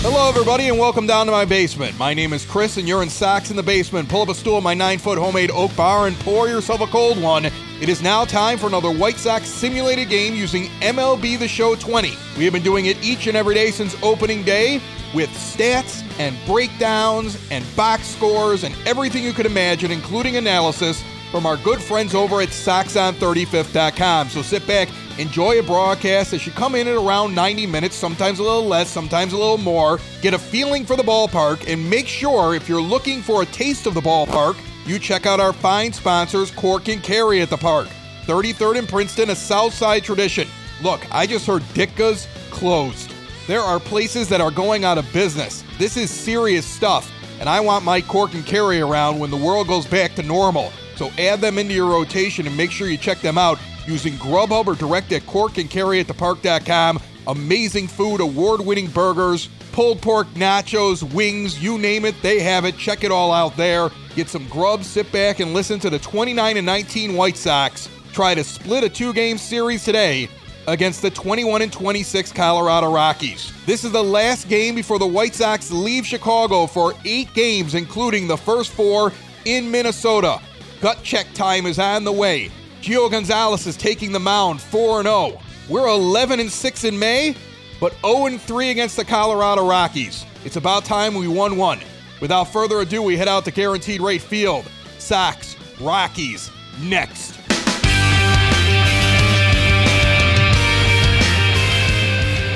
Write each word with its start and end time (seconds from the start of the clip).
Hello, 0.00 0.28
everybody, 0.28 0.68
and 0.68 0.78
welcome 0.78 1.08
down 1.08 1.26
to 1.26 1.32
my 1.32 1.44
basement. 1.44 1.98
My 1.98 2.14
name 2.14 2.32
is 2.32 2.44
Chris, 2.44 2.76
and 2.76 2.86
you're 2.86 3.02
in 3.02 3.10
Sox 3.10 3.50
in 3.50 3.56
the 3.56 3.64
Basement. 3.64 4.08
Pull 4.08 4.22
up 4.22 4.28
a 4.28 4.34
stool 4.34 4.56
in 4.58 4.62
my 4.62 4.72
nine 4.72 4.98
foot 4.98 5.18
homemade 5.18 5.50
oak 5.50 5.74
bar 5.74 6.06
and 6.06 6.16
pour 6.20 6.48
yourself 6.48 6.80
a 6.80 6.86
cold 6.86 7.20
one. 7.20 7.46
It 7.46 7.88
is 7.88 8.00
now 8.00 8.24
time 8.24 8.58
for 8.58 8.68
another 8.68 8.92
White 8.92 9.16
Sox 9.16 9.48
simulated 9.48 10.08
game 10.08 10.34
using 10.34 10.66
MLB 10.80 11.36
The 11.38 11.48
Show 11.48 11.74
20. 11.74 12.12
We 12.38 12.44
have 12.44 12.52
been 12.52 12.62
doing 12.62 12.86
it 12.86 13.02
each 13.02 13.26
and 13.26 13.36
every 13.36 13.54
day 13.54 13.72
since 13.72 14.00
opening 14.00 14.44
day 14.44 14.80
with 15.14 15.30
stats 15.30 16.02
and 16.20 16.36
breakdowns 16.46 17.36
and 17.50 17.64
box 17.74 18.06
scores 18.06 18.62
and 18.62 18.74
everything 18.86 19.24
you 19.24 19.32
could 19.32 19.46
imagine, 19.46 19.90
including 19.90 20.36
analysis 20.36 21.02
from 21.32 21.44
our 21.44 21.56
good 21.58 21.80
friends 21.82 22.14
over 22.14 22.40
at 22.40 22.48
SoxOn35th.com. 22.50 24.28
So 24.28 24.42
sit 24.42 24.64
back, 24.66 24.88
enjoy 25.18 25.58
a 25.58 25.62
broadcast 25.62 26.30
that 26.30 26.38
should 26.38 26.54
come 26.54 26.74
in 26.74 26.86
at 26.86 26.94
around 26.94 27.34
90 27.34 27.66
minutes, 27.66 27.96
sometimes 27.96 28.38
a 28.38 28.42
little 28.42 28.64
less, 28.64 28.88
sometimes 28.88 29.32
a 29.32 29.36
little 29.36 29.58
more. 29.58 29.98
Get 30.22 30.34
a 30.34 30.38
feeling 30.38 30.84
for 30.84 30.96
the 30.96 31.02
ballpark, 31.02 31.70
and 31.70 31.90
make 31.90 32.06
sure 32.06 32.54
if 32.54 32.68
you're 32.68 32.80
looking 32.80 33.20
for 33.20 33.42
a 33.42 33.46
taste 33.46 33.86
of 33.86 33.94
the 33.94 34.00
ballpark, 34.00 34.56
you 34.86 34.98
check 34.98 35.26
out 35.26 35.40
our 35.40 35.52
fine 35.52 35.92
sponsors, 35.92 36.50
Cork 36.50 36.88
and 36.88 37.02
Kerry 37.02 37.42
at 37.42 37.50
the 37.50 37.56
park. 37.56 37.88
33rd 38.24 38.78
and 38.78 38.88
Princeton, 38.88 39.30
a 39.30 39.34
Southside 39.34 40.04
tradition. 40.04 40.48
Look, 40.82 41.00
I 41.14 41.26
just 41.26 41.46
heard 41.46 41.62
Ditka's 41.74 42.28
closed. 42.50 43.12
There 43.46 43.60
are 43.60 43.80
places 43.80 44.28
that 44.28 44.40
are 44.40 44.50
going 44.50 44.84
out 44.84 44.98
of 44.98 45.12
business. 45.12 45.64
This 45.78 45.96
is 45.96 46.10
serious 46.10 46.64
stuff, 46.64 47.10
and 47.40 47.48
I 47.48 47.60
want 47.60 47.84
my 47.84 48.00
Cork 48.00 48.34
and 48.34 48.46
Kerry 48.46 48.80
around 48.80 49.18
when 49.18 49.30
the 49.30 49.36
world 49.36 49.66
goes 49.66 49.86
back 49.86 50.14
to 50.14 50.22
normal. 50.22 50.72
So 50.96 51.10
add 51.18 51.40
them 51.40 51.58
into 51.58 51.74
your 51.74 51.88
rotation 51.88 52.46
and 52.46 52.56
make 52.56 52.70
sure 52.70 52.88
you 52.88 52.96
check 52.96 53.20
them 53.20 53.38
out 53.38 53.58
using 53.88 54.14
Grubhub 54.14 54.66
or 54.66 54.74
direct 54.74 55.10
at 55.12 55.26
Cork 55.26 55.58
and 55.58 55.70
Kerry 55.70 56.00
at 56.00 56.06
thepark.com. 56.06 57.00
Amazing 57.26 57.88
food, 57.88 58.20
award 58.20 58.60
winning 58.60 58.86
burgers, 58.86 59.48
pulled 59.72 60.00
pork 60.00 60.26
nachos, 60.28 61.02
wings, 61.12 61.62
you 61.62 61.78
name 61.78 62.04
it, 62.04 62.14
they 62.22 62.40
have 62.40 62.64
it. 62.64 62.76
Check 62.76 63.04
it 63.04 63.10
all 63.10 63.32
out 63.32 63.56
there. 63.56 63.90
Get 64.14 64.28
some 64.28 64.46
grub, 64.48 64.84
sit 64.84 65.10
back 65.12 65.40
and 65.40 65.52
listen 65.54 65.78
to 65.80 65.90
the 65.90 65.98
29 65.98 66.56
and 66.56 66.66
19 66.66 67.14
White 67.14 67.36
Sox 67.36 67.88
try 68.12 68.34
to 68.34 68.42
split 68.42 68.82
a 68.82 68.88
two 68.88 69.12
game 69.12 69.38
series 69.38 69.84
today 69.84 70.28
against 70.66 71.02
the 71.02 71.10
21 71.10 71.62
and 71.62 71.72
26 71.72 72.32
Colorado 72.32 72.92
Rockies. 72.92 73.52
This 73.64 73.84
is 73.84 73.92
the 73.92 74.02
last 74.02 74.48
game 74.48 74.74
before 74.74 74.98
the 74.98 75.06
White 75.06 75.34
Sox 75.34 75.70
leave 75.70 76.04
Chicago 76.04 76.66
for 76.66 76.94
eight 77.04 77.32
games, 77.32 77.74
including 77.74 78.26
the 78.26 78.36
first 78.36 78.72
four 78.72 79.12
in 79.44 79.70
Minnesota. 79.70 80.40
Gut 80.80 81.00
check 81.04 81.32
time 81.34 81.64
is 81.64 81.78
on 81.78 82.02
the 82.04 82.12
way. 82.12 82.50
Gio 82.82 83.10
Gonzalez 83.10 83.66
is 83.66 83.76
taking 83.76 84.12
the 84.12 84.20
mound 84.20 84.60
4 84.60 85.02
0. 85.02 85.40
We're 85.68 85.88
11 85.88 86.40
and 86.40 86.50
6 86.50 86.84
in 86.84 86.98
May, 86.98 87.36
but 87.80 87.92
0 88.00 88.26
and 88.26 88.40
3 88.40 88.70
against 88.70 88.96
the 88.96 89.04
Colorado 89.04 89.66
Rockies. 89.66 90.24
It's 90.44 90.56
about 90.56 90.84
time 90.84 91.14
we 91.14 91.26
won 91.26 91.56
one. 91.56 91.80
Without 92.20 92.44
further 92.44 92.80
ado, 92.80 93.02
we 93.02 93.16
head 93.16 93.28
out 93.28 93.44
to 93.46 93.50
Guaranteed 93.50 94.00
Rate 94.00 94.22
Field. 94.22 94.64
Sox, 94.98 95.56
Rockies, 95.80 96.50
next. 96.80 97.36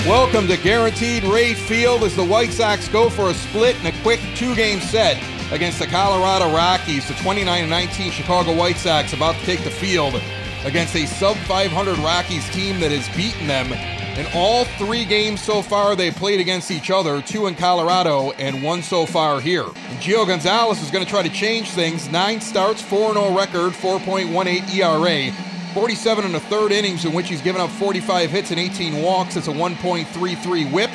Welcome 0.07 0.47
to 0.49 0.57
Guaranteed 0.57 1.25
Rate 1.25 1.57
Field 1.57 2.05
as 2.05 2.15
the 2.17 2.25
White 2.25 2.51
Sox 2.51 2.89
go 2.89 3.11
for 3.11 3.31
a 3.31 3.35
split 3.35 3.79
in 3.81 3.87
a 3.87 4.03
quick 4.03 4.21
two 4.35 4.55
game 4.55 4.81
set 4.81 5.17
against 5.53 5.79
the 5.79 5.87
Colorado 5.87 6.53
Rockies. 6.53 7.07
The 7.07 7.15
29 7.15 7.69
19 7.69 8.11
Chicago 8.11 8.57
White 8.57 8.77
Sox 8.77 9.13
about 9.13 9.37
to 9.37 9.45
take 9.45 9.63
the 9.63 9.71
field 9.71 10.21
against 10.65 10.97
a 10.97 11.07
sub 11.07 11.37
500 11.37 11.99
Rockies 11.99 12.49
team 12.51 12.81
that 12.81 12.91
has 12.91 13.09
beaten 13.15 13.47
them 13.47 13.73
in 14.19 14.27
all 14.35 14.65
three 14.65 15.05
games 15.05 15.43
so 15.43 15.63
far 15.63 15.97
they 15.97 16.11
played 16.11 16.41
against 16.41 16.71
each 16.71 16.91
other, 16.91 17.23
two 17.23 17.47
in 17.47 17.55
Colorado 17.55 18.33
and 18.33 18.63
one 18.63 18.83
so 18.83 19.07
far 19.07 19.41
here. 19.41 19.65
And 19.65 19.99
Gio 20.01 20.27
Gonzalez 20.27 20.83
is 20.83 20.91
going 20.91 21.05
to 21.05 21.11
try 21.11 21.23
to 21.23 21.31
change 21.31 21.71
things. 21.71 22.11
Nine 22.11 22.41
starts, 22.41 22.83
4 22.83 23.15
0 23.15 23.37
record, 23.37 23.73
4.18 23.73 24.75
ERA. 24.75 25.33
47 25.75 26.27
and 26.27 26.37
a 26.37 26.41
third 26.41 26.71
innings 26.71 27.07
in 27.07 27.15
which 27.15 27.31
he's 27.31 27.41
given 27.41 27.63
up 27.63 27.71
45 27.71 28.31
hits 28.31 28.51
and 28.51 28.61
18 28.61 29.01
walks. 29.01 29.37
It's 29.37 29.49
a 29.49 29.53
1.33 29.53 30.71
whip 30.71 30.91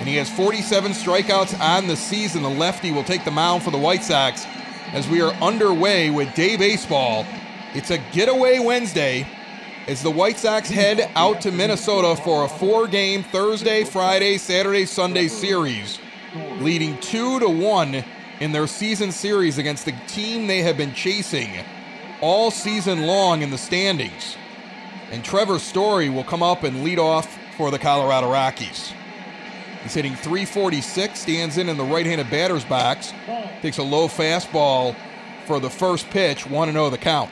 and 0.00 0.08
he 0.08 0.16
has 0.16 0.30
47 0.30 0.92
strikeouts 0.92 1.60
on 1.60 1.86
the 1.86 1.94
season. 1.94 2.42
The 2.42 2.48
lefty 2.48 2.90
will 2.90 3.04
take 3.04 3.22
the 3.26 3.30
mound 3.30 3.62
for 3.62 3.70
the 3.70 3.78
White 3.78 4.02
Sox 4.02 4.46
as 4.92 5.06
we 5.06 5.20
are 5.20 5.34
underway 5.34 6.08
with 6.08 6.34
day 6.34 6.56
baseball. 6.56 7.26
It's 7.74 7.90
a 7.90 7.98
getaway 8.10 8.58
Wednesday 8.60 9.26
as 9.86 10.02
the 10.02 10.10
White 10.10 10.38
Sox 10.38 10.70
head 10.70 11.10
out 11.16 11.42
to 11.42 11.52
Minnesota 11.52 12.20
for 12.22 12.44
a 12.44 12.48
four 12.48 12.88
game 12.88 13.22
Thursday, 13.22 13.84
Friday, 13.84 14.38
Saturday, 14.38 14.86
Sunday 14.86 15.28
series, 15.28 15.98
leading 16.60 16.98
2 17.00 17.40
to 17.40 17.48
1 17.50 18.02
in 18.40 18.52
their 18.52 18.66
season 18.66 19.12
series 19.12 19.58
against 19.58 19.84
the 19.84 19.94
team 20.06 20.46
they 20.46 20.62
have 20.62 20.78
been 20.78 20.94
chasing 20.94 21.62
all 22.22 22.50
season 22.50 23.02
long 23.06 23.42
in 23.42 23.50
the 23.50 23.58
standings. 23.58 24.38
And 25.10 25.22
Trevor 25.22 25.58
Story 25.58 26.08
will 26.08 26.24
come 26.24 26.42
up 26.42 26.64
and 26.64 26.82
lead 26.84 26.98
off 26.98 27.38
for 27.58 27.70
the 27.70 27.78
Colorado 27.78 28.32
Rockies. 28.32 28.94
He's 29.82 29.94
hitting 29.94 30.14
346, 30.14 31.18
stands 31.18 31.56
in 31.56 31.68
in 31.68 31.76
the 31.76 31.84
right 31.84 32.04
handed 32.04 32.28
batter's 32.30 32.64
box, 32.64 33.14
takes 33.62 33.78
a 33.78 33.82
low 33.82 34.08
fastball 34.08 34.94
for 35.46 35.58
the 35.58 35.70
first 35.70 36.08
pitch, 36.10 36.46
1 36.46 36.72
0 36.72 36.90
the 36.90 36.98
count. 36.98 37.30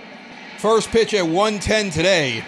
First 0.57 0.91
pitch 0.91 1.13
at 1.15 1.27
110 1.27 1.91
today. 1.91 2.45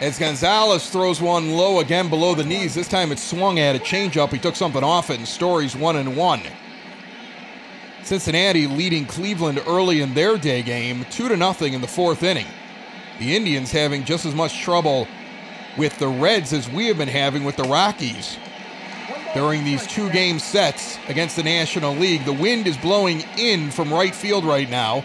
As 0.00 0.18
Gonzalez 0.18 0.88
throws 0.88 1.20
one 1.20 1.52
low 1.52 1.80
again 1.80 2.08
below 2.08 2.34
the 2.34 2.44
knees, 2.44 2.74
this 2.74 2.88
time 2.88 3.12
it's 3.12 3.22
swung 3.22 3.58
at 3.58 3.76
a 3.76 3.78
changeup. 3.78 4.30
He 4.30 4.38
took 4.38 4.56
something 4.56 4.84
off 4.84 5.10
it, 5.10 5.18
and 5.18 5.28
Story's 5.28 5.76
1 5.76 5.96
and 5.96 6.16
1. 6.16 6.42
Cincinnati 8.02 8.66
leading 8.66 9.04
Cleveland 9.04 9.62
early 9.66 10.00
in 10.00 10.14
their 10.14 10.38
day 10.38 10.62
game, 10.62 11.04
2 11.10 11.28
to 11.28 11.36
nothing 11.36 11.74
in 11.74 11.80
the 11.80 11.88
fourth 11.88 12.22
inning. 12.22 12.46
The 13.18 13.36
Indians 13.36 13.70
having 13.70 14.04
just 14.04 14.24
as 14.24 14.34
much 14.34 14.62
trouble 14.62 15.06
with 15.76 15.98
the 15.98 16.08
Reds 16.08 16.52
as 16.52 16.68
we 16.70 16.86
have 16.86 16.98
been 16.98 17.08
having 17.08 17.44
with 17.44 17.56
the 17.56 17.64
Rockies 17.64 18.38
during 19.34 19.64
these 19.64 19.86
two 19.86 20.10
game 20.10 20.38
sets 20.38 20.98
against 21.08 21.36
the 21.36 21.42
National 21.42 21.94
League. 21.94 22.24
The 22.24 22.32
wind 22.32 22.66
is 22.66 22.76
blowing 22.76 23.24
in 23.38 23.70
from 23.70 23.92
right 23.92 24.14
field 24.14 24.44
right 24.44 24.68
now. 24.68 25.04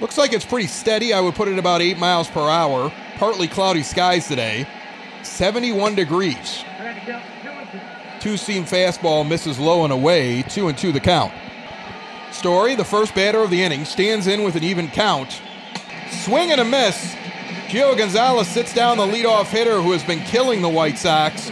Looks 0.00 0.18
like 0.18 0.32
it's 0.32 0.44
pretty 0.44 0.66
steady. 0.66 1.12
I 1.12 1.20
would 1.20 1.34
put 1.34 1.48
it 1.48 1.58
about 1.58 1.80
8 1.80 1.98
miles 1.98 2.28
per 2.28 2.40
hour. 2.40 2.92
Partly 3.16 3.46
cloudy 3.46 3.82
skies 3.82 4.26
today. 4.26 4.66
71 5.22 5.94
degrees. 5.94 6.64
Two 8.18 8.36
seam 8.36 8.64
fastball 8.64 9.28
misses 9.28 9.58
low 9.58 9.84
and 9.84 9.92
away. 9.92 10.42
2 10.42 10.68
and 10.68 10.76
2 10.76 10.90
the 10.90 11.00
count. 11.00 11.32
Story, 12.32 12.74
the 12.74 12.84
first 12.84 13.14
batter 13.14 13.38
of 13.38 13.50
the 13.50 13.62
inning, 13.62 13.84
stands 13.84 14.26
in 14.26 14.42
with 14.42 14.56
an 14.56 14.64
even 14.64 14.88
count. 14.88 15.40
Swing 16.10 16.50
and 16.50 16.60
a 16.60 16.64
miss. 16.64 17.14
Gio 17.68 17.96
Gonzalez 17.96 18.48
sits 18.48 18.74
down 18.74 18.98
the 18.98 19.06
leadoff 19.06 19.46
hitter 19.46 19.80
who 19.80 19.92
has 19.92 20.02
been 20.02 20.20
killing 20.20 20.62
the 20.62 20.68
White 20.68 20.98
Sox 20.98 21.50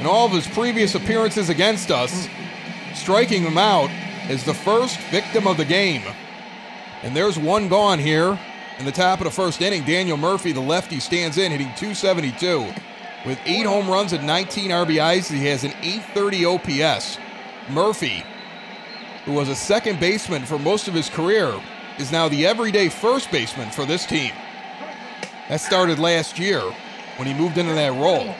in 0.00 0.06
all 0.06 0.26
of 0.26 0.32
his 0.32 0.46
previous 0.46 0.94
appearances 0.94 1.48
against 1.48 1.90
us, 1.90 2.28
striking 2.94 3.42
him 3.42 3.58
out 3.58 3.90
as 4.28 4.44
the 4.44 4.54
first 4.54 4.98
victim 5.10 5.46
of 5.46 5.56
the 5.56 5.64
game. 5.64 6.02
And 7.02 7.16
there's 7.16 7.38
one 7.38 7.68
gone 7.68 7.98
here 7.98 8.38
in 8.78 8.84
the 8.84 8.92
top 8.92 9.20
of 9.20 9.24
the 9.24 9.30
first 9.30 9.60
inning. 9.60 9.84
Daniel 9.84 10.16
Murphy, 10.16 10.52
the 10.52 10.60
lefty, 10.60 11.00
stands 11.00 11.38
in, 11.38 11.50
hitting 11.50 11.72
272. 11.76 12.72
With 13.26 13.38
eight 13.44 13.66
home 13.66 13.88
runs 13.88 14.12
and 14.12 14.26
19 14.26 14.70
RBIs, 14.70 15.30
he 15.30 15.46
has 15.46 15.64
an 15.64 15.72
830 15.82 16.44
OPS. 16.44 17.18
Murphy, 17.70 18.22
who 19.24 19.32
was 19.32 19.48
a 19.48 19.54
second 19.54 20.00
baseman 20.00 20.44
for 20.44 20.58
most 20.58 20.88
of 20.88 20.94
his 20.94 21.10
career, 21.10 21.52
is 21.98 22.12
now 22.12 22.28
the 22.28 22.46
everyday 22.46 22.88
first 22.88 23.30
baseman 23.30 23.70
for 23.70 23.84
this 23.84 24.06
team. 24.06 24.32
That 25.48 25.60
started 25.60 25.98
last 25.98 26.38
year 26.38 26.60
when 27.16 27.26
he 27.26 27.34
moved 27.34 27.58
into 27.58 27.74
that 27.74 27.92
role. 27.92 28.34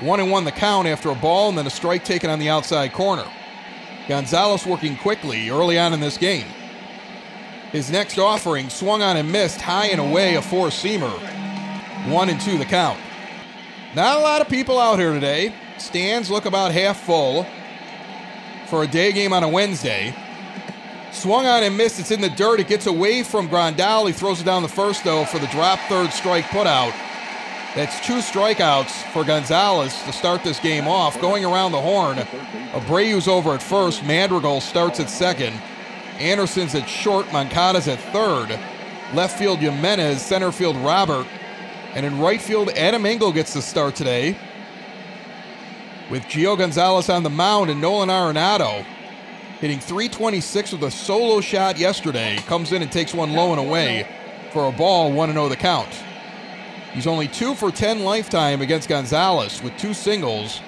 One 0.00 0.20
and 0.20 0.30
one 0.30 0.44
the 0.44 0.52
count 0.52 0.86
after 0.86 1.10
a 1.10 1.14
ball 1.14 1.48
and 1.48 1.58
then 1.58 1.66
a 1.66 1.70
strike 1.70 2.04
taken 2.04 2.30
on 2.30 2.38
the 2.38 2.48
outside 2.48 2.92
corner. 2.92 3.26
Gonzalez 4.06 4.64
working 4.64 4.96
quickly 4.96 5.50
early 5.50 5.78
on 5.78 5.92
in 5.92 6.00
this 6.00 6.16
game. 6.16 6.46
His 7.72 7.90
next 7.90 8.18
offering 8.18 8.70
swung 8.70 9.02
on 9.02 9.16
and 9.16 9.30
missed 9.30 9.60
high 9.60 9.88
and 9.88 10.00
away 10.00 10.36
a 10.36 10.42
four 10.42 10.68
seamer. 10.68 11.12
One 12.10 12.30
and 12.30 12.40
two 12.40 12.56
the 12.56 12.64
count. 12.64 12.98
Not 13.94 14.18
a 14.18 14.20
lot 14.20 14.40
of 14.40 14.48
people 14.48 14.78
out 14.78 14.98
here 14.98 15.12
today. 15.12 15.52
Stands 15.78 16.30
look 16.30 16.46
about 16.46 16.72
half 16.72 17.00
full 17.00 17.46
for 18.66 18.84
a 18.84 18.86
day 18.86 19.12
game 19.12 19.32
on 19.32 19.42
a 19.42 19.48
Wednesday. 19.48 20.14
Swung 21.10 21.46
on 21.46 21.62
and 21.62 21.76
missed. 21.76 21.98
It's 21.98 22.10
in 22.10 22.20
the 22.20 22.30
dirt. 22.30 22.60
It 22.60 22.68
gets 22.68 22.86
away 22.86 23.22
from 23.22 23.48
Grandal. 23.48 24.06
He 24.06 24.12
throws 24.12 24.40
it 24.40 24.44
down 24.44 24.62
the 24.62 24.68
first, 24.68 25.04
though, 25.04 25.24
for 25.24 25.38
the 25.38 25.46
drop 25.48 25.78
third 25.88 26.12
strike 26.12 26.44
putout. 26.46 26.94
That's 27.78 28.04
two 28.04 28.14
strikeouts 28.14 29.12
for 29.12 29.22
Gonzalez 29.22 30.02
to 30.02 30.12
start 30.12 30.42
this 30.42 30.58
game 30.58 30.88
off. 30.88 31.20
Going 31.20 31.44
around 31.44 31.70
the 31.70 31.80
horn, 31.80 32.18
Abreu's 32.72 33.28
over 33.28 33.54
at 33.54 33.62
first. 33.62 34.02
Madrigal 34.02 34.60
starts 34.60 34.98
at 34.98 35.08
second. 35.08 35.52
Anderson's 36.18 36.74
at 36.74 36.88
short. 36.88 37.32
Moncada's 37.32 37.86
at 37.86 38.00
third. 38.12 38.58
Left 39.14 39.38
field, 39.38 39.60
Jimenez. 39.60 40.20
Center 40.20 40.50
field, 40.50 40.74
Robert. 40.78 41.24
And 41.94 42.04
in 42.04 42.18
right 42.18 42.42
field, 42.42 42.70
Adam 42.70 43.06
Engel 43.06 43.30
gets 43.30 43.54
the 43.54 43.62
start 43.62 43.94
today. 43.94 44.36
With 46.10 46.24
Gio 46.24 46.58
Gonzalez 46.58 47.08
on 47.08 47.22
the 47.22 47.30
mound 47.30 47.70
and 47.70 47.80
Nolan 47.80 48.08
Arenado 48.08 48.84
hitting 49.60 49.78
326 49.78 50.72
with 50.72 50.82
a 50.82 50.90
solo 50.90 51.40
shot 51.40 51.78
yesterday. 51.78 52.38
Comes 52.38 52.72
in 52.72 52.82
and 52.82 52.90
takes 52.90 53.14
one 53.14 53.34
low 53.34 53.52
and 53.52 53.60
away 53.60 54.08
for 54.52 54.68
a 54.68 54.72
ball, 54.72 55.12
1 55.12 55.32
0 55.32 55.48
the 55.48 55.54
count. 55.54 56.07
He's 56.92 57.06
only 57.06 57.28
2 57.28 57.54
for 57.54 57.70
10 57.70 58.04
lifetime 58.04 58.60
against 58.60 58.88
Gonzalez 58.88 59.62
with 59.62 59.76
two 59.76 59.94
singles 59.94 60.60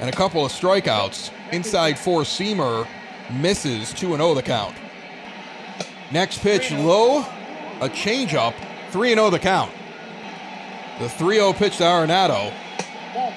and 0.00 0.08
a 0.08 0.12
couple 0.12 0.44
of 0.44 0.52
strikeouts. 0.52 1.30
Inside 1.52 1.98
four 1.98 2.22
seamer 2.22 2.86
misses 3.40 3.92
2 3.92 4.16
0 4.16 4.34
the 4.34 4.42
count. 4.42 4.76
Next 6.10 6.38
pitch 6.38 6.70
low, 6.70 7.20
a 7.80 7.88
changeup, 7.88 8.54
3 8.90 9.14
0 9.14 9.30
the 9.30 9.38
count. 9.38 9.72
The 11.00 11.08
3 11.08 11.36
0 11.36 11.52
pitch 11.52 11.78
to 11.78 11.84
Arenado 11.84 12.52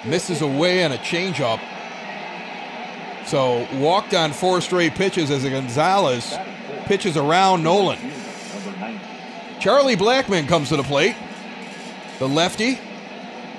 misses 0.05 0.41
away 0.41 0.83
and 0.83 0.93
a 0.93 0.97
changeup 0.97 1.59
so 3.27 3.67
walked 3.73 4.13
on 4.13 4.31
four 4.31 4.61
straight 4.61 4.95
pitches 4.95 5.29
as 5.29 5.43
Gonzalez 5.43 6.33
pitches 6.85 7.17
around 7.17 7.61
Nolan. 7.61 7.99
Charlie 9.59 9.97
Blackmon 9.97 10.47
comes 10.47 10.69
to 10.69 10.77
the 10.77 10.83
plate. 10.83 11.15
The 12.19 12.27
lefty 12.27 12.79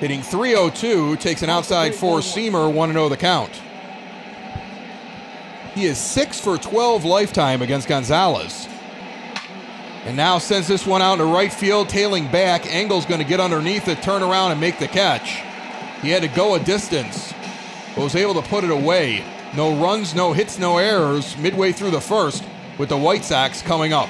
hitting 0.00 0.20
302 0.20 1.16
takes 1.16 1.42
an 1.42 1.50
outside 1.50 1.94
four 1.94 2.18
seamer 2.18 2.72
1 2.72 2.92
0 2.92 3.08
the 3.08 3.16
count. 3.16 3.52
He 5.74 5.86
is 5.86 5.98
6 5.98 6.40
for 6.40 6.58
12 6.58 7.04
lifetime 7.04 7.62
against 7.62 7.86
Gonzalez. 7.86 8.68
And 10.04 10.16
now 10.16 10.38
sends 10.38 10.66
this 10.66 10.86
one 10.86 11.02
out 11.02 11.14
into 11.20 11.26
right 11.26 11.52
field, 11.52 11.88
tailing 11.88 12.28
back. 12.32 12.66
Engel's 12.66 13.06
going 13.06 13.20
to 13.20 13.26
get 13.26 13.38
underneath 13.38 13.86
it, 13.86 14.02
turn 14.02 14.22
around, 14.22 14.50
and 14.50 14.60
make 14.60 14.80
the 14.80 14.88
catch. 14.88 15.40
He 16.02 16.10
had 16.10 16.22
to 16.22 16.28
go 16.28 16.54
a 16.54 16.60
distance, 16.60 17.32
but 17.94 18.02
was 18.02 18.16
able 18.16 18.34
to 18.34 18.48
put 18.48 18.64
it 18.64 18.70
away. 18.70 19.24
No 19.54 19.80
runs, 19.80 20.16
no 20.16 20.32
hits, 20.32 20.58
no 20.58 20.78
errors 20.78 21.36
midway 21.36 21.70
through 21.70 21.92
the 21.92 22.00
first 22.00 22.42
with 22.76 22.88
the 22.88 22.96
White 22.96 23.24
Sox 23.24 23.62
coming 23.62 23.92
up. 23.92 24.08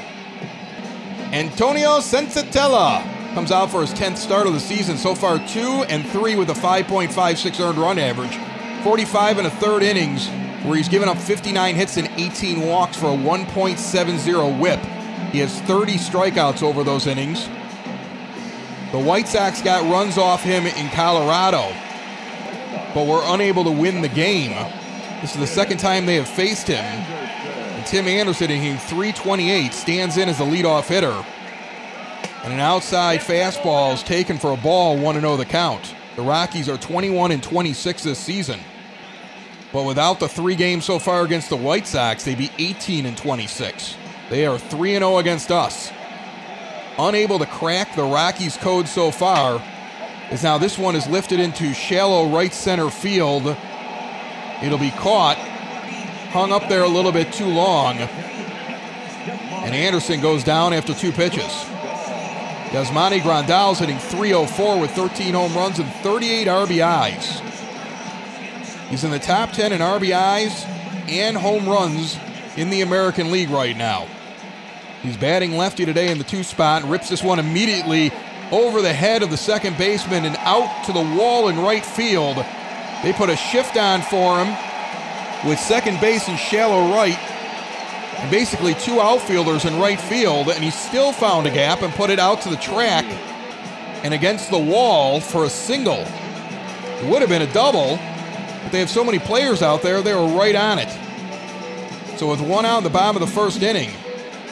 Antonio 1.33 1.99
Senzatela 1.99 3.18
comes 3.39 3.53
out 3.53 3.71
for 3.71 3.83
his 3.83 3.93
10th 3.93 4.17
start 4.17 4.49
of 4.49 4.53
the 4.53 4.59
season. 4.59 4.99
So 4.99 5.15
far, 5.15 5.39
2 5.39 5.85
and 5.89 6.05
3 6.05 6.35
with 6.35 6.51
a 6.51 6.55
5.56 6.55 7.61
earned 7.61 7.79
run 7.79 7.97
average. 7.97 8.37
45 8.83 9.39
and 9.39 9.47
a 9.47 9.51
third 9.51 9.85
innings, 9.85 10.27
where 10.65 10.77
he's 10.77 10.89
given 10.89 11.09
up 11.09 11.17
59 11.17 11.77
hits 11.77 11.99
and 11.99 12.09
18 12.17 12.67
walks 12.67 12.97
for 12.97 13.07
a 13.07 13.17
1.70 13.17 14.59
whip. 14.59 14.81
He 15.31 15.39
has 15.39 15.61
30 15.61 15.99
strikeouts 15.99 16.65
over 16.65 16.83
those 16.83 17.07
innings. 17.07 17.47
The 18.91 18.99
White 18.99 19.29
Sox 19.29 19.63
got 19.63 19.89
runs 19.89 20.19
off 20.19 20.43
him 20.43 20.67
in 20.67 20.91
Colorado, 20.91 21.73
but 22.93 23.07
were 23.07 23.23
unable 23.23 23.63
to 23.63 23.71
win 23.71 24.03
the 24.03 24.09
game. 24.09 24.51
This 25.21 25.35
is 25.35 25.39
the 25.39 25.47
second 25.47 25.79
time 25.79 26.07
they 26.07 26.17
have 26.17 26.29
faced 26.29 26.67
him. 26.67 26.85
And 26.85 27.87
Tim 27.87 28.09
Anderson, 28.09 28.51
hitting 28.51 28.79
328, 28.79 29.73
stands 29.73 30.17
in 30.17 30.29
as 30.29 30.39
the 30.39 30.45
leadoff 30.45 30.89
hitter. 30.89 31.25
And 32.45 32.53
an 32.53 32.61
outside 32.61 33.21
fastball 33.21 33.95
is 33.95 34.03
taken 34.03 34.39
for 34.39 34.53
a 34.53 34.57
ball, 34.57 34.97
1 34.97 35.21
0 35.21 35.37
the 35.37 35.45
count. 35.45 35.95
The 36.17 36.23
Rockies 36.23 36.69
are 36.69 36.79
21 36.79 37.33
and 37.33 37.43
26 37.43 38.03
this 38.05 38.19
season. 38.19 38.61
But 39.73 39.85
without 39.85 40.19
the 40.19 40.29
three 40.29 40.55
games 40.55 40.85
so 40.85 40.99
far 40.99 41.25
against 41.25 41.51
the 41.51 41.57
White 41.57 41.87
Sox, 41.87 42.25
they'd 42.25 42.39
be 42.39 42.51
18 42.59 43.07
and 43.07 43.17
26. 43.17 43.97
They 44.31 44.47
are 44.47 44.59
3 44.59 44.93
0 44.93 45.19
against 45.19 45.51
us. 45.51 45.93
Unable 46.99 47.39
to 47.39 47.47
crack 47.47 47.95
the 47.95 48.03
Rockies' 48.03 48.57
code 48.57 48.89
so 48.89 49.11
far, 49.11 49.63
is 50.33 50.43
now 50.43 50.59
this 50.59 50.79
one 50.79 50.97
is 50.97 51.07
lifted 51.07 51.39
into 51.39 51.73
shallow 51.73 52.29
right 52.29 52.53
center 52.53 52.91
field 52.91 53.57
It'll 54.61 54.79
be 54.79 54.91
caught, 54.91 55.37
hung 56.33 56.51
up 56.51 56.69
there 56.69 56.83
a 56.83 56.89
little 56.89 57.13
bit 57.13 57.33
too 57.33 57.47
long, 57.47 57.97
and 57.97 59.73
Anderson 59.73 60.21
goes 60.21 60.43
down 60.43 60.73
after 60.73 60.93
two 60.95 61.13
pitches. 61.13 61.65
Yasmani 62.71 63.23
Grandal's 63.23 63.79
hitting 63.79 63.99
304 63.99 64.79
with 64.79 64.91
13 64.91 65.33
home 65.33 65.55
runs 65.55 65.79
and 65.79 65.91
38 66.03 66.47
RBIs. 66.47 67.41
He's 68.91 69.05
in 69.05 69.11
the 69.11 69.19
top 69.19 69.53
10 69.53 69.73
in 69.73 69.81
RBIs 69.81 70.67
and 71.09 71.37
home 71.37 71.67
runs 71.67 72.19
in 72.57 72.69
the 72.69 72.83
American 72.83 73.31
League 73.31 73.49
right 73.49 73.77
now. 73.77 74.07
He's 75.03 75.17
batting 75.17 75.57
lefty 75.57 75.87
today 75.87 76.11
in 76.11 76.19
the 76.19 76.25
two 76.25 76.43
spot, 76.43 76.83
and 76.83 76.91
rips 76.91 77.09
this 77.09 77.23
one 77.23 77.39
immediately 77.39 78.13
over 78.51 78.83
the 78.83 78.93
head 78.93 79.23
of 79.23 79.31
the 79.31 79.37
second 79.37 79.79
baseman 79.79 80.25
and 80.25 80.37
out 80.41 80.85
to 80.87 80.93
the 80.93 81.01
wall 81.01 81.49
in 81.49 81.59
right 81.59 81.85
field. 81.85 82.37
They 83.03 83.13
put 83.13 83.31
a 83.31 83.37
shift 83.37 83.77
on 83.77 84.03
for 84.03 84.45
him 84.45 84.49
with 85.49 85.59
second 85.59 86.01
base 86.01 86.29
and 86.29 86.39
shallow 86.39 86.93
right, 86.95 87.19
basically 88.31 88.75
two 88.75 89.01
outfielders 89.01 89.65
in 89.65 89.79
right 89.79 90.01
field, 90.01 90.49
and 90.49 90.63
he 90.63 90.71
still 90.71 91.13
found 91.13 91.47
a 91.47 91.51
gap 91.51 91.83
and 91.83 91.93
put 91.95 92.11
it 92.11 92.19
out 92.19 92.43
to 92.43 92.49
the 92.49 92.57
track 92.57 93.05
and 94.05 94.13
against 94.13 94.51
the 94.51 94.59
wall 94.59 95.21
for 95.21 95.45
a 95.45 95.51
single. 95.51 96.05
It 97.01 97.09
would 97.09 97.21
have 97.21 97.29
been 97.29 97.43
a 97.43 97.53
double, 97.53 97.97
but 98.63 98.73
they 98.73 98.81
have 98.81 98.91
so 98.91 99.05
many 99.05 99.19
players 99.19 99.63
out 99.63 99.83
there, 99.83 100.03
they 100.03 100.15
were 100.15 100.27
right 100.27 100.55
on 100.55 100.79
it. 100.79 100.91
So 102.19 102.29
with 102.29 102.41
one 102.41 102.67
out 102.67 102.79
in 102.79 102.85
the 102.85 102.91
bottom 102.91 103.21
of 103.21 103.27
the 103.27 103.35
first 103.35 103.63
inning, 103.63 103.91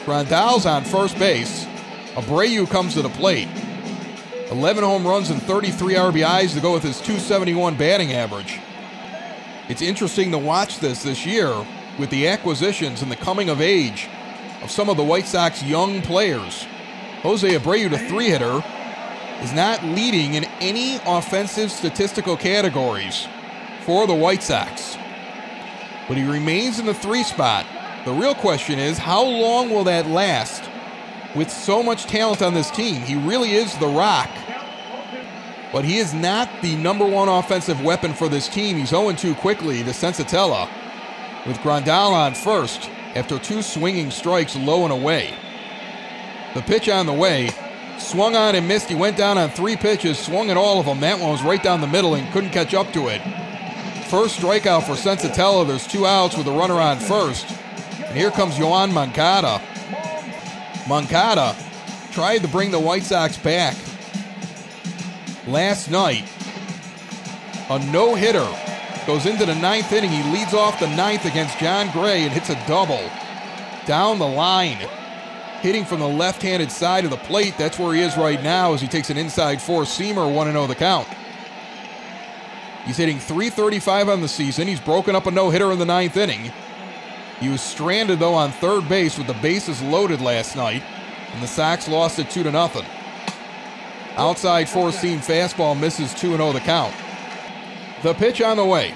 Grandal's 0.05 0.65
on 0.65 0.83
first 0.85 1.19
base. 1.19 1.65
Abreu 2.15 2.69
comes 2.69 2.93
to 2.93 3.01
the 3.01 3.09
plate. 3.09 3.49
11 4.49 4.83
home 4.83 5.05
runs 5.05 5.29
and 5.29 5.41
33 5.41 5.95
RBIs 5.95 6.53
to 6.53 6.61
go 6.61 6.73
with 6.73 6.83
his 6.83 6.97
271 6.99 7.75
batting 7.75 8.13
average. 8.13 8.59
It's 9.67 9.81
interesting 9.81 10.31
to 10.31 10.37
watch 10.37 10.79
this 10.79 11.03
this 11.03 11.25
year 11.25 11.65
with 11.97 12.09
the 12.09 12.27
acquisitions 12.27 13.01
and 13.01 13.11
the 13.11 13.15
coming 13.15 13.49
of 13.49 13.61
age 13.61 14.07
of 14.61 14.71
some 14.71 14.89
of 14.89 14.97
the 14.97 15.03
White 15.03 15.25
Sox 15.25 15.63
young 15.63 16.01
players. 16.01 16.65
Jose 17.21 17.47
Abreu, 17.47 17.89
the 17.89 17.99
three 17.99 18.29
hitter, 18.29 18.63
is 19.41 19.53
not 19.53 19.83
leading 19.83 20.35
in 20.35 20.45
any 20.59 20.99
offensive 21.05 21.71
statistical 21.71 22.37
categories 22.37 23.27
for 23.81 24.07
the 24.07 24.13
White 24.13 24.43
Sox. 24.43 24.97
But 26.07 26.17
he 26.17 26.23
remains 26.23 26.79
in 26.79 26.85
the 26.85 26.93
three 26.93 27.23
spot. 27.23 27.65
The 28.05 28.13
real 28.13 28.35
question 28.35 28.79
is 28.79 28.97
how 28.97 29.23
long 29.23 29.69
will 29.69 29.83
that 29.85 30.07
last 30.07 30.69
with 31.35 31.51
so 31.51 31.83
much 31.83 32.05
talent 32.05 32.41
on 32.41 32.53
this 32.53 32.71
team. 32.71 33.01
He 33.01 33.15
really 33.15 33.51
is 33.51 33.77
the 33.77 33.87
rock. 33.87 34.29
But 35.71 35.83
he 35.83 35.97
is 35.97 36.13
not 36.13 36.49
the 36.61 36.75
number 36.77 37.05
one 37.05 37.27
offensive 37.27 37.83
weapon 37.83 38.13
for 38.13 38.29
this 38.29 38.47
team. 38.47 38.77
He's 38.77 38.89
0 38.89 39.11
2 39.11 39.35
quickly 39.35 39.83
to 39.83 39.89
Senzatela 39.89 40.69
with 41.47 41.57
Grandal 41.59 42.11
on 42.11 42.33
first 42.33 42.89
after 43.15 43.39
two 43.39 43.61
swinging 43.61 44.11
strikes 44.11 44.55
low 44.55 44.83
and 44.83 44.91
away. 44.93 45.33
The 46.53 46.61
pitch 46.61 46.89
on 46.89 47.05
the 47.05 47.13
way, 47.13 47.49
swung 47.97 48.35
on 48.35 48.55
and 48.55 48.67
missed. 48.67 48.89
He 48.89 48.95
went 48.95 49.17
down 49.17 49.37
on 49.37 49.49
three 49.49 49.75
pitches, 49.75 50.19
swung 50.19 50.49
at 50.49 50.57
all 50.57 50.79
of 50.79 50.85
them. 50.85 50.99
That 50.99 51.19
one 51.19 51.31
was 51.31 51.43
right 51.43 51.61
down 51.61 51.81
the 51.81 51.87
middle 51.87 52.15
and 52.15 52.31
couldn't 52.33 52.51
catch 52.51 52.73
up 52.73 52.91
to 52.93 53.07
it. 53.07 53.21
First 54.09 54.39
strikeout 54.39 54.83
for 54.83 54.93
Senzatela. 54.93 55.67
There's 55.67 55.87
two 55.87 56.05
outs 56.05 56.37
with 56.37 56.47
a 56.47 56.51
runner 56.51 56.75
on 56.75 56.99
first. 56.99 57.49
And 58.05 58.17
here 58.17 58.31
comes 58.31 58.55
Yoan 58.55 58.93
Moncada. 58.93 59.61
Moncada 60.87 61.55
tried 62.11 62.39
to 62.39 62.47
bring 62.47 62.71
the 62.71 62.79
White 62.79 63.03
Sox 63.03 63.37
back 63.37 63.75
last 65.45 65.91
night. 65.91 66.23
A 67.69 67.79
no 67.91 68.15
hitter 68.15 68.47
goes 69.07 69.25
into 69.25 69.45
the 69.45 69.55
ninth 69.55 69.91
inning. 69.93 70.11
He 70.11 70.21
leads 70.31 70.53
off 70.53 70.81
the 70.81 70.93
ninth 70.95 71.25
against 71.25 71.57
Jon 71.57 71.89
Gray 71.91 72.23
and 72.23 72.31
hits 72.31 72.49
a 72.49 72.67
double 72.67 73.09
down 73.85 74.19
the 74.19 74.27
line. 74.27 74.85
Hitting 75.61 75.85
from 75.85 76.01
the 76.01 76.07
left 76.07 76.41
handed 76.41 76.71
side 76.71 77.05
of 77.05 77.09
the 77.09 77.17
plate. 77.17 77.55
That's 77.57 77.79
where 77.79 77.95
he 77.95 78.01
is 78.01 78.17
right 78.17 78.43
now 78.43 78.73
as 78.73 78.81
he 78.81 78.87
takes 78.87 79.09
an 79.09 79.17
inside 79.17 79.61
four 79.61 79.83
seamer, 79.83 80.31
1 80.31 80.51
0 80.51 80.67
the 80.67 80.75
count. 80.75 81.07
He's 82.85 82.97
hitting 82.97 83.17
335 83.17 84.09
on 84.09 84.21
the 84.21 84.27
season. 84.27 84.67
He's 84.67 84.79
broken 84.79 85.15
up 85.15 85.25
a 85.25 85.31
no 85.31 85.49
hitter 85.49 85.71
in 85.71 85.79
the 85.79 85.85
ninth 85.85 86.17
inning. 86.17 86.51
He 87.39 87.49
was 87.49 87.61
stranded 87.61 88.19
though 88.19 88.33
on 88.33 88.51
third 88.51 88.87
base 88.89 89.17
with 89.17 89.27
the 89.27 89.33
bases 89.35 89.81
loaded 89.81 90.21
last 90.21 90.55
night, 90.55 90.83
and 91.33 91.41
the 91.41 91.47
Sox 91.47 91.87
lost 91.87 92.19
it 92.19 92.29
two 92.29 92.43
to 92.43 92.51
nothing. 92.51 92.85
Outside 94.17 94.67
four 94.67 94.91
seam 94.91 95.19
fastball 95.19 95.79
misses 95.79 96.13
2 96.15 96.35
0 96.35 96.51
the 96.51 96.59
count. 96.59 96.93
The 98.03 98.13
pitch 98.13 98.41
on 98.41 98.57
the 98.57 98.65
way. 98.65 98.93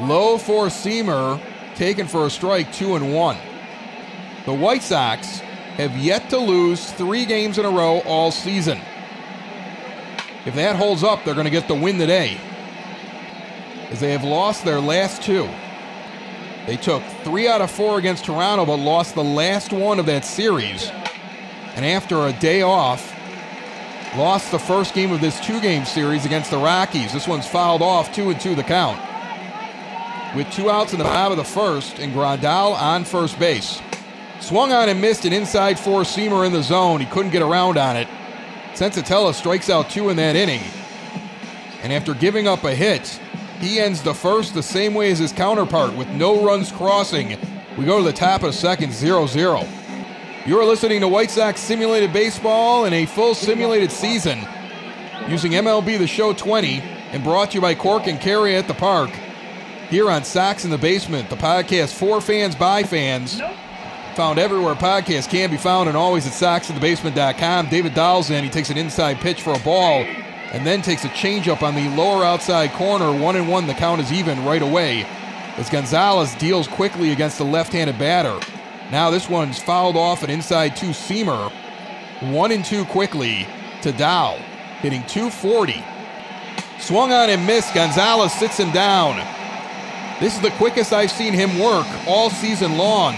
Low 0.00 0.38
four 0.38 0.66
seamer 0.66 1.40
taken 1.74 2.06
for 2.06 2.26
a 2.26 2.30
strike, 2.30 2.72
2 2.72 2.96
and 2.96 3.14
1. 3.14 3.36
The 4.44 4.54
White 4.54 4.82
Sox 4.82 5.38
have 5.76 5.96
yet 5.96 6.28
to 6.30 6.38
lose 6.38 6.90
three 6.92 7.24
games 7.24 7.58
in 7.58 7.64
a 7.64 7.70
row 7.70 8.00
all 8.00 8.30
season. 8.30 8.80
If 10.44 10.54
that 10.56 10.74
holds 10.74 11.04
up, 11.04 11.24
they're 11.24 11.34
going 11.34 11.44
to 11.44 11.50
get 11.50 11.68
the 11.68 11.74
win 11.74 11.98
today. 11.98 12.38
As 13.90 14.00
they 14.00 14.10
have 14.12 14.24
lost 14.24 14.64
their 14.64 14.80
last 14.80 15.22
two. 15.22 15.48
They 16.66 16.76
took 16.76 17.02
three 17.24 17.48
out 17.48 17.60
of 17.60 17.70
four 17.70 17.98
against 17.98 18.24
Toronto, 18.24 18.64
but 18.64 18.76
lost 18.76 19.14
the 19.14 19.24
last 19.24 19.72
one 19.72 19.98
of 19.98 20.06
that 20.06 20.24
series. 20.24 20.90
And 21.74 21.84
after 21.84 22.26
a 22.26 22.32
day 22.32 22.62
off, 22.62 23.11
lost 24.16 24.50
the 24.50 24.58
first 24.58 24.94
game 24.94 25.10
of 25.12 25.20
this 25.20 25.40
two 25.40 25.60
game 25.60 25.84
series 25.84 26.26
against 26.26 26.50
the 26.50 26.58
Rockies. 26.58 27.12
This 27.12 27.26
one's 27.26 27.46
fouled 27.46 27.82
off, 27.82 28.14
two 28.14 28.30
and 28.30 28.40
two 28.40 28.54
the 28.54 28.62
count. 28.62 29.00
With 30.36 30.50
two 30.50 30.70
outs 30.70 30.92
in 30.92 30.98
the 30.98 31.04
bottom 31.04 31.32
of 31.32 31.38
the 31.38 31.44
first, 31.44 31.98
and 31.98 32.12
Grandal 32.12 32.74
on 32.74 33.04
first 33.04 33.38
base. 33.38 33.80
Swung 34.40 34.72
on 34.72 34.88
and 34.88 35.00
missed 35.00 35.24
an 35.24 35.32
inside 35.32 35.78
four 35.78 36.02
seamer 36.02 36.46
in 36.46 36.52
the 36.52 36.62
zone. 36.62 37.00
He 37.00 37.06
couldn't 37.06 37.30
get 37.30 37.42
around 37.42 37.78
on 37.78 37.96
it. 37.96 38.08
Senzatela 38.74 39.34
strikes 39.34 39.70
out 39.70 39.90
two 39.90 40.08
in 40.08 40.16
that 40.16 40.36
inning. 40.36 40.62
And 41.82 41.92
after 41.92 42.14
giving 42.14 42.48
up 42.48 42.64
a 42.64 42.74
hit, 42.74 43.20
he 43.60 43.78
ends 43.78 44.02
the 44.02 44.14
first 44.14 44.54
the 44.54 44.62
same 44.62 44.94
way 44.94 45.10
as 45.10 45.18
his 45.18 45.32
counterpart 45.32 45.94
with 45.94 46.08
no 46.08 46.44
runs 46.44 46.72
crossing. 46.72 47.38
We 47.78 47.84
go 47.84 47.98
to 47.98 48.04
the 48.04 48.12
top 48.12 48.42
of 48.42 48.54
second, 48.54 48.92
0 48.92 49.26
0. 49.26 49.66
You're 50.44 50.64
listening 50.64 51.02
to 51.02 51.08
White 51.08 51.30
Sox 51.30 51.60
Simulated 51.60 52.12
Baseball 52.12 52.84
in 52.86 52.92
a 52.92 53.06
full 53.06 53.32
simulated 53.32 53.92
season 53.92 54.40
using 55.28 55.52
MLB 55.52 55.98
The 55.98 56.08
Show 56.08 56.32
20 56.32 56.80
and 56.80 57.22
brought 57.22 57.52
to 57.52 57.54
you 57.54 57.60
by 57.60 57.76
Cork 57.76 58.08
and 58.08 58.20
Kerry 58.20 58.56
at 58.56 58.66
the 58.66 58.74
Park. 58.74 59.10
Here 59.88 60.10
on 60.10 60.24
Sox 60.24 60.64
in 60.64 60.72
the 60.72 60.78
Basement, 60.78 61.30
the 61.30 61.36
podcast 61.36 61.94
for 61.94 62.20
fans 62.20 62.56
by 62.56 62.82
fans. 62.82 63.40
Found 64.16 64.40
everywhere 64.40 64.74
podcasts 64.74 65.30
can 65.30 65.48
be 65.48 65.56
found 65.56 65.88
and 65.88 65.96
always 65.96 66.26
at 66.26 66.32
soxinthebasement.com. 66.32 67.68
David 67.68 67.94
Dahl's 67.94 68.30
in. 68.30 68.42
He 68.42 68.50
takes 68.50 68.70
an 68.70 68.78
inside 68.78 69.18
pitch 69.18 69.42
for 69.42 69.52
a 69.52 69.60
ball 69.60 70.02
and 70.02 70.66
then 70.66 70.82
takes 70.82 71.04
a 71.04 71.08
changeup 71.10 71.62
on 71.62 71.76
the 71.76 71.88
lower 71.96 72.24
outside 72.24 72.72
corner. 72.72 73.16
One 73.16 73.36
and 73.36 73.48
one, 73.48 73.68
the 73.68 73.74
count 73.74 74.00
is 74.00 74.12
even 74.12 74.44
right 74.44 74.62
away 74.62 75.06
as 75.56 75.70
Gonzalez 75.70 76.34
deals 76.34 76.66
quickly 76.66 77.12
against 77.12 77.38
the 77.38 77.44
left 77.44 77.72
handed 77.72 77.96
batter. 77.96 78.40
Now 78.92 79.08
this 79.08 79.26
one's 79.26 79.58
fouled 79.58 79.96
off 79.96 80.22
an 80.22 80.28
inside 80.28 80.76
two 80.76 80.90
seamer. 80.90 81.50
One 82.30 82.52
and 82.52 82.62
two 82.62 82.84
quickly 82.84 83.48
to 83.80 83.90
Dahl, 83.90 84.36
hitting 84.82 85.02
240. 85.06 85.82
Swung 86.78 87.10
on 87.10 87.30
and 87.30 87.46
missed. 87.46 87.72
Gonzalez 87.72 88.34
sits 88.34 88.58
him 88.58 88.70
down. 88.70 89.16
This 90.20 90.36
is 90.36 90.42
the 90.42 90.50
quickest 90.50 90.92
I've 90.92 91.10
seen 91.10 91.32
him 91.32 91.58
work 91.58 91.86
all 92.06 92.28
season 92.28 92.76
long. 92.76 93.14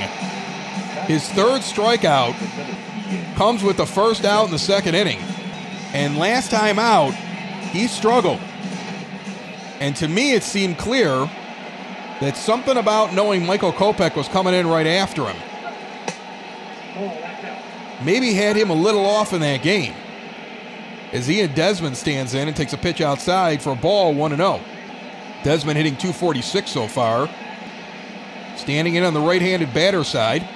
His 1.06 1.28
third 1.30 1.62
strikeout 1.62 2.36
comes 3.34 3.64
with 3.64 3.76
the 3.76 3.86
first 3.86 4.24
out 4.24 4.44
in 4.44 4.52
the 4.52 4.60
second 4.60 4.94
inning. 4.94 5.18
And 5.92 6.18
last 6.18 6.52
time 6.52 6.78
out, 6.78 7.14
he 7.72 7.88
struggled. 7.88 8.40
And 9.80 9.96
to 9.96 10.06
me, 10.06 10.34
it 10.34 10.44
seemed 10.44 10.78
clear 10.78 11.28
that 12.20 12.36
something 12.36 12.76
about 12.76 13.12
knowing 13.12 13.44
Michael 13.44 13.72
Kopech 13.72 14.14
was 14.14 14.28
coming 14.28 14.54
in 14.54 14.68
right 14.68 14.86
after 14.86 15.24
him 15.24 15.36
maybe 18.04 18.32
had 18.32 18.56
him 18.56 18.70
a 18.70 18.74
little 18.74 19.04
off 19.04 19.32
in 19.32 19.40
that 19.40 19.62
game. 19.62 19.94
As 21.12 21.30
Ian 21.30 21.54
Desmond 21.54 21.96
stands 21.96 22.34
in 22.34 22.48
and 22.48 22.56
takes 22.56 22.72
a 22.72 22.78
pitch 22.78 23.00
outside 23.00 23.62
for 23.62 23.72
a 23.72 23.76
ball 23.76 24.12
1 24.12 24.36
0. 24.36 24.60
Desmond 25.42 25.76
hitting 25.76 25.96
246 25.96 26.70
so 26.70 26.88
far. 26.88 27.28
Standing 28.56 28.94
in 28.96 29.04
on 29.04 29.14
the 29.14 29.20
right 29.20 29.42
handed 29.42 29.72
batter 29.72 30.04
side. 30.04 30.46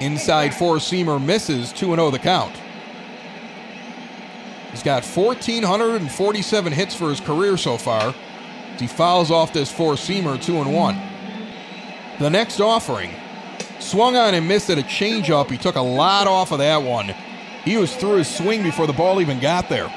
Inside 0.00 0.50
four 0.54 0.76
seamer 0.76 1.22
misses 1.22 1.72
2 1.72 1.94
0 1.94 2.10
the 2.10 2.18
count. 2.18 2.54
He's 4.72 4.82
got 4.82 5.04
1,447 5.04 6.72
hits 6.72 6.94
for 6.94 7.08
his 7.08 7.20
career 7.20 7.56
so 7.56 7.78
far. 7.78 8.14
He 8.78 8.86
fouls 8.86 9.30
off 9.30 9.54
this 9.54 9.72
four 9.72 9.94
seamer 9.94 10.42
2 10.42 10.60
and 10.60 10.74
1. 10.74 11.00
The 12.18 12.28
next 12.28 12.60
offering 12.60 13.14
swung 13.86 14.16
on 14.16 14.34
and 14.34 14.48
missed 14.48 14.68
at 14.70 14.78
a 14.78 14.82
changeup. 14.82 15.50
He 15.50 15.56
took 15.56 15.76
a 15.76 15.80
lot 15.80 16.26
off 16.26 16.52
of 16.52 16.58
that 16.58 16.82
one. 16.82 17.14
He 17.64 17.76
was 17.76 17.94
through 17.94 18.16
his 18.16 18.28
swing 18.28 18.62
before 18.62 18.86
the 18.86 18.92
ball 18.92 19.20
even 19.20 19.40
got 19.40 19.68
there. 19.68 19.92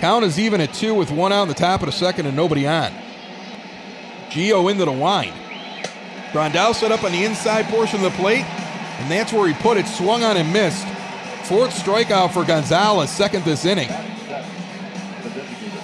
Count 0.00 0.24
is 0.24 0.38
even 0.38 0.60
at 0.60 0.74
two 0.74 0.94
with 0.94 1.10
one 1.10 1.32
out 1.32 1.42
in 1.42 1.48
the 1.48 1.54
top 1.54 1.80
of 1.80 1.86
the 1.86 1.92
second 1.92 2.26
and 2.26 2.36
nobody 2.36 2.66
on. 2.66 2.92
Gio 4.28 4.70
into 4.70 4.84
the 4.84 4.92
wind. 4.92 5.32
Grandal 6.32 6.74
set 6.74 6.90
up 6.90 7.04
on 7.04 7.12
the 7.12 7.24
inside 7.24 7.66
portion 7.66 8.04
of 8.04 8.12
the 8.12 8.18
plate, 8.18 8.44
and 8.44 9.10
that's 9.10 9.32
where 9.32 9.46
he 9.46 9.54
put 9.54 9.76
it. 9.76 9.86
Swung 9.86 10.24
on 10.24 10.36
and 10.36 10.52
missed. 10.52 10.86
Fourth 11.44 11.70
strikeout 11.70 12.32
for 12.32 12.44
Gonzalez, 12.44 13.10
second 13.10 13.44
this 13.44 13.64
inning. 13.64 13.88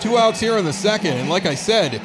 Two 0.01 0.17
outs 0.19 0.41
here 0.41 0.57
in 0.59 0.65
the 0.65 0.73
second, 0.73 1.19
and 1.19 1.29
like 1.29 1.47
I 1.47 1.55
said, 1.55 2.03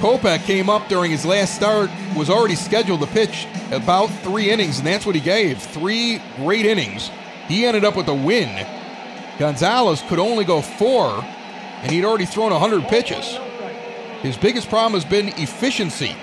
Kopech 0.00 0.44
came 0.46 0.70
up 0.70 0.88
during 0.88 1.10
his 1.10 1.26
last 1.26 1.54
start, 1.54 1.90
was 2.16 2.30
already 2.30 2.54
scheduled 2.54 3.00
to 3.00 3.06
pitch 3.06 3.46
about 3.70 4.06
three 4.06 4.50
innings, 4.50 4.78
and 4.78 4.86
that's 4.86 5.04
what 5.04 5.14
he 5.14 5.20
gave. 5.20 5.58
Three 5.58 6.22
great 6.36 6.64
innings. 6.64 7.10
He 7.48 7.66
ended 7.66 7.84
up 7.84 7.96
with 7.96 8.08
a 8.08 8.14
win. 8.14 8.66
Gonzalez 9.38 10.02
could 10.08 10.18
only 10.18 10.44
go 10.44 10.62
four, 10.62 11.22
and 11.82 11.92
he'd 11.92 12.06
already 12.06 12.24
thrown 12.24 12.50
100 12.50 12.88
pitches. 12.88 13.38
His 14.22 14.38
biggest 14.38 14.70
problem 14.70 14.94
has 14.94 15.04
been 15.04 15.28
efficiency. 15.38 16.16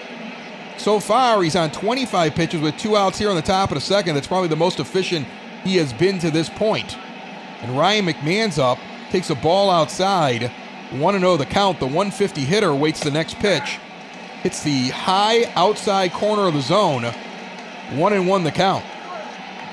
So 0.78 1.00
far, 1.00 1.44
he's 1.44 1.56
on 1.56 1.70
25 1.70 2.34
pitches 2.34 2.62
with 2.62 2.78
two 2.78 2.98
outs 2.98 3.20
here 3.20 3.30
on 3.30 3.36
the 3.36 3.44
top 3.44 3.70
of 3.70 3.76
the 3.76 3.82
second. 3.82 4.16
That's 4.16 4.28
probably 4.28 4.50
the 4.50 4.56
most 4.56 4.80
efficient 4.80 5.28
he 5.64 5.78
has 5.78 5.94
been 5.94 6.18
to 6.20 6.32
this 6.32 6.50
point. 6.50 6.98
And 7.62 7.78
Ryan 7.78 8.08
McMahon's 8.08 8.58
up, 8.58 8.80
takes 9.12 9.30
a 9.30 9.36
ball 9.36 9.70
outside. 9.70 10.52
1 10.92 11.20
0 11.20 11.38
the 11.38 11.46
count. 11.46 11.80
The 11.80 11.86
150 11.86 12.42
hitter 12.42 12.74
waits 12.74 13.02
the 13.02 13.12
next 13.12 13.38
pitch. 13.40 13.80
Hits 14.44 14.64
the 14.64 14.90
high 14.90 15.46
outside 15.56 16.14
corner 16.14 16.48
of 16.48 16.54
the 16.54 16.62
zone. 16.62 17.04
1 17.92 18.14
and 18.14 18.28
1 18.28 18.44
the 18.44 18.52
count. 18.52 18.86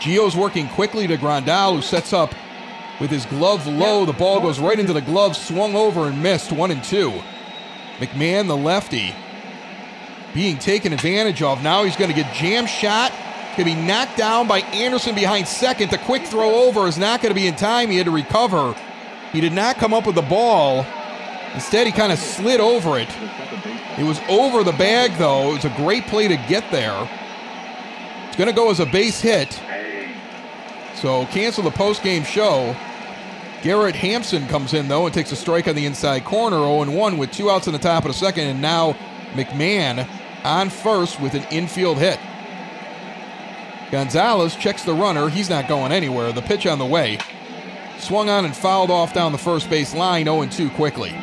Gio's 0.00 0.36
working 0.36 0.68
quickly 0.68 1.06
to 1.06 1.16
Grandal, 1.16 1.76
who 1.76 1.82
sets 1.82 2.12
up 2.12 2.34
with 3.00 3.10
his 3.10 3.26
glove 3.26 3.66
low. 3.66 4.04
The 4.04 4.12
ball 4.12 4.40
goes 4.40 4.58
right 4.58 4.78
into 4.78 4.92
the 4.92 5.00
glove, 5.00 5.36
swung 5.36 5.74
over 5.74 6.06
and 6.08 6.22
missed. 6.22 6.52
1 6.52 6.70
and 6.70 6.82
2. 6.82 7.12
McMahon, 7.98 8.48
the 8.48 8.56
lefty, 8.56 9.14
being 10.34 10.58
taken 10.58 10.92
advantage 10.92 11.42
of. 11.42 11.62
Now 11.62 11.84
he's 11.84 11.96
going 11.96 12.10
to 12.10 12.16
get 12.16 12.34
jam 12.34 12.66
shot. 12.66 13.12
Going 13.56 13.68
to 13.68 13.76
be 13.76 13.86
knocked 13.86 14.16
down 14.16 14.48
by 14.48 14.60
Anderson 14.60 15.14
behind 15.14 15.46
second. 15.46 15.92
The 15.92 15.98
quick 15.98 16.26
throw 16.26 16.66
over 16.66 16.88
is 16.88 16.98
not 16.98 17.22
going 17.22 17.30
to 17.30 17.40
be 17.40 17.46
in 17.46 17.54
time. 17.54 17.88
He 17.88 17.98
had 17.98 18.06
to 18.06 18.10
recover. 18.10 18.74
He 19.32 19.40
did 19.40 19.52
not 19.52 19.76
come 19.76 19.94
up 19.94 20.06
with 20.06 20.16
the 20.16 20.22
ball. 20.22 20.84
Instead, 21.54 21.86
he 21.86 21.92
kind 21.92 22.12
of 22.12 22.18
slid 22.18 22.60
over 22.60 22.98
it. 22.98 23.08
It 23.98 24.04
was 24.04 24.20
over 24.28 24.64
the 24.64 24.72
bag, 24.72 25.16
though. 25.18 25.50
It 25.50 25.54
was 25.54 25.64
a 25.64 25.76
great 25.76 26.06
play 26.06 26.26
to 26.26 26.36
get 26.36 26.68
there. 26.70 27.08
It's 28.26 28.36
going 28.36 28.50
to 28.50 28.54
go 28.54 28.70
as 28.70 28.80
a 28.80 28.86
base 28.86 29.20
hit. 29.20 29.60
So 30.96 31.26
cancel 31.26 31.62
the 31.62 31.70
post-game 31.70 32.24
show. 32.24 32.74
Garrett 33.62 33.94
Hampson 33.94 34.46
comes 34.48 34.74
in, 34.74 34.88
though, 34.88 35.06
and 35.06 35.14
takes 35.14 35.32
a 35.32 35.36
strike 35.36 35.68
on 35.68 35.74
the 35.74 35.86
inside 35.86 36.24
corner, 36.24 36.56
0-1 36.56 37.18
with 37.18 37.30
two 37.30 37.50
outs 37.50 37.66
in 37.66 37.72
the 37.72 37.78
top 37.78 38.04
of 38.04 38.08
the 38.08 38.18
second, 38.18 38.48
and 38.48 38.60
now 38.60 38.96
McMahon 39.32 40.08
on 40.44 40.68
first 40.70 41.20
with 41.20 41.34
an 41.34 41.44
infield 41.50 41.98
hit. 41.98 42.18
Gonzalez 43.90 44.56
checks 44.56 44.82
the 44.82 44.92
runner. 44.92 45.28
He's 45.28 45.48
not 45.48 45.68
going 45.68 45.92
anywhere. 45.92 46.32
The 46.32 46.42
pitch 46.42 46.66
on 46.66 46.78
the 46.78 46.84
way. 46.84 47.18
Swung 47.98 48.28
on 48.28 48.44
and 48.44 48.56
fouled 48.56 48.90
off 48.90 49.14
down 49.14 49.32
the 49.32 49.38
first 49.38 49.70
base 49.70 49.94
line, 49.94 50.24
0 50.24 50.46
2 50.46 50.68
quickly. 50.70 51.14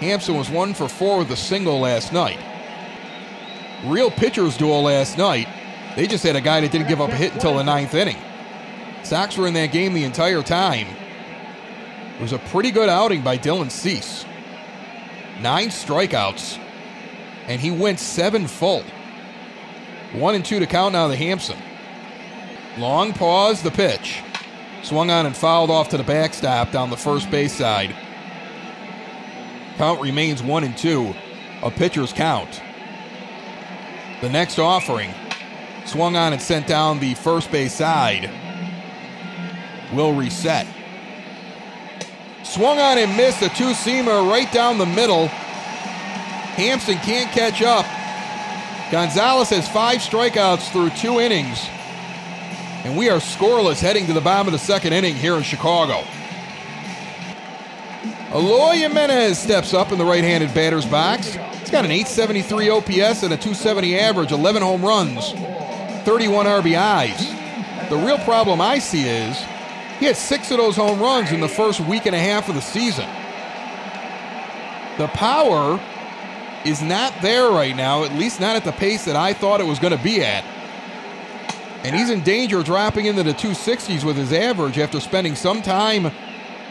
Hampson 0.00 0.36
was 0.36 0.48
one 0.48 0.74
for 0.74 0.88
four 0.88 1.18
with 1.18 1.30
a 1.30 1.36
single 1.36 1.80
last 1.80 2.12
night. 2.12 2.38
Real 3.84 4.10
pitchers 4.10 4.56
duel 4.56 4.82
last 4.82 5.18
night. 5.18 5.48
They 5.96 6.06
just 6.06 6.24
had 6.24 6.36
a 6.36 6.40
guy 6.40 6.60
that 6.60 6.70
didn't 6.70 6.88
give 6.88 7.00
up 7.00 7.10
a 7.10 7.16
hit 7.16 7.32
until 7.32 7.56
the 7.56 7.64
ninth 7.64 7.94
inning. 7.94 8.16
Sox 9.02 9.36
were 9.36 9.48
in 9.48 9.54
that 9.54 9.72
game 9.72 9.94
the 9.94 10.04
entire 10.04 10.42
time. 10.42 10.86
It 12.16 12.22
was 12.22 12.32
a 12.32 12.38
pretty 12.38 12.70
good 12.70 12.88
outing 12.88 13.22
by 13.22 13.38
Dylan 13.38 13.70
Cease. 13.70 14.24
Nine 15.40 15.68
strikeouts, 15.68 16.58
and 17.46 17.60
he 17.60 17.70
went 17.70 18.00
seven 18.00 18.46
full. 18.46 18.82
One 20.12 20.34
and 20.34 20.44
two 20.44 20.58
to 20.58 20.66
count 20.66 20.92
now 20.92 21.08
to 21.08 21.16
Hampson. 21.16 21.58
Long 22.76 23.12
pause, 23.12 23.62
the 23.62 23.70
pitch. 23.70 24.22
Swung 24.82 25.10
on 25.10 25.26
and 25.26 25.36
fouled 25.36 25.70
off 25.70 25.88
to 25.90 25.96
the 25.96 26.04
backstop 26.04 26.70
down 26.70 26.90
the 26.90 26.96
first 26.96 27.30
base 27.30 27.52
side. 27.52 27.94
Count 29.78 30.00
remains 30.00 30.42
one 30.42 30.64
and 30.64 30.76
two. 30.76 31.14
A 31.62 31.70
pitcher's 31.70 32.12
count. 32.12 32.60
The 34.20 34.28
next 34.28 34.58
offering 34.58 35.14
swung 35.86 36.16
on 36.16 36.32
and 36.32 36.42
sent 36.42 36.66
down 36.66 36.98
the 36.98 37.14
first 37.14 37.52
base 37.52 37.74
side. 37.74 38.28
Will 39.94 40.12
reset. 40.12 40.66
Swung 42.42 42.80
on 42.80 42.98
and 42.98 43.16
missed 43.16 43.40
a 43.40 43.48
two 43.50 43.70
seamer 43.70 44.28
right 44.28 44.50
down 44.52 44.78
the 44.78 44.86
middle. 44.86 45.28
Hampson 45.28 46.96
can't 46.96 47.30
catch 47.30 47.62
up. 47.62 47.86
Gonzalez 48.90 49.50
has 49.50 49.68
five 49.68 50.00
strikeouts 50.00 50.72
through 50.72 50.90
two 50.90 51.20
innings. 51.20 51.64
And 52.84 52.96
we 52.96 53.10
are 53.10 53.20
scoreless 53.20 53.80
heading 53.80 54.06
to 54.06 54.12
the 54.12 54.20
bottom 54.20 54.48
of 54.48 54.52
the 54.52 54.58
second 54.58 54.92
inning 54.92 55.14
here 55.14 55.36
in 55.36 55.44
Chicago. 55.44 56.02
Eloy 58.32 58.74
Jimenez 58.74 59.38
steps 59.38 59.72
up 59.72 59.90
in 59.90 59.96
the 59.96 60.04
right 60.04 60.22
handed 60.22 60.52
batter's 60.52 60.84
box. 60.84 61.32
He's 61.32 61.70
got 61.70 61.86
an 61.86 61.90
873 61.90 62.68
OPS 62.68 63.22
and 63.22 63.32
a 63.32 63.38
270 63.38 63.98
average, 63.98 64.32
11 64.32 64.60
home 64.60 64.82
runs, 64.84 65.32
31 66.04 66.44
RBIs. 66.44 67.88
The 67.88 67.96
real 67.96 68.18
problem 68.18 68.60
I 68.60 68.80
see 68.80 69.08
is 69.08 69.38
he 69.98 70.04
had 70.04 70.16
six 70.16 70.50
of 70.50 70.58
those 70.58 70.76
home 70.76 71.00
runs 71.00 71.32
in 71.32 71.40
the 71.40 71.48
first 71.48 71.80
week 71.80 72.04
and 72.04 72.14
a 72.14 72.18
half 72.18 72.50
of 72.50 72.54
the 72.54 72.60
season. 72.60 73.08
The 74.98 75.08
power 75.08 75.80
is 76.66 76.82
not 76.82 77.14
there 77.22 77.50
right 77.50 77.74
now, 77.74 78.04
at 78.04 78.12
least 78.12 78.40
not 78.40 78.56
at 78.56 78.64
the 78.64 78.72
pace 78.72 79.06
that 79.06 79.16
I 79.16 79.32
thought 79.32 79.62
it 79.62 79.66
was 79.66 79.78
going 79.78 79.96
to 79.96 80.04
be 80.04 80.22
at. 80.22 80.44
And 81.82 81.96
he's 81.96 82.10
in 82.10 82.22
danger 82.24 82.58
of 82.58 82.66
dropping 82.66 83.06
into 83.06 83.22
the 83.22 83.32
260s 83.32 84.04
with 84.04 84.16
his 84.16 84.34
average 84.34 84.78
after 84.78 85.00
spending 85.00 85.34
some 85.34 85.62
time 85.62 86.12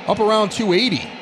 up 0.08 0.20
around 0.20 0.52
280. 0.52 1.17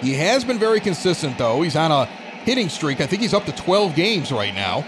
He 0.00 0.14
has 0.14 0.44
been 0.44 0.58
very 0.58 0.80
consistent, 0.80 1.38
though. 1.38 1.62
He's 1.62 1.76
on 1.76 1.90
a 1.90 2.06
hitting 2.44 2.68
streak. 2.68 3.00
I 3.00 3.06
think 3.06 3.22
he's 3.22 3.34
up 3.34 3.44
to 3.46 3.52
12 3.52 3.94
games 3.94 4.30
right 4.30 4.54
now. 4.54 4.84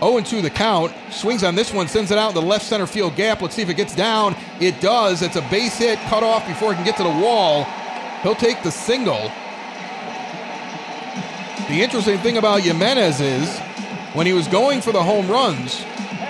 0 0.00 0.20
2 0.20 0.42
the 0.42 0.50
count. 0.50 0.92
Swings 1.10 1.42
on 1.42 1.54
this 1.54 1.72
one, 1.72 1.88
sends 1.88 2.10
it 2.10 2.18
out 2.18 2.30
in 2.30 2.34
the 2.34 2.42
left 2.42 2.64
center 2.64 2.86
field 2.86 3.16
gap. 3.16 3.40
Let's 3.40 3.54
see 3.54 3.62
if 3.62 3.70
it 3.70 3.74
gets 3.74 3.94
down. 3.94 4.36
It 4.60 4.80
does. 4.80 5.22
It's 5.22 5.36
a 5.36 5.42
base 5.42 5.78
hit, 5.78 5.98
cut 6.00 6.22
off 6.22 6.46
before 6.46 6.72
it 6.72 6.76
can 6.76 6.84
get 6.84 6.96
to 6.98 7.02
the 7.02 7.08
wall. 7.08 7.64
He'll 8.22 8.34
take 8.34 8.62
the 8.62 8.70
single. 8.70 9.30
The 11.68 11.82
interesting 11.82 12.18
thing 12.18 12.36
about 12.36 12.60
Jimenez 12.60 13.20
is 13.20 13.58
when 14.12 14.26
he 14.26 14.32
was 14.32 14.46
going 14.48 14.80
for 14.80 14.92
the 14.92 15.02
home 15.02 15.28
runs, 15.28 15.84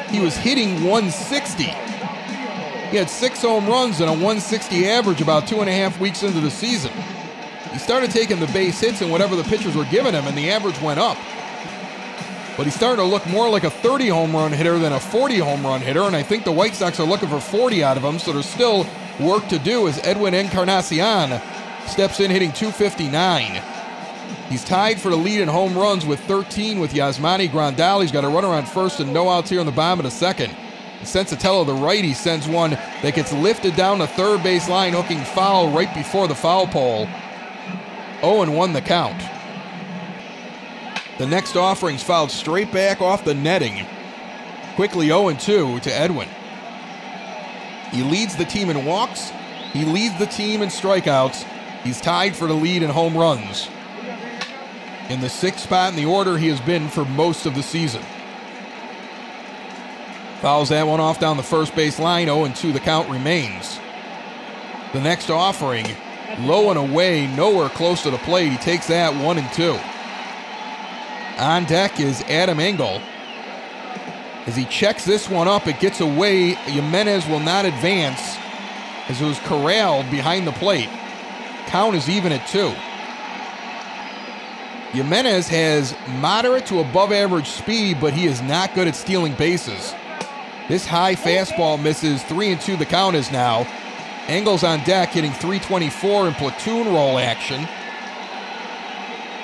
he 0.08 0.20
was 0.20 0.36
hitting 0.36 0.84
160. 0.84 1.64
He 1.64 2.96
had 2.96 3.10
six 3.10 3.42
home 3.42 3.66
runs 3.66 4.00
and 4.00 4.08
a 4.08 4.12
160 4.12 4.88
average 4.88 5.20
about 5.20 5.48
two 5.48 5.60
and 5.60 5.68
a 5.68 5.72
half 5.72 5.98
weeks 5.98 6.22
into 6.22 6.40
the 6.40 6.50
season. 6.50 6.92
He 7.74 7.80
started 7.80 8.12
taking 8.12 8.38
the 8.38 8.46
base 8.46 8.78
hits 8.78 9.02
and 9.02 9.10
whatever 9.10 9.34
the 9.34 9.42
pitchers 9.42 9.74
were 9.74 9.84
giving 9.86 10.14
him, 10.14 10.28
and 10.28 10.38
the 10.38 10.48
average 10.48 10.80
went 10.80 11.00
up. 11.00 11.18
But 12.56 12.66
he's 12.66 12.74
starting 12.76 13.04
to 13.04 13.10
look 13.10 13.26
more 13.26 13.50
like 13.50 13.64
a 13.64 13.70
30 13.70 14.06
home 14.06 14.32
run 14.32 14.52
hitter 14.52 14.78
than 14.78 14.92
a 14.92 15.00
40 15.00 15.38
home 15.38 15.66
run 15.66 15.80
hitter, 15.80 16.02
and 16.02 16.14
I 16.14 16.22
think 16.22 16.44
the 16.44 16.52
White 16.52 16.76
Sox 16.76 17.00
are 17.00 17.06
looking 17.06 17.28
for 17.28 17.40
40 17.40 17.82
out 17.82 17.96
of 17.96 18.04
him, 18.04 18.20
so 18.20 18.32
there's 18.32 18.48
still 18.48 18.86
work 19.18 19.48
to 19.48 19.58
do 19.58 19.88
as 19.88 19.98
Edwin 20.06 20.34
Encarnacion 20.34 21.40
steps 21.88 22.20
in 22.20 22.30
hitting 22.30 22.52
259. 22.52 23.60
He's 24.48 24.62
tied 24.62 25.00
for 25.00 25.10
the 25.10 25.16
lead 25.16 25.40
in 25.40 25.48
home 25.48 25.76
runs 25.76 26.06
with 26.06 26.20
13 26.20 26.78
with 26.78 26.94
Yasmani 26.94 27.48
Grandal. 27.48 28.02
He's 28.02 28.12
got 28.12 28.22
a 28.22 28.28
runner 28.28 28.48
on 28.48 28.66
first 28.66 29.00
and 29.00 29.12
no 29.12 29.28
outs 29.28 29.50
here 29.50 29.58
in 29.58 29.66
the 29.66 29.72
bottom 29.72 29.98
of 29.98 30.04
the 30.04 30.12
second. 30.12 30.54
Senzatela, 31.00 31.66
the 31.66 31.74
righty, 31.74 32.14
sends 32.14 32.46
one 32.46 32.70
that 32.70 33.16
gets 33.16 33.32
lifted 33.32 33.74
down 33.74 33.98
the 33.98 34.06
third 34.06 34.44
base 34.44 34.68
line, 34.68 34.92
hooking 34.92 35.24
foul 35.24 35.70
right 35.70 35.92
before 35.92 36.28
the 36.28 36.36
foul 36.36 36.68
pole. 36.68 37.08
0 38.24 38.50
1 38.50 38.72
the 38.72 38.80
count. 38.80 39.22
The 41.18 41.26
next 41.26 41.56
offering's 41.56 42.02
fouled 42.02 42.30
straight 42.30 42.72
back 42.72 43.02
off 43.02 43.24
the 43.24 43.34
netting. 43.34 43.86
Quickly 44.76 45.08
0 45.08 45.34
2 45.34 45.80
to 45.80 45.94
Edwin. 45.94 46.28
He 47.92 48.02
leads 48.02 48.34
the 48.34 48.44
team 48.44 48.70
in 48.70 48.84
walks, 48.86 49.30
he 49.72 49.84
leads 49.84 50.18
the 50.18 50.26
team 50.26 50.62
in 50.62 50.70
strikeouts. 50.70 51.44
He's 51.82 52.00
tied 52.00 52.34
for 52.34 52.48
the 52.48 52.54
lead 52.54 52.82
in 52.82 52.88
home 52.88 53.16
runs. 53.16 53.68
In 55.10 55.20
the 55.20 55.28
sixth 55.28 55.64
spot 55.64 55.90
in 55.90 55.96
the 55.96 56.06
order 56.06 56.38
he 56.38 56.48
has 56.48 56.60
been 56.62 56.88
for 56.88 57.04
most 57.04 57.44
of 57.44 57.54
the 57.54 57.62
season. 57.62 58.02
Fouls 60.40 60.70
that 60.70 60.86
one 60.86 61.00
off 61.00 61.20
down 61.20 61.36
the 61.36 61.42
first 61.42 61.76
base 61.76 61.98
line. 61.98 62.26
0 62.26 62.48
2 62.48 62.72
the 62.72 62.80
count 62.80 63.10
remains. 63.10 63.78
The 64.94 65.00
next 65.00 65.28
offering 65.28 65.86
low 66.40 66.70
and 66.70 66.78
away, 66.78 67.26
nowhere 67.28 67.68
close 67.68 68.02
to 68.02 68.10
the 68.10 68.18
plate. 68.18 68.50
He 68.50 68.58
takes 68.58 68.86
that 68.88 69.14
one 69.22 69.38
and 69.38 69.52
two. 69.52 69.78
On 71.38 71.64
deck 71.64 71.98
is 72.00 72.22
Adam 72.22 72.60
Engel. 72.60 73.00
As 74.46 74.54
he 74.54 74.64
checks 74.66 75.04
this 75.04 75.28
one 75.28 75.48
up, 75.48 75.66
it 75.66 75.80
gets 75.80 76.00
away. 76.00 76.50
Jimenez 76.54 77.26
will 77.26 77.40
not 77.40 77.64
advance 77.64 78.36
as 79.08 79.20
it 79.20 79.24
was 79.24 79.38
corralled 79.40 80.10
behind 80.10 80.46
the 80.46 80.52
plate. 80.52 80.88
Count 81.66 81.96
is 81.96 82.08
even 82.08 82.30
at 82.30 82.46
two. 82.46 82.72
Jimenez 84.92 85.48
has 85.48 85.96
moderate 86.20 86.66
to 86.66 86.78
above 86.78 87.10
average 87.10 87.48
speed, 87.48 88.00
but 88.00 88.12
he 88.12 88.26
is 88.26 88.40
not 88.42 88.74
good 88.74 88.86
at 88.86 88.94
stealing 88.94 89.34
bases. 89.34 89.94
This 90.68 90.86
high 90.86 91.14
fastball 91.14 91.82
misses 91.82 92.22
three 92.22 92.52
and 92.52 92.60
two. 92.60 92.76
The 92.76 92.86
count 92.86 93.16
is 93.16 93.32
now. 93.32 93.66
Engel's 94.28 94.64
on 94.64 94.82
deck, 94.84 95.10
hitting 95.10 95.32
324 95.32 96.28
in 96.28 96.34
platoon 96.34 96.86
role 96.92 97.18
action. 97.18 97.68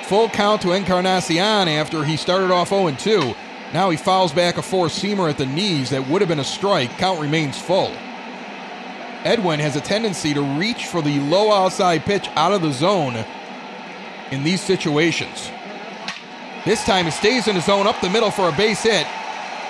Full 0.05 0.29
count 0.29 0.61
to 0.63 0.71
Encarnacion 0.71 1.67
after 1.67 2.03
he 2.03 2.17
started 2.17 2.51
off 2.51 2.69
0 2.69 2.91
2. 2.91 3.33
Now 3.73 3.89
he 3.89 3.97
fouls 3.97 4.33
back 4.33 4.57
a 4.57 4.61
four 4.61 4.87
seamer 4.87 5.29
at 5.29 5.37
the 5.37 5.45
knees 5.45 5.91
that 5.91 6.07
would 6.07 6.21
have 6.21 6.27
been 6.27 6.39
a 6.39 6.43
strike. 6.43 6.89
Count 6.97 7.21
remains 7.21 7.57
full. 7.57 7.91
Edwin 9.23 9.59
has 9.59 9.75
a 9.75 9.81
tendency 9.81 10.33
to 10.33 10.41
reach 10.41 10.87
for 10.87 11.01
the 11.01 11.19
low 11.19 11.51
outside 11.51 12.03
pitch 12.03 12.27
out 12.35 12.51
of 12.51 12.61
the 12.61 12.71
zone 12.71 13.23
in 14.31 14.43
these 14.43 14.61
situations. 14.61 15.51
This 16.65 16.83
time 16.83 17.07
it 17.07 17.11
stays 17.11 17.47
in 17.47 17.55
the 17.55 17.61
zone 17.61 17.87
up 17.87 18.01
the 18.01 18.09
middle 18.09 18.31
for 18.31 18.49
a 18.49 18.51
base 18.51 18.83
hit. 18.83 19.05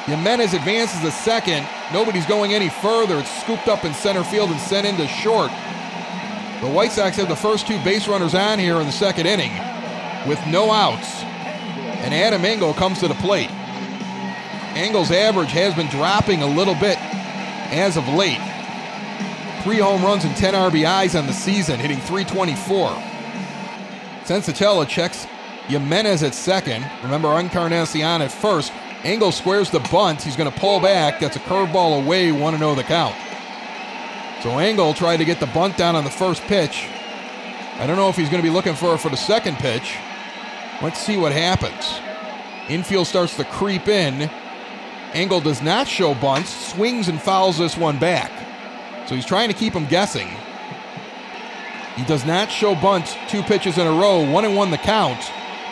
Jimenez 0.06 0.54
advances 0.54 1.04
a 1.04 1.12
second. 1.12 1.68
Nobody's 1.94 2.26
going 2.26 2.54
any 2.54 2.70
further. 2.70 3.20
It's 3.20 3.42
scooped 3.42 3.68
up 3.68 3.86
in 3.86 3.94
center 3.94 4.24
field 4.24 4.50
and 4.50 4.60
sent 4.60 4.88
into 4.88 5.08
short. 5.08 5.52
The 6.62 6.70
White 6.70 6.92
Sox 6.92 7.18
have 7.18 7.30
the 7.30 7.36
first 7.36 7.68
two 7.68 7.82
base 7.84 8.08
runners 8.08 8.34
on 8.34 8.60
here 8.60 8.78
in 8.78 8.86
the 8.86 8.92
second 8.92 9.28
inning 9.28 9.52
with 10.28 10.40
no 10.48 10.72
outs. 10.72 11.24
And 12.04 12.14
Adam 12.14 12.46
Engel 12.46 12.74
comes 12.74 13.00
to 13.00 13.08
the 13.08 13.14
plate. 13.16 13.52
Engel's 14.76 15.12
average 15.12 15.52
has 15.52 15.76
been 15.76 15.88
dropping 15.88 16.42
a 16.42 16.48
little 16.48 16.76
bit 16.76 16.98
as 17.72 17.98
of 17.98 18.08
late. 18.10 18.40
Three 19.64 19.78
home 19.78 20.04
runs 20.04 20.24
and 20.24 20.36
10 20.36 20.54
RBIs 20.56 21.18
on 21.18 21.28
the 21.28 21.34
season, 21.34 21.80
hitting 21.80 22.00
324. 22.00 22.90
Senzatela 24.24 24.88
checks 24.88 25.28
Jimenez 25.68 26.24
at 26.24 26.34
second. 26.34 26.86
Remember, 27.04 27.40
Encarnacion 27.40 28.22
at 28.22 28.32
first. 28.32 28.72
Engel 29.04 29.32
squares 29.32 29.70
the 29.72 29.80
bunt. 29.92 30.22
He's 30.22 30.36
going 30.36 30.52
to 30.52 30.60
pull 30.60 30.80
back. 30.80 31.20
That's 31.20 31.36
a 31.36 31.40
curveball 31.40 32.04
away. 32.04 32.32
Want 32.32 32.56
to 32.56 32.60
know 32.60 32.76
the 32.76 32.84
count. 32.84 33.16
So 34.44 34.58
Engel 34.58 34.94
tried 34.94 35.18
to 35.18 35.26
get 35.26 35.40
the 35.40 35.48
bunt 35.48 35.78
down 35.78 35.96
on 35.96 36.04
the 36.04 36.10
first 36.10 36.42
pitch. 36.44 36.88
I 37.78 37.88
don't 37.88 37.96
know 37.96 38.10
if 38.10 38.16
he's 38.16 38.30
going 38.30 38.42
to 38.42 38.48
be 38.48 38.54
looking 38.54 38.76
for 38.76 38.94
it 38.94 39.00
for 39.00 39.10
the 39.10 39.18
second 39.18 39.58
pitch. 39.58 39.98
Let's 40.82 41.00
see 41.00 41.18
what 41.18 41.32
happens. 41.32 42.00
Infield 42.70 43.08
starts 43.08 43.36
to 43.38 43.44
creep 43.44 43.88
in. 43.88 44.30
Engel 45.14 45.42
does 45.42 45.62
not 45.62 45.88
show 45.88 46.14
bunts, 46.14 46.50
swings 46.72 47.08
and 47.08 47.22
fouls 47.22 47.58
this 47.58 47.78
one 47.78 48.00
back. 48.00 48.32
So 49.08 49.16
he's 49.16 49.26
trying 49.26 49.50
to 49.50 49.56
keep 49.56 49.74
him 49.74 49.86
guessing. 49.86 50.30
He 51.96 52.04
does 52.06 52.26
not 52.26 52.50
show 52.50 52.76
bunt 52.76 53.18
two 53.28 53.44
pitches 53.44 53.78
in 53.78 53.86
a 53.86 53.92
row, 53.92 54.30
one 54.30 54.46
and 54.46 54.56
one 54.56 54.72
the 54.72 54.78
count. 54.78 55.20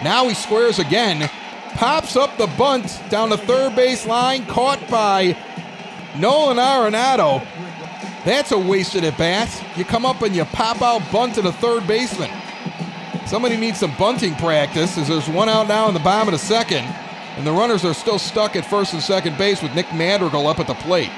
Now 0.04 0.28
he 0.28 0.34
squares 0.34 0.78
again, 0.80 1.30
pops 1.76 2.16
up 2.16 2.38
the 2.38 2.48
bunt 2.58 3.02
down 3.10 3.30
the 3.30 3.38
third 3.38 3.76
base 3.76 4.06
line, 4.06 4.46
caught 4.46 4.80
by 4.90 5.38
Nolan 6.18 6.58
Arenado. 6.58 7.46
That's 8.26 8.52
a 8.52 8.60
wasted 8.60 9.04
at 9.04 9.18
bat. 9.18 9.50
You 9.78 9.86
come 9.86 10.06
up 10.06 10.22
and 10.22 10.36
you 10.36 10.46
pop 10.46 10.82
out 10.82 11.02
bunt 11.12 11.36
to 11.36 11.42
the 11.42 11.54
third 11.54 11.88
baseman. 11.88 12.30
Somebody 13.26 13.58
needs 13.58 13.80
some 13.80 13.96
bunting 13.96 14.36
practice 14.36 14.98
as 14.98 15.08
there's 15.08 15.30
one 15.30 15.50
out 15.50 15.68
now 15.68 15.88
in 15.88 15.94
the 15.94 16.00
bottom 16.00 16.34
of 16.34 16.40
the 16.40 16.46
second, 16.46 16.84
and 17.38 17.46
the 17.46 17.52
runners 17.52 17.86
are 17.86 17.94
still 17.94 18.20
stuck 18.20 18.56
at 18.56 18.66
first 18.66 18.94
and 18.94 19.02
second 19.02 19.38
base 19.38 19.62
with 19.62 19.74
Nick 19.76 19.94
Madrigal 19.94 20.48
up 20.48 20.60
at 20.60 20.68
the 20.68 20.74
plate. 20.74 21.12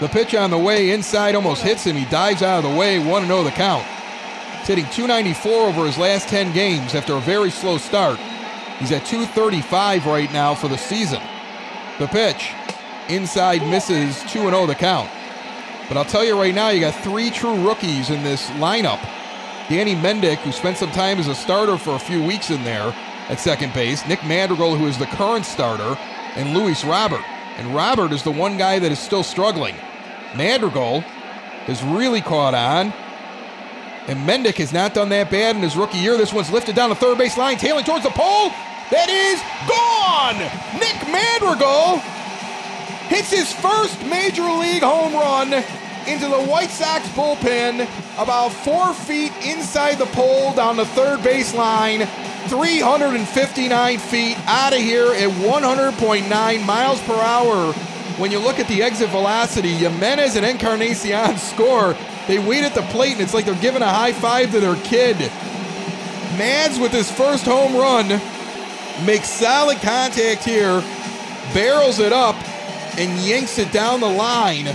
The 0.00 0.08
pitch 0.08 0.34
on 0.34 0.50
the 0.50 0.58
way 0.58 0.90
inside 0.90 1.34
almost 1.34 1.62
hits 1.62 1.84
him. 1.84 1.94
He 1.94 2.06
dives 2.06 2.42
out 2.42 2.64
of 2.64 2.70
the 2.70 2.76
way, 2.76 2.98
1 2.98 3.26
0 3.26 3.44
the 3.44 3.50
count. 3.50 3.86
He's 4.58 4.66
hitting 4.66 4.86
294 4.86 5.68
over 5.68 5.86
his 5.86 5.98
last 5.98 6.28
10 6.28 6.52
games 6.52 6.94
after 6.94 7.14
a 7.14 7.20
very 7.20 7.50
slow 7.50 7.78
start. 7.78 8.18
He's 8.82 8.90
at 8.90 9.06
235 9.06 10.06
right 10.06 10.32
now 10.32 10.56
for 10.56 10.66
the 10.66 10.76
season. 10.76 11.22
The 12.00 12.08
pitch 12.08 12.50
inside 13.08 13.60
misses 13.70 14.20
2 14.22 14.40
0 14.40 14.66
the 14.66 14.74
count. 14.74 15.08
But 15.86 15.96
I'll 15.96 16.04
tell 16.04 16.24
you 16.24 16.36
right 16.36 16.52
now, 16.52 16.70
you 16.70 16.80
got 16.80 17.00
three 17.04 17.30
true 17.30 17.64
rookies 17.64 18.10
in 18.10 18.24
this 18.24 18.50
lineup. 18.50 19.00
Danny 19.68 19.94
Mendick, 19.94 20.38
who 20.38 20.50
spent 20.50 20.78
some 20.78 20.90
time 20.90 21.20
as 21.20 21.28
a 21.28 21.34
starter 21.36 21.78
for 21.78 21.94
a 21.94 21.98
few 22.00 22.24
weeks 22.24 22.50
in 22.50 22.64
there 22.64 22.92
at 23.28 23.38
second 23.38 23.72
base, 23.72 24.04
Nick 24.08 24.24
Madrigal, 24.24 24.74
who 24.74 24.88
is 24.88 24.98
the 24.98 25.06
current 25.06 25.46
starter, 25.46 25.96
and 26.34 26.52
Luis 26.52 26.84
Robert. 26.84 27.22
And 27.58 27.72
Robert 27.72 28.10
is 28.10 28.24
the 28.24 28.32
one 28.32 28.58
guy 28.58 28.80
that 28.80 28.90
is 28.90 28.98
still 28.98 29.22
struggling. 29.22 29.76
Madrigal 30.34 31.02
has 31.66 31.84
really 31.84 32.20
caught 32.20 32.54
on. 32.54 32.92
And 34.08 34.28
Mendick 34.28 34.56
has 34.56 34.72
not 34.72 34.92
done 34.92 35.10
that 35.10 35.30
bad 35.30 35.54
in 35.54 35.62
his 35.62 35.76
rookie 35.76 35.98
year. 35.98 36.16
This 36.16 36.32
one's 36.32 36.50
lifted 36.50 36.74
down 36.74 36.90
the 36.90 36.96
third 36.96 37.16
base 37.16 37.38
line, 37.38 37.58
tailing 37.58 37.84
towards 37.84 38.02
the 38.02 38.10
pole. 38.10 38.50
That 38.92 39.08
is 39.08 39.40
gone. 39.64 40.36
Nick 40.76 41.00
Madrigal 41.08 41.96
hits 43.08 43.30
his 43.30 43.50
first 43.50 43.98
major 44.04 44.44
league 44.44 44.82
home 44.82 45.14
run 45.14 45.64
into 46.06 46.28
the 46.28 46.42
White 46.44 46.68
Sox 46.68 47.08
bullpen 47.08 47.88
about 48.20 48.50
four 48.50 48.92
feet 48.92 49.32
inside 49.42 49.94
the 49.94 50.06
pole 50.06 50.52
down 50.52 50.76
the 50.76 50.84
third 50.84 51.20
baseline. 51.20 52.06
359 52.48 53.98
feet 53.98 54.36
out 54.46 54.74
of 54.74 54.80
here 54.80 55.14
at 55.14 55.30
100.9 55.30 56.66
miles 56.66 57.00
per 57.02 57.14
hour. 57.14 57.72
When 58.18 58.30
you 58.30 58.40
look 58.40 58.58
at 58.58 58.68
the 58.68 58.82
exit 58.82 59.08
velocity, 59.08 59.70
Jimenez 59.70 60.36
and 60.36 60.44
Encarnacion 60.44 61.38
score. 61.38 61.96
They 62.28 62.38
wait 62.38 62.64
at 62.64 62.74
the 62.74 62.82
plate, 62.82 63.12
and 63.12 63.22
it's 63.22 63.32
like 63.32 63.46
they're 63.46 63.54
giving 63.54 63.80
a 63.80 63.88
high 63.88 64.12
five 64.12 64.50
to 64.50 64.60
their 64.60 64.76
kid. 64.82 65.16
Mads 66.36 66.78
with 66.78 66.92
his 66.92 67.10
first 67.10 67.46
home 67.46 67.74
run 67.74 68.20
makes 69.04 69.28
solid 69.28 69.78
contact 69.78 70.44
here, 70.44 70.80
barrels 71.52 71.98
it 71.98 72.12
up, 72.12 72.36
and 72.98 73.18
yanks 73.20 73.58
it 73.58 73.72
down 73.72 74.00
the 74.00 74.08
line. 74.08 74.66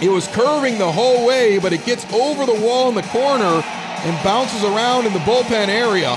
It 0.00 0.08
was 0.08 0.26
curving 0.28 0.78
the 0.78 0.90
whole 0.90 1.26
way, 1.26 1.58
but 1.58 1.72
it 1.72 1.84
gets 1.84 2.04
over 2.12 2.46
the 2.46 2.60
wall 2.60 2.88
in 2.88 2.94
the 2.94 3.02
corner 3.02 3.62
and 4.04 4.24
bounces 4.24 4.64
around 4.64 5.06
in 5.06 5.12
the 5.12 5.18
bullpen 5.20 5.68
area. 5.68 6.16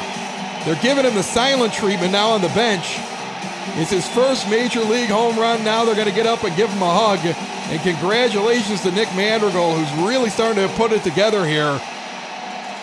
They're 0.66 0.82
giving 0.82 1.06
him 1.06 1.16
the 1.16 1.24
silent 1.24 1.74
treatment 1.74 2.12
now 2.12 2.30
on 2.30 2.42
the 2.42 2.50
bench. 2.50 2.98
It's 3.80 3.92
his 3.92 4.08
first 4.10 4.50
major 4.50 4.82
league 4.82 5.10
home 5.10 5.38
run. 5.38 5.64
Now 5.64 5.86
they're 5.86 5.96
going 5.96 6.08
to 6.08 6.14
get 6.14 6.26
up 6.26 6.44
and 6.44 6.56
give 6.56 6.70
him 6.70 6.82
a 6.82 6.90
hug. 6.90 7.20
And 7.70 7.82
congratulations 7.82 8.82
to 8.82 8.92
Nick 8.92 9.14
Madrigal, 9.16 9.76
who's 9.76 10.06
really 10.06 10.30
starting 10.30 10.68
to 10.68 10.74
put 10.76 10.92
it 10.92 11.04
together 11.04 11.46
here 11.46 11.80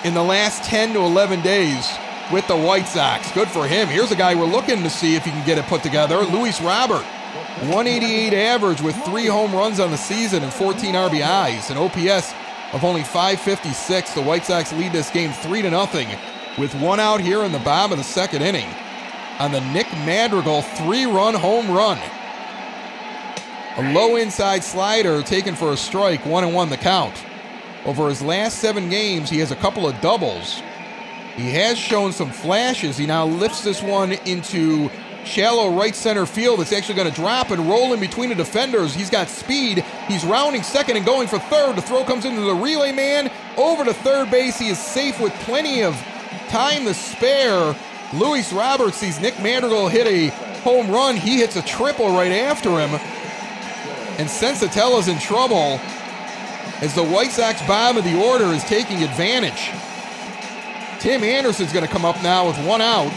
in 0.04 0.14
the 0.14 0.22
last 0.22 0.62
10 0.64 0.92
to 0.94 1.00
11 1.00 1.42
days 1.42 1.90
with 2.32 2.46
the 2.48 2.56
White 2.56 2.88
Sox. 2.88 3.30
Good 3.32 3.48
for 3.48 3.66
him. 3.66 3.88
Here's 3.88 4.10
a 4.10 4.16
guy 4.16 4.34
we're 4.34 4.46
looking 4.46 4.82
to 4.82 4.90
see 4.90 5.16
if 5.16 5.24
he 5.24 5.30
can 5.30 5.46
get 5.46 5.58
it 5.58 5.64
put 5.66 5.82
together 5.82 6.18
Luis 6.18 6.60
Robert. 6.60 7.04
188 7.62 8.32
average 8.32 8.80
with 8.80 8.96
three 9.04 9.26
home 9.26 9.52
runs 9.52 9.80
on 9.80 9.90
the 9.90 9.96
season 9.96 10.42
and 10.42 10.52
14 10.52 10.94
RBIs. 10.94 11.70
An 11.70 11.76
OPS 11.76 12.32
of 12.72 12.84
only 12.84 13.02
556. 13.02 14.14
The 14.14 14.22
White 14.22 14.44
Sox 14.44 14.72
lead 14.72 14.92
this 14.92 15.10
game 15.10 15.32
3 15.32 15.62
to 15.62 15.70
nothing 15.70 16.08
with 16.58 16.74
one 16.74 17.00
out 17.00 17.20
here 17.20 17.42
in 17.42 17.52
the 17.52 17.58
bottom 17.60 17.92
of 17.92 17.98
the 17.98 18.04
second 18.04 18.42
inning 18.42 18.68
on 19.38 19.50
the 19.50 19.60
Nick 19.72 19.90
Madrigal 20.04 20.62
three 20.62 21.06
run 21.06 21.34
home 21.34 21.70
run. 21.70 21.98
A 23.76 23.92
low 23.92 24.16
inside 24.16 24.62
slider 24.62 25.22
taken 25.22 25.56
for 25.56 25.72
a 25.72 25.76
strike, 25.76 26.24
one 26.24 26.44
and 26.44 26.54
one 26.54 26.70
the 26.70 26.76
count. 26.76 27.24
Over 27.84 28.08
his 28.08 28.22
last 28.22 28.60
seven 28.60 28.88
games, 28.88 29.28
he 29.28 29.38
has 29.40 29.50
a 29.50 29.56
couple 29.56 29.88
of 29.88 30.00
doubles. 30.00 30.62
He 31.36 31.50
has 31.52 31.76
shown 31.76 32.12
some 32.12 32.30
flashes. 32.30 32.96
He 32.96 33.06
now 33.06 33.26
lifts 33.26 33.62
this 33.62 33.82
one 33.82 34.12
into 34.12 34.90
shallow 35.24 35.76
right 35.76 35.94
center 35.94 36.26
field. 36.26 36.60
It's 36.60 36.72
actually 36.72 36.94
going 36.94 37.10
to 37.10 37.14
drop 37.14 37.50
and 37.50 37.68
roll 37.68 37.92
in 37.92 38.00
between 38.00 38.28
the 38.28 38.34
defenders. 38.34 38.94
He's 38.94 39.10
got 39.10 39.28
speed. 39.28 39.78
He's 40.06 40.24
rounding 40.24 40.62
second 40.62 40.96
and 40.96 41.04
going 41.04 41.28
for 41.28 41.38
third. 41.38 41.76
The 41.76 41.82
throw 41.82 42.04
comes 42.04 42.24
into 42.24 42.42
the 42.42 42.54
relay 42.54 42.92
man 42.92 43.30
over 43.56 43.84
to 43.84 43.94
third 43.94 44.30
base. 44.30 44.58
He 44.58 44.68
is 44.68 44.78
safe 44.78 45.20
with 45.20 45.32
plenty 45.40 45.82
of 45.82 45.94
time 46.48 46.84
to 46.84 46.94
spare. 46.94 47.74
Luis 48.12 48.52
Roberts 48.52 48.98
sees 48.98 49.20
Nick 49.20 49.40
Madrigal 49.40 49.88
hit 49.88 50.06
a 50.06 50.28
home 50.60 50.90
run. 50.90 51.16
He 51.16 51.38
hits 51.38 51.56
a 51.56 51.62
triple 51.62 52.08
right 52.08 52.32
after 52.32 52.70
him. 52.78 52.90
And 54.18 54.28
Senzatela's 54.28 55.08
in 55.08 55.18
trouble 55.18 55.80
as 56.80 56.94
the 56.94 57.02
White 57.02 57.32
Sox 57.32 57.60
bottom 57.66 57.96
of 57.96 58.04
the 58.04 58.22
order 58.24 58.46
is 58.46 58.62
taking 58.64 59.02
advantage. 59.02 59.72
Tim 61.04 61.22
Anderson's 61.22 61.70
going 61.70 61.86
to 61.86 61.92
come 61.92 62.06
up 62.06 62.22
now 62.22 62.46
with 62.46 62.56
one 62.66 62.80
out. 62.80 63.12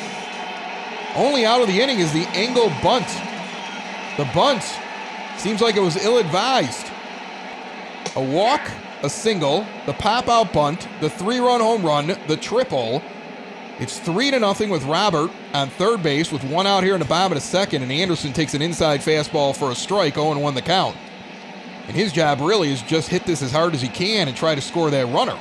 Only 1.16 1.46
out 1.46 1.62
of 1.62 1.68
the 1.68 1.80
inning 1.80 2.00
is 2.00 2.12
the 2.12 2.28
Engel 2.34 2.68
bunt. 2.84 3.08
The 4.18 4.30
bunt 4.36 4.62
seems 5.38 5.62
like 5.62 5.78
it 5.78 5.80
was 5.80 5.96
ill 5.96 6.18
advised. 6.18 6.86
A 8.18 8.22
walk, 8.22 8.60
a 9.04 9.10
single, 9.10 9.66
the 9.86 9.94
pop 9.94 10.28
out 10.28 10.52
bunt, 10.52 10.86
the 11.00 11.10
three 11.10 11.40
run 11.40 11.62
home 11.62 11.82
run, 11.82 12.08
the 12.28 12.36
triple. 12.36 13.02
It's 13.80 14.00
three 14.00 14.32
to 14.32 14.40
nothing 14.42 14.70
with 14.70 14.84
Robert 14.84 15.32
on 15.54 15.70
third 15.70 16.04
base 16.04 16.30
with 16.30 16.44
one 16.44 16.68
out 16.68 16.84
here 16.84 16.94
in 16.96 17.00
the 17.00 17.06
bottom 17.06 17.32
of 17.32 17.42
the 17.42 17.48
second, 17.48 17.84
and 17.84 17.92
Anderson 17.94 18.34
takes 18.34 18.54
an 18.54 18.62
inside 18.62 19.00
fastball 19.00 19.56
for 19.56 19.72
a 19.72 19.76
strike, 19.76 20.16
0 20.16 20.38
1 20.38 20.56
the 20.56 20.62
count. 20.62 20.98
And 21.88 21.96
his 21.96 22.12
job 22.12 22.42
really 22.42 22.70
is 22.70 22.82
just 22.82 23.08
hit 23.08 23.24
this 23.26 23.42
as 23.42 23.54
hard 23.54 23.74
as 23.74 23.82
he 23.82 23.88
can 23.88 24.28
and 24.28 24.36
try 24.36 24.56
to 24.56 24.62
score 24.62 24.90
that 24.90 25.06
runner. 25.06 25.40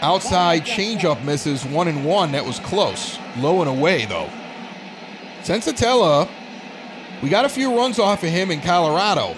Outside 0.00 0.62
changeup 0.62 1.24
misses 1.24 1.64
one 1.64 1.88
and 1.88 2.04
one. 2.04 2.32
That 2.32 2.44
was 2.44 2.60
close. 2.60 3.18
Low 3.36 3.60
and 3.60 3.68
away, 3.68 4.06
though. 4.06 4.30
Senzatela, 5.42 6.28
we 7.22 7.28
got 7.28 7.44
a 7.44 7.48
few 7.48 7.76
runs 7.76 7.98
off 7.98 8.22
of 8.22 8.28
him 8.28 8.50
in 8.50 8.60
Colorado, 8.60 9.36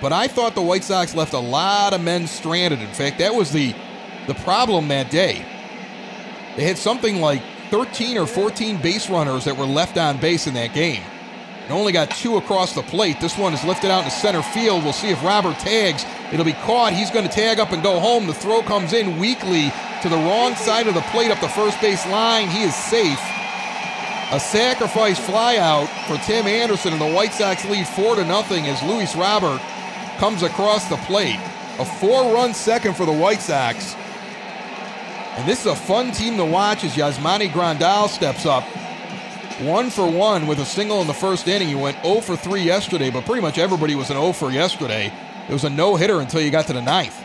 but 0.00 0.12
I 0.12 0.28
thought 0.28 0.54
the 0.54 0.62
White 0.62 0.84
Sox 0.84 1.14
left 1.14 1.32
a 1.32 1.38
lot 1.38 1.94
of 1.94 2.00
men 2.00 2.26
stranded. 2.26 2.80
In 2.80 2.88
fact, 2.88 3.18
that 3.18 3.34
was 3.34 3.50
the, 3.50 3.74
the 4.26 4.34
problem 4.34 4.88
that 4.88 5.10
day. 5.10 5.44
They 6.56 6.64
had 6.64 6.78
something 6.78 7.20
like 7.20 7.42
13 7.70 8.18
or 8.18 8.26
14 8.26 8.80
base 8.80 9.10
runners 9.10 9.44
that 9.44 9.56
were 9.56 9.66
left 9.66 9.96
on 9.96 10.18
base 10.18 10.46
in 10.46 10.54
that 10.54 10.74
game. 10.74 11.02
And 11.68 11.76
only 11.76 11.92
got 11.92 12.10
two 12.10 12.38
across 12.38 12.74
the 12.74 12.80
plate. 12.80 13.20
This 13.20 13.36
one 13.36 13.52
is 13.52 13.62
lifted 13.62 13.90
out 13.90 14.04
to 14.04 14.10
center 14.10 14.40
field. 14.40 14.84
We'll 14.84 14.94
see 14.94 15.10
if 15.10 15.22
Robert 15.22 15.58
tags. 15.58 16.06
It'll 16.32 16.46
be 16.46 16.54
caught. 16.54 16.94
He's 16.94 17.10
going 17.10 17.28
to 17.28 17.30
tag 17.30 17.60
up 17.60 17.72
and 17.72 17.82
go 17.82 18.00
home. 18.00 18.26
The 18.26 18.32
throw 18.32 18.62
comes 18.62 18.94
in 18.94 19.18
weakly 19.18 19.70
to 20.00 20.08
the 20.08 20.16
wrong 20.16 20.54
side 20.54 20.86
of 20.86 20.94
the 20.94 21.02
plate 21.12 21.30
up 21.30 21.40
the 21.40 21.48
first 21.48 21.78
base 21.82 22.06
line. 22.06 22.48
He 22.48 22.62
is 22.62 22.74
safe. 22.74 23.20
A 24.30 24.40
sacrifice 24.40 25.20
flyout 25.20 25.88
for 26.06 26.16
Tim 26.24 26.46
Anderson, 26.46 26.92
and 26.92 27.02
the 27.02 27.12
White 27.12 27.34
Sox 27.34 27.64
lead 27.66 27.86
four 27.86 28.16
to 28.16 28.24
nothing 28.24 28.66
as 28.66 28.82
Luis 28.82 29.14
Robert 29.14 29.60
comes 30.16 30.42
across 30.42 30.88
the 30.88 30.96
plate. 30.96 31.40
A 31.78 31.84
four-run 31.84 32.54
second 32.54 32.94
for 32.94 33.04
the 33.04 33.12
White 33.12 33.40
Sox. 33.40 33.94
And 35.36 35.46
this 35.46 35.60
is 35.60 35.66
a 35.66 35.76
fun 35.76 36.12
team 36.12 36.38
to 36.38 36.46
watch 36.46 36.82
as 36.82 36.94
Yasmani 36.94 37.50
Grandal 37.50 38.08
steps 38.08 38.46
up. 38.46 38.64
One 39.60 39.90
for 39.90 40.08
one 40.08 40.46
with 40.46 40.60
a 40.60 40.64
single 40.64 41.00
in 41.00 41.08
the 41.08 41.14
first 41.14 41.48
inning. 41.48 41.66
He 41.66 41.74
went 41.74 42.00
0 42.02 42.20
for 42.20 42.36
3 42.36 42.62
yesterday, 42.62 43.10
but 43.10 43.24
pretty 43.24 43.42
much 43.42 43.58
everybody 43.58 43.96
was 43.96 44.08
an 44.08 44.16
0 44.16 44.32
for 44.32 44.52
yesterday. 44.52 45.12
It 45.48 45.52
was 45.52 45.64
a 45.64 45.70
no 45.70 45.96
hitter 45.96 46.20
until 46.20 46.40
you 46.40 46.52
got 46.52 46.68
to 46.68 46.72
the 46.72 46.80
ninth. 46.80 47.16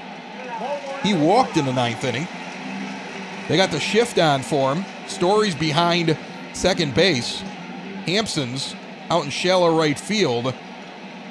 He 1.04 1.14
walked 1.14 1.58
in 1.58 1.66
the 1.66 1.74
ninth 1.74 2.04
inning. 2.04 2.28
They 3.48 3.56
got 3.56 3.70
the 3.70 3.80
shift 3.80 4.18
on 4.18 4.42
for 4.42 4.74
him. 4.74 4.84
Story's 5.08 5.54
behind 5.54 6.18
second 6.54 6.96
base. 6.96 7.42
Hampson's 8.08 8.76
out 9.12 9.26
in 9.26 9.30
shallow 9.30 9.78
right 9.78 10.00
field. 10.00 10.56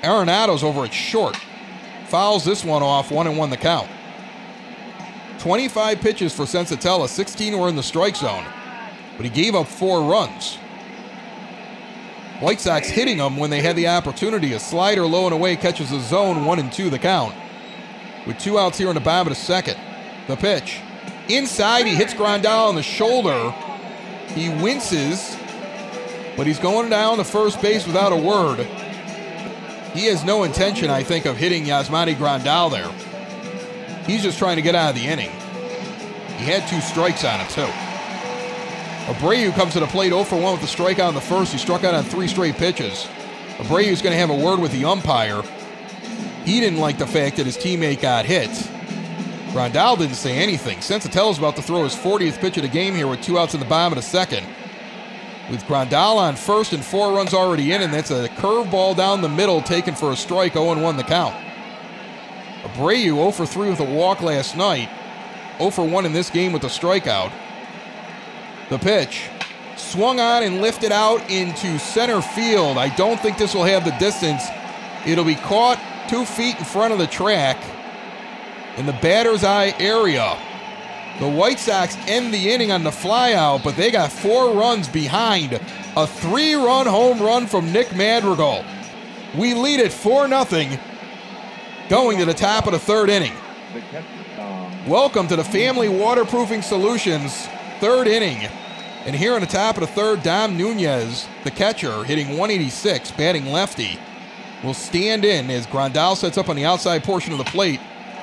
Arenado's 0.05 0.63
over 0.63 0.85
at 0.85 0.95
short. 0.95 1.37
Fouls 2.07 2.45
this 2.45 2.65
one 2.65 2.83
off, 2.83 3.11
one 3.11 3.27
and 3.27 3.37
one 3.37 3.51
the 3.51 3.57
count. 3.57 3.89
25 5.41 6.01
pitches 6.01 6.33
for 6.33 6.45
Senzatela, 6.45 7.09
16 7.09 7.59
were 7.59 7.69
in 7.69 7.75
the 7.75 7.83
strike 7.83 8.15
zone, 8.15 8.45
but 9.17 9.25
he 9.25 9.31
gave 9.31 9.57
up 9.57 9.67
four 9.67 10.03
runs. 10.03 10.59
White 12.43 12.61
Sox 12.61 12.89
hitting 12.89 13.19
him 13.19 13.37
when 13.37 13.51
they 13.51 13.61
had 13.61 13.77
the 13.77 13.87
opportunity. 13.87 14.53
A 14.53 14.59
slider 14.59 15.07
low 15.07 15.27
and 15.27 15.33
away 15.33 15.55
catches 15.55 15.91
the 15.91 16.01
zone, 16.01 16.45
one 16.45 16.59
and 16.59 16.73
two 16.73 16.91
the 16.91 16.99
count. 16.99 17.37
With 18.27 18.37
two 18.41 18.59
outs 18.59 18.77
here 18.77 18.89
in 18.89 18.95
the 18.95 19.01
bottom 19.01 19.31
of 19.31 19.39
the 19.39 19.41
second. 19.41 19.79
The 20.27 20.35
pitch. 20.35 20.81
Inside, 21.29 21.87
he 21.87 21.95
hits 21.95 22.15
Grandal 22.15 22.69
on 22.69 22.75
the 22.75 22.83
shoulder. 22.83 23.55
He 24.35 24.49
winces, 24.49 25.37
but 26.37 26.49
he's 26.49 26.59
going 26.59 26.91
down 26.91 27.17
the 27.19 27.25
first 27.25 27.63
base 27.63 27.87
without 27.87 28.11
a 28.11 28.17
word. 28.17 28.67
He 29.95 30.07
has 30.07 30.25
no 30.25 30.43
intention, 30.43 30.91
I 30.91 31.05
think, 31.05 31.27
of 31.27 31.37
hitting 31.37 31.65
Yasmani 31.65 32.17
Grandal 32.17 32.73
there. 32.73 32.91
He's 34.05 34.25
just 34.25 34.39
trying 34.39 34.57
to 34.57 34.63
get 34.63 34.75
out 34.75 34.97
of 34.97 35.01
the 35.01 35.07
inning. 35.07 35.31
He 36.39 36.47
had 36.47 36.67
two 36.69 36.81
strikes 36.81 37.25
on 37.25 37.39
him, 37.39 37.47
too. 37.47 37.92
Abreu 39.07 39.53
comes 39.55 39.73
to 39.73 39.81
the 39.81 39.87
plate 39.87 40.11
0 40.11 40.25
for 40.25 40.41
1 40.41 40.53
with 40.53 40.61
the 40.61 40.83
strikeout 40.83 41.09
in 41.09 41.15
the 41.15 41.21
first. 41.21 41.53
He 41.53 41.59
struck 41.59 41.83
out 41.83 41.95
on 41.95 42.05
three 42.05 42.29
straight 42.29 42.55
pitches. 42.55 43.09
Abreu's 43.59 44.01
going 44.01 44.13
to 44.13 44.19
have 44.19 44.31
a 44.31 44.37
word 44.37 44.61
with 44.61 44.73
the 44.73 44.85
umpire. 44.85 45.43
He 46.45 46.61
didn't 46.61 46.79
like 46.79 46.99
the 46.99 47.07
fact 47.07 47.37
that 47.37 47.47
his 47.47 47.57
teammate 47.57 48.01
got 48.01 48.25
hit. 48.25 48.51
Grandal 49.53 49.99
didn't 49.99 50.15
say 50.15 50.39
anything. 50.39 50.79
Senzatela's 50.79 51.39
about 51.39 51.57
to 51.57 51.63
throw 51.63 51.85
his 51.85 51.95
40th 51.95 52.39
pitch 52.39 52.57
of 52.57 52.63
the 52.63 52.69
game 52.69 52.95
here 52.95 53.07
with 53.09 53.21
two 53.21 53.39
outs 53.39 53.55
in 53.55 53.61
the 53.61 53.67
bottom 53.67 53.93
of 53.93 54.03
the 54.03 54.09
second. 54.09 54.47
With 55.51 55.65
Grandal 55.65 56.17
on 56.17 56.37
first 56.37 56.73
and 56.73 56.85
four 56.85 57.13
runs 57.13 57.35
already 57.35 57.73
in, 57.73 57.83
and 57.83 57.93
that's 57.93 58.11
a 58.11 58.29
curveball 58.29 58.97
down 58.97 59.21
the 59.21 59.29
middle 59.29 59.61
taken 59.61 59.95
for 59.95 60.13
a 60.13 60.17
strike, 60.17 60.55
0 60.55 60.81
1 60.81 60.97
the 60.97 61.03
count. 61.03 61.35
Abreu 62.63 63.03
0 63.03 63.31
for 63.33 63.45
3 63.45 63.69
with 63.69 63.81
a 63.81 63.85
walk 63.85 64.23
last 64.23 64.57
night, 64.57 64.89
0 65.59 65.71
for 65.71 65.85
1 65.85 66.07
in 66.07 66.13
this 66.13 66.31
game 66.31 66.53
with 66.53 66.63
a 66.63 66.69
strikeout. 66.69 67.33
The 68.73 68.79
pitch 68.79 69.29
swung 69.77 70.19
on 70.19 70.43
and 70.43 70.63
lifted 70.63 70.93
out 70.93 71.31
into 71.31 71.79
center 71.79 72.23
field. 72.23 72.79
I 72.79 72.89
don't 72.97 73.21
think 73.21 73.37
this 73.37 73.55
will 73.55 73.65
have 73.65 73.85
the 73.85 73.91
distance. 73.99 74.43
It'll 75.07 75.27
be 75.27 75.35
caught 75.35 75.79
two 76.09 76.25
feet 76.25 76.57
in 76.57 76.65
front 76.65 76.95
of 76.95 76.99
the 76.99 77.07
track 77.07 77.63
in 78.79 78.87
the 78.87 78.95
batter's 78.95 79.45
eye 79.45 79.75
area. 79.79 80.39
The 81.21 81.29
White 81.29 81.59
Sox 81.59 81.99
end 82.07 82.33
the 82.33 82.51
inning 82.51 82.73
on 82.73 82.83
the 82.83 82.91
flyout, 82.91 83.63
but 83.63 83.77
they 83.77 83.91
got 83.91 84.11
four 84.11 84.55
runs 84.55 84.89
behind 84.89 85.61
a 85.95 86.07
three 86.07 86.55
run 86.55 86.87
home 86.87 87.21
run 87.21 87.47
from 87.47 87.73
Nick 87.73 87.95
Madrigal. 87.95 88.65
We 89.37 89.53
lead 89.53 89.81
it 89.81 89.93
4 89.93 90.29
0 90.29 90.79
going 91.91 92.19
to 92.21 92.25
the 92.25 92.33
top 92.33 92.65
of 92.65 92.73
the 92.73 92.79
third 92.79 93.11
inning. 93.11 93.35
Welcome 94.87 95.29
to 95.29 95.37
the 95.37 95.45
Family 95.45 95.91
Waterproofing 95.91 96.63
Solutions 96.63 97.49
third 97.83 98.07
inning. 98.07 98.49
And 99.05 99.17
here 99.17 99.35
on 99.35 99.41
the 99.41 99.49
top 99.49 99.77
of 99.77 99.81
the 99.81 99.89
third, 99.89 100.23
Dom 100.23 100.57
Nunez, 100.57 101.27
the 101.43 101.51
catcher, 101.51 102.05
hitting 102.05 102.29
186, 102.29 103.11
batting 103.13 103.47
lefty, 103.47 103.99
will 104.63 104.75
stand 104.75 105.25
in 105.25 105.51
as 105.51 105.67
Grandal 105.67 106.17
sets 106.17 106.39
up 106.39 106.49
on 106.49 106.55
the 106.55 106.65
outside 106.65 107.03
portion 107.03 107.33
of 107.33 107.39
the 107.39 107.45
plate. 107.45 107.81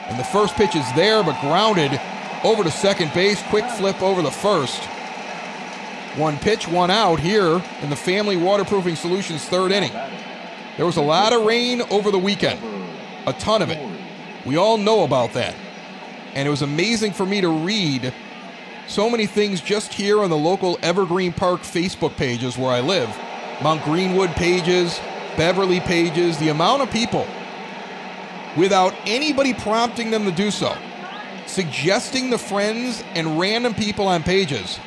And 0.07 0.17
the 0.17 0.23
first 0.23 0.55
pitch 0.55 0.75
is 0.75 0.85
there, 0.95 1.21
but 1.21 1.39
grounded 1.41 1.99
over 2.45 2.63
to 2.63 2.71
second 2.71 3.13
base. 3.13 3.41
Quick 3.49 3.65
flip 3.71 4.01
over 4.01 4.21
the 4.21 4.31
first. 4.31 4.81
One 6.15 6.37
pitch, 6.37 6.65
one 6.67 6.89
out 6.89 7.19
here 7.19 7.61
in 7.81 7.89
the 7.89 7.95
Family 7.95 8.37
Waterproofing 8.37 8.95
Solutions 8.95 9.43
third 9.45 9.71
inning. 9.71 9.91
There 10.77 10.85
was 10.85 10.97
a 10.97 11.01
lot 11.01 11.33
of 11.33 11.45
rain 11.45 11.81
over 11.91 12.09
the 12.09 12.17
weekend, 12.17 12.59
a 13.27 13.33
ton 13.33 13.61
of 13.61 13.69
it. 13.69 13.79
We 14.45 14.55
all 14.55 14.77
know 14.77 15.03
about 15.03 15.33
that. 15.33 15.53
And 16.33 16.47
it 16.47 16.51
was 16.51 16.61
amazing 16.61 17.11
for 17.11 17.25
me 17.25 17.41
to 17.41 17.49
read 17.49 18.13
so 18.89 19.07
many 19.07 19.27
things 19.27 19.61
just 19.61 19.93
here 19.93 20.23
on 20.23 20.31
the 20.31 20.37
local 20.37 20.79
Evergreen 20.81 21.31
Park 21.31 21.61
Facebook 21.61 22.15
pages 22.17 22.57
where 22.57 22.71
I 22.71 22.81
live 22.81 23.15
Mount 23.61 23.83
Greenwood 23.83 24.31
pages, 24.31 24.99
Beverly 25.37 25.79
pages, 25.79 26.37
the 26.39 26.49
amount 26.49 26.81
of 26.81 26.89
people 26.89 27.27
without 28.57 28.95
anybody 29.05 29.53
prompting 29.53 30.09
them 30.09 30.25
to 30.25 30.31
do 30.31 30.49
so, 30.49 30.75
suggesting 31.45 32.31
to 32.31 32.37
friends 32.39 33.03
and 33.13 33.39
random 33.39 33.75
people 33.75 34.07
on 34.07 34.23
pages, 34.23 34.79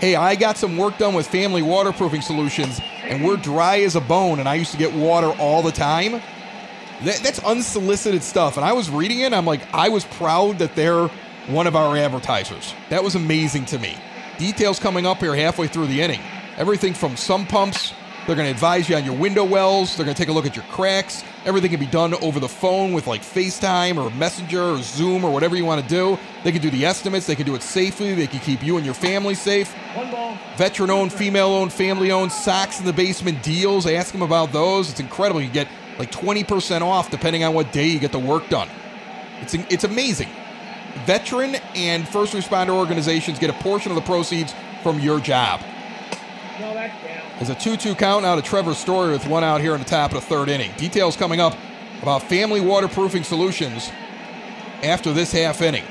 hey, 0.00 0.16
I 0.16 0.36
got 0.36 0.56
some 0.56 0.78
work 0.78 0.96
done 0.96 1.14
with 1.14 1.26
family 1.26 1.60
waterproofing 1.60 2.22
solutions 2.22 2.80
and 3.02 3.22
we're 3.22 3.36
dry 3.36 3.80
as 3.80 3.94
a 3.94 4.00
bone 4.00 4.40
and 4.40 4.48
I 4.48 4.54
used 4.54 4.72
to 4.72 4.78
get 4.78 4.94
water 4.94 5.28
all 5.38 5.62
the 5.62 5.70
time. 5.70 6.22
That, 7.02 7.20
that's 7.22 7.40
unsolicited 7.40 8.22
stuff. 8.22 8.56
And 8.56 8.64
I 8.64 8.72
was 8.72 8.88
reading 8.88 9.20
it, 9.20 9.34
I'm 9.34 9.44
like, 9.44 9.62
I 9.74 9.90
was 9.90 10.06
proud 10.06 10.60
that 10.60 10.74
they're 10.74 11.10
one 11.48 11.66
of 11.66 11.76
our 11.76 11.96
advertisers. 11.96 12.74
That 12.90 13.02
was 13.02 13.14
amazing 13.14 13.66
to 13.66 13.78
me. 13.78 13.96
Details 14.38 14.78
coming 14.78 15.06
up 15.06 15.18
here 15.18 15.34
halfway 15.34 15.68
through 15.68 15.86
the 15.86 16.00
inning. 16.00 16.20
Everything 16.56 16.94
from 16.94 17.16
sump 17.16 17.48
pumps 17.48 17.92
they're 18.26 18.36
going 18.36 18.46
to 18.46 18.52
advise 18.52 18.88
you 18.88 18.96
on 18.96 19.04
your 19.04 19.14
window 19.14 19.44
wells. 19.44 19.96
They're 19.96 20.06
going 20.06 20.14
to 20.14 20.20
take 20.20 20.30
a 20.30 20.32
look 20.32 20.46
at 20.46 20.56
your 20.56 20.64
cracks. 20.66 21.22
Everything 21.44 21.70
can 21.70 21.80
be 21.80 21.86
done 21.86 22.14
over 22.14 22.40
the 22.40 22.48
phone 22.48 22.94
with 22.94 23.06
like 23.06 23.20
FaceTime 23.20 24.02
or 24.02 24.08
Messenger 24.16 24.62
or 24.62 24.78
Zoom 24.82 25.24
or 25.24 25.30
whatever 25.30 25.56
you 25.56 25.66
want 25.66 25.82
to 25.82 25.88
do. 25.88 26.18
They 26.42 26.50
can 26.50 26.62
do 26.62 26.70
the 26.70 26.86
estimates. 26.86 27.26
They 27.26 27.34
can 27.34 27.44
do 27.44 27.54
it 27.54 27.62
safely. 27.62 28.14
They 28.14 28.26
can 28.26 28.40
keep 28.40 28.62
you 28.62 28.78
and 28.78 28.84
your 28.84 28.94
family 28.94 29.34
safe. 29.34 29.74
Veteran 30.56 30.88
owned, 30.88 31.12
female 31.12 31.48
owned, 31.48 31.70
family 31.70 32.10
owned, 32.12 32.32
Sox 32.32 32.80
in 32.80 32.86
the 32.86 32.94
basement 32.94 33.42
deals. 33.42 33.86
Ask 33.86 34.12
them 34.12 34.22
about 34.22 34.52
those. 34.52 34.90
It's 34.90 35.00
incredible. 35.00 35.42
You 35.42 35.50
get 35.50 35.68
like 35.98 36.10
20% 36.10 36.80
off 36.80 37.10
depending 37.10 37.44
on 37.44 37.52
what 37.52 37.72
day 37.72 37.88
you 37.88 37.98
get 37.98 38.12
the 38.12 38.18
work 38.18 38.48
done. 38.48 38.70
It's, 39.42 39.52
it's 39.52 39.84
amazing. 39.84 40.30
Veteran 41.06 41.56
and 41.74 42.08
first 42.08 42.32
responder 42.32 42.70
organizations 42.70 43.38
get 43.38 43.50
a 43.50 43.54
portion 43.54 43.90
of 43.90 43.96
the 43.96 44.02
proceeds 44.02 44.54
from 44.82 45.00
your 45.00 45.20
job. 45.20 45.60
There's 47.38 47.50
a 47.50 47.54
2 47.54 47.76
2 47.76 47.94
count 47.96 48.22
now 48.22 48.38
of 48.38 48.44
Trevor 48.44 48.74
Story 48.74 49.10
with 49.10 49.26
one 49.26 49.42
out 49.42 49.60
here 49.60 49.74
in 49.74 49.80
the 49.80 49.88
top 49.88 50.12
of 50.12 50.20
the 50.20 50.26
third 50.26 50.48
inning. 50.48 50.70
Details 50.76 51.16
coming 51.16 51.40
up 51.40 51.56
about 52.00 52.22
family 52.22 52.60
waterproofing 52.60 53.24
solutions 53.24 53.90
after 54.82 55.12
this 55.12 55.32
half 55.32 55.60
inning. 55.60 55.84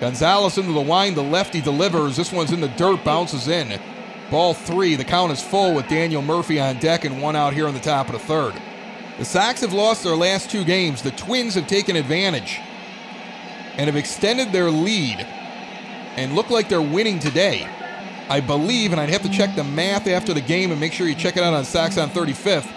Gonzalez 0.00 0.58
into 0.58 0.72
the 0.72 0.80
wind, 0.80 1.16
the 1.16 1.22
lefty 1.22 1.60
delivers. 1.60 2.16
This 2.16 2.32
one's 2.32 2.52
in 2.52 2.60
the 2.60 2.68
dirt, 2.68 3.02
bounces 3.02 3.48
in. 3.48 3.80
Ball 4.30 4.54
three. 4.54 4.94
The 4.94 5.04
count 5.04 5.32
is 5.32 5.42
full 5.42 5.74
with 5.74 5.88
Daniel 5.88 6.22
Murphy 6.22 6.60
on 6.60 6.78
deck 6.78 7.04
and 7.04 7.20
one 7.20 7.34
out 7.34 7.52
here 7.52 7.66
in 7.66 7.74
the 7.74 7.80
top 7.80 8.06
of 8.06 8.12
the 8.12 8.18
third. 8.18 8.54
The 9.18 9.24
Sox 9.24 9.62
have 9.62 9.72
lost 9.72 10.04
their 10.04 10.16
last 10.16 10.50
two 10.50 10.64
games. 10.64 11.02
The 11.02 11.12
Twins 11.12 11.54
have 11.54 11.66
taken 11.66 11.96
advantage 11.96 12.60
and 13.76 13.86
have 13.86 13.96
extended 13.96 14.52
their 14.52 14.70
lead 14.70 15.26
and 16.16 16.34
look 16.34 16.50
like 16.50 16.68
they're 16.68 16.80
winning 16.82 17.18
today. 17.18 17.68
I 18.28 18.40
believe, 18.40 18.92
and 18.92 19.00
I'd 19.00 19.10
have 19.10 19.22
to 19.22 19.28
check 19.28 19.54
the 19.54 19.64
math 19.64 20.06
after 20.06 20.34
the 20.34 20.40
game 20.40 20.72
and 20.72 20.80
make 20.80 20.92
sure 20.92 21.06
you 21.06 21.14
check 21.14 21.36
it 21.36 21.42
out 21.42 21.54
on 21.54 21.64
Sox 21.64 21.96
on 21.96 22.10
35th. 22.10 22.72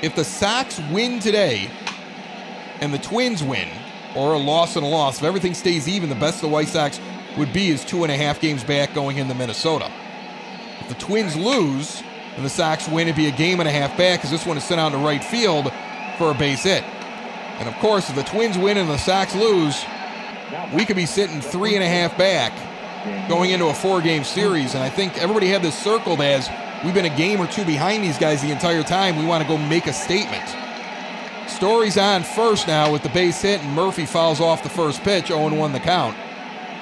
If 0.00 0.16
the 0.16 0.24
Sox 0.24 0.80
win 0.90 1.20
today 1.20 1.70
and 2.80 2.92
the 2.92 2.98
Twins 2.98 3.42
win, 3.42 3.68
or 4.14 4.34
a 4.34 4.38
loss 4.38 4.76
and 4.76 4.84
a 4.84 4.88
loss, 4.88 5.18
if 5.18 5.24
everything 5.24 5.54
stays 5.54 5.88
even, 5.88 6.08
the 6.08 6.14
best 6.14 6.40
the 6.40 6.48
White 6.48 6.68
Sox 6.68 7.00
would 7.36 7.52
be 7.52 7.68
is 7.68 7.84
two 7.84 8.02
and 8.02 8.12
a 8.12 8.16
half 8.16 8.40
games 8.40 8.64
back 8.64 8.94
going 8.94 9.18
into 9.18 9.34
Minnesota. 9.34 9.90
If 10.80 10.88
the 10.88 10.94
Twins 10.94 11.36
lose 11.36 12.02
and 12.36 12.44
the 12.44 12.50
Sox 12.50 12.88
win, 12.88 13.08
it'd 13.08 13.16
be 13.16 13.28
a 13.28 13.30
game 13.30 13.60
and 13.60 13.68
a 13.68 13.72
half 13.72 13.96
back 13.96 14.18
because 14.18 14.30
this 14.30 14.46
one 14.46 14.56
is 14.56 14.64
sent 14.64 14.80
out 14.80 14.90
to 14.90 14.98
right 14.98 15.22
field 15.22 15.72
for 16.18 16.30
a 16.30 16.34
base 16.34 16.64
hit. 16.64 16.84
And 17.58 17.68
of 17.68 17.74
course, 17.76 18.10
if 18.10 18.16
the 18.16 18.24
Twins 18.24 18.58
win 18.58 18.76
and 18.76 18.88
the 18.88 18.98
Sox 18.98 19.34
lose, 19.34 19.84
we 20.74 20.84
could 20.84 20.96
be 20.96 21.06
sitting 21.06 21.40
three 21.40 21.74
and 21.74 21.82
a 21.82 21.88
half 21.88 22.16
back 22.16 22.52
going 23.28 23.50
into 23.50 23.66
a 23.66 23.74
four 23.74 24.00
game 24.00 24.24
series. 24.24 24.74
And 24.74 24.82
I 24.82 24.88
think 24.88 25.18
everybody 25.18 25.48
had 25.48 25.62
this 25.62 25.78
circled 25.78 26.20
as 26.20 26.48
we've 26.84 26.94
been 26.94 27.06
a 27.06 27.16
game 27.16 27.40
or 27.40 27.46
two 27.46 27.64
behind 27.64 28.04
these 28.04 28.18
guys 28.18 28.42
the 28.42 28.50
entire 28.50 28.82
time. 28.82 29.16
We 29.16 29.24
want 29.24 29.42
to 29.42 29.48
go 29.48 29.56
make 29.56 29.86
a 29.86 29.92
statement. 29.92 30.48
Story's 31.48 31.98
on 31.98 32.22
first 32.22 32.66
now 32.66 32.92
with 32.92 33.02
the 33.02 33.08
base 33.10 33.42
hit, 33.42 33.62
and 33.62 33.74
Murphy 33.74 34.06
fouls 34.06 34.40
off 34.40 34.62
the 34.62 34.68
first 34.68 35.02
pitch, 35.02 35.28
0 35.28 35.54
1 35.54 35.72
the 35.72 35.80
count. 35.80 36.16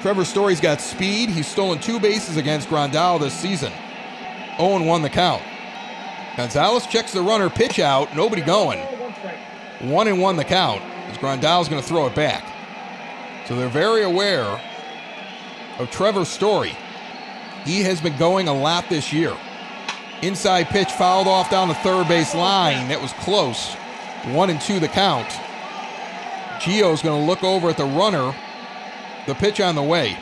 Trevor 0.01 0.25
Story's 0.25 0.61
got 0.61 0.81
speed. 0.81 1.29
He's 1.29 1.47
stolen 1.47 1.79
two 1.79 1.99
bases 1.99 2.37
against 2.37 2.69
Grandal 2.69 3.19
this 3.19 3.33
season. 3.33 3.71
0 4.57 4.83
1 4.83 5.01
the 5.01 5.09
count. 5.09 5.43
Gonzalez 6.37 6.87
checks 6.87 7.11
the 7.11 7.21
runner, 7.21 7.49
pitch 7.49 7.79
out, 7.79 8.15
nobody 8.15 8.41
going. 8.41 8.79
1 8.79 10.07
and 10.07 10.21
1 10.21 10.35
the 10.37 10.43
count, 10.43 10.81
as 10.81 11.17
Grandal's 11.17 11.67
going 11.67 11.81
to 11.81 11.87
throw 11.87 12.07
it 12.07 12.15
back. 12.15 12.50
So 13.51 13.57
they're 13.57 13.67
very 13.67 14.03
aware 14.03 14.61
of 15.77 15.91
Trevor 15.91 16.23
Story. 16.23 16.73
He 17.65 17.81
has 17.81 17.99
been 17.99 18.15
going 18.15 18.47
a 18.47 18.53
lot 18.53 18.87
this 18.87 19.11
year. 19.11 19.35
Inside 20.21 20.69
pitch 20.69 20.89
fouled 20.89 21.27
off 21.27 21.49
down 21.51 21.67
the 21.67 21.73
third 21.73 22.07
base 22.07 22.33
line. 22.33 22.87
That 22.87 23.01
was 23.01 23.11
close. 23.11 23.73
One 24.27 24.49
and 24.49 24.61
two 24.61 24.79
the 24.79 24.87
count. 24.87 25.27
Gio's 26.61 27.01
going 27.01 27.19
to 27.19 27.27
look 27.27 27.43
over 27.43 27.69
at 27.69 27.75
the 27.75 27.83
runner. 27.83 28.33
The 29.27 29.35
pitch 29.35 29.59
on 29.59 29.75
the 29.75 29.83
way. 29.83 30.17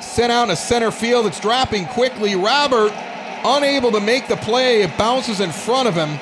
Sent 0.00 0.32
out 0.32 0.48
in 0.48 0.56
center 0.56 0.90
field. 0.90 1.26
It's 1.26 1.40
dropping 1.40 1.84
quickly. 1.88 2.36
Robert 2.36 2.94
unable 3.44 3.92
to 3.92 4.00
make 4.00 4.28
the 4.28 4.36
play. 4.36 4.80
It 4.80 4.96
bounces 4.96 5.40
in 5.40 5.52
front 5.52 5.88
of 5.88 5.94
him. 5.94 6.18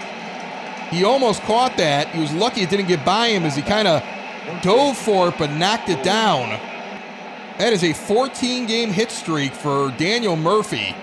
He 0.91 1.05
almost 1.05 1.43
caught 1.43 1.77
that. 1.77 2.09
He 2.09 2.21
was 2.21 2.33
lucky 2.33 2.63
it 2.63 2.71
didn't 2.71 2.89
get 2.89 3.05
by 3.05 3.29
him 3.29 3.45
as 3.45 3.55
he 3.55 3.63
kind 3.63 3.87
of 3.87 4.03
dove 4.63 4.97
for 4.97 5.29
it 5.29 5.35
but 5.39 5.51
knocked 5.51 5.89
it 5.89 6.03
down. 6.03 6.51
That 7.59 7.73
is 7.73 7.85
a 7.85 7.93
14 7.93 8.67
game 8.67 8.91
hit 8.91 9.11
streak 9.11 9.53
for 9.53 9.91
Daniel 9.99 10.37
Murphy. 10.37 10.97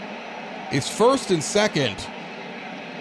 It's 0.71 0.89
first 0.89 1.31
and 1.31 1.43
second. 1.43 2.05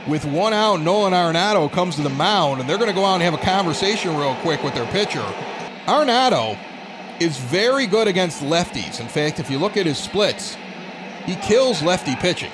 With 0.06 0.24
one 0.24 0.52
out, 0.52 0.80
Nolan 0.80 1.12
Arenado 1.12 1.70
comes 1.70 1.96
to 1.96 2.02
the 2.02 2.08
mound, 2.08 2.60
and 2.60 2.68
they're 2.68 2.78
going 2.78 2.88
to 2.88 2.94
go 2.94 3.04
out 3.04 3.14
and 3.14 3.22
have 3.22 3.34
a 3.34 3.44
conversation 3.44 4.16
real 4.16 4.34
quick 4.36 4.62
with 4.62 4.74
their 4.74 4.86
pitcher. 4.86 5.24
Arenado 5.86 6.58
is 7.20 7.36
very 7.36 7.86
good 7.86 8.08
against 8.08 8.42
lefties. 8.42 9.00
In 9.00 9.08
fact, 9.08 9.38
if 9.38 9.50
you 9.50 9.58
look 9.58 9.76
at 9.76 9.86
his 9.86 9.98
splits, 9.98 10.56
he 11.26 11.34
kills 11.36 11.82
lefty 11.82 12.16
pitching. 12.16 12.52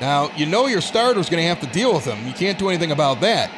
Now, 0.00 0.30
you 0.36 0.46
know 0.46 0.66
your 0.66 0.80
starter's 0.80 1.28
going 1.28 1.42
to 1.42 1.48
have 1.48 1.60
to 1.60 1.66
deal 1.66 1.92
with 1.92 2.04
him. 2.04 2.26
You 2.26 2.32
can't 2.32 2.58
do 2.58 2.68
anything 2.68 2.90
about 2.90 3.20
that. 3.20 3.50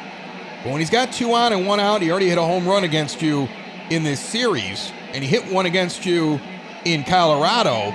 But 0.63 0.71
when 0.71 0.79
he's 0.79 0.89
got 0.89 1.11
two 1.11 1.33
on 1.33 1.53
and 1.53 1.65
one 1.65 1.79
out, 1.79 2.01
he 2.01 2.11
already 2.11 2.29
hit 2.29 2.37
a 2.37 2.43
home 2.43 2.67
run 2.67 2.83
against 2.83 3.21
you 3.21 3.47
in 3.91 4.03
this 4.03 4.21
series, 4.21 4.91
and 5.13 5.21
he 5.21 5.29
hit 5.29 5.51
one 5.51 5.65
against 5.65 6.05
you 6.05 6.39
in 6.85 7.03
Colorado, 7.03 7.91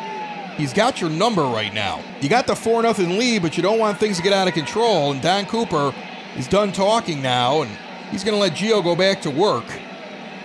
he's 0.56 0.74
got 0.74 1.00
your 1.00 1.08
number 1.08 1.42
right 1.42 1.72
now. 1.72 2.02
You 2.20 2.28
got 2.28 2.46
the 2.46 2.54
4 2.54 2.82
0 2.94 3.08
lead, 3.08 3.40
but 3.40 3.56
you 3.56 3.62
don't 3.62 3.78
want 3.78 3.98
things 3.98 4.18
to 4.18 4.22
get 4.22 4.34
out 4.34 4.46
of 4.46 4.52
control. 4.52 5.12
And 5.12 5.22
Don 5.22 5.46
Cooper 5.46 5.94
is 6.36 6.46
done 6.46 6.70
talking 6.70 7.22
now, 7.22 7.62
and 7.62 7.70
he's 8.10 8.22
going 8.22 8.34
to 8.34 8.40
let 8.40 8.52
Gio 8.52 8.84
go 8.84 8.94
back 8.94 9.22
to 9.22 9.30
work. 9.30 9.64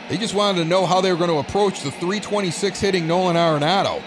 They 0.08 0.18
just 0.18 0.34
wanted 0.34 0.60
to 0.60 0.66
know 0.66 0.86
how 0.86 1.02
they 1.02 1.12
were 1.12 1.18
going 1.18 1.30
to 1.30 1.38
approach 1.38 1.82
the 1.82 1.92
326 1.92 2.80
hitting 2.80 3.06
Nolan 3.06 3.36
Arenado. 3.36 4.02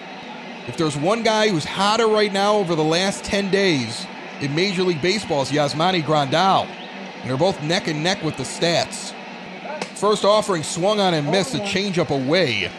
If 0.67 0.79
there's 0.79 0.97
one 0.97 1.23
guy 1.23 1.51
who's 1.51 1.65
hotter 1.65 2.07
right 2.07 2.33
now 2.33 2.57
over 2.57 2.75
the 2.75 2.85
last 2.85 3.23
10 3.23 3.51
days 3.51 4.07
in 4.41 4.55
Major 4.55 4.83
League 4.83 5.03
Baseball, 5.03 5.43
it's 5.43 5.53
Yasmani 5.53 6.03
Grandal. 6.03 6.67
And 7.21 7.31
they're 7.31 7.37
both 7.37 7.63
neck 7.63 7.87
and 7.87 8.03
neck 8.03 8.23
with 8.23 8.39
the 8.39 8.45
stats. 8.45 9.15
First 10.05 10.27
offering 10.27 10.63
swung 10.63 11.01
on 11.01 11.15
and 11.15 11.31
missed 11.31 11.55
a 11.55 11.63
oh. 11.63 11.65
changeup 11.65 12.11
away 12.11 12.71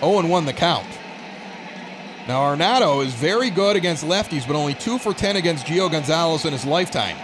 0 0.00 0.26
1 0.26 0.44
the 0.44 0.52
count. 0.52 0.86
Now, 2.28 2.42
Arenado 2.42 3.02
is 3.02 3.14
very 3.14 3.48
good 3.48 3.76
against 3.76 4.04
lefties, 4.04 4.46
but 4.46 4.56
only 4.56 4.74
2 4.74 4.98
for 4.98 5.14
10 5.14 5.36
against 5.36 5.64
Gio 5.64 5.90
Gonzalez 5.90 6.44
in 6.44 6.52
his 6.52 6.66
lifetime. 6.66 7.16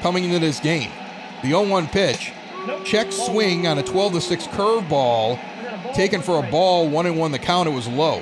Coming 0.00 0.24
into 0.24 0.40
this 0.40 0.58
game, 0.58 0.90
the 1.42 1.50
0 1.50 1.68
1 1.68 1.86
pitch, 1.86 2.32
check 2.84 3.12
swing 3.12 3.68
on 3.68 3.78
a 3.78 3.84
12 3.84 4.20
6 4.20 4.46
curveball, 4.48 5.38
taken 5.94 6.20
for 6.20 6.44
a 6.44 6.50
ball, 6.50 6.88
1 6.88 7.06
and 7.06 7.16
1 7.16 7.30
the 7.30 7.38
count, 7.38 7.68
it 7.68 7.72
was 7.72 7.86
low. 7.86 8.20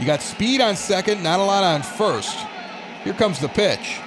You 0.00 0.06
got 0.06 0.20
speed 0.20 0.62
on 0.62 0.74
second, 0.74 1.22
not 1.22 1.38
a 1.38 1.44
lot 1.44 1.62
on 1.62 1.82
first. 1.84 2.36
Here 3.04 3.14
comes 3.14 3.38
the 3.38 3.48
pitch. 3.48 4.00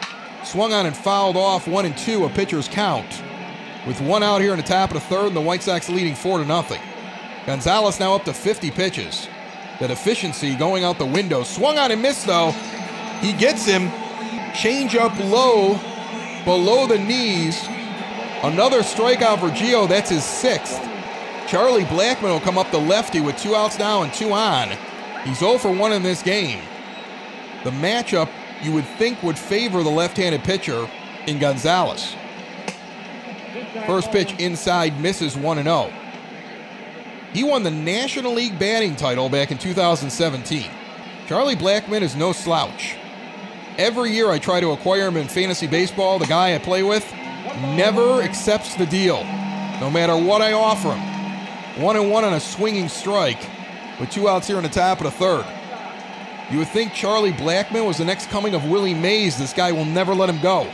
Swung 0.44 0.74
on 0.74 0.86
and 0.86 0.96
fouled 0.96 1.38
off 1.38 1.70
one 1.70 1.86
and 1.86 1.98
two, 1.98 2.26
a 2.26 2.30
pitcher's 2.30 2.68
count. 2.68 3.24
With 3.88 4.02
one 4.02 4.22
out 4.22 4.42
here 4.42 4.52
in 4.52 4.58
the 4.58 4.64
top 4.64 4.92
of 4.92 4.96
the 4.96 5.00
third, 5.00 5.28
and 5.28 5.36
the 5.36 5.42
White 5.42 5.64
Sox 5.64 5.88
leading 5.88 6.14
four 6.14 6.40
to 6.40 6.46
nothing. 6.46 6.82
Gonzalez 7.46 8.02
now 8.02 8.16
up 8.16 8.26
to 8.26 8.34
50 8.34 8.70
pitches. 8.72 9.30
That 9.80 9.92
efficiency 9.92 10.56
going 10.56 10.84
out 10.84 10.98
the 10.98 11.06
window. 11.06 11.44
Swung 11.44 11.78
on 11.78 11.92
and 11.92 12.02
missed 12.02 12.28
though. 12.28 12.52
He 13.22 13.32
gets 13.32 13.66
him. 13.66 13.90
Change 14.54 14.96
up 14.96 15.18
low, 15.20 15.80
below 16.44 16.86
the 16.86 16.98
knees. 16.98 17.66
Another 18.44 18.82
strikeout 18.82 19.40
for 19.40 19.50
Gio. 19.50 19.88
That's 19.88 20.10
his 20.10 20.26
sixth. 20.26 20.82
Charlie 21.48 21.86
Blackmon 21.86 22.24
will 22.24 22.42
come 22.42 22.58
up 22.58 22.70
the 22.72 22.78
lefty 22.78 23.22
with 23.22 23.38
two 23.38 23.56
outs 23.56 23.80
now 23.80 24.02
and 24.02 24.14
two 24.14 24.34
on. 24.34 24.70
He's 25.24 25.40
0 25.40 25.60
for 25.60 25.72
1 25.72 25.94
in 25.94 26.04
this 26.04 26.22
game. 26.22 26.60
The 27.64 27.72
matchup 27.72 28.30
you 28.62 28.74
would 28.74 28.86
think 28.86 29.24
would 29.24 29.38
favor 29.38 29.82
the 29.82 29.90
left 29.90 30.18
handed 30.18 30.44
pitcher 30.44 30.90
in 31.26 31.40
Gonzalez. 31.40 32.16
First 33.86 34.12
pitch 34.12 34.34
inside 34.40 35.00
misses 35.00 35.36
1 35.36 35.64
0. 35.64 35.94
He 37.34 37.44
won 37.44 37.64
the 37.64 37.72
National 37.72 38.34
League 38.34 38.58
batting 38.58 38.96
title 38.96 39.30
back 39.30 39.52
in 39.52 39.58
2017. 39.58 40.70
Charlie 41.28 41.56
Blackmon 41.56 42.02
is 42.02 42.16
no 42.16 42.32
slouch. 42.32 42.96
Every 43.78 44.12
year 44.12 44.32
I 44.32 44.40
try 44.40 44.60
to 44.60 44.72
acquire 44.72 45.08
him 45.08 45.18
in 45.18 45.28
fantasy 45.28 45.68
baseball, 45.68 46.20
the 46.20 46.26
guy 46.26 46.56
I 46.56 46.58
play 46.58 46.84
with 46.84 47.06
never 47.76 48.22
accepts 48.22 48.76
the 48.76 48.86
deal, 48.86 49.24
no 49.80 49.90
matter 49.90 50.16
what 50.16 50.42
I 50.42 50.54
offer 50.54 50.94
him. 50.94 51.84
One 51.84 51.96
and 51.96 52.10
one 52.10 52.24
on 52.24 52.34
a 52.34 52.40
swinging 52.40 52.90
strike 52.90 53.40
with 54.00 54.10
two 54.10 54.28
outs 54.28 54.48
here 54.48 54.58
in 54.58 54.64
the 54.64 54.70
top 54.70 55.00
of 55.00 55.06
the 55.06 55.12
third. 55.12 55.46
You 56.52 56.60
would 56.60 56.70
think 56.70 56.94
Charlie 56.94 57.34
Blackmon 57.34 57.86
was 57.86 57.98
the 57.98 58.06
next 58.06 58.30
coming 58.30 58.56
of 58.56 58.66
Willie 58.70 58.94
Mays. 58.94 59.38
This 59.38 59.54
guy 59.54 59.72
will 59.72 59.86
never 59.86 60.16
let 60.16 60.30
him 60.30 60.42
go. 60.42 60.68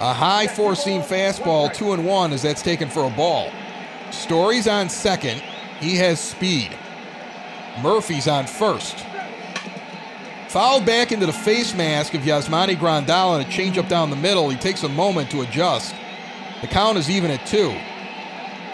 A 0.00 0.14
high 0.14 0.46
four 0.46 0.74
seam 0.74 1.02
fastball, 1.02 1.72
two 1.72 1.92
and 1.92 2.06
one, 2.06 2.32
as 2.32 2.40
that's 2.40 2.62
taken 2.62 2.88
for 2.88 3.04
a 3.04 3.10
ball. 3.10 3.50
Story's 4.10 4.66
on 4.66 4.88
second. 4.88 5.42
He 5.78 5.96
has 5.96 6.18
speed. 6.18 6.74
Murphy's 7.82 8.26
on 8.26 8.46
first. 8.46 9.04
Fouled 10.48 10.86
back 10.86 11.12
into 11.12 11.26
the 11.26 11.32
face 11.32 11.74
mask 11.74 12.14
of 12.14 12.22
Yasmani 12.22 12.76
Grandal 12.76 13.38
and 13.38 13.46
a 13.46 13.50
changeup 13.50 13.88
down 13.88 14.08
the 14.08 14.16
middle. 14.16 14.48
He 14.48 14.56
takes 14.56 14.82
a 14.82 14.88
moment 14.88 15.30
to 15.32 15.42
adjust. 15.42 15.94
The 16.62 16.66
count 16.66 16.96
is 16.96 17.10
even 17.10 17.30
at 17.30 17.46
two. 17.46 17.74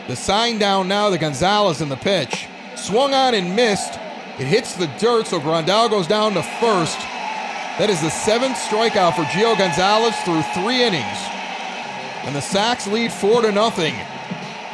The 0.06 0.14
sign 0.14 0.58
down 0.58 0.86
now 0.86 1.10
The 1.10 1.18
Gonzalez 1.18 1.80
in 1.80 1.88
the 1.88 1.96
pitch. 1.96 2.46
Swung 2.76 3.14
on 3.14 3.34
and 3.34 3.56
missed. 3.56 3.94
It 4.38 4.46
hits 4.46 4.74
the 4.74 4.86
dirt, 4.98 5.26
so 5.26 5.40
Grandal 5.40 5.90
goes 5.90 6.06
down 6.06 6.34
to 6.34 6.42
first. 6.42 6.98
That 7.78 7.90
is 7.90 8.00
the 8.00 8.08
seventh 8.08 8.56
strikeout 8.56 9.16
for 9.16 9.24
Gio 9.24 9.56
Gonzalez 9.58 10.16
through 10.24 10.40
three 10.54 10.82
innings. 10.82 11.18
And 12.24 12.34
the 12.34 12.40
Sox 12.40 12.86
lead 12.86 13.12
four 13.12 13.42
to 13.42 13.52
nothing. 13.52 13.94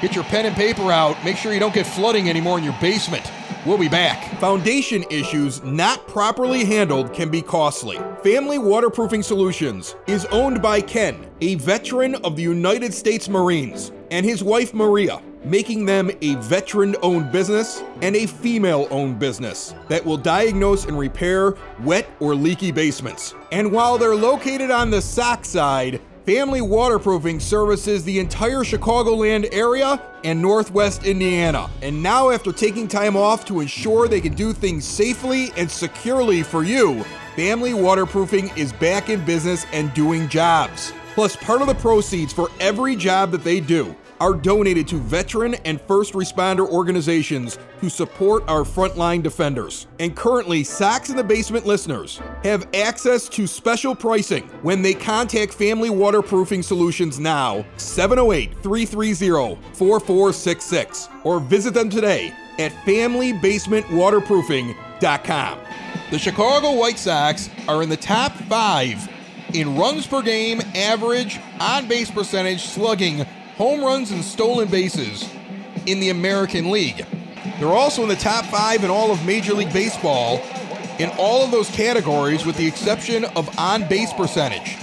Get 0.01 0.15
your 0.15 0.23
pen 0.23 0.47
and 0.47 0.55
paper 0.55 0.93
out. 0.93 1.17
Make 1.25 1.37
sure 1.37 1.53
you 1.53 1.59
don't 1.59 1.75
get 1.75 1.85
flooding 1.85 2.31
anymore 2.31 2.59
in 2.59 2.65
your 2.65 2.77
basement. 2.81 3.29
We'll 3.67 3.77
be 3.77 3.88
back. 3.88 4.38
Foundation 4.38 5.05
issues 5.11 5.65
not 5.65 6.07
properly 6.07 6.65
handled 6.65 7.12
can 7.12 7.29
be 7.29 7.43
costly. 7.43 7.99
Family 8.23 8.59
Waterproofing 8.59 9.25
Solutions 9.25 9.97
is 10.07 10.25
owned 10.27 10.62
by 10.62 10.81
Ken, 10.81 11.29
a 11.41 11.57
veteran 11.57 12.15
of 12.25 12.37
the 12.37 12.43
United 12.43 12.95
States 12.95 13.29
Marines, 13.29 13.91
and 14.12 14.25
his 14.25 14.45
wife 14.45 14.73
Maria 14.73 15.21
making 15.44 15.85
them 15.85 16.11
a 16.20 16.35
veteran 16.37 16.96
owned 17.02 17.33
business 17.33 17.83
and 18.00 18.14
a 18.16 18.26
female 18.26 18.87
owned 18.90 19.18
business 19.18 19.74
that 19.88 20.05
will 20.05 20.16
diagnose 20.16 20.87
and 20.87 20.98
repair 20.98 21.55
wet 21.81 22.09
or 22.20 22.35
leaky 22.35 22.70
basements. 22.70 23.35
And 23.50 23.72
while 23.72 23.98
they're 23.98 24.14
located 24.14 24.70
on 24.70 24.90
the 24.90 25.02
Sox 25.02 25.48
side, 25.48 26.00
Family 26.26 26.61
Waterproofing 26.61 27.40
services 27.40 28.05
the 28.05 28.20
entire 28.20 28.61
Chicagoland 28.61 29.48
area 29.52 30.00
and 30.22 30.40
Northwest 30.40 31.05
Indiana. 31.05 31.68
And 31.83 32.00
now, 32.00 32.31
after 32.31 32.52
taking 32.52 32.87
time 32.87 33.16
off 33.16 33.44
to 33.46 33.59
ensure 33.59 34.07
they 34.07 34.20
can 34.20 34.35
do 34.35 34.52
things 34.52 34.85
safely 34.85 35.50
and 35.57 35.68
securely 35.68 36.44
for 36.44 36.62
you, 36.62 37.05
Family 37.35 37.74
Waterproofing 37.74 38.52
is 38.57 38.72
back 38.74 39.09
in 39.09 39.24
business 39.24 39.66
and 39.72 39.92
doing 39.94 40.28
jobs. 40.28 40.92
Plus, 41.14 41.35
part 41.35 41.61
of 41.61 41.66
the 41.66 41.74
proceeds 41.74 42.33
for 42.33 42.48
every 42.61 42.94
job 42.94 43.33
that 43.33 43.42
they 43.42 43.59
do 43.59 43.96
are 44.22 44.35
donated 44.35 44.87
to 44.87 44.98
veteran 44.98 45.54
and 45.64 45.80
first 45.80 46.12
responder 46.12 46.68
organizations 46.68 47.58
who 47.80 47.90
support 47.90 48.48
our 48.48 48.62
frontline 48.62 49.20
defenders. 49.20 49.88
And 49.98 50.14
currently, 50.14 50.62
Sox 50.62 51.11
in 51.11 51.16
the 51.16 51.24
Basement 51.24 51.66
listeners 51.66 52.20
have 52.44 52.68
access 52.72 53.28
to 53.30 53.48
special 53.48 53.96
pricing 53.96 54.44
when 54.62 54.80
they 54.80 54.94
contact 54.94 55.52
Family 55.52 55.90
Waterproofing 55.90 56.62
Solutions 56.62 57.18
now, 57.18 57.64
708 57.78 58.54
330 58.62 59.61
4466, 59.72 61.08
or 61.24 61.40
visit 61.40 61.74
them 61.74 61.90
today 61.90 62.32
at 62.61 62.70
FamilyBasementWaterproofing.com. 62.87 65.58
The 66.12 66.18
Chicago 66.20 66.74
White 66.74 67.00
Sox 67.00 67.50
are 67.66 67.82
in 67.82 67.88
the 67.88 67.96
top 67.96 68.30
five 68.32 69.08
in 69.52 69.76
runs 69.76 70.06
per 70.06 70.22
game, 70.22 70.61
average, 70.76 71.40
on 71.58 71.88
base 71.88 72.11
percentage, 72.11 72.62
slugging, 72.62 73.26
home 73.57 73.83
runs 73.83 74.11
and 74.11 74.25
stolen 74.25 74.69
bases 74.69 75.29
in 75.87 76.01
the 76.01 76.11
American 76.11 76.71
League. 76.71 77.07
They're 77.59 77.69
also 77.69 78.03
in 78.03 78.09
the 78.09 78.17
top 78.17 78.45
five 78.47 78.85
in 78.85 78.91
all 78.91 79.11
of 79.11 79.25
Major 79.25 79.55
League 79.55 79.73
Baseball 79.73 80.41
in 80.99 81.11
all 81.19 81.45
of 81.45 81.51
those 81.51 81.71
categories, 81.71 82.45
with 82.45 82.57
the 82.57 82.67
exception 82.67 83.25
of 83.37 83.59
on 83.59 83.88
base 83.88 84.12
percentage, 84.12 84.77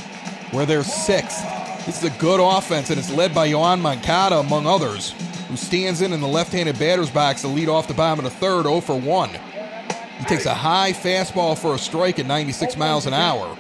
where 0.52 0.66
they're 0.66 0.84
sixth. 0.84 1.44
This 1.86 2.04
is 2.04 2.04
a 2.04 2.20
good 2.20 2.40
offense, 2.40 2.90
and 2.90 3.00
it's 3.00 3.12
led 3.12 3.34
by 3.34 3.48
Yoan 3.48 3.80
Moncada, 3.80 4.40
among 4.40 4.68
others, 4.68 5.12
who 5.48 5.56
stands 5.56 6.02
in 6.02 6.12
in 6.12 6.22
the 6.22 6.28
left 6.28 6.52
handed 6.52 6.78
batter's 6.78 7.10
box 7.10 7.42
to 7.42 7.48
lead 7.48 7.70
off 7.70 7.88
the 7.88 7.94
bottom 7.94 8.26
of 8.26 8.32
the 8.32 8.38
third, 8.38 8.64
0 8.64 8.82
for 8.82 9.00
1. 9.00 9.30
He 9.30 10.26
takes 10.26 10.46
a 10.46 10.54
high 10.54 10.92
fastball 10.92 11.58
for 11.58 11.76
a 11.76 11.78
strike 11.78 12.20
at 12.20 12.26
96 12.26 12.76
miles 12.76 13.06
an 13.06 13.14
hour, 13.14 13.58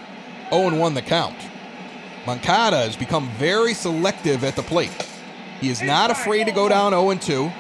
0 0.49 0.77
1 0.77 0.93
the 0.93 1.01
count. 1.01 1.37
Moncada 2.25 2.77
has 2.77 2.95
become 2.95 3.29
very 3.31 3.73
selective 3.73 4.43
at 4.43 4.55
the 4.55 4.63
plate. 4.63 4.91
He 5.61 5.69
is 5.69 5.81
not 5.81 6.11
afraid 6.11 6.45
to 6.45 6.51
go 6.51 6.69
down 6.69 6.91
0 6.91 7.15
2. 7.15 7.51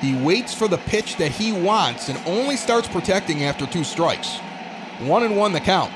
He 0.00 0.16
waits 0.16 0.52
for 0.52 0.66
the 0.66 0.78
pitch 0.78 1.16
that 1.16 1.30
he 1.30 1.52
wants 1.52 2.08
and 2.08 2.18
only 2.26 2.56
starts 2.56 2.88
protecting 2.88 3.44
after 3.44 3.66
two 3.66 3.84
strikes. 3.84 4.38
1 5.00 5.22
and 5.22 5.36
1 5.36 5.52
the 5.52 5.60
count. 5.60 5.92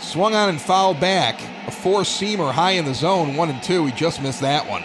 Swung 0.00 0.34
on 0.34 0.48
and 0.48 0.60
fouled 0.60 1.00
back. 1.00 1.40
A 1.66 1.70
four 1.70 2.00
seamer 2.00 2.52
high 2.52 2.72
in 2.72 2.84
the 2.84 2.94
zone, 2.94 3.36
1 3.36 3.50
and 3.50 3.62
2. 3.62 3.86
He 3.86 3.92
just 3.92 4.22
missed 4.22 4.40
that 4.40 4.68
one. 4.68 4.82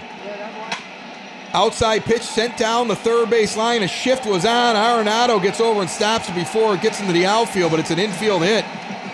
Outside 1.54 2.04
pitch 2.04 2.24
sent 2.24 2.58
down 2.58 2.88
the 2.88 2.96
third 2.96 3.30
base 3.30 3.56
line. 3.56 3.84
A 3.84 3.88
shift 3.88 4.26
was 4.26 4.44
on. 4.44 4.76
Arenado 4.76 5.42
gets 5.42 5.62
over 5.62 5.82
and 5.82 5.90
stops 5.90 6.28
it 6.30 6.36
before 6.36 6.74
it 6.74 6.82
gets 6.82 7.00
into 7.00 7.14
the 7.14 7.28
outfield, 7.28 7.72
but 7.72 7.80
it's 7.80 7.92
an 7.92 8.00
infield 8.00 8.42
hit 8.42 8.66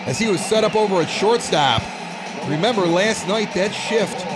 as 0.06 0.18
he 0.18 0.26
was 0.26 0.44
set 0.44 0.64
up 0.64 0.74
over 0.74 1.02
at 1.02 1.08
shortstop. 1.08 1.82
Remember, 2.48 2.86
last 2.86 3.28
night 3.28 3.52
that 3.54 3.72
shift 3.72 4.26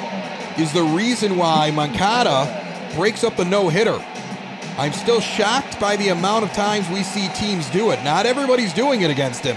is 0.58 0.72
the 0.72 0.82
reason 0.82 1.36
why 1.36 1.70
Moncada 1.70 2.92
breaks 2.94 3.24
up 3.24 3.36
the 3.36 3.44
no 3.44 3.68
hitter. 3.68 3.98
I'm 4.76 4.92
still 4.92 5.20
shocked 5.20 5.80
by 5.80 5.96
the 5.96 6.08
amount 6.08 6.44
of 6.44 6.52
times 6.52 6.88
we 6.88 7.02
see 7.02 7.28
teams 7.28 7.68
do 7.70 7.90
it. 7.90 8.02
Not 8.04 8.26
everybody's 8.26 8.72
doing 8.72 9.02
it 9.02 9.10
against 9.10 9.44
him, 9.44 9.56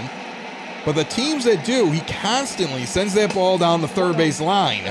but 0.84 0.94
the 0.94 1.04
teams 1.04 1.44
that 1.44 1.64
do, 1.64 1.90
he 1.90 2.00
constantly 2.00 2.86
sends 2.86 3.14
that 3.14 3.34
ball 3.34 3.58
down 3.58 3.80
the 3.80 3.88
third 3.88 4.16
base 4.16 4.40
line 4.40 4.86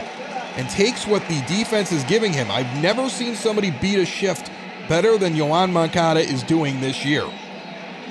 and 0.56 0.70
takes 0.70 1.08
what 1.08 1.26
the 1.28 1.42
defense 1.48 1.92
is 1.92 2.04
giving 2.06 2.34
him. 2.34 2.52
I've 2.52 2.82
never 2.82 3.10
seen 3.10 3.36
somebody 3.36 3.72
beat 3.72 4.00
a 4.00 4.06
shift 4.06 4.52
better 4.88 5.18
than 5.18 5.34
Yoan 5.34 5.72
Moncada 5.72 6.20
is 6.20 6.44
doing 6.44 6.80
this 6.82 7.06
year. 7.06 7.26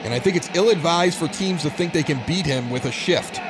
And 0.05 0.15
I 0.15 0.19
think 0.19 0.37
it's 0.37 0.51
ill 0.55 0.71
advised 0.71 1.19
for 1.19 1.29
teams 1.29 1.62
to 1.62 1.70
think 1.70 1.93
they 1.93 2.03
can 2.03 2.23
beat 2.27 2.47
him 2.47 2.70
with 2.70 2.85
a 2.85 2.93
shift. 2.93 3.41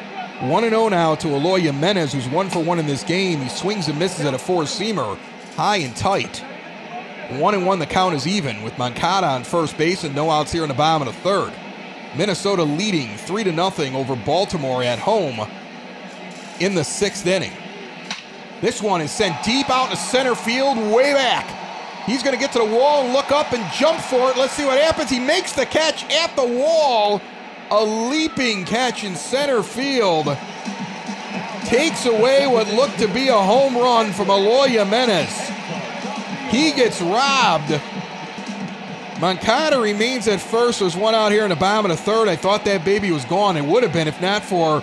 1 0.41 0.69
0 0.69 0.89
now 0.91 1.15
to 1.15 1.29
Eloy 1.29 1.61
Jimenez, 1.61 2.13
who's 2.13 2.29
1 2.29 2.51
for 2.51 2.63
1 2.63 2.79
in 2.79 2.87
this 2.87 3.03
game. 3.03 3.41
He 3.41 3.49
swings 3.49 3.89
and 3.89 3.99
misses 3.99 4.27
at 4.27 4.35
a 4.35 4.39
four 4.39 4.65
seamer, 4.65 5.17
high 5.55 5.79
and 5.79 5.97
tight. 5.97 6.45
1 7.31 7.55
and 7.55 7.67
1, 7.67 7.79
the 7.79 7.87
count 7.87 8.15
is 8.15 8.27
even, 8.27 8.63
with 8.63 8.77
Moncada 8.77 9.29
on 9.29 9.45
first 9.45 9.79
base 9.79 10.05
and 10.05 10.15
no 10.15 10.31
outs 10.31 10.53
here 10.53 10.63
in 10.63 10.69
the 10.69 10.75
bottom 10.75 11.09
of 11.09 11.15
the 11.15 11.21
third. 11.23 11.53
Minnesota 12.19 12.65
leading 12.65 13.17
3 13.17 13.45
0 13.45 13.99
over 13.99 14.15
Baltimore 14.15 14.83
at 14.83 14.99
home 14.99 15.41
in 16.61 16.75
the 16.75 16.85
sixth 16.85 17.27
inning. 17.27 17.53
This 18.61 18.83
one 18.83 19.01
is 19.01 19.11
sent 19.11 19.43
deep 19.43 19.71
out 19.71 19.91
to 19.91 19.97
center 19.97 20.35
field, 20.35 20.77
way 20.77 21.15
back. 21.15 21.47
He's 22.05 22.23
going 22.23 22.35
to 22.35 22.41
get 22.41 22.53
to 22.53 22.59
the 22.59 22.65
wall 22.65 23.09
look 23.09 23.33
up 23.33 23.55
and 23.55 23.73
jump 23.73 24.01
for 24.01 24.31
it. 24.31 24.37
Let's 24.37 24.53
see 24.53 24.65
what 24.65 24.79
happens. 24.79 25.11
He 25.11 25.19
makes 25.19 25.53
the 25.53 25.67
catch 25.67 26.05
at 26.13 26.37
the 26.37 26.47
wall 26.47 27.21
a 27.71 27.85
leaping 27.85 28.65
catch 28.65 29.05
in 29.05 29.15
center 29.17 29.63
field 29.63 30.27
takes 31.65 32.07
away 32.07 32.47
what 32.47 32.69
looked 32.69 32.99
to 32.99 33.09
be 33.09 33.29
a 33.29 33.37
home 33.37 33.77
run 33.77 34.13
from 34.13 34.31
Eloy 34.31 34.69
Jimenez. 34.69 35.51
He 36.51 36.73
gets 36.73 37.01
robbed. 37.01 37.81
Moncada 39.21 39.81
remains 39.81 40.29
at 40.29 40.41
first. 40.41 40.81
There's 40.81 40.97
one 40.97 41.15
out 41.15 41.33
here 41.33 41.43
in 41.43 41.49
the 41.49 41.57
bottom 41.57 41.91
of 41.91 41.97
the 41.97 42.03
third. 42.03 42.29
I 42.29 42.37
thought 42.37 42.65
that 42.67 42.85
baby 42.85 43.11
was 43.11 43.25
gone. 43.25 43.57
It 43.57 43.65
would 43.65 43.83
have 43.83 43.93
been 43.93 44.09
if 44.09 44.21
not 44.21 44.45
for 44.45 44.83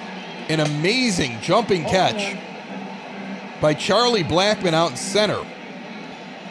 an 0.49 0.59
amazing 0.59 1.39
jumping 1.41 1.83
catch 1.85 2.37
by 3.61 3.73
Charlie 3.73 4.23
Blackmon 4.23 4.73
out 4.73 4.91
in 4.91 4.97
center, 4.97 5.39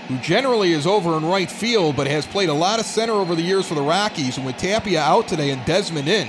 who 0.09 0.19
generally 0.19 0.73
is 0.73 0.87
over 0.87 1.17
in 1.17 1.25
right 1.25 1.51
field 1.51 1.97
but 1.97 2.07
has 2.07 2.27
played 2.27 2.49
a 2.49 2.55
lot 2.55 2.81
of 2.81 2.87
center 2.87 3.13
over 3.13 3.35
the 3.35 3.43
years 3.43 3.67
for 3.67 3.75
the 3.75 3.83
Rockies. 3.83 4.37
And 4.37 4.47
with 4.47 4.57
Tapia 4.57 5.01
out 5.01 5.29
today 5.29 5.51
and 5.51 5.65
Desmond 5.65 6.09
in, 6.09 6.29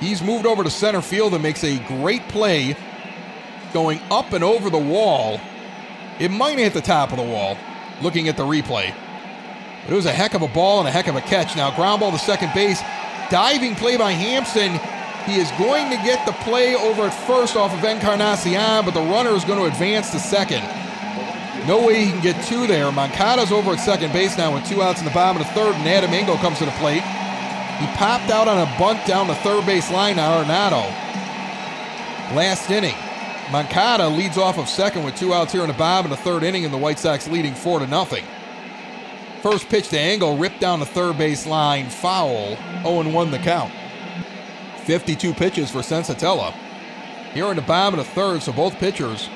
he's 0.00 0.22
moved 0.22 0.46
over 0.46 0.62
to 0.62 0.70
center 0.70 1.02
field 1.02 1.34
and 1.34 1.42
makes 1.42 1.64
a 1.64 1.78
great 1.86 2.26
play 2.28 2.76
going 3.72 4.00
up 4.10 4.32
and 4.32 4.44
over 4.44 4.70
the 4.70 4.78
wall. 4.78 5.40
It 6.20 6.30
might 6.30 6.58
hit 6.58 6.74
the 6.74 6.80
top 6.80 7.10
of 7.10 7.18
the 7.18 7.24
wall, 7.24 7.58
looking 8.02 8.28
at 8.28 8.36
the 8.36 8.44
replay. 8.44 8.94
But 9.84 9.92
it 9.92 9.96
was 9.96 10.06
a 10.06 10.12
heck 10.12 10.34
of 10.34 10.42
a 10.42 10.48
ball 10.48 10.78
and 10.78 10.88
a 10.88 10.90
heck 10.90 11.08
of 11.08 11.16
a 11.16 11.20
catch. 11.20 11.56
Now, 11.56 11.74
ground 11.74 12.00
ball 12.00 12.12
to 12.12 12.18
second 12.18 12.52
base. 12.54 12.80
Diving 13.30 13.74
play 13.74 13.96
by 13.96 14.12
Hampson. 14.12 14.78
He 15.26 15.40
is 15.40 15.50
going 15.52 15.90
to 15.90 15.96
get 16.04 16.24
the 16.26 16.32
play 16.44 16.76
over 16.76 17.02
at 17.02 17.14
first 17.26 17.56
off 17.56 17.72
of 17.72 17.82
Encarnacion, 17.82 18.84
but 18.84 18.92
the 18.92 19.00
runner 19.00 19.30
is 19.30 19.44
going 19.44 19.58
to 19.58 19.64
advance 19.64 20.10
to 20.10 20.18
second. 20.18 20.62
No 21.66 21.86
way 21.86 22.04
he 22.04 22.10
can 22.10 22.20
get 22.20 22.44
two 22.44 22.66
there. 22.66 22.92
Moncada's 22.92 23.50
over 23.50 23.72
at 23.72 23.80
second 23.80 24.12
base 24.12 24.36
now 24.36 24.52
with 24.52 24.68
two 24.68 24.82
outs 24.82 25.00
in 25.00 25.06
the 25.06 25.10
bottom 25.12 25.40
of 25.40 25.48
the 25.48 25.52
third, 25.54 25.74
and 25.74 25.88
Adam 25.88 26.12
Engel 26.12 26.36
comes 26.36 26.58
to 26.58 26.66
the 26.66 26.70
plate. 26.72 27.02
He 27.80 27.86
popped 27.96 28.30
out 28.30 28.48
on 28.48 28.58
a 28.58 28.78
bunt 28.78 29.06
down 29.06 29.28
the 29.28 29.34
third 29.36 29.64
base 29.64 29.90
line 29.90 30.16
to 30.16 30.20
Arenado. 30.20 30.84
Last 32.36 32.70
inning. 32.70 32.94
Moncada 33.50 34.08
leads 34.08 34.36
off 34.36 34.58
of 34.58 34.68
second 34.68 35.04
with 35.04 35.16
two 35.16 35.32
outs 35.32 35.52
here 35.52 35.62
in 35.62 35.68
the 35.68 35.74
bottom 35.74 36.10
of 36.10 36.16
the 36.16 36.22
third 36.22 36.42
inning, 36.42 36.64
and 36.64 36.72
the 36.72 36.78
White 36.78 36.98
Sox 36.98 37.28
leading 37.28 37.54
four 37.54 37.78
to 37.78 37.86
nothing. 37.86 38.24
First 39.42 39.68
pitch 39.68 39.88
to 39.88 39.98
Engel, 39.98 40.36
ripped 40.36 40.60
down 40.60 40.80
the 40.80 40.86
third 40.86 41.16
base 41.16 41.46
line, 41.46 41.88
foul, 41.88 42.56
0-1 42.82 43.30
the 43.30 43.38
count. 43.38 43.72
52 44.84 45.32
pitches 45.32 45.70
for 45.70 45.80
Senzatela. 45.80 46.52
Here 47.32 47.46
in 47.46 47.56
the 47.56 47.62
bottom 47.62 47.98
of 47.98 48.06
the 48.06 48.12
third, 48.12 48.42
so 48.42 48.52
both 48.52 48.78
pitchers 48.78 49.28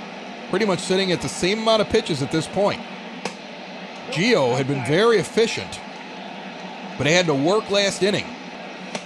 pretty 0.50 0.64
much 0.64 0.80
sitting 0.80 1.12
at 1.12 1.20
the 1.20 1.28
same 1.28 1.60
amount 1.60 1.82
of 1.82 1.88
pitches 1.88 2.22
at 2.22 2.32
this 2.32 2.46
point. 2.46 2.80
Gio 4.10 4.56
had 4.56 4.66
been 4.66 4.84
very 4.86 5.18
efficient, 5.18 5.80
but 6.96 7.06
he 7.06 7.12
had 7.12 7.26
to 7.26 7.34
work 7.34 7.70
last 7.70 8.02
inning. 8.02 8.26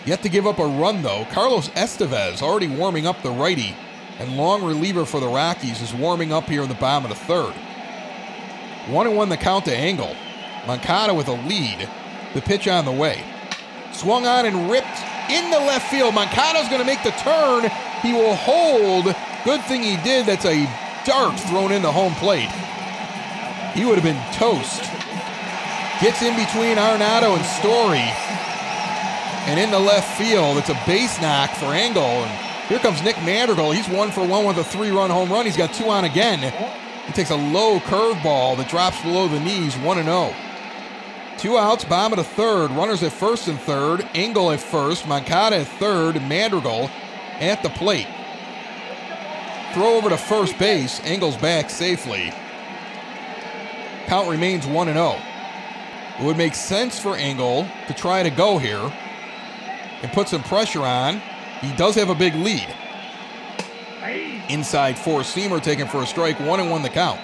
Yet 0.05 0.23
to 0.23 0.29
give 0.29 0.47
up 0.47 0.59
a 0.59 0.67
run, 0.67 1.03
though. 1.03 1.27
Carlos 1.31 1.69
Estevez, 1.71 2.43
already 2.43 2.69
warming 2.69 3.07
up 3.07 3.23
the 3.23 3.31
righty, 3.31 3.77
and 4.19 4.37
long 4.37 4.65
reliever 4.65 5.05
for 5.05 5.21
the 5.21 5.29
Rockies, 5.29 5.81
is 5.81 5.95
warming 5.95 6.33
up 6.33 6.45
here 6.45 6.63
in 6.63 6.69
the 6.69 6.75
bottom 6.75 7.11
of 7.11 7.17
the 7.17 7.25
third. 7.25 7.55
One 8.89 9.07
and 9.07 9.17
one 9.17 9.29
the 9.29 9.37
count 9.37 9.65
to 9.67 9.77
Engel. 9.77 10.17
Moncada 10.67 11.15
with 11.15 11.29
a 11.29 11.33
lead. 11.47 11.89
The 12.35 12.43
pitch 12.43 12.67
on 12.67 12.85
the 12.85 12.93
way. 12.93 13.23
Swung 13.93 14.27
on 14.27 14.47
and 14.47 14.71
ripped 14.71 14.87
in 15.31 15.51
the 15.51 15.59
left 15.59 15.91
field. 15.91 16.15
Moncada's 16.15 16.69
going 16.69 16.81
to 16.81 16.87
make 16.87 17.03
the 17.03 17.11
turn. 17.11 17.71
He 18.01 18.13
will 18.13 18.35
hold. 18.35 19.15
Good 19.45 19.63
thing 19.65 19.83
he 19.83 19.97
did. 19.99 20.27
That's 20.27 20.45
a 20.45 20.67
dart 21.05 21.39
thrown 21.41 21.73
into 21.73 21.91
home 21.91 22.15
plate. 22.15 22.51
He 23.75 23.85
would 23.85 23.99
have 23.99 24.05
been 24.05 24.21
toast. 24.35 24.83
Gets 26.01 26.23
in 26.23 26.35
between 26.35 26.77
Arenado 26.77 27.37
and 27.37 27.45
Story. 27.45 28.07
And 29.47 29.59
in 29.59 29.71
the 29.71 29.79
left 29.79 30.17
field, 30.19 30.59
it's 30.59 30.69
a 30.69 30.81
base 30.87 31.21
knock 31.21 31.51
for 31.51 31.75
Engel. 31.75 32.03
And 32.03 32.69
here 32.69 32.79
comes 32.79 33.03
Nick 33.03 33.17
Madrigal. 33.23 33.73
He's 33.73 33.89
one 33.89 34.11
for 34.11 34.27
one 34.27 34.45
with 34.45 34.59
a 34.59 34.65
three 34.65 34.91
run 34.91 35.11
home 35.11 35.31
run. 35.31 35.47
He's 35.47 35.57
got 35.57 35.75
two 35.75 35.87
on 35.87 36.05
again. 36.05 36.41
He 37.07 37.13
takes 37.13 37.31
a 37.31 37.37
low 37.37 37.81
curveball 37.81 38.57
that 38.59 38.69
drops 38.69 39.01
below 39.03 39.27
the 39.27 39.41
knees, 39.41 39.77
1 39.77 40.05
0. 40.05 40.35
Two 41.39 41.59
outs, 41.59 41.85
bottom 41.85 42.17
at 42.19 42.23
the 42.23 42.29
third. 42.29 42.71
Runners 42.71 43.03
at 43.03 43.13
first 43.13 43.49
and 43.49 43.59
third. 43.61 44.09
Engel 44.15 44.53
at 44.53 44.61
first. 44.61 45.09
Moncada 45.09 45.57
at 45.57 45.67
third. 45.67 46.15
Madrigal 46.29 46.89
at 47.41 47.63
the 47.63 47.71
plate. 47.71 48.07
Throw 49.75 49.97
over 49.97 50.09
to 50.11 50.17
first 50.17 50.59
base. 50.59 51.01
Engel's 51.05 51.37
back 51.37 51.71
safely. 51.71 52.33
Count 54.07 54.29
remains 54.29 54.67
1 54.67 54.87
0. 54.87 55.17
It 56.19 56.25
would 56.25 56.37
make 56.37 56.55
sense 56.55 56.99
for 56.99 57.17
Engel 57.17 57.67
to 57.87 57.95
try 57.95 58.23
to 58.23 58.31
go 58.31 58.59
here 58.59 58.93
and 60.03 60.13
put 60.13 60.29
some 60.29 60.43
pressure 60.43 60.83
on. 60.83 61.23
He 61.61 61.75
does 61.77 61.95
have 61.95 62.11
a 62.11 62.15
big 62.15 62.35
lead. 62.35 62.69
Inside 64.49 64.99
four 64.99 65.21
seamer 65.21 65.63
taken 65.63 65.87
for 65.87 66.03
a 66.03 66.07
strike, 66.07 66.39
1 66.39 66.61
and 66.61 66.71
1 66.71 66.83
the 66.83 66.89
count. 66.91 67.21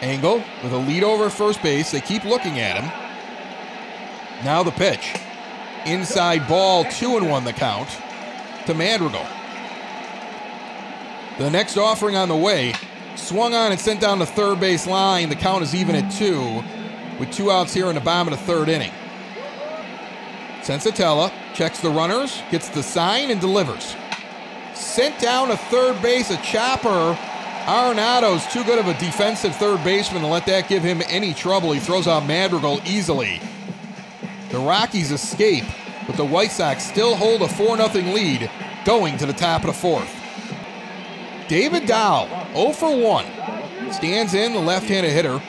Engel 0.00 0.42
with 0.62 0.72
a 0.72 0.78
lead 0.78 1.04
over 1.04 1.30
first 1.30 1.62
base. 1.62 1.90
They 1.90 2.00
keep 2.00 2.24
looking 2.24 2.58
at 2.58 2.82
him. 2.82 2.90
Now 4.44 4.62
the 4.62 4.70
pitch. 4.70 5.14
Inside 5.86 6.46
ball, 6.46 6.84
two 6.84 7.16
and 7.16 7.30
one 7.30 7.44
the 7.44 7.52
count 7.52 7.88
to 8.66 8.74
Madrigal. 8.74 9.26
The 11.40 11.48
next 11.48 11.78
offering 11.78 12.16
on 12.16 12.28
the 12.28 12.36
way. 12.36 12.74
Swung 13.16 13.54
on 13.54 13.72
and 13.72 13.80
sent 13.80 13.98
down 13.98 14.18
the 14.18 14.26
third 14.26 14.60
base 14.60 14.86
line. 14.86 15.30
The 15.30 15.34
count 15.34 15.62
is 15.62 15.74
even 15.74 15.94
at 15.94 16.12
two, 16.12 16.62
with 17.18 17.30
two 17.32 17.50
outs 17.50 17.72
here 17.72 17.86
in 17.86 17.94
the 17.94 18.00
bottom 18.02 18.30
of 18.30 18.38
the 18.38 18.44
third 18.44 18.68
inning. 18.68 18.92
Senzatela 20.60 21.32
checks 21.54 21.80
the 21.80 21.88
runners, 21.88 22.42
gets 22.50 22.68
the 22.68 22.82
sign, 22.82 23.30
and 23.30 23.40
delivers. 23.40 23.96
Sent 24.74 25.18
down 25.18 25.48
to 25.48 25.56
third 25.56 26.02
base, 26.02 26.30
a 26.30 26.36
chopper 26.42 27.18
Arenado's 27.66 28.46
too 28.52 28.62
good 28.64 28.78
of 28.78 28.88
a 28.88 29.00
defensive 29.00 29.56
third 29.56 29.82
baseman 29.82 30.20
to 30.20 30.28
let 30.28 30.44
that 30.44 30.68
give 30.68 30.82
him 30.82 31.00
any 31.08 31.32
trouble. 31.32 31.72
He 31.72 31.80
throws 31.80 32.06
out 32.06 32.26
Madrigal 32.26 32.82
easily. 32.84 33.40
The 34.50 34.58
Rockies 34.58 35.10
escape, 35.10 35.64
but 36.06 36.18
the 36.18 36.24
White 36.24 36.50
Sox 36.52 36.84
still 36.84 37.16
hold 37.16 37.40
a 37.40 37.48
4 37.48 37.78
0 37.78 38.12
lead 38.12 38.50
going 38.84 39.16
to 39.16 39.24
the 39.24 39.32
top 39.32 39.62
of 39.62 39.68
the 39.68 39.72
fourth. 39.72 40.19
David 41.50 41.86
Dahl, 41.86 42.28
0 42.54 42.70
for 42.74 42.96
1, 42.96 43.24
stands 43.92 44.34
in, 44.34 44.52
the 44.52 44.60
left 44.60 44.86
handed 44.86 45.10
hitter. 45.10 45.40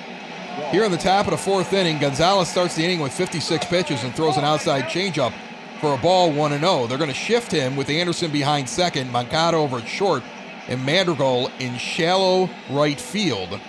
Here 0.72 0.84
in 0.84 0.92
the 0.92 0.98
top 0.98 1.28
of 1.28 1.32
the 1.32 1.38
fourth 1.38 1.74
inning, 1.74 2.00
Gonzalez 2.00 2.50
starts 2.50 2.74
the 2.74 2.84
inning 2.84 3.02
with 3.02 3.14
56 3.14 3.68
pitches 3.68 4.04
and 4.04 4.16
throws 4.16 4.36
an 4.36 4.44
outside 4.44 4.86
changeup 4.86 5.32
for 5.80 5.94
a 5.94 5.98
ball 6.00 6.32
1 6.32 6.60
0. 6.60 6.88
They're 6.88 6.98
going 6.98 7.12
to 7.12 7.16
shift 7.16 7.52
him 7.52 7.76
with 7.76 7.88
Anderson 7.92 8.32
behind 8.32 8.68
second, 8.68 9.12
Moncada 9.12 9.58
over 9.58 9.78
at 9.78 9.88
short, 9.88 10.24
and 10.68 10.84
Madrigal 10.84 11.52
in 11.60 11.78
shallow 11.78 12.50
right 12.72 13.00
field. 13.00 13.60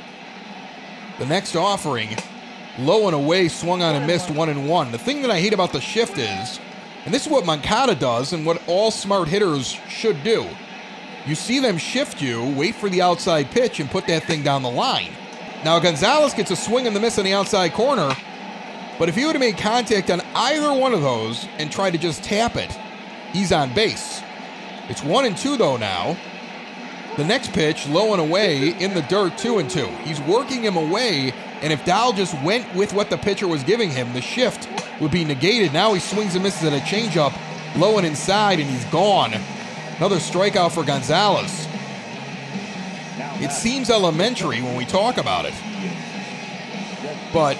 The 1.18 1.26
next 1.26 1.54
offering, 1.54 2.16
low 2.78 3.08
and 3.08 3.14
away, 3.14 3.48
swung 3.48 3.82
on 3.82 3.94
and 3.94 4.06
missed 4.06 4.30
one 4.30 4.48
and 4.48 4.66
one. 4.70 4.90
The 4.90 4.96
thing 4.96 5.20
that 5.20 5.30
I 5.30 5.38
hate 5.38 5.52
about 5.52 5.74
the 5.74 5.82
shift 5.82 6.16
is, 6.16 6.60
and 7.04 7.12
this 7.12 7.26
is 7.26 7.30
what 7.30 7.44
Moncada 7.44 7.94
does 7.94 8.32
and 8.32 8.46
what 8.46 8.62
all 8.66 8.90
smart 8.90 9.28
hitters 9.28 9.76
should 9.90 10.24
do. 10.24 10.48
You 11.24 11.36
see 11.36 11.60
them 11.60 11.78
shift 11.78 12.20
you, 12.20 12.42
wait 12.56 12.74
for 12.74 12.88
the 12.88 13.00
outside 13.00 13.50
pitch, 13.50 13.78
and 13.78 13.88
put 13.88 14.06
that 14.08 14.24
thing 14.24 14.42
down 14.42 14.62
the 14.62 14.70
line. 14.70 15.12
Now, 15.64 15.78
Gonzalez 15.78 16.34
gets 16.34 16.50
a 16.50 16.56
swing 16.56 16.88
and 16.88 16.96
the 16.96 17.00
miss 17.00 17.18
on 17.18 17.24
the 17.24 17.32
outside 17.32 17.72
corner, 17.72 18.16
but 18.98 19.08
if 19.08 19.14
he 19.14 19.24
would 19.24 19.36
have 19.36 19.40
made 19.40 19.56
contact 19.56 20.10
on 20.10 20.20
either 20.34 20.72
one 20.72 20.92
of 20.92 21.02
those 21.02 21.46
and 21.58 21.70
tried 21.70 21.92
to 21.92 21.98
just 21.98 22.24
tap 22.24 22.56
it, 22.56 22.76
he's 23.32 23.52
on 23.52 23.72
base. 23.72 24.20
It's 24.88 25.04
one 25.04 25.24
and 25.24 25.36
two, 25.36 25.56
though, 25.56 25.76
now. 25.76 26.16
The 27.16 27.24
next 27.24 27.52
pitch, 27.52 27.86
low 27.88 28.12
and 28.12 28.20
away, 28.20 28.70
in 28.70 28.94
the 28.94 29.02
dirt, 29.02 29.38
two 29.38 29.58
and 29.58 29.70
two. 29.70 29.86
He's 30.04 30.20
working 30.22 30.62
him 30.62 30.76
away, 30.76 31.32
and 31.60 31.72
if 31.72 31.84
Dahl 31.84 32.12
just 32.12 32.34
went 32.42 32.74
with 32.74 32.92
what 32.94 33.10
the 33.10 33.18
pitcher 33.18 33.46
was 33.46 33.62
giving 33.62 33.90
him, 33.90 34.12
the 34.12 34.20
shift 34.20 34.68
would 35.00 35.12
be 35.12 35.24
negated. 35.24 35.72
Now 35.72 35.94
he 35.94 36.00
swings 36.00 36.34
and 36.34 36.42
misses 36.42 36.64
at 36.64 36.72
a 36.72 36.84
changeup, 36.84 37.32
low 37.76 37.98
and 37.98 38.06
inside, 38.06 38.58
and 38.58 38.68
he's 38.68 38.84
gone. 38.86 39.34
Another 39.98 40.16
strikeout 40.16 40.72
for 40.72 40.84
Gonzalez. 40.84 41.66
It 43.40 43.52
seems 43.52 43.90
elementary 43.90 44.62
when 44.62 44.76
we 44.76 44.84
talk 44.84 45.18
about 45.18 45.44
it, 45.44 45.54
but 47.32 47.58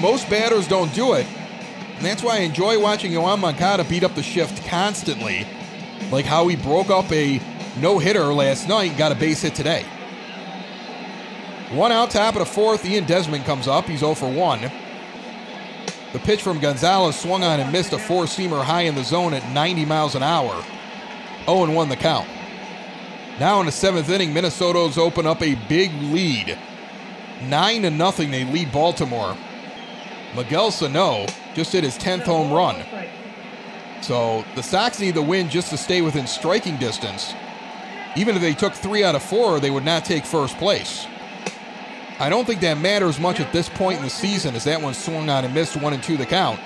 most 0.00 0.28
batters 0.30 0.66
don't 0.66 0.92
do 0.94 1.14
it. 1.14 1.26
And 1.96 2.04
that's 2.04 2.22
why 2.22 2.36
I 2.36 2.40
enjoy 2.40 2.80
watching 2.80 3.12
Yoan 3.12 3.40
Moncada 3.40 3.84
beat 3.84 4.04
up 4.04 4.14
the 4.14 4.22
shift 4.22 4.66
constantly, 4.66 5.46
like 6.10 6.24
how 6.24 6.48
he 6.48 6.56
broke 6.56 6.90
up 6.90 7.10
a 7.12 7.40
no 7.80 7.98
hitter 7.98 8.32
last 8.32 8.68
night, 8.68 8.96
got 8.96 9.12
a 9.12 9.14
base 9.14 9.42
hit 9.42 9.54
today. 9.54 9.84
One 11.70 11.92
out, 11.92 12.10
top 12.10 12.34
of 12.34 12.38
the 12.38 12.46
fourth. 12.46 12.84
Ian 12.86 13.04
Desmond 13.04 13.44
comes 13.44 13.68
up. 13.68 13.84
He's 13.84 14.00
0 14.00 14.14
for 14.14 14.30
1. 14.30 14.72
The 16.12 16.18
pitch 16.20 16.42
from 16.42 16.60
Gonzalez 16.60 17.18
swung 17.18 17.44
on 17.44 17.60
and 17.60 17.70
missed 17.70 17.92
a 17.92 17.98
four 17.98 18.24
seamer 18.24 18.64
high 18.64 18.82
in 18.82 18.94
the 18.94 19.04
zone 19.04 19.34
at 19.34 19.46
90 19.52 19.84
miles 19.84 20.14
an 20.14 20.22
hour. 20.22 20.64
0 21.48 21.72
1 21.72 21.88
the 21.88 21.96
count. 21.96 22.28
Now 23.40 23.60
in 23.60 23.66
the 23.66 23.72
seventh 23.72 24.08
inning, 24.08 24.34
Minnesota's 24.34 24.98
open 24.98 25.26
up 25.26 25.42
a 25.42 25.54
big 25.68 25.92
lead. 26.02 26.58
9 27.42 27.82
to 27.82 27.90
nothing, 27.90 28.30
they 28.30 28.44
lead 28.44 28.72
Baltimore. 28.72 29.36
Miguel 30.36 30.70
Sano 30.70 31.26
just 31.54 31.72
hit 31.72 31.84
his 31.84 31.96
10th 31.98 32.24
home 32.24 32.52
run. 32.52 32.84
So 34.02 34.44
the 34.54 34.62
Sox 34.62 35.00
need 35.00 35.14
the 35.14 35.22
win 35.22 35.48
just 35.48 35.70
to 35.70 35.76
stay 35.76 36.02
within 36.02 36.26
striking 36.26 36.76
distance 36.76 37.32
even 38.18 38.34
if 38.34 38.42
they 38.42 38.54
took 38.54 38.72
three 38.72 39.04
out 39.04 39.14
of 39.14 39.22
four, 39.22 39.60
they 39.60 39.70
would 39.70 39.84
not 39.84 40.04
take 40.04 40.24
first 40.24 40.56
place. 40.58 41.06
I 42.18 42.28
don't 42.28 42.44
think 42.44 42.60
that 42.62 42.78
matters 42.78 43.20
much 43.20 43.38
at 43.38 43.52
this 43.52 43.68
point 43.68 43.98
in 43.98 44.04
the 44.04 44.10
season 44.10 44.56
as 44.56 44.64
that 44.64 44.82
one 44.82 44.92
swung 44.92 45.30
on 45.30 45.44
and 45.44 45.54
missed 45.54 45.76
one 45.76 45.92
and 45.92 46.02
two 46.02 46.16
the 46.16 46.26
count. 46.26 46.58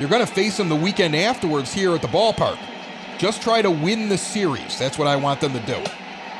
You're 0.00 0.08
going 0.08 0.26
to 0.26 0.32
face 0.32 0.56
them 0.56 0.68
the 0.68 0.76
weekend 0.76 1.14
afterwards 1.14 1.72
here 1.72 1.94
at 1.94 2.02
the 2.02 2.08
ballpark. 2.08 2.58
Just 3.18 3.42
try 3.42 3.62
to 3.62 3.70
win 3.70 4.08
the 4.08 4.16
series. 4.16 4.78
That's 4.78 4.96
what 4.96 5.08
I 5.08 5.16
want 5.16 5.40
them 5.40 5.52
to 5.52 5.60
do. 5.60 5.78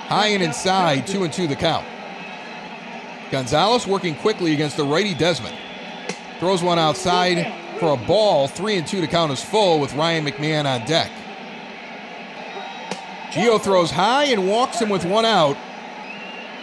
High 0.06 0.28
and 0.28 0.42
inside, 0.42 1.06
two 1.06 1.24
and 1.24 1.32
two 1.32 1.46
the 1.46 1.56
count. 1.56 1.84
Gonzalez 3.30 3.86
working 3.86 4.14
quickly 4.14 4.54
against 4.54 4.76
the 4.76 4.84
righty 4.84 5.12
Desmond. 5.12 5.56
Throws 6.38 6.62
one 6.62 6.78
outside 6.78 7.52
for 7.78 7.92
a 7.92 7.96
ball. 7.96 8.48
Three 8.48 8.76
and 8.76 8.86
two 8.86 9.00
to 9.00 9.06
count 9.06 9.32
as 9.32 9.44
full 9.44 9.80
with 9.80 9.92
Ryan 9.94 10.24
McMahon 10.24 10.64
on 10.64 10.86
deck. 10.86 11.10
Gio 13.30 13.60
throws 13.60 13.90
high 13.90 14.24
and 14.24 14.48
walks 14.48 14.80
him 14.80 14.88
with 14.88 15.04
one 15.04 15.24
out. 15.24 15.56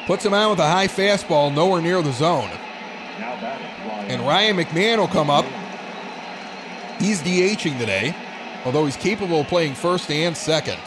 Puts 0.08 0.26
him 0.26 0.34
out 0.34 0.52
with 0.52 0.60
a 0.60 0.70
high 0.70 0.88
fastball, 0.88 1.54
nowhere 1.54 1.82
near 1.82 2.02
the 2.02 2.14
zone. 2.14 2.50
And 4.08 4.22
Ryan 4.22 4.58
McMahon 4.58 4.98
will 4.98 5.08
come 5.08 5.30
up. 5.30 5.46
He's 7.00 7.22
DHing 7.22 7.78
today, 7.78 8.16
although 8.66 8.86
he's 8.86 8.98
capable 8.98 9.42
of 9.42 9.48
playing 9.48 9.76
first 9.76 10.10
and 10.12 10.36
second. 10.36 10.80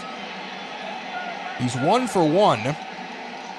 He's 1.58 1.76
one 1.76 2.06
for 2.06 2.28
one 2.28 2.76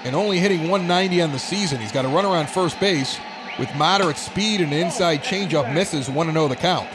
and 0.03 0.15
only 0.15 0.39
hitting 0.39 0.61
190 0.61 1.21
on 1.21 1.31
the 1.31 1.39
season. 1.39 1.79
He's 1.79 1.91
got 1.91 2.05
a 2.05 2.09
run 2.09 2.25
around 2.25 2.49
first 2.49 2.79
base 2.79 3.19
with 3.57 3.73
moderate 3.75 4.17
speed 4.17 4.61
and 4.61 4.71
an 4.71 4.79
inside 4.79 5.21
changeup 5.23 5.73
misses 5.73 6.09
1 6.09 6.31
0 6.31 6.47
the 6.47 6.55
count. 6.55 6.89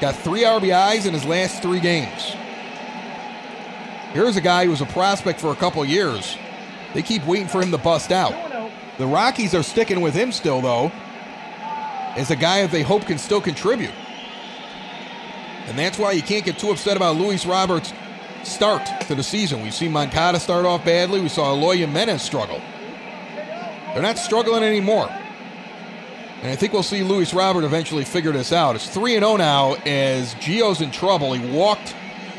Got 0.00 0.16
three 0.16 0.42
RBIs 0.42 1.06
in 1.06 1.14
his 1.14 1.24
last 1.24 1.62
three 1.62 1.80
games. 1.80 2.34
Here's 4.12 4.36
a 4.36 4.40
guy 4.40 4.64
who 4.64 4.70
was 4.70 4.80
a 4.80 4.86
prospect 4.86 5.40
for 5.40 5.50
a 5.50 5.56
couple 5.56 5.84
years. 5.84 6.36
They 6.92 7.02
keep 7.02 7.24
waiting 7.26 7.48
for 7.48 7.60
him 7.60 7.70
to 7.70 7.78
bust 7.78 8.12
out. 8.12 8.70
The 8.98 9.06
Rockies 9.06 9.54
are 9.54 9.62
sticking 9.62 10.00
with 10.00 10.14
him 10.14 10.30
still, 10.30 10.60
though, 10.60 10.92
as 12.16 12.30
a 12.30 12.36
guy 12.36 12.62
that 12.62 12.70
they 12.70 12.82
hope 12.82 13.06
can 13.06 13.18
still 13.18 13.40
contribute. 13.40 13.90
And 15.66 15.78
that's 15.78 15.98
why 15.98 16.12
you 16.12 16.22
can't 16.22 16.44
get 16.44 16.58
too 16.58 16.70
upset 16.70 16.96
about 16.96 17.16
Luis 17.16 17.46
Roberts' 17.46 17.92
start 18.42 18.86
to 19.02 19.14
the 19.14 19.22
season. 19.22 19.62
We've 19.62 19.74
seen 19.74 19.92
Moncada 19.92 20.38
start 20.38 20.66
off 20.66 20.84
badly. 20.84 21.20
We 21.20 21.28
saw 21.28 21.54
Eloy 21.54 21.78
Jimenez 21.78 22.22
struggle. 22.22 22.60
They're 23.94 24.02
not 24.02 24.18
struggling 24.18 24.62
anymore. 24.62 25.08
And 26.42 26.52
I 26.52 26.56
think 26.56 26.74
we'll 26.74 26.82
see 26.82 27.02
Luis 27.02 27.32
Robert 27.32 27.64
eventually 27.64 28.04
figure 28.04 28.32
this 28.32 28.52
out. 28.52 28.76
It's 28.76 28.88
3 28.88 29.14
0 29.14 29.36
now 29.36 29.74
as 29.86 30.34
Gio's 30.34 30.82
in 30.82 30.90
trouble. 30.90 31.32
He 31.32 31.56
walked 31.56 31.94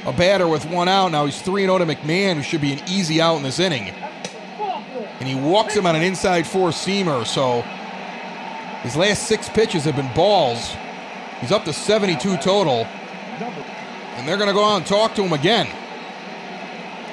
a 0.06 0.14
batter 0.14 0.48
with 0.48 0.66
one 0.66 0.88
out. 0.88 1.12
Now 1.12 1.26
he's 1.26 1.42
3 1.42 1.64
0 1.64 1.80
to 1.80 1.86
McMahon, 1.86 2.36
who 2.36 2.44
should 2.44 2.62
be 2.62 2.74
an 2.74 2.82
easy 2.88 3.20
out 3.20 3.38
in 3.38 3.44
this 3.44 3.60
inning. 3.60 3.90
And 5.20 5.28
he 5.28 5.34
walks 5.34 5.76
him 5.76 5.88
on 5.88 5.96
an 5.96 6.04
inside 6.04 6.46
four 6.46 6.70
seamer. 6.70 7.26
So 7.26 7.62
his 8.84 8.96
last 8.96 9.24
six 9.24 9.50
pitches 9.50 9.86
have 9.86 9.96
been 9.96 10.14
balls. 10.14 10.76
He's 11.42 11.52
up 11.52 11.66
to 11.66 11.74
72 11.74 12.38
total. 12.38 12.86
And 13.42 14.28
they're 14.28 14.38
going 14.38 14.48
to 14.48 14.54
go 14.54 14.64
out 14.64 14.78
and 14.78 14.86
talk 14.86 15.16
to 15.16 15.24
him 15.24 15.34
again. 15.34 15.68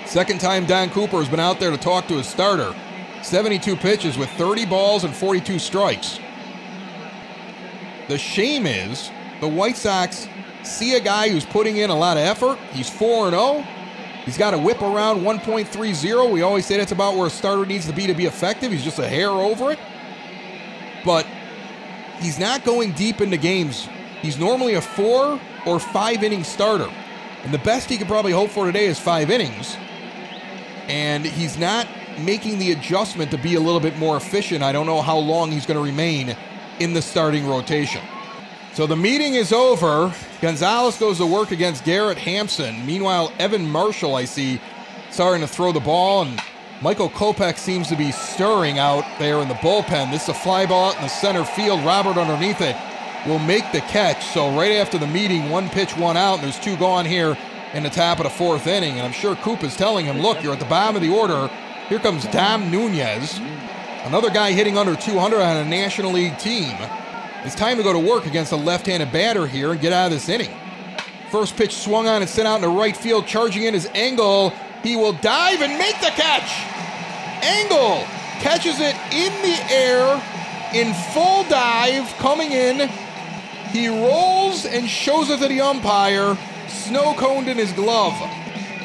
Second 0.06 0.40
time 0.40 0.66
Don 0.66 0.90
Cooper 0.90 1.18
has 1.18 1.28
been 1.28 1.40
out 1.40 1.58
there 1.58 1.70
to 1.70 1.76
talk 1.76 2.06
to 2.08 2.14
his 2.14 2.26
starter. 2.26 2.74
72 3.22 3.76
pitches 3.76 4.18
with 4.18 4.28
30 4.30 4.66
balls 4.66 5.04
and 5.04 5.14
42 5.14 5.58
strikes. 5.58 6.18
The 8.08 8.18
shame 8.18 8.66
is 8.66 9.10
the 9.40 9.48
White 9.48 9.76
Sox 9.76 10.28
see 10.64 10.94
a 10.96 11.00
guy 11.00 11.28
who's 11.28 11.44
putting 11.44 11.78
in 11.78 11.90
a 11.90 11.96
lot 11.96 12.16
of 12.16 12.22
effort. 12.22 12.58
He's 12.72 12.88
4 12.88 13.30
0. 13.30 13.64
He's 14.24 14.38
got 14.38 14.54
a 14.54 14.58
whip 14.58 14.80
around 14.80 15.20
1.30. 15.22 16.30
We 16.30 16.42
always 16.42 16.64
say 16.64 16.76
that's 16.76 16.92
about 16.92 17.16
where 17.16 17.26
a 17.26 17.30
starter 17.30 17.66
needs 17.66 17.86
to 17.86 17.92
be 17.92 18.06
to 18.06 18.14
be 18.14 18.26
effective. 18.26 18.70
He's 18.70 18.84
just 18.84 19.00
a 19.00 19.08
hair 19.08 19.30
over 19.30 19.72
it. 19.72 19.80
But 21.04 21.26
he's 22.20 22.38
not 22.38 22.64
going 22.64 22.92
deep 22.92 23.20
into 23.20 23.36
games. 23.36 23.88
He's 24.22 24.38
normally 24.38 24.74
a 24.74 24.80
four 24.80 25.38
or 25.66 25.80
five 25.80 26.22
inning 26.22 26.44
starter. 26.44 26.88
And 27.42 27.52
the 27.52 27.58
best 27.58 27.90
he 27.90 27.98
could 27.98 28.06
probably 28.06 28.32
hope 28.32 28.50
for 28.50 28.66
today 28.66 28.86
is 28.86 28.98
five 28.98 29.30
innings. 29.30 29.76
And 30.88 31.24
he's 31.24 31.58
not 31.58 31.88
making 32.20 32.58
the 32.58 32.70
adjustment 32.70 33.32
to 33.32 33.38
be 33.38 33.56
a 33.56 33.60
little 33.60 33.80
bit 33.80 33.98
more 33.98 34.16
efficient. 34.16 34.62
I 34.62 34.70
don't 34.70 34.86
know 34.86 35.02
how 35.02 35.18
long 35.18 35.50
he's 35.50 35.66
going 35.66 35.78
to 35.78 35.84
remain 35.84 36.36
in 36.78 36.92
the 36.92 37.02
starting 37.02 37.46
rotation. 37.46 38.00
So 38.74 38.86
the 38.86 38.96
meeting 38.96 39.34
is 39.34 39.52
over. 39.52 40.14
Gonzalez 40.40 40.96
goes 40.98 41.18
to 41.18 41.26
work 41.26 41.50
against 41.50 41.84
Garrett 41.84 42.18
Hampson. 42.18 42.86
Meanwhile, 42.86 43.32
Evan 43.38 43.68
Marshall, 43.68 44.14
I 44.14 44.24
see, 44.24 44.60
starting 45.10 45.40
to 45.42 45.48
throw 45.48 45.72
the 45.72 45.80
ball, 45.80 46.22
and 46.22 46.40
Michael 46.80 47.10
Kopech 47.10 47.58
seems 47.58 47.88
to 47.88 47.96
be 47.96 48.12
stirring 48.12 48.78
out 48.78 49.04
there 49.18 49.38
in 49.38 49.48
the 49.48 49.54
bullpen. 49.54 50.10
This 50.10 50.24
is 50.24 50.28
a 50.30 50.34
fly 50.34 50.66
ball 50.66 50.90
out 50.90 50.96
in 50.96 51.02
the 51.02 51.08
center 51.08 51.44
field. 51.44 51.84
Robert 51.84 52.16
underneath 52.16 52.60
it 52.60 52.76
will 53.26 53.38
make 53.38 53.70
the 53.72 53.80
catch. 53.80 54.24
So 54.26 54.56
right 54.56 54.72
after 54.72 54.98
the 54.98 55.06
meeting, 55.06 55.50
one 55.50 55.68
pitch, 55.68 55.96
one 55.96 56.16
out, 56.16 56.34
and 56.34 56.44
there's 56.44 56.58
two 56.58 56.76
gone 56.76 57.04
here 57.04 57.36
in 57.72 57.82
the 57.82 57.90
top 57.90 58.18
of 58.18 58.24
the 58.24 58.30
fourth 58.30 58.66
inning. 58.66 58.94
And 58.94 59.02
I'm 59.02 59.12
sure 59.12 59.36
Coop 59.36 59.62
is 59.62 59.76
telling 59.76 60.06
him, 60.06 60.20
look, 60.20 60.42
you're 60.42 60.52
at 60.52 60.60
the 60.60 60.66
bottom 60.66 60.96
of 60.96 61.02
the 61.02 61.12
order. 61.12 61.50
Here 61.88 61.98
comes 61.98 62.24
Dom 62.26 62.70
Nunez, 62.70 63.38
another 64.04 64.30
guy 64.30 64.52
hitting 64.52 64.78
under 64.78 64.96
200 64.96 65.40
on 65.40 65.56
a 65.58 65.64
National 65.64 66.12
League 66.12 66.38
team. 66.38 66.74
It's 67.44 67.54
time 67.54 67.76
to 67.76 67.82
go 67.82 67.92
to 67.92 67.98
work 67.98 68.26
against 68.26 68.52
a 68.52 68.56
left-handed 68.56 69.10
batter 69.12 69.46
here 69.46 69.72
and 69.72 69.80
get 69.80 69.92
out 69.92 70.06
of 70.06 70.12
this 70.12 70.28
inning. 70.28 70.54
First 71.30 71.56
pitch 71.56 71.74
swung 71.74 72.06
on 72.06 72.22
and 72.22 72.30
sent 72.30 72.46
out 72.46 72.56
into 72.56 72.68
right 72.68 72.96
field, 72.96 73.26
charging 73.26 73.64
in 73.64 73.74
his 73.74 73.88
Engel. 73.94 74.50
He 74.82 74.96
will 74.96 75.12
dive 75.14 75.60
and 75.60 75.78
make 75.78 75.98
the 76.00 76.10
catch. 76.10 76.50
Engel 77.42 78.04
catches 78.40 78.78
it 78.80 78.94
in 79.12 79.32
the 79.42 79.58
air 79.72 80.22
in 80.74 80.94
full 81.12 81.44
dive, 81.44 82.06
coming 82.18 82.52
in. 82.52 82.88
He 83.72 83.88
rolls 83.88 84.66
and 84.66 84.88
shows 84.88 85.30
it 85.30 85.40
to 85.40 85.48
the 85.48 85.60
umpire, 85.60 86.36
snow 86.68 87.14
coned 87.14 87.48
in 87.48 87.56
his 87.56 87.72
glove. 87.72 88.14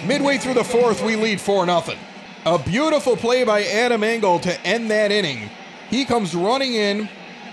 Midway 0.06 0.38
through 0.38 0.56
the 0.56 0.64
fourth, 0.64 1.04
we 1.04 1.16
lead 1.16 1.42
4 1.42 1.66
0. 1.66 1.98
A 2.46 2.60
beautiful 2.60 3.18
play 3.18 3.44
by 3.44 3.64
Adam 3.64 4.04
Engel 4.04 4.40
to 4.40 4.60
end 4.66 4.90
that 4.90 5.12
inning. 5.12 5.50
He 5.90 6.06
comes 6.06 6.34
running 6.34 6.74
in, 6.74 7.10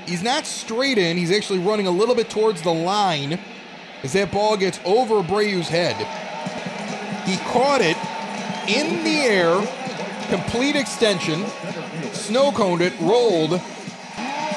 He's 0.07 0.23
not 0.23 0.47
straight 0.47 0.99
in. 0.99 1.17
He's 1.17 1.31
actually 1.31 1.61
running 1.61 1.87
a 1.87 1.91
little 1.91 2.15
bit 2.15 2.29
towards 2.29 2.63
the 2.63 2.73
line 2.73 3.39
as 4.03 4.13
that 4.13 4.31
ball 4.31 4.57
gets 4.57 4.79
over 4.85 5.23
Abreu's 5.23 5.69
head. 5.69 5.97
He 7.27 7.39
caught 7.53 7.81
it 7.81 7.97
in 8.69 9.03
the 9.03 9.21
air, 9.23 9.57
complete 10.29 10.77
extension, 10.77 11.47
snow 12.13 12.53
coned 12.53 12.83
it, 12.83 12.93
rolled, 13.01 13.61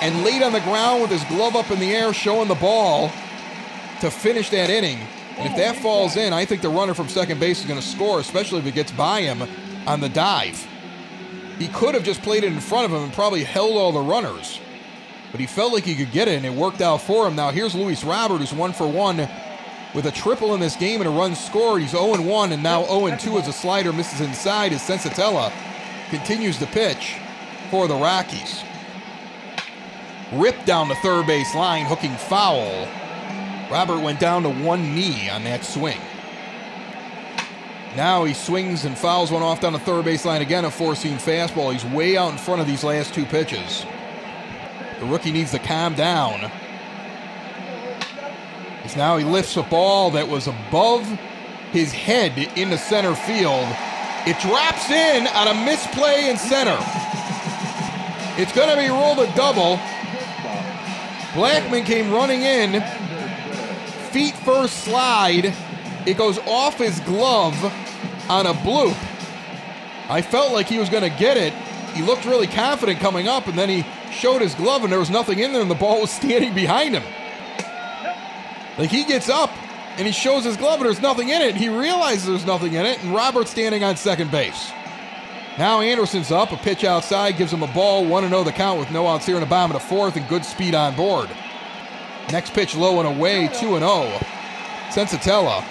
and 0.01 0.23
laid 0.23 0.41
on 0.41 0.53
the 0.53 0.61
ground 0.61 1.01
with 1.01 1.11
his 1.11 1.23
glove 1.25 1.55
up 1.55 1.71
in 1.71 1.79
the 1.79 1.93
air, 1.93 2.13
showing 2.13 2.47
the 2.47 2.55
ball 2.55 3.09
to 4.01 4.11
finish 4.11 4.49
that 4.51 4.69
inning. 4.69 4.99
And 5.37 5.49
if 5.49 5.57
that 5.57 5.75
falls 5.77 6.15
in, 6.15 6.33
I 6.33 6.45
think 6.45 6.61
the 6.61 6.69
runner 6.69 6.93
from 6.93 7.09
second 7.09 7.39
base 7.39 7.59
is 7.59 7.65
going 7.65 7.79
to 7.79 7.85
score, 7.85 8.19
especially 8.19 8.59
if 8.59 8.65
it 8.65 8.73
gets 8.73 8.91
by 8.91 9.21
him 9.21 9.43
on 9.85 9.99
the 9.99 10.09
dive. 10.09 10.67
He 11.59 11.67
could 11.67 11.93
have 11.95 12.03
just 12.03 12.21
played 12.21 12.43
it 12.43 12.53
in 12.53 12.59
front 12.59 12.85
of 12.85 12.91
him 12.91 13.03
and 13.03 13.13
probably 13.13 13.43
held 13.43 13.77
all 13.77 13.91
the 13.91 13.99
runners 13.99 14.59
but 15.31 15.39
he 15.39 15.47
felt 15.47 15.73
like 15.73 15.83
he 15.83 15.95
could 15.95 16.11
get 16.11 16.27
it, 16.27 16.35
and 16.35 16.45
it 16.45 16.53
worked 16.53 16.81
out 16.81 17.01
for 17.01 17.27
him. 17.27 17.35
Now 17.35 17.51
here's 17.51 17.75
Luis 17.75 18.03
Robert, 18.03 18.37
who's 18.37 18.53
one 18.53 18.73
for 18.73 18.87
one 18.87 19.29
with 19.93 20.05
a 20.05 20.11
triple 20.11 20.53
in 20.53 20.59
this 20.59 20.75
game 20.75 21.01
and 21.01 21.07
a 21.07 21.11
run 21.11 21.35
scored. 21.35 21.81
He's 21.81 21.91
0 21.91 22.21
1 22.21 22.51
and 22.51 22.63
now 22.63 22.85
0 22.85 23.15
2 23.15 23.37
as 23.37 23.47
a 23.47 23.53
slider 23.53 23.93
misses 23.93 24.21
inside 24.21 24.73
as 24.73 24.81
Senzatela 24.81 25.51
continues 26.09 26.57
to 26.59 26.65
pitch 26.67 27.17
for 27.69 27.87
the 27.87 27.95
Rockies. 27.95 28.63
Ripped 30.33 30.65
down 30.65 30.89
the 30.89 30.95
third 30.95 31.25
base 31.25 31.55
line, 31.55 31.85
hooking 31.85 32.15
foul. 32.15 32.87
Robert 33.71 34.01
went 34.01 34.19
down 34.19 34.43
to 34.43 34.49
one 34.49 34.93
knee 34.93 35.29
on 35.29 35.43
that 35.45 35.63
swing. 35.63 35.99
Now 37.95 38.25
he 38.25 38.33
swings 38.33 38.85
and 38.85 38.97
fouls 38.97 39.31
one 39.31 39.41
off 39.41 39.61
down 39.61 39.73
the 39.73 39.79
third 39.79 40.05
base 40.05 40.25
line 40.25 40.41
again, 40.41 40.65
a 40.65 40.71
four 40.71 40.95
seam 40.95 41.17
fastball. 41.17 41.71
He's 41.71 41.85
way 41.85 42.17
out 42.17 42.31
in 42.31 42.37
front 42.37 42.61
of 42.61 42.67
these 42.67 42.83
last 42.83 43.13
two 43.13 43.25
pitches. 43.25 43.85
The 44.99 45.05
rookie 45.05 45.31
needs 45.31 45.51
to 45.51 45.59
calm 45.59 45.95
down. 45.95 46.51
As 48.83 48.95
now 48.95 49.17
he 49.17 49.23
lifts 49.23 49.57
a 49.57 49.63
ball 49.63 50.11
that 50.11 50.27
was 50.27 50.47
above 50.47 51.05
his 51.71 51.91
head 51.91 52.37
in 52.57 52.69
the 52.69 52.77
center 52.77 53.15
field. 53.15 53.67
It 54.25 54.39
drops 54.39 54.89
in 54.89 55.27
on 55.27 55.47
a 55.47 55.65
misplay 55.65 56.29
in 56.29 56.37
center. 56.37 56.77
It's 58.37 58.53
going 58.53 58.69
to 58.69 58.77
be 58.77 58.89
ruled 58.89 59.19
a 59.19 59.33
double. 59.35 59.79
Blackmon 61.37 61.85
came 61.85 62.11
running 62.11 62.41
in. 62.41 62.81
Feet 64.11 64.33
first 64.37 64.83
slide. 64.83 65.53
It 66.07 66.17
goes 66.17 66.39
off 66.47 66.79
his 66.79 66.99
glove 67.01 67.53
on 68.27 68.47
a 68.47 68.53
bloop. 68.53 68.97
I 70.09 70.23
felt 70.23 70.51
like 70.51 70.67
he 70.67 70.79
was 70.79 70.89
going 70.89 71.03
to 71.03 71.15
get 71.15 71.37
it. 71.37 71.53
He 71.93 72.01
looked 72.01 72.25
really 72.25 72.47
confident 72.47 72.99
coming 72.99 73.27
up, 73.27 73.45
and 73.45 73.55
then 73.55 73.69
he 73.69 73.85
showed 74.11 74.41
his 74.41 74.55
glove 74.55 74.81
and 74.81 74.91
there 74.91 74.97
was 74.97 75.11
nothing 75.11 75.37
in 75.37 75.53
there 75.53 75.61
and 75.61 75.69
the 75.69 75.75
ball 75.75 76.01
was 76.01 76.09
standing 76.21 76.55
behind 76.55 76.95
him. 76.95 77.03
Like 78.79 78.89
he 78.89 79.03
gets 79.03 79.29
up 79.29 79.51
and 79.97 80.07
he 80.07 80.13
shows 80.13 80.43
his 80.43 80.57
glove 80.57 80.79
and 80.79 80.87
there's 80.87 81.01
nothing 81.01 81.29
in 81.29 81.43
it. 81.43 81.55
He 81.55 81.69
realizes 81.69 82.25
there's 82.25 82.45
nothing 82.47 82.73
in 82.73 82.85
it 82.87 83.03
and 83.03 83.13
Robert's 83.13 83.51
standing 83.51 83.83
on 83.83 83.95
second 83.95 84.31
base. 84.31 84.71
Now 85.57 85.81
Anderson's 85.81 86.31
up, 86.31 86.51
a 86.51 86.57
pitch 86.57 86.83
outside 86.83 87.37
gives 87.37 87.51
him 87.51 87.63
a 87.63 87.73
ball, 87.73 88.05
1 88.05 88.29
0 88.29 88.43
the 88.43 88.51
count 88.51 88.79
with 88.79 88.91
no 88.91 89.07
outs 89.07 89.25
here 89.25 89.35
in 89.35 89.41
the 89.41 89.47
bottom 89.47 89.75
of 89.75 89.81
the 89.81 89.87
fourth 89.87 90.15
and 90.15 90.27
good 90.27 90.45
speed 90.45 90.75
on 90.75 90.95
board. 90.95 91.29
Next 92.31 92.53
pitch 92.53 92.75
low 92.75 92.99
and 92.99 93.17
away, 93.17 93.47
2 93.47 93.79
0. 93.79 94.19
Senzatela 94.89 95.63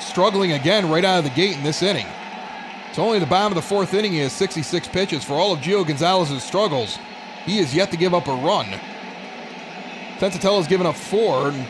struggling 0.00 0.52
again 0.52 0.88
right 0.88 1.04
out 1.04 1.18
of 1.18 1.24
the 1.24 1.30
gate 1.30 1.56
in 1.56 1.62
this 1.62 1.82
inning. 1.82 2.06
It's 2.88 2.98
only 2.98 3.18
the 3.18 3.26
bottom 3.26 3.52
of 3.52 3.62
the 3.62 3.68
fourth 3.68 3.92
inning. 3.92 4.12
He 4.12 4.18
has 4.20 4.32
66 4.32 4.88
pitches. 4.88 5.22
For 5.22 5.34
all 5.34 5.52
of 5.52 5.60
Gio 5.60 5.86
Gonzalez's 5.86 6.42
struggles, 6.42 6.98
he 7.44 7.58
has 7.58 7.74
yet 7.74 7.90
to 7.90 7.96
give 7.98 8.14
up 8.14 8.26
a 8.26 8.32
run. 8.32 8.66
Senzatela's 10.18 10.66
given 10.66 10.86
up 10.86 10.96
four, 10.96 11.48
and 11.48 11.62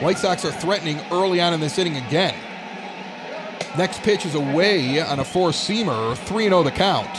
White 0.00 0.18
Sox 0.18 0.44
are 0.44 0.52
threatening 0.52 1.00
early 1.10 1.40
on 1.40 1.54
in 1.54 1.60
this 1.60 1.78
inning 1.78 1.96
again. 1.96 2.34
Next 3.76 4.02
pitch 4.02 4.24
is 4.24 4.34
away 4.34 5.00
on 5.00 5.20
a 5.20 5.24
four 5.24 5.50
seamer, 5.50 6.16
3 6.16 6.44
0 6.44 6.62
the 6.62 6.70
count. 6.70 7.10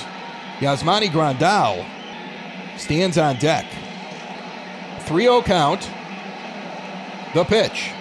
Yasmani 0.59 1.07
Grandal 1.07 1.85
stands 2.77 3.17
on 3.17 3.37
deck. 3.37 3.65
3 5.01 5.23
0 5.23 5.41
count. 5.43 5.89
The 7.33 7.43
pitch. 7.43 7.91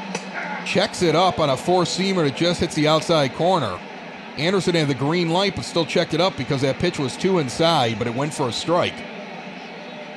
Checks 0.64 1.02
it 1.02 1.14
up 1.14 1.38
on 1.38 1.50
a 1.50 1.56
four 1.56 1.82
seamer 1.84 2.24
that 2.24 2.36
just 2.36 2.60
hits 2.60 2.74
the 2.74 2.88
outside 2.88 3.34
corner. 3.34 3.78
Anderson 4.38 4.74
had 4.74 4.88
the 4.88 4.94
green 4.94 5.30
light, 5.30 5.54
but 5.54 5.64
still 5.64 5.86
checked 5.86 6.14
it 6.14 6.20
up 6.20 6.36
because 6.36 6.62
that 6.62 6.78
pitch 6.78 6.98
was 6.98 7.16
two 7.16 7.38
inside, 7.38 7.98
but 7.98 8.06
it 8.06 8.14
went 8.14 8.34
for 8.34 8.48
a 8.48 8.52
strike. 8.52 8.94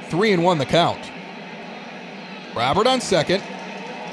Three 0.09 0.32
and 0.32 0.43
one 0.43 0.57
the 0.57 0.65
count. 0.65 1.11
Robert 2.55 2.88
on 2.88 2.99
second. 2.99 3.43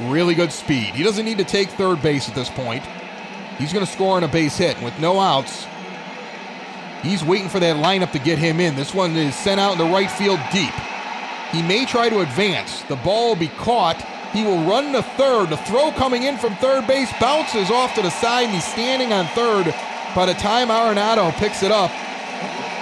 Really 0.02 0.34
good 0.34 0.52
speed. 0.52 0.94
He 0.94 1.02
doesn't 1.02 1.24
need 1.24 1.38
to 1.38 1.44
take 1.44 1.70
third 1.70 2.02
base 2.02 2.28
at 2.28 2.34
this 2.34 2.50
point. 2.50 2.84
He's 3.59 3.72
going 3.72 3.84
to 3.84 3.90
score 3.90 4.16
on 4.16 4.24
a 4.24 4.28
base 4.28 4.59
hit. 4.59 4.80
With 4.82 4.98
no 4.98 5.18
outs, 5.18 5.66
he's 7.02 7.24
waiting 7.24 7.48
for 7.48 7.61
that 7.61 7.76
lineup 7.76 8.12
to 8.12 8.18
get 8.18 8.38
him 8.38 8.61
in. 8.61 8.76
This 8.76 8.94
one 8.94 9.16
is 9.16 9.34
sent 9.34 9.61
out 9.61 9.72
in 9.72 9.78
the 9.78 9.84
right 9.84 10.11
field 10.11 10.40
deep. 10.52 10.74
He 11.52 11.62
may 11.62 11.86
try 11.86 12.09
to 12.09 12.20
advance. 12.20 12.82
The 12.82 12.96
ball 12.96 13.28
will 13.28 13.36
be 13.36 13.48
caught. 13.48 14.02
He 14.32 14.44
will 14.44 14.62
run 14.64 14.92
to 14.92 15.02
third. 15.02 15.50
The 15.50 15.57
throw 15.59 15.90
coming 15.92 16.24
in 16.24 16.36
from 16.36 16.54
third 16.57 16.86
base 16.86 17.11
bounces 17.18 17.70
off 17.70 17.94
to 17.94 18.02
the 18.02 18.11
side, 18.11 18.44
and 18.44 18.52
he's 18.52 18.64
standing 18.64 19.12
on 19.12 19.26
third 19.28 19.74
by 20.14 20.26
the 20.26 20.34
time 20.34 20.68
Arenado 20.68 21.32
picks 21.34 21.62
it 21.62 21.70
up 21.70 21.90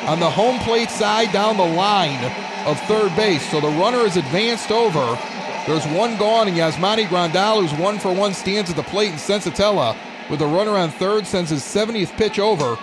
on 0.08 0.18
the 0.18 0.30
home 0.30 0.58
plate 0.60 0.90
side 0.90 1.32
down 1.32 1.56
the 1.56 1.64
line 1.64 2.24
of 2.66 2.80
third 2.82 3.14
base. 3.14 3.48
So 3.50 3.60
the 3.60 3.68
runner 3.68 4.00
is 4.00 4.16
advanced 4.16 4.70
over. 4.70 5.18
There's 5.66 5.86
one 5.86 6.16
gone, 6.18 6.48
and 6.48 6.56
Yasmani 6.56 7.06
Grandal, 7.06 7.60
who's 7.60 7.78
one 7.78 7.98
for 7.98 8.12
one, 8.12 8.34
stands 8.34 8.70
at 8.70 8.76
the 8.76 8.82
plate, 8.82 9.10
and 9.10 9.18
Senzatela 9.18 9.96
with 10.30 10.40
a 10.40 10.46
runner 10.46 10.72
on 10.72 10.90
third, 10.90 11.26
sends 11.26 11.50
his 11.50 11.62
70th 11.62 12.16
pitch 12.16 12.38
over. 12.38 12.78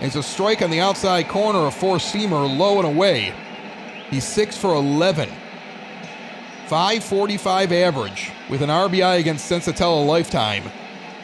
It's 0.00 0.16
a 0.16 0.22
strike 0.22 0.62
on 0.62 0.70
the 0.70 0.80
outside 0.80 1.28
corner, 1.28 1.66
a 1.66 1.70
four 1.70 1.96
seamer, 1.96 2.56
low 2.56 2.78
and 2.78 2.86
away. 2.86 3.34
He's 4.10 4.24
six 4.24 4.56
for 4.56 4.74
11. 4.74 5.28
545 6.66 7.72
average 7.72 8.32
with 8.50 8.62
an 8.62 8.70
RBI 8.70 9.20
against 9.20 9.50
Senzatela 9.50 10.04
lifetime. 10.04 10.64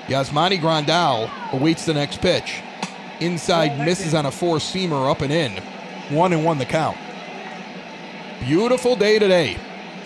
Yasmani 0.06 0.60
Grandal 0.60 1.30
awaits 1.52 1.86
the 1.86 1.94
next 1.94 2.20
pitch. 2.20 2.62
Inside 3.20 3.78
misses 3.78 4.14
on 4.14 4.26
a 4.26 4.30
four 4.30 4.56
seamer 4.56 5.10
up 5.10 5.20
and 5.20 5.32
in. 5.32 5.52
One 6.10 6.32
and 6.32 6.44
one 6.44 6.58
the 6.58 6.64
count. 6.64 6.96
Beautiful 8.40 8.96
day 8.96 9.18
today. 9.18 9.56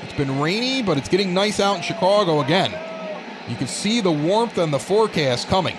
It's 0.02 0.12
been 0.12 0.38
rainy, 0.38 0.82
but 0.82 0.98
it's 0.98 1.08
getting 1.08 1.32
nice 1.32 1.60
out 1.60 1.76
in 1.76 1.82
Chicago 1.82 2.40
again. 2.40 2.72
You 3.48 3.54
can 3.54 3.68
see 3.68 4.00
the 4.00 4.10
warmth 4.10 4.58
and 4.58 4.72
the 4.72 4.78
forecast 4.78 5.48
coming. 5.48 5.76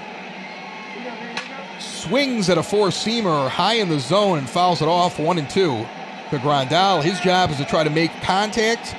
Swings 1.79 2.49
at 2.49 2.57
a 2.57 2.63
four 2.63 2.87
seamer 2.87 3.49
high 3.49 3.75
in 3.75 3.89
the 3.89 3.99
zone 3.99 4.37
and 4.37 4.49
fouls 4.49 4.81
it 4.81 4.87
off 4.87 5.19
one 5.19 5.37
and 5.37 5.49
two. 5.49 5.85
To 6.29 6.37
Grandal, 6.37 7.03
his 7.03 7.19
job 7.19 7.51
is 7.51 7.57
to 7.57 7.65
try 7.65 7.83
to 7.83 7.89
make 7.89 8.11
contact, 8.21 8.95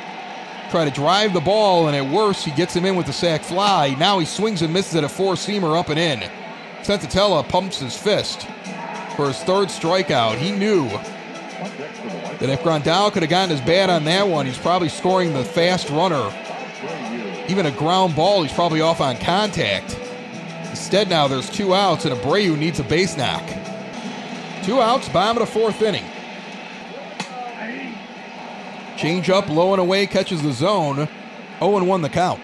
try 0.70 0.84
to 0.84 0.90
drive 0.90 1.32
the 1.32 1.40
ball, 1.40 1.86
and 1.88 1.96
at 1.96 2.12
worst, 2.12 2.44
he 2.44 2.50
gets 2.50 2.74
him 2.74 2.84
in 2.84 2.96
with 2.96 3.06
the 3.06 3.12
sac 3.12 3.42
fly. 3.42 3.94
Now 3.98 4.18
he 4.18 4.26
swings 4.26 4.60
and 4.62 4.72
misses 4.72 4.96
at 4.96 5.04
a 5.04 5.08
four 5.08 5.34
seamer 5.34 5.78
up 5.78 5.88
and 5.88 5.98
in. 5.98 6.20
Senzatela 6.82 7.48
pumps 7.48 7.80
his 7.80 7.96
fist 7.96 8.46
for 9.16 9.28
his 9.28 9.38
third 9.44 9.68
strikeout. 9.68 10.36
He 10.36 10.52
knew 10.52 10.88
that 10.88 12.50
if 12.50 12.62
Grandal 12.62 13.12
could 13.12 13.22
have 13.22 13.30
gotten 13.30 13.50
his 13.50 13.60
bat 13.62 13.90
on 13.90 14.04
that 14.04 14.28
one, 14.28 14.46
he's 14.46 14.58
probably 14.58 14.88
scoring 14.88 15.32
the 15.32 15.44
fast 15.44 15.88
runner 15.90 16.30
even 17.48 17.66
a 17.66 17.70
ground 17.70 18.14
ball, 18.14 18.42
he's 18.42 18.52
probably 18.52 18.80
off 18.80 19.00
on 19.00 19.16
contact. 19.16 19.98
Instead, 20.68 21.08
now 21.08 21.26
there's 21.26 21.48
two 21.48 21.74
outs, 21.74 22.04
and 22.04 22.14
Abreu 22.14 22.56
needs 22.56 22.78
a 22.78 22.84
base 22.84 23.16
knock. 23.16 23.42
Two 24.62 24.80
outs, 24.80 25.08
bottom 25.08 25.42
of 25.42 25.48
the 25.48 25.52
fourth 25.52 25.80
inning. 25.82 26.04
Change 28.98 29.30
up, 29.30 29.48
low 29.48 29.72
and 29.72 29.80
away, 29.80 30.06
catches 30.06 30.42
the 30.42 30.52
zone. 30.52 31.08
0 31.60 31.84
1 31.84 32.02
the 32.02 32.08
count. 32.08 32.40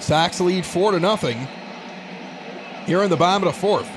Sox 0.00 0.40
lead 0.40 0.64
4 0.64 0.92
to 0.92 1.00
nothing. 1.00 1.46
Here 2.86 3.02
in 3.02 3.10
the 3.10 3.16
bottom 3.16 3.46
of 3.46 3.54
the 3.54 3.60
fourth. 3.60 3.90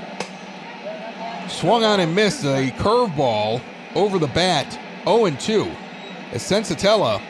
Swung 1.49 1.83
on 1.83 1.99
and 1.99 2.13
missed 2.13 2.43
a 2.43 2.71
curveball 2.77 3.61
over 3.95 4.19
the 4.19 4.27
bat. 4.27 4.77
0 5.05 5.29
2. 5.31 5.71
As 6.31 6.43
Senzatela 6.43 7.21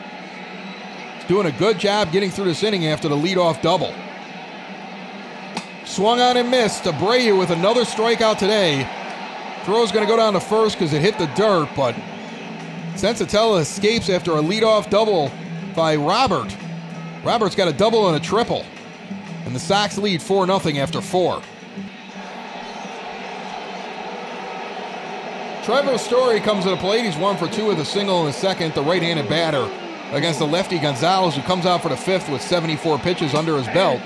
doing 1.30 1.46
a 1.46 1.58
good 1.58 1.78
job 1.78 2.10
getting 2.10 2.28
through 2.28 2.46
this 2.46 2.64
inning 2.64 2.88
after 2.88 3.08
the 3.08 3.14
leadoff 3.14 3.62
double. 3.62 3.94
Swung 5.84 6.20
on 6.20 6.36
and 6.36 6.50
missed. 6.50 6.82
Abreu 6.82 7.38
with 7.38 7.50
another 7.50 7.82
strikeout 7.82 8.36
today. 8.36 8.84
Throw's 9.62 9.92
going 9.92 10.04
to 10.04 10.10
go 10.10 10.16
down 10.16 10.32
to 10.32 10.40
first 10.40 10.76
because 10.76 10.92
it 10.92 11.00
hit 11.00 11.18
the 11.18 11.28
dirt, 11.36 11.68
but 11.76 11.94
Senzatela 12.94 13.60
escapes 13.60 14.10
after 14.10 14.32
a 14.32 14.42
leadoff 14.42 14.90
double 14.90 15.30
by 15.76 15.94
Robert. 15.94 16.52
Robert's 17.22 17.54
got 17.54 17.68
a 17.68 17.72
double 17.72 18.08
and 18.08 18.16
a 18.16 18.20
triple. 18.20 18.64
And 19.44 19.54
the 19.54 19.60
Sox 19.60 19.98
lead 19.98 20.20
4 20.20 20.46
0 20.46 20.82
after 20.82 21.00
four. 21.00 21.40
Trevor 25.62 25.96
Story 25.96 26.40
comes 26.40 26.64
to 26.64 26.70
the 26.70 26.76
plate. 26.78 27.04
He's 27.04 27.16
one 27.16 27.36
for 27.36 27.46
two 27.46 27.66
with 27.66 27.78
a 27.78 27.84
single 27.84 28.18
in 28.18 28.26
the 28.26 28.32
second. 28.32 28.74
The 28.74 28.82
right 28.82 29.00
handed 29.00 29.28
batter 29.28 29.70
against 30.12 30.38
the 30.38 30.46
lefty 30.46 30.78
Gonzalez, 30.78 31.36
who 31.36 31.42
comes 31.42 31.66
out 31.66 31.82
for 31.82 31.88
the 31.88 31.96
fifth 31.96 32.28
with 32.28 32.42
74 32.42 32.98
pitches 32.98 33.34
under 33.34 33.56
his 33.56 33.66
belt. 33.66 34.00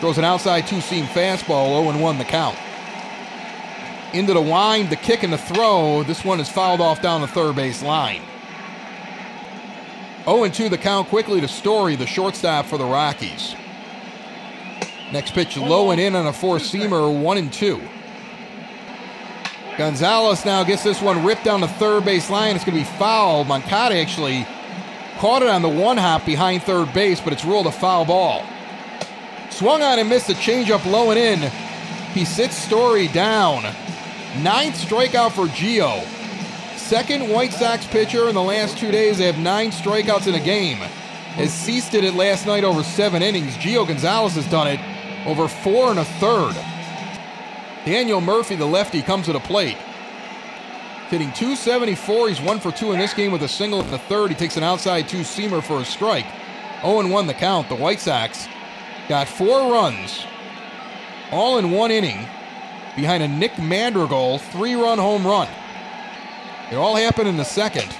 Throws 0.00 0.18
an 0.18 0.24
outside 0.24 0.66
two 0.66 0.80
seam 0.80 1.04
fastball, 1.06 1.82
0 1.82 1.98
1 2.00 2.18
the 2.18 2.24
count. 2.24 2.58
Into 4.12 4.34
the 4.34 4.42
wind, 4.42 4.90
the 4.90 4.96
kick 4.96 5.22
and 5.22 5.32
the 5.32 5.38
throw. 5.38 6.02
This 6.02 6.24
one 6.24 6.40
is 6.40 6.48
fouled 6.48 6.80
off 6.80 7.00
down 7.00 7.20
the 7.20 7.26
third 7.26 7.56
base 7.56 7.82
line. 7.82 8.22
0 10.24 10.48
2 10.48 10.68
the 10.68 10.78
count 10.78 11.08
quickly 11.08 11.40
to 11.40 11.48
Story, 11.48 11.96
the 11.96 12.06
shortstop 12.06 12.66
for 12.66 12.78
the 12.78 12.84
Rockies. 12.84 13.54
Next 15.12 15.32
pitch 15.32 15.56
low 15.56 15.90
and 15.90 16.00
in 16.00 16.16
on 16.16 16.26
a 16.26 16.32
four 16.32 16.56
seamer, 16.56 17.22
1 17.22 17.38
and 17.38 17.52
2. 17.52 17.80
Gonzalez 19.76 20.44
now 20.44 20.62
gets 20.62 20.84
this 20.84 21.02
one 21.02 21.24
ripped 21.24 21.44
down 21.44 21.60
the 21.60 21.68
third 21.68 22.04
base 22.04 22.30
line. 22.30 22.54
It's 22.54 22.64
going 22.64 22.78
to 22.78 22.84
be 22.84 22.98
foul. 22.98 23.44
Moncada 23.44 23.96
actually 23.96 24.46
Caught 25.18 25.42
it 25.42 25.48
on 25.48 25.62
the 25.62 25.68
one 25.68 25.96
hop 25.96 26.26
behind 26.26 26.62
third 26.62 26.92
base, 26.92 27.20
but 27.20 27.32
it's 27.32 27.44
ruled 27.44 27.66
a 27.66 27.72
foul 27.72 28.04
ball. 28.04 28.44
Swung 29.50 29.82
on 29.82 29.98
and 29.98 30.08
missed 30.08 30.28
a 30.28 30.34
changeup 30.34 30.84
low 30.84 31.10
and 31.10 31.18
in. 31.18 31.50
He 32.12 32.24
sits 32.24 32.56
Story 32.56 33.08
down. 33.08 33.62
Ninth 34.42 34.74
strikeout 34.74 35.32
for 35.32 35.46
Gio. 35.46 36.04
Second 36.76 37.30
White 37.30 37.52
Sox 37.52 37.86
pitcher 37.86 38.28
in 38.28 38.34
the 38.34 38.42
last 38.42 38.76
two 38.76 38.90
days. 38.90 39.18
They 39.18 39.26
have 39.26 39.38
nine 39.38 39.70
strikeouts 39.70 40.26
in 40.26 40.34
a 40.34 40.40
game. 40.40 40.78
As 41.36 41.52
Cease 41.52 41.88
did 41.88 42.04
it 42.04 42.14
last 42.14 42.46
night 42.46 42.64
over 42.64 42.82
seven 42.82 43.22
innings, 43.22 43.54
Gio 43.56 43.86
Gonzalez 43.86 44.34
has 44.34 44.46
done 44.50 44.66
it 44.66 44.80
over 45.26 45.48
four 45.48 45.90
and 45.90 46.00
a 46.00 46.04
third. 46.04 46.54
Daniel 47.84 48.20
Murphy, 48.20 48.56
the 48.56 48.66
lefty, 48.66 49.02
comes 49.02 49.26
to 49.26 49.32
the 49.32 49.40
plate 49.40 49.76
hitting 51.14 51.32
274. 51.32 52.28
He's 52.28 52.40
one 52.40 52.58
for 52.58 52.72
two 52.72 52.90
in 52.90 52.98
this 52.98 53.14
game 53.14 53.30
with 53.30 53.44
a 53.44 53.48
single 53.48 53.80
in 53.80 53.90
the 53.92 53.98
third. 53.98 54.30
He 54.30 54.34
takes 54.34 54.56
an 54.56 54.64
outside 54.64 55.08
two 55.08 55.20
seamer 55.20 55.62
for 55.62 55.80
a 55.80 55.84
strike. 55.84 56.26
0 56.82 57.08
1 57.08 57.26
the 57.28 57.34
count. 57.34 57.68
The 57.68 57.76
White 57.76 58.00
Sox 58.00 58.48
got 59.08 59.28
four 59.28 59.72
runs, 59.72 60.26
all 61.30 61.58
in 61.58 61.70
one 61.70 61.92
inning, 61.92 62.26
behind 62.96 63.22
a 63.22 63.28
Nick 63.28 63.56
Madrigal 63.60 64.38
three 64.38 64.74
run 64.74 64.98
home 64.98 65.24
run. 65.24 65.46
It 66.72 66.74
all 66.74 66.96
happened 66.96 67.28
in 67.28 67.36
the 67.36 67.44
second. 67.44 67.96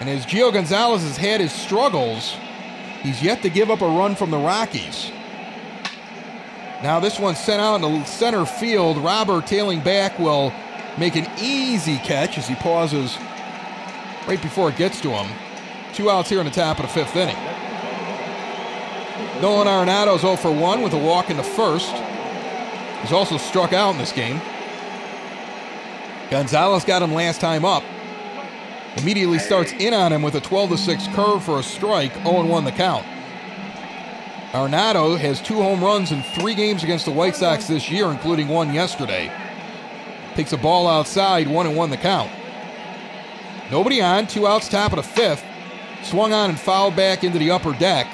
And 0.00 0.08
as 0.08 0.24
Gio 0.24 0.50
Gonzalez 0.50 1.02
has 1.02 1.18
had 1.18 1.42
his 1.42 1.52
struggles, 1.52 2.34
he's 3.02 3.22
yet 3.22 3.42
to 3.42 3.50
give 3.50 3.70
up 3.70 3.82
a 3.82 3.86
run 3.86 4.14
from 4.14 4.30
the 4.30 4.38
Rockies. 4.38 5.10
Now 6.82 6.98
this 6.98 7.18
one's 7.18 7.38
sent 7.38 7.60
out 7.60 7.82
into 7.82 8.06
center 8.06 8.46
field. 8.46 8.96
Robert 8.96 9.46
tailing 9.46 9.80
back 9.80 10.18
will 10.18 10.50
make 10.98 11.16
an 11.16 11.26
easy 11.38 11.98
catch 11.98 12.38
as 12.38 12.48
he 12.48 12.54
pauses 12.54 13.16
right 14.26 14.40
before 14.42 14.68
it 14.68 14.76
gets 14.76 15.00
to 15.02 15.10
him. 15.10 15.30
Two 15.92 16.10
outs 16.10 16.28
here 16.28 16.40
in 16.40 16.46
the 16.46 16.52
top 16.52 16.78
of 16.78 16.86
the 16.86 16.92
fifth 16.92 17.16
inning. 17.16 17.36
Nolan 19.40 19.66
Arenado's 19.66 20.22
0 20.22 20.36
for 20.36 20.50
1 20.50 20.82
with 20.82 20.92
a 20.92 20.98
walk 20.98 21.30
in 21.30 21.36
the 21.36 21.42
first. 21.42 21.94
He's 23.02 23.12
also 23.12 23.36
struck 23.36 23.72
out 23.72 23.92
in 23.92 23.98
this 23.98 24.12
game. 24.12 24.40
Gonzalez 26.30 26.84
got 26.84 27.02
him 27.02 27.12
last 27.12 27.40
time 27.40 27.64
up. 27.64 27.84
Immediately 28.96 29.38
starts 29.38 29.72
in 29.72 29.92
on 29.92 30.12
him 30.12 30.22
with 30.22 30.34
a 30.34 30.40
12 30.40 30.78
6 30.78 31.08
curve 31.08 31.44
for 31.44 31.58
a 31.58 31.62
strike, 31.62 32.14
0 32.24 32.46
1 32.46 32.64
the 32.64 32.72
count. 32.72 33.06
Arenado 34.52 35.18
has 35.18 35.42
two 35.42 35.56
home 35.56 35.84
runs 35.84 36.12
in 36.12 36.22
three 36.22 36.54
games 36.54 36.82
against 36.82 37.04
the 37.04 37.10
White 37.10 37.36
Sox 37.36 37.66
this 37.66 37.90
year, 37.90 38.06
including 38.06 38.48
one 38.48 38.72
yesterday. 38.72 39.30
Takes 40.36 40.52
a 40.52 40.58
ball 40.58 40.86
outside, 40.86 41.48
1 41.48 41.66
and 41.66 41.74
1 41.74 41.90
the 41.90 41.96
count. 41.96 42.30
Nobody 43.70 44.02
on, 44.02 44.26
two 44.26 44.46
outs, 44.46 44.68
top 44.68 44.92
of 44.92 44.96
the 44.96 45.02
fifth. 45.02 45.42
Swung 46.02 46.34
on 46.34 46.50
and 46.50 46.60
fouled 46.60 46.94
back 46.94 47.24
into 47.24 47.38
the 47.38 47.50
upper 47.50 47.72
deck. 47.72 48.06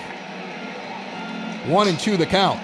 1 1.66 1.88
and 1.88 1.98
2 1.98 2.16
the 2.16 2.24
count. 2.24 2.60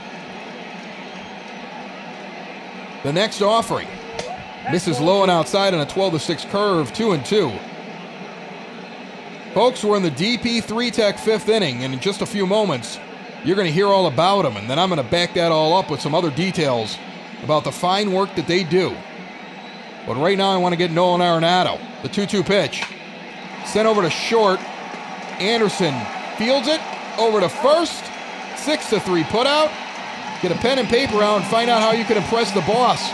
The 3.03 3.13
next 3.13 3.43
offering 3.43 3.89
misses 4.71 5.01
low 5.01 5.23
and 5.23 5.31
outside 5.31 5.75
on 5.75 5.81
a 5.81 5.87
12 5.87 6.13
to 6.13 6.19
6 6.21 6.45
curve, 6.47 6.93
2 6.93 7.13
and 7.13 7.27
2. 7.27 7.53
Folks, 9.55 9.83
we're 9.83 9.97
in 9.97 10.05
the 10.05 10.11
DP3 10.13 10.93
Tech 10.93 11.19
fifth 11.19 11.49
inning, 11.49 11.83
and 11.83 11.93
in 11.93 11.99
just 11.99 12.23
a 12.23 12.27
few 12.27 12.47
moments, 12.47 13.01
you're 13.45 13.57
going 13.57 13.67
to 13.67 13.73
hear 13.73 13.89
all 13.89 14.07
about 14.07 14.43
them, 14.43 14.57
and 14.57 14.71
then 14.71 14.79
I'm 14.79 14.89
going 14.89 15.03
to 15.03 15.11
back 15.11 15.35
that 15.35 15.51
all 15.51 15.77
up 15.77 15.91
with 15.91 16.01
some 16.01 16.15
other 16.15 16.31
details 16.31 16.97
about 17.43 17.65
the 17.65 17.73
fine 17.73 18.13
work 18.13 18.35
that 18.37 18.47
they 18.47 18.63
do. 18.63 18.97
But 20.09 20.17
right 20.17 20.39
now, 20.39 20.51
I 20.51 20.57
want 20.57 20.73
to 20.73 20.79
get 20.79 20.91
Nolan 20.91 21.21
Arenado. 21.21 21.79
The 22.01 22.09
2 22.09 22.25
2 22.25 22.43
pitch. 22.43 22.83
Sent 23.67 23.87
over 23.87 24.01
to 24.01 24.09
short. 24.09 24.59
Anderson 25.39 25.95
fields 26.39 26.67
it 26.67 26.81
over 27.19 27.41
to 27.41 27.49
first. 27.51 28.03
6 28.57 28.91
to 28.91 29.01
3 29.01 29.25
put 29.25 29.47
out. 29.47 29.71
Get 30.41 30.51
a 30.51 30.55
pen 30.55 30.79
and 30.79 30.89
paper 30.89 31.23
out 31.23 31.43
and 31.43 31.47
find 31.51 31.69
out 31.69 31.83
how 31.83 31.93
you 31.93 32.05
can 32.05 32.17
impress 32.17 32.51
the 32.53 32.63
boss 32.63 33.11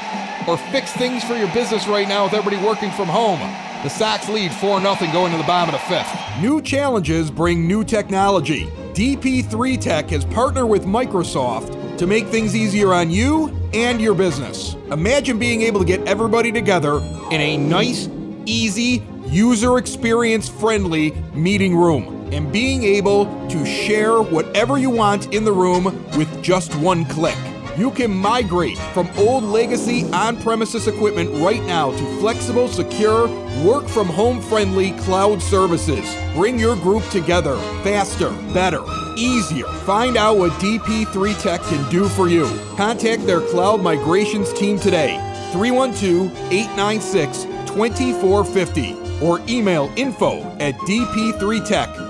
or 0.46 0.56
fix 0.70 0.92
things 0.92 1.24
for 1.24 1.34
your 1.34 1.52
business 1.52 1.88
right 1.88 2.06
now 2.06 2.24
with 2.24 2.34
everybody 2.34 2.64
working 2.64 2.92
from 2.92 3.08
home. 3.08 3.40
The 3.84 3.90
Sox 3.90 4.30
lead 4.30 4.50
4 4.50 4.80
0 4.80 4.96
going 5.12 5.32
to 5.32 5.36
the 5.36 5.44
bottom 5.44 5.74
of 5.74 5.78
the 5.78 5.86
fifth. 5.86 6.40
New 6.40 6.62
challenges 6.62 7.30
bring 7.30 7.68
new 7.68 7.84
technology. 7.84 8.64
DP3 8.94 9.78
Tech 9.78 10.08
has 10.08 10.24
partnered 10.24 10.70
with 10.70 10.86
Microsoft 10.86 11.98
to 11.98 12.06
make 12.06 12.26
things 12.28 12.56
easier 12.56 12.94
on 12.94 13.10
you 13.10 13.54
and 13.74 14.00
your 14.00 14.14
business. 14.14 14.72
Imagine 14.90 15.38
being 15.38 15.60
able 15.60 15.80
to 15.80 15.84
get 15.84 16.00
everybody 16.08 16.50
together 16.50 16.96
in 17.30 17.42
a 17.42 17.58
nice, 17.58 18.08
easy, 18.46 19.06
user 19.26 19.76
experience 19.76 20.48
friendly 20.48 21.10
meeting 21.34 21.76
room 21.76 22.26
and 22.32 22.50
being 22.50 22.84
able 22.84 23.26
to 23.48 23.66
share 23.66 24.22
whatever 24.22 24.78
you 24.78 24.88
want 24.88 25.34
in 25.34 25.44
the 25.44 25.52
room 25.52 25.84
with 26.16 26.42
just 26.42 26.74
one 26.76 27.04
click. 27.04 27.36
You 27.76 27.90
can 27.90 28.12
migrate 28.12 28.78
from 28.92 29.10
old 29.16 29.42
legacy 29.42 30.04
on 30.12 30.40
premises 30.40 30.86
equipment 30.86 31.30
right 31.42 31.62
now 31.64 31.90
to 31.90 32.18
flexible, 32.20 32.68
secure, 32.68 33.26
work 33.64 33.88
from 33.88 34.06
home 34.06 34.40
friendly 34.40 34.92
cloud 34.92 35.42
services. 35.42 36.16
Bring 36.34 36.56
your 36.56 36.76
group 36.76 37.02
together 37.08 37.56
faster, 37.82 38.30
better, 38.52 38.84
easier. 39.16 39.66
Find 39.66 40.16
out 40.16 40.38
what 40.38 40.52
DP3 40.52 41.42
Tech 41.42 41.60
can 41.62 41.90
do 41.90 42.08
for 42.08 42.28
you. 42.28 42.46
Contact 42.76 43.26
their 43.26 43.40
cloud 43.40 43.82
migrations 43.82 44.52
team 44.52 44.78
today. 44.78 45.16
312 45.52 46.30
896 46.52 47.42
2450 47.66 49.20
or 49.20 49.40
email 49.48 49.92
info 49.96 50.42
at 50.58 50.74
dp3tech.com. 50.76 52.03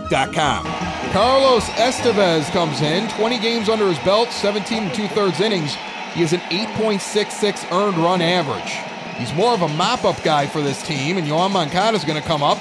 Carlos 1.13 1.65
Estevez 1.71 2.51
comes 2.51 2.83
in, 2.83 3.09
20 3.11 3.39
games 3.39 3.69
under 3.69 3.89
his 3.89 3.99
belt, 4.01 4.31
17 4.31 4.83
and 4.85 4.95
two 4.95 5.09
thirds 5.09 5.41
innings. 5.41 5.75
He 6.13 6.21
has 6.21 6.33
an 6.33 6.41
8.66 6.41 7.73
earned 7.73 7.97
run 7.97 8.21
average. 8.21 8.73
He's 9.17 9.33
more 9.33 9.55
of 9.55 9.63
a 9.63 9.69
mop 9.69 10.05
up 10.05 10.23
guy 10.23 10.47
for 10.47 10.61
this 10.61 10.83
team, 10.83 11.17
and 11.17 11.27
Yoan 11.27 11.53
Moncada 11.53 11.97
is 11.97 12.05
going 12.05 12.21
to 12.21 12.29
come 12.29 12.43
up. 12.43 12.59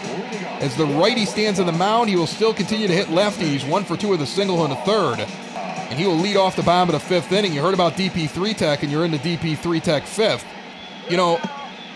As 0.61 0.77
the 0.77 0.85
righty 0.85 1.25
stands 1.25 1.59
on 1.59 1.65
the 1.65 1.73
mound, 1.73 2.09
he 2.09 2.15
will 2.15 2.27
still 2.27 2.53
continue 2.53 2.87
to 2.87 2.93
hit 2.93 3.07
lefties, 3.07 3.67
one 3.67 3.83
for 3.83 3.97
two 3.97 4.07
with 4.07 4.21
a 4.21 4.25
single 4.25 4.63
and 4.63 4.71
a 4.71 4.77
third. 4.77 5.19
And 5.19 5.99
he 5.99 6.07
will 6.07 6.15
lead 6.15 6.37
off 6.37 6.55
the 6.55 6.63
bottom 6.63 6.93
of 6.95 7.01
the 7.01 7.07
fifth 7.07 7.31
inning. 7.33 7.53
You 7.53 7.61
heard 7.61 7.73
about 7.73 7.93
DP3 7.93 8.55
Tech, 8.55 8.83
and 8.83 8.91
you're 8.91 9.03
in 9.03 9.11
the 9.11 9.17
DP3 9.17 9.83
Tech 9.83 10.03
fifth. 10.05 10.45
You 11.09 11.17
know, 11.17 11.41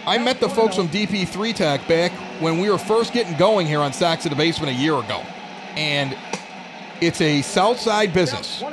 I 0.05 0.17
met 0.17 0.39
the 0.39 0.49
folks 0.49 0.75
from 0.75 0.89
DP3 0.89 1.55
Tech 1.55 1.87
back 1.87 2.11
when 2.41 2.59
we 2.59 2.69
were 2.69 2.77
first 2.77 3.13
getting 3.13 3.37
going 3.37 3.65
here 3.65 3.79
on 3.79 3.93
Sox 3.93 4.25
in 4.25 4.31
the 4.31 4.35
Basement 4.35 4.75
a 4.75 4.75
year 4.75 4.95
ago. 4.95 5.23
And 5.77 6.17
it's 7.01 7.21
a 7.21 7.43
Southside 7.43 8.11
business. 8.11 8.63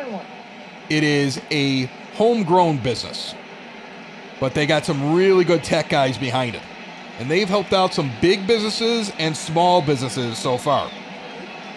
It 0.88 1.04
is 1.04 1.38
a 1.50 1.84
homegrown 2.14 2.78
business. 2.78 3.34
But 4.40 4.54
they 4.54 4.64
got 4.64 4.86
some 4.86 5.14
really 5.14 5.44
good 5.44 5.62
tech 5.62 5.90
guys 5.90 6.16
behind 6.16 6.54
it. 6.54 6.62
And 7.18 7.30
they've 7.30 7.48
helped 7.48 7.74
out 7.74 7.92
some 7.92 8.10
big 8.22 8.46
businesses 8.46 9.12
and 9.18 9.36
small 9.36 9.82
businesses 9.82 10.38
so 10.38 10.56
far. 10.56 10.90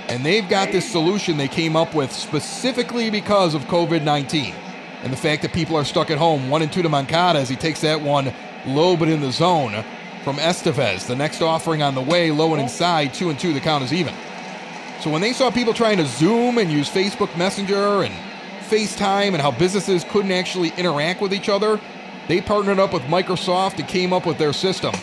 And 0.07 0.25
they've 0.25 0.47
got 0.47 0.71
this 0.71 0.89
solution 0.89 1.36
they 1.36 1.49
came 1.49 1.75
up 1.75 1.93
with 1.93 2.09
specifically 2.11 3.09
because 3.09 3.53
of 3.53 3.63
COVID 3.63 4.03
19 4.03 4.55
and 5.03 5.11
the 5.11 5.17
fact 5.17 5.41
that 5.41 5.51
people 5.51 5.75
are 5.75 5.84
stuck 5.84 6.09
at 6.09 6.17
home. 6.17 6.49
One 6.49 6.61
and 6.61 6.71
two 6.71 6.82
to 6.82 6.89
Moncada 6.89 7.38
as 7.38 7.49
he 7.49 7.57
takes 7.57 7.82
that 7.82 8.01
one 8.01 8.34
low 8.65 8.95
but 8.95 9.09
in 9.09 9.19
the 9.19 9.32
zone 9.32 9.84
from 10.23 10.38
Estevez. 10.38 11.05
The 11.05 11.15
next 11.15 11.41
offering 11.41 11.84
on 11.84 11.95
the 11.95 12.01
way, 12.01 12.32
low 12.32 12.53
and 12.53 12.61
inside, 12.61 13.13
two 13.13 13.30
and 13.30 13.38
two, 13.38 13.53
the 13.53 13.59
count 13.59 13.84
is 13.84 13.91
even. 13.91 14.13
So 15.01 15.11
when 15.11 15.21
they 15.21 15.33
saw 15.33 15.51
people 15.51 15.73
trying 15.73 15.97
to 15.97 16.05
Zoom 16.05 16.57
and 16.57 16.71
use 16.71 16.89
Facebook 16.89 17.35
Messenger 17.37 18.03
and 18.03 18.13
FaceTime 18.67 19.33
and 19.33 19.41
how 19.41 19.51
businesses 19.51 20.03
couldn't 20.03 20.31
actually 20.31 20.69
interact 20.77 21.21
with 21.21 21.33
each 21.33 21.49
other, 21.49 21.79
they 22.27 22.41
partnered 22.41 22.79
up 22.79 22.93
with 22.93 23.03
Microsoft 23.03 23.79
and 23.79 23.87
came 23.87 24.11
up 24.11 24.25
with 24.25 24.37
their 24.37 24.53
system. 24.53 24.93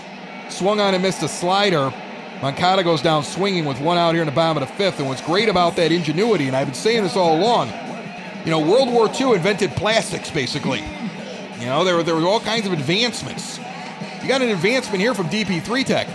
Swung 0.49 0.81
on 0.81 0.95
and 0.95 1.03
missed 1.03 1.23
a 1.23 1.29
slider. 1.29 1.93
Moncada 2.43 2.83
goes 2.83 3.01
down 3.01 3.25
swinging 3.25 3.65
with 3.65 3.81
one 3.81 3.97
out 3.97 4.13
here 4.13 4.23
in 4.23 4.27
the 4.27 4.35
bottom 4.35 4.63
of 4.63 4.69
the 4.69 4.75
fifth. 4.75 4.99
And 4.99 5.09
what's 5.09 5.23
great 5.23 5.49
about 5.49 5.77
that 5.77 5.93
ingenuity, 5.93 6.49
and 6.49 6.57
I've 6.57 6.67
been 6.67 6.75
saying 6.75 7.05
this 7.05 7.17
all 7.17 7.39
along, 7.39 7.73
you 8.45 8.51
know, 8.51 8.59
World 8.59 8.91
War 8.91 9.09
II 9.09 9.35
invented 9.35 9.71
plastics 9.71 10.31
basically. 10.31 10.81
You 11.61 11.67
know, 11.67 11.85
there 11.85 11.97
were, 11.97 12.03
there 12.03 12.17
were 12.17 12.27
all 12.27 12.41
kinds 12.41 12.67
of 12.67 12.73
advancements. 12.73 13.59
You 14.21 14.29
got 14.29 14.43
an 14.43 14.51
advancement 14.51 15.01
here 15.01 15.15
from 15.15 15.29
DP3 15.29 15.87
Tech. 15.87 16.09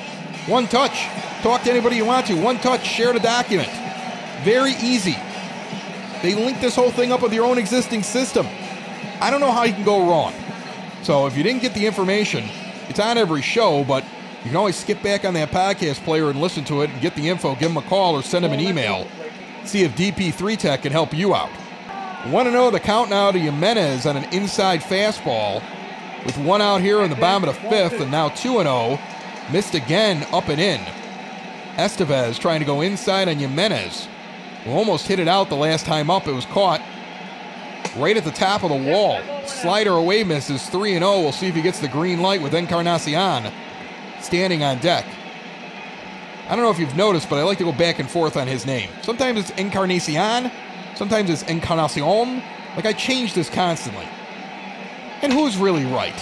One 0.49 0.67
touch. 0.67 1.05
Talk 1.43 1.61
to 1.63 1.69
anybody 1.69 1.95
you 1.95 2.05
want 2.05 2.25
to. 2.25 2.33
One 2.33 2.57
touch. 2.57 2.83
Share 2.83 3.13
the 3.13 3.19
document. 3.19 3.69
Very 4.43 4.71
easy. 4.81 5.15
They 6.23 6.33
link 6.33 6.59
this 6.59 6.75
whole 6.75 6.89
thing 6.89 7.11
up 7.11 7.21
with 7.21 7.33
your 7.33 7.45
own 7.45 7.59
existing 7.59 8.01
system. 8.01 8.47
I 9.21 9.29
don't 9.29 9.41
know 9.41 9.51
how 9.51 9.63
you 9.63 9.73
can 9.73 9.83
go 9.83 10.09
wrong. 10.09 10.33
So 11.03 11.27
if 11.27 11.37
you 11.37 11.43
didn't 11.43 11.61
get 11.61 11.75
the 11.75 11.85
information, 11.85 12.45
it's 12.87 12.99
on 12.99 13.19
every 13.19 13.43
show, 13.43 13.83
but 13.83 14.03
you 14.43 14.49
can 14.49 14.55
always 14.55 14.75
skip 14.75 15.03
back 15.03 15.23
on 15.23 15.35
that 15.35 15.51
podcast 15.51 16.03
player 16.03 16.29
and 16.29 16.41
listen 16.41 16.63
to 16.65 16.81
it 16.81 16.89
and 16.89 16.99
get 16.99 17.13
the 17.15 17.29
info, 17.29 17.53
give 17.53 17.73
them 17.73 17.77
a 17.77 17.87
call 17.87 18.15
or 18.15 18.23
send 18.23 18.43
them 18.43 18.51
an 18.51 18.59
email. 18.59 19.07
See 19.65 19.83
if 19.83 19.95
DP3 19.95 20.57
Tech 20.57 20.81
can 20.81 20.91
help 20.91 21.13
you 21.13 21.35
out. 21.35 21.51
Want 22.27 22.47
to 22.47 22.51
know 22.51 22.71
the 22.71 22.79
count 22.79 23.11
now 23.11 23.31
to 23.31 23.37
Jimenez 23.37 24.07
on 24.07 24.17
an 24.17 24.33
inside 24.33 24.81
fastball 24.81 25.63
with 26.25 26.37
one 26.39 26.61
out 26.61 26.81
here 26.81 27.01
in 27.01 27.09
the 27.09 27.15
bottom 27.15 27.47
of 27.47 27.55
the 27.55 27.69
fifth 27.69 28.01
and 28.01 28.11
now 28.11 28.29
2 28.29 28.63
0. 28.63 28.99
Missed 29.51 29.73
again 29.73 30.27
up 30.31 30.47
and 30.47 30.61
in. 30.61 30.79
Estevez 31.75 32.37
trying 32.37 32.59
to 32.59 32.65
go 32.65 32.81
inside 32.81 33.27
on 33.27 33.37
Jimenez. 33.37 34.07
We 34.65 34.71
almost 34.71 35.07
hit 35.07 35.19
it 35.19 35.27
out 35.27 35.49
the 35.49 35.55
last 35.55 35.85
time 35.85 36.09
up. 36.09 36.27
It 36.27 36.33
was 36.33 36.45
caught 36.45 36.81
right 37.95 38.15
at 38.15 38.23
the 38.23 38.31
top 38.31 38.63
of 38.63 38.69
the 38.69 38.91
wall. 38.91 39.19
Slider 39.45 39.93
away 39.93 40.23
misses 40.23 40.67
3 40.69 40.93
0. 40.93 41.19
We'll 41.19 41.31
see 41.31 41.47
if 41.47 41.55
he 41.55 41.61
gets 41.61 41.79
the 41.79 41.87
green 41.87 42.21
light 42.21 42.41
with 42.41 42.53
Encarnacion 42.53 43.51
standing 44.21 44.63
on 44.63 44.77
deck. 44.79 45.05
I 46.47 46.55
don't 46.55 46.63
know 46.63 46.71
if 46.71 46.79
you've 46.79 46.95
noticed, 46.95 47.29
but 47.29 47.39
I 47.39 47.43
like 47.43 47.57
to 47.59 47.63
go 47.63 47.71
back 47.71 47.99
and 47.99 48.09
forth 48.09 48.37
on 48.37 48.47
his 48.47 48.65
name. 48.65 48.89
Sometimes 49.01 49.39
it's 49.39 49.49
Encarnacion, 49.51 50.51
sometimes 50.95 51.29
it's 51.29 51.43
Encarnacion. 51.43 52.43
Like 52.75 52.85
I 52.85 52.93
change 52.93 53.33
this 53.33 53.49
constantly. 53.49 54.07
And 55.21 55.33
who's 55.33 55.57
really 55.57 55.85
right? 55.85 56.19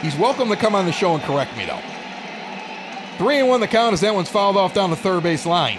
He's 0.00 0.16
welcome 0.16 0.48
to 0.48 0.56
come 0.56 0.74
on 0.74 0.86
the 0.86 0.92
show 0.92 1.14
and 1.14 1.22
correct 1.22 1.56
me, 1.56 1.66
though. 1.66 1.91
Three 3.18 3.38
and 3.38 3.48
one 3.48 3.60
the 3.60 3.68
count 3.68 3.92
as 3.92 4.00
that 4.00 4.14
one's 4.14 4.28
fouled 4.28 4.56
off 4.56 4.74
down 4.74 4.90
the 4.90 4.96
third 4.96 5.22
base 5.22 5.46
line. 5.46 5.78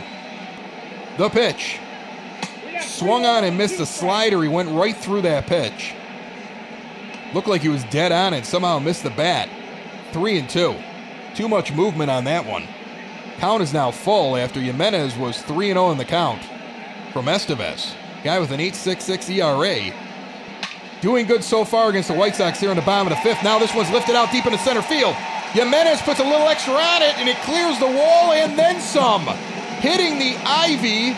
The 1.17 1.29
pitch. 1.29 1.79
Swung 2.81 3.25
on 3.25 3.43
and 3.43 3.57
missed 3.57 3.79
a 3.79 3.85
slider. 3.85 4.41
He 4.43 4.49
went 4.49 4.69
right 4.69 4.95
through 4.95 5.21
that 5.23 5.47
pitch. 5.47 5.93
Looked 7.33 7.47
like 7.47 7.61
he 7.61 7.69
was 7.69 7.83
dead 7.85 8.11
on 8.11 8.33
it. 8.33 8.45
Somehow 8.45 8.79
missed 8.79 9.03
the 9.03 9.09
bat. 9.09 9.49
Three 10.11 10.37
and 10.37 10.49
two. 10.49 10.75
Too 11.35 11.49
much 11.49 11.73
movement 11.73 12.11
on 12.11 12.23
that 12.25 12.45
one. 12.45 12.67
Count 13.39 13.63
is 13.63 13.73
now 13.73 13.91
full 13.91 14.37
after 14.37 14.59
Jimenez 14.59 15.17
was 15.17 15.41
3 15.41 15.67
0 15.67 15.91
in 15.91 15.97
the 15.97 16.05
count 16.05 16.41
from 17.11 17.25
Estevez. 17.25 17.93
Guy 18.23 18.39
with 18.39 18.51
an 18.51 18.59
8.66 18.59 19.29
ERA. 19.29 19.93
Doing 21.01 21.25
good 21.25 21.43
so 21.43 21.65
far 21.65 21.89
against 21.89 22.07
the 22.07 22.15
White 22.15 22.35
Sox 22.35 22.59
here 22.59 22.69
in 22.69 22.77
the 22.77 22.83
bottom 22.83 23.11
of 23.11 23.17
the 23.17 23.21
fifth. 23.21 23.43
Now 23.43 23.59
this 23.59 23.75
one's 23.75 23.89
lifted 23.89 24.15
out 24.15 24.31
deep 24.31 24.45
into 24.45 24.57
center 24.59 24.81
field. 24.81 25.15
Jimenez 25.53 26.01
puts 26.01 26.19
a 26.19 26.23
little 26.23 26.47
extra 26.47 26.73
on 26.73 27.03
it 27.03 27.15
and 27.17 27.29
it 27.29 27.37
clears 27.43 27.77
the 27.77 27.85
wall 27.85 28.33
and 28.33 28.57
then 28.57 28.81
some. 28.81 29.25
Hitting 29.79 30.17
the 30.17 30.35
ivy 30.43 31.09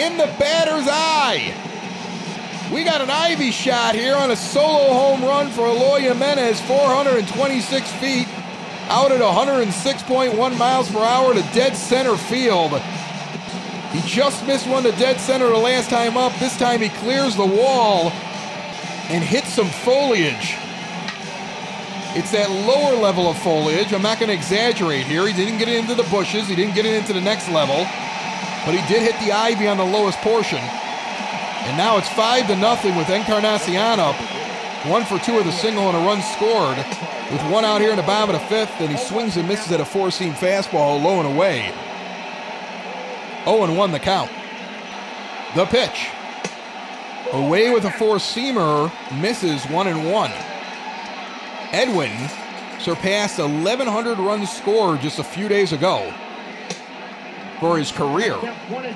in 0.00 0.16
the 0.16 0.26
batter's 0.38 0.86
eye. 0.88 1.52
We 2.72 2.84
got 2.84 3.00
an 3.00 3.10
ivy 3.10 3.50
shot 3.50 3.94
here 3.96 4.14
on 4.14 4.30
a 4.30 4.36
solo 4.36 4.92
home 4.92 5.22
run 5.22 5.50
for 5.50 5.66
Eloy 5.66 6.00
Jimenez, 6.00 6.60
426 6.62 7.92
feet. 7.94 8.28
out 8.88 9.10
at 9.10 9.20
106.1 9.20 10.58
miles 10.58 10.88
per 10.90 11.00
hour 11.00 11.34
to 11.34 11.42
dead 11.52 11.76
center 11.76 12.16
field. 12.16 12.80
He 13.90 14.00
just 14.02 14.46
missed 14.46 14.68
one 14.68 14.84
to 14.84 14.92
dead 14.92 15.18
center 15.18 15.48
the 15.48 15.56
last 15.56 15.90
time 15.90 16.16
up. 16.16 16.32
This 16.38 16.56
time 16.56 16.80
he 16.80 16.90
clears 16.90 17.34
the 17.34 17.46
wall 17.46 18.10
and 19.08 19.24
hits 19.24 19.48
some 19.48 19.68
foliage. 19.68 20.56
It's 22.16 22.30
that 22.32 22.50
lower 22.50 22.96
level 22.96 23.28
of 23.28 23.36
foliage. 23.36 23.92
I'm 23.92 24.00
not 24.00 24.18
going 24.18 24.30
to 24.30 24.34
exaggerate 24.34 25.04
here. 25.04 25.26
He 25.26 25.34
didn't 25.34 25.58
get 25.58 25.68
it 25.68 25.76
into 25.76 25.94
the 25.94 26.02
bushes, 26.04 26.48
he 26.48 26.56
didn't 26.56 26.74
get 26.74 26.86
it 26.86 26.94
into 26.94 27.12
the 27.12 27.20
next 27.20 27.50
level, 27.50 27.84
but 28.64 28.72
he 28.72 28.80
did 28.88 29.02
hit 29.02 29.20
the 29.20 29.32
ivy 29.32 29.68
on 29.68 29.76
the 29.76 29.84
lowest 29.84 30.18
portion. 30.20 30.56
And 30.58 31.76
now 31.76 31.98
it's 31.98 32.08
5 32.08 32.46
to 32.46 32.56
nothing 32.56 32.96
with 32.96 33.10
Encarnacion 33.10 34.00
up. 34.00 34.16
One 34.86 35.04
for 35.04 35.18
two 35.18 35.34
with 35.34 35.46
a 35.46 35.52
single 35.52 35.88
and 35.90 35.96
a 35.96 36.00
run 36.00 36.22
scored. 36.22 36.78
With 37.30 37.42
one 37.52 37.66
out 37.66 37.82
here 37.82 37.90
in 37.90 37.96
the 37.96 38.02
bottom 38.02 38.34
of 38.34 38.40
the 38.40 38.46
fifth, 38.46 38.80
and 38.80 38.88
he 38.88 38.96
swings 38.96 39.36
and 39.36 39.46
misses 39.46 39.70
at 39.72 39.80
a 39.80 39.84
four 39.84 40.10
seam 40.10 40.32
fastball 40.32 41.02
low 41.02 41.20
and 41.20 41.28
away. 41.28 41.70
0 43.44 43.64
and 43.64 43.76
1 43.76 43.92
the 43.92 43.98
count. 43.98 44.30
The 45.54 45.66
pitch. 45.66 46.08
Away 47.32 47.70
with 47.70 47.84
a 47.84 47.90
four 47.90 48.16
seamer, 48.16 48.90
misses 49.20 49.66
1 49.66 49.86
and 49.86 50.10
1. 50.10 50.55
Edwin 51.72 52.12
surpassed 52.80 53.38
1,100 53.38 54.18
runs 54.18 54.50
scored 54.50 55.00
just 55.00 55.18
a 55.18 55.24
few 55.24 55.48
days 55.48 55.72
ago 55.72 56.12
for 57.60 57.78
his 57.78 57.90
career. 57.90 58.36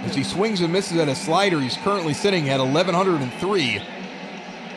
As 0.05 0.15
he 0.15 0.23
swings 0.23 0.61
and 0.61 0.73
misses 0.73 0.99
at 0.99 1.09
a 1.09 1.15
slider, 1.15 1.61
he's 1.61 1.77
currently 1.79 2.15
sitting 2.15 2.49
at 2.49 2.61
1,103 2.61 3.83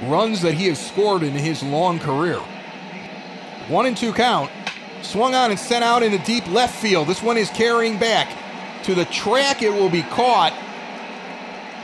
runs 0.03 0.41
that 0.41 0.53
he 0.53 0.67
has 0.67 0.85
scored 0.85 1.23
in 1.23 1.33
his 1.33 1.63
long 1.63 1.99
career. 1.99 2.39
One 3.67 3.85
and 3.85 3.95
two 3.95 4.13
count. 4.13 4.51
Swung 5.01 5.35
on 5.35 5.51
and 5.51 5.59
sent 5.59 5.83
out 5.83 6.01
into 6.01 6.17
deep 6.19 6.47
left 6.47 6.75
field. 6.75 7.07
This 7.07 7.21
one 7.21 7.37
is 7.37 7.49
carrying 7.49 7.97
back 7.97 8.35
to 8.83 8.95
the 8.95 9.05
track. 9.05 9.61
It 9.61 9.71
will 9.71 9.89
be 9.89 10.03
caught. 10.03 10.53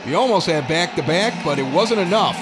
He 0.04 0.14
almost 0.14 0.46
had 0.46 0.66
back 0.68 0.96
to 0.96 1.02
back, 1.02 1.44
but 1.44 1.58
it 1.58 1.74
wasn't 1.74 2.00
enough. 2.00 2.36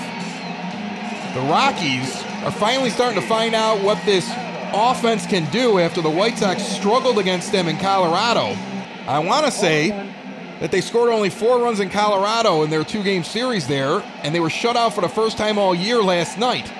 The 1.34 1.40
Rockies 1.40 2.22
are 2.44 2.52
finally 2.52 2.90
starting 2.90 3.20
to 3.20 3.26
find 3.26 3.54
out 3.54 3.82
what 3.82 4.02
this 4.04 4.30
offense 4.72 5.26
can 5.26 5.50
do 5.50 5.78
after 5.78 6.00
the 6.00 6.10
White 6.10 6.38
Sox 6.38 6.62
struggled 6.62 7.18
against 7.18 7.52
them 7.52 7.68
in 7.68 7.76
Colorado. 7.78 8.56
I 9.06 9.18
want 9.18 9.44
to 9.46 9.50
say 9.50 9.90
that 10.60 10.70
they 10.70 10.80
scored 10.80 11.10
only 11.10 11.30
four 11.30 11.58
runs 11.58 11.80
in 11.80 11.90
Colorado 11.90 12.62
in 12.62 12.70
their 12.70 12.84
two 12.84 13.02
game 13.02 13.24
series 13.24 13.66
there, 13.66 14.02
and 14.22 14.34
they 14.34 14.40
were 14.40 14.50
shut 14.50 14.76
out 14.76 14.94
for 14.94 15.00
the 15.00 15.08
first 15.08 15.36
time 15.36 15.58
all 15.58 15.74
year 15.74 16.02
last 16.02 16.38
night. 16.38 16.72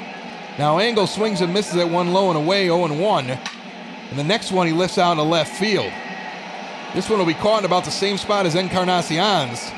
Now 0.58 0.78
Engel 0.78 1.06
swings 1.06 1.40
and 1.40 1.52
misses 1.52 1.76
at 1.76 1.88
one 1.88 2.12
low 2.12 2.28
and 2.28 2.38
away, 2.38 2.66
0 2.66 2.94
1. 2.94 3.30
And 3.30 4.18
the 4.18 4.24
next 4.24 4.52
one 4.52 4.66
he 4.66 4.72
lifts 4.72 4.98
out 4.98 5.14
the 5.14 5.24
left 5.24 5.56
field. 5.56 5.92
This 6.94 7.08
one 7.10 7.18
will 7.18 7.26
be 7.26 7.34
caught 7.34 7.60
in 7.60 7.64
about 7.64 7.84
the 7.84 7.90
same 7.90 8.16
spot 8.16 8.46
as 8.46 8.54
Encarnacion's. 8.54 9.70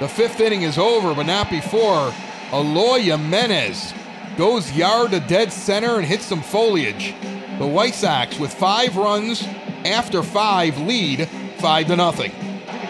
The 0.00 0.08
fifth 0.08 0.40
inning 0.40 0.62
is 0.62 0.78
over, 0.78 1.14
but 1.14 1.26
not 1.26 1.50
before. 1.50 2.12
Eloy 2.52 3.00
Jimenez 3.00 3.92
goes 4.38 4.72
yard 4.72 5.10
to 5.10 5.20
dead 5.20 5.52
center 5.52 5.96
and 5.96 6.06
hits 6.06 6.24
some 6.24 6.40
foliage. 6.40 7.12
The 7.58 7.66
White 7.66 7.94
Sox, 7.94 8.38
with 8.38 8.54
five 8.54 8.96
runs 8.96 9.42
after 9.84 10.22
five, 10.22 10.78
lead 10.80 11.28
5 11.58 11.86
to 11.88 11.96
nothing. 11.96 12.30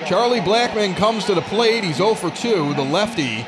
Charlie 0.07 0.41
Blackmon 0.41 0.95
comes 0.95 1.25
to 1.25 1.35
the 1.35 1.41
plate. 1.41 1.85
He's 1.85 1.97
0 1.97 2.15
for 2.15 2.31
2. 2.31 2.75
The 2.75 2.83
lefty 2.83 3.47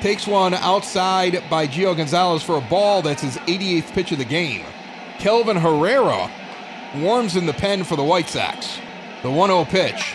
takes 0.00 0.26
one 0.26 0.54
outside 0.54 1.42
by 1.48 1.68
Gio 1.68 1.96
Gonzalez 1.96 2.42
for 2.42 2.58
a 2.58 2.60
ball 2.60 3.02
that's 3.02 3.22
his 3.22 3.36
88th 3.38 3.92
pitch 3.92 4.10
of 4.10 4.18
the 4.18 4.24
game. 4.24 4.64
Kelvin 5.18 5.56
Herrera 5.56 6.28
warms 6.96 7.36
in 7.36 7.46
the 7.46 7.52
pen 7.52 7.84
for 7.84 7.94
the 7.94 8.04
White 8.04 8.28
Sox. 8.28 8.78
The 9.22 9.30
1 9.30 9.48
0 9.48 9.64
pitch. 9.66 10.14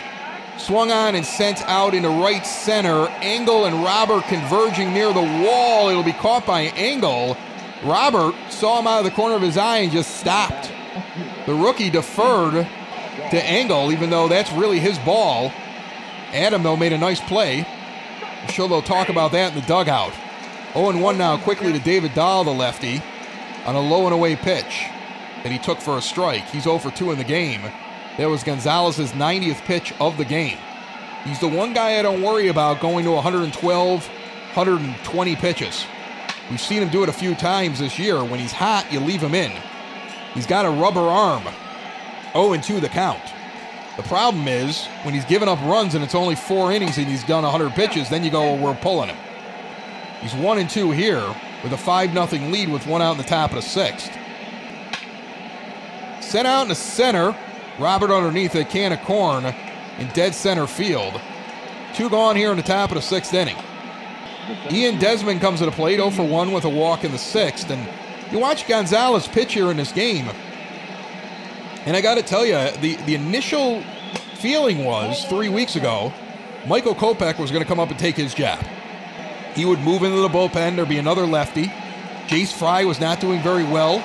Swung 0.58 0.90
on 0.90 1.14
and 1.14 1.24
sent 1.24 1.62
out 1.62 1.94
into 1.94 2.08
right 2.08 2.46
center. 2.46 3.08
Engel 3.20 3.64
and 3.64 3.82
Robert 3.82 4.24
converging 4.24 4.92
near 4.92 5.12
the 5.12 5.20
wall. 5.20 5.88
It'll 5.88 6.02
be 6.02 6.12
caught 6.12 6.46
by 6.46 6.64
Engel. 6.76 7.36
Robert 7.82 8.34
saw 8.50 8.78
him 8.78 8.86
out 8.86 8.98
of 8.98 9.04
the 9.04 9.10
corner 9.10 9.34
of 9.34 9.42
his 9.42 9.56
eye 9.56 9.78
and 9.78 9.90
just 9.90 10.16
stopped. 10.16 10.70
The 11.46 11.54
rookie 11.54 11.90
deferred 11.90 12.52
to 12.52 13.44
Engel, 13.44 13.92
even 13.92 14.10
though 14.10 14.28
that's 14.28 14.52
really 14.52 14.78
his 14.78 14.98
ball. 15.00 15.52
Adam, 16.32 16.62
though, 16.62 16.76
made 16.76 16.92
a 16.92 16.98
nice 16.98 17.20
play. 17.20 17.66
I'm 18.42 18.48
sure 18.48 18.68
they'll 18.68 18.82
talk 18.82 19.08
about 19.08 19.32
that 19.32 19.54
in 19.54 19.60
the 19.60 19.66
dugout. 19.66 20.12
0 20.74 20.98
1 20.98 21.18
now 21.18 21.36
quickly 21.38 21.72
to 21.72 21.78
David 21.78 22.14
Dahl, 22.14 22.44
the 22.44 22.50
lefty, 22.50 23.02
on 23.66 23.74
a 23.74 23.80
low 23.80 24.04
and 24.04 24.14
away 24.14 24.36
pitch 24.36 24.86
that 25.42 25.52
he 25.52 25.58
took 25.58 25.80
for 25.80 25.98
a 25.98 26.02
strike. 26.02 26.44
He's 26.46 26.64
0 26.64 26.78
for 26.78 26.90
2 26.90 27.10
in 27.10 27.18
the 27.18 27.24
game. 27.24 27.62
That 28.18 28.28
was 28.28 28.42
Gonzalez's 28.42 29.12
90th 29.12 29.64
pitch 29.64 29.92
of 30.00 30.16
the 30.16 30.24
game. 30.24 30.58
He's 31.24 31.40
the 31.40 31.48
one 31.48 31.72
guy 31.72 31.98
I 31.98 32.02
don't 32.02 32.22
worry 32.22 32.48
about 32.48 32.80
going 32.80 33.04
to 33.04 33.12
112, 33.12 34.06
120 34.06 35.36
pitches. 35.36 35.86
We've 36.50 36.60
seen 36.60 36.82
him 36.82 36.90
do 36.90 37.02
it 37.02 37.08
a 37.08 37.12
few 37.12 37.34
times 37.34 37.78
this 37.78 37.98
year. 37.98 38.22
When 38.22 38.40
he's 38.40 38.52
hot, 38.52 38.92
you 38.92 39.00
leave 39.00 39.22
him 39.22 39.34
in. 39.34 39.52
He's 40.34 40.46
got 40.46 40.66
a 40.66 40.70
rubber 40.70 41.00
arm. 41.00 41.44
0 42.32 42.56
2 42.56 42.80
the 42.80 42.88
count. 42.88 43.22
The 43.96 44.02
problem 44.04 44.48
is 44.48 44.86
when 45.02 45.14
he's 45.14 45.24
given 45.26 45.48
up 45.48 45.60
runs 45.60 45.94
and 45.94 46.02
it's 46.02 46.14
only 46.14 46.34
four 46.34 46.72
innings 46.72 46.98
and 46.98 47.06
he's 47.06 47.24
done 47.24 47.44
100 47.44 47.72
pitches, 47.72 48.08
then 48.08 48.24
you 48.24 48.30
go, 48.30 48.54
well, 48.54 48.58
we're 48.58 48.74
pulling 48.80 49.10
him. 49.10 49.16
He's 50.20 50.34
1 50.34 50.58
and 50.58 50.68
2 50.68 50.90
here 50.90 51.22
with 51.62 51.72
a 51.72 51.76
5 51.76 52.12
0 52.12 52.50
lead 52.50 52.68
with 52.70 52.86
one 52.86 53.02
out 53.02 53.12
in 53.12 53.18
the 53.18 53.24
top 53.24 53.50
of 53.50 53.56
the 53.56 53.62
sixth. 53.62 54.10
Sent 56.20 56.46
out 56.46 56.62
in 56.62 56.68
the 56.68 56.74
center. 56.74 57.36
Robert 57.78 58.10
underneath 58.10 58.54
a 58.54 58.64
can 58.64 58.92
of 58.92 59.00
corn 59.02 59.44
in 59.98 60.08
dead 60.08 60.34
center 60.34 60.66
field. 60.66 61.20
Two 61.94 62.08
gone 62.08 62.36
here 62.36 62.50
in 62.50 62.56
the 62.56 62.62
top 62.62 62.90
of 62.90 62.96
the 62.96 63.02
sixth 63.02 63.34
inning. 63.34 63.56
Ian 64.70 64.98
Desmond 64.98 65.40
comes 65.40 65.60
to 65.60 65.66
the 65.66 65.72
plate 65.72 65.96
0 65.96 66.10
for 66.10 66.26
1 66.26 66.52
with 66.52 66.64
a 66.64 66.68
walk 66.68 67.04
in 67.04 67.12
the 67.12 67.18
sixth. 67.18 67.70
And 67.70 67.86
you 68.32 68.38
watch 68.38 68.66
Gonzalez 68.66 69.28
pitch 69.28 69.54
here 69.54 69.70
in 69.70 69.76
this 69.76 69.92
game. 69.92 70.28
And 71.84 71.96
I 71.96 72.00
got 72.00 72.16
to 72.16 72.22
tell 72.22 72.44
you, 72.44 72.54
the, 72.80 72.96
the 73.06 73.14
initial 73.14 73.82
feeling 74.34 74.84
was 74.84 75.24
three 75.26 75.48
weeks 75.48 75.76
ago, 75.76 76.12
Michael 76.66 76.94
Kopech 76.94 77.38
was 77.38 77.50
going 77.50 77.62
to 77.62 77.68
come 77.68 77.80
up 77.80 77.90
and 77.90 77.98
take 77.98 78.16
his 78.16 78.34
job. 78.34 78.64
He 79.54 79.64
would 79.64 79.80
move 79.80 80.02
into 80.02 80.20
the 80.20 80.28
bullpen. 80.28 80.76
There'd 80.76 80.88
be 80.88 80.98
another 80.98 81.26
lefty. 81.26 81.66
Jace 82.26 82.52
Fry 82.52 82.84
was 82.84 83.00
not 83.00 83.20
doing 83.20 83.42
very 83.42 83.64
well. 83.64 83.98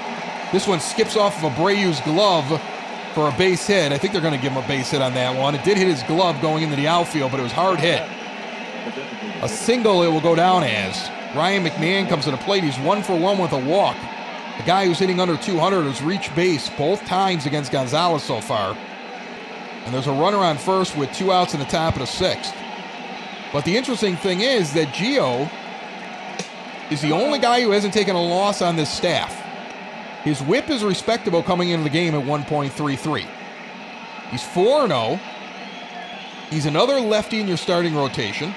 This 0.51 0.67
one 0.67 0.79
skips 0.79 1.15
off 1.15 1.43
of 1.43 1.51
Abreu's 1.53 2.01
glove 2.01 2.61
for 3.17 3.29
a 3.29 3.35
base 3.35 3.65
hit. 3.65 3.91
I 3.91 3.97
think 3.97 4.13
they're 4.13 4.21
going 4.21 4.35
to 4.35 4.39
give 4.39 4.51
him 4.51 4.63
a 4.63 4.67
base 4.67 4.91
hit 4.91 5.01
on 5.01 5.15
that 5.15 5.35
one. 5.35 5.55
It 5.55 5.63
did 5.63 5.75
hit 5.75 5.87
his 5.87 6.03
glove 6.03 6.39
going 6.39 6.61
into 6.61 6.75
the 6.75 6.87
outfield, 6.87 7.31
but 7.31 7.39
it 7.39 7.43
was 7.43 7.51
hard 7.51 7.79
hit. 7.79 8.07
A 9.41 9.49
single 9.49 10.03
it 10.03 10.07
will 10.07 10.21
go 10.21 10.35
down 10.35 10.61
as. 10.61 11.09
Ryan 11.35 11.65
McMahon 11.65 12.07
comes 12.07 12.25
to 12.25 12.31
the 12.31 12.37
plate. 12.37 12.63
He's 12.63 12.77
one 12.77 13.01
for 13.01 13.17
one 13.17 13.39
with 13.39 13.53
a 13.53 13.57
walk. 13.57 13.97
The 14.57 14.63
guy 14.65 14.85
who's 14.85 14.99
hitting 14.99 15.19
under 15.19 15.35
200 15.35 15.85
has 15.85 15.99
reached 16.03 16.35
base 16.35 16.69
both 16.77 17.03
times 17.05 17.47
against 17.47 17.71
Gonzalez 17.71 18.21
so 18.21 18.39
far. 18.39 18.77
And 19.85 19.91
there's 19.91 20.05
a 20.05 20.11
runner 20.11 20.37
on 20.37 20.55
first 20.59 20.95
with 20.95 21.11
two 21.11 21.31
outs 21.31 21.55
in 21.55 21.59
the 21.59 21.65
top 21.65 21.95
of 21.95 22.01
the 22.01 22.05
sixth. 22.05 22.53
But 23.51 23.65
the 23.65 23.75
interesting 23.75 24.15
thing 24.15 24.41
is 24.41 24.73
that 24.73 24.89
Gio 24.89 25.49
is 26.91 27.01
the 27.01 27.13
only 27.13 27.39
guy 27.39 27.61
who 27.61 27.71
hasn't 27.71 27.95
taken 27.95 28.15
a 28.15 28.23
loss 28.23 28.61
on 28.61 28.75
this 28.75 28.93
staff. 28.93 29.46
His 30.27 30.41
whip 30.41 30.69
is 30.69 30.83
respectable 30.83 31.41
coming 31.41 31.69
into 31.69 31.85
the 31.85 31.89
game 31.89 32.13
at 32.13 32.21
1.33. 32.21 33.25
He's 34.29 34.43
4 34.43 34.87
0. 34.87 35.19
He's 36.49 36.65
another 36.65 36.99
lefty 36.99 37.39
in 37.39 37.47
your 37.47 37.55
starting 37.55 37.95
rotation. 37.95 38.53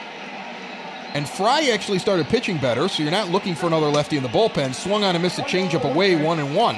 And 1.14 1.28
Fry 1.28 1.70
actually 1.72 2.00
started 2.00 2.26
pitching 2.26 2.58
better, 2.58 2.88
so 2.88 3.04
you're 3.04 3.12
not 3.12 3.30
looking 3.30 3.54
for 3.54 3.68
another 3.68 3.86
lefty 3.86 4.16
in 4.16 4.24
the 4.24 4.28
bullpen. 4.28 4.74
Swung 4.74 5.04
on 5.04 5.14
and 5.14 5.22
missed 5.22 5.38
a 5.38 5.42
changeup 5.42 5.88
away, 5.88 6.16
one 6.16 6.40
and 6.40 6.56
one. 6.56 6.74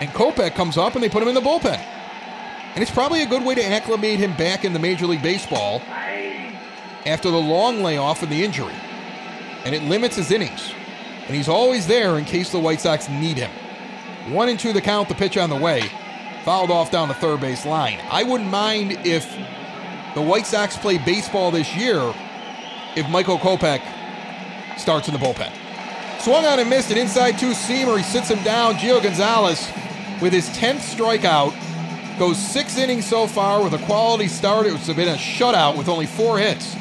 And 0.00 0.10
Kopech 0.10 0.56
comes 0.56 0.76
up 0.76 0.96
and 0.96 1.04
they 1.04 1.08
put 1.08 1.22
him 1.22 1.28
in 1.28 1.36
the 1.36 1.40
bullpen. 1.40 1.78
And 2.74 2.82
it's 2.82 2.90
probably 2.90 3.22
a 3.22 3.26
good 3.26 3.44
way 3.44 3.54
to 3.54 3.64
acclimate 3.64 4.18
him 4.18 4.36
back 4.36 4.64
in 4.64 4.72
the 4.72 4.80
Major 4.80 5.06
League 5.06 5.22
Baseball 5.22 5.80
after 7.06 7.30
the 7.30 7.38
long 7.38 7.84
layoff 7.84 8.24
and 8.24 8.32
the 8.32 8.42
injury. 8.42 8.74
And 9.64 9.76
it 9.76 9.84
limits 9.84 10.16
his 10.16 10.32
innings. 10.32 10.72
And 11.28 11.36
he's 11.36 11.48
always 11.48 11.86
there 11.86 12.18
in 12.18 12.24
case 12.24 12.50
the 12.50 12.58
White 12.58 12.80
Sox 12.80 13.08
need 13.08 13.36
him. 13.36 13.52
One 14.28 14.48
and 14.48 14.58
two 14.58 14.72
the 14.72 14.80
count, 14.80 15.08
the 15.08 15.14
pitch 15.14 15.36
on 15.36 15.50
the 15.50 15.56
way. 15.56 15.90
Fouled 16.44 16.70
off 16.70 16.90
down 16.90 17.08
the 17.08 17.14
third 17.14 17.40
base 17.40 17.66
line. 17.66 18.00
I 18.10 18.22
wouldn't 18.22 18.50
mind 18.50 18.92
if 19.04 19.30
the 20.14 20.22
White 20.22 20.46
Sox 20.46 20.76
play 20.76 20.98
baseball 20.98 21.50
this 21.50 21.74
year 21.76 22.14
if 22.96 23.08
Michael 23.08 23.38
Kopech 23.38 23.82
starts 24.78 25.08
in 25.08 25.14
the 25.14 25.20
bullpen. 25.20 25.52
Swung 26.20 26.44
on 26.44 26.60
and 26.60 26.70
missed 26.70 26.90
an 26.90 26.98
inside 26.98 27.38
two 27.38 27.50
seamer. 27.50 27.96
He 27.96 28.04
sits 28.04 28.28
him 28.28 28.42
down. 28.44 28.74
Gio 28.74 29.02
Gonzalez 29.02 29.68
with 30.20 30.32
his 30.32 30.48
10th 30.50 30.94
strikeout 30.94 31.52
goes 32.18 32.38
six 32.38 32.78
innings 32.78 33.06
so 33.06 33.26
far 33.26 33.62
with 33.62 33.72
a 33.72 33.84
quality 33.86 34.28
start. 34.28 34.66
It's 34.66 34.86
been 34.86 35.08
a 35.08 35.14
shutout 35.14 35.76
with 35.76 35.88
only 35.88 36.06
four 36.06 36.38
hits. 36.38 36.76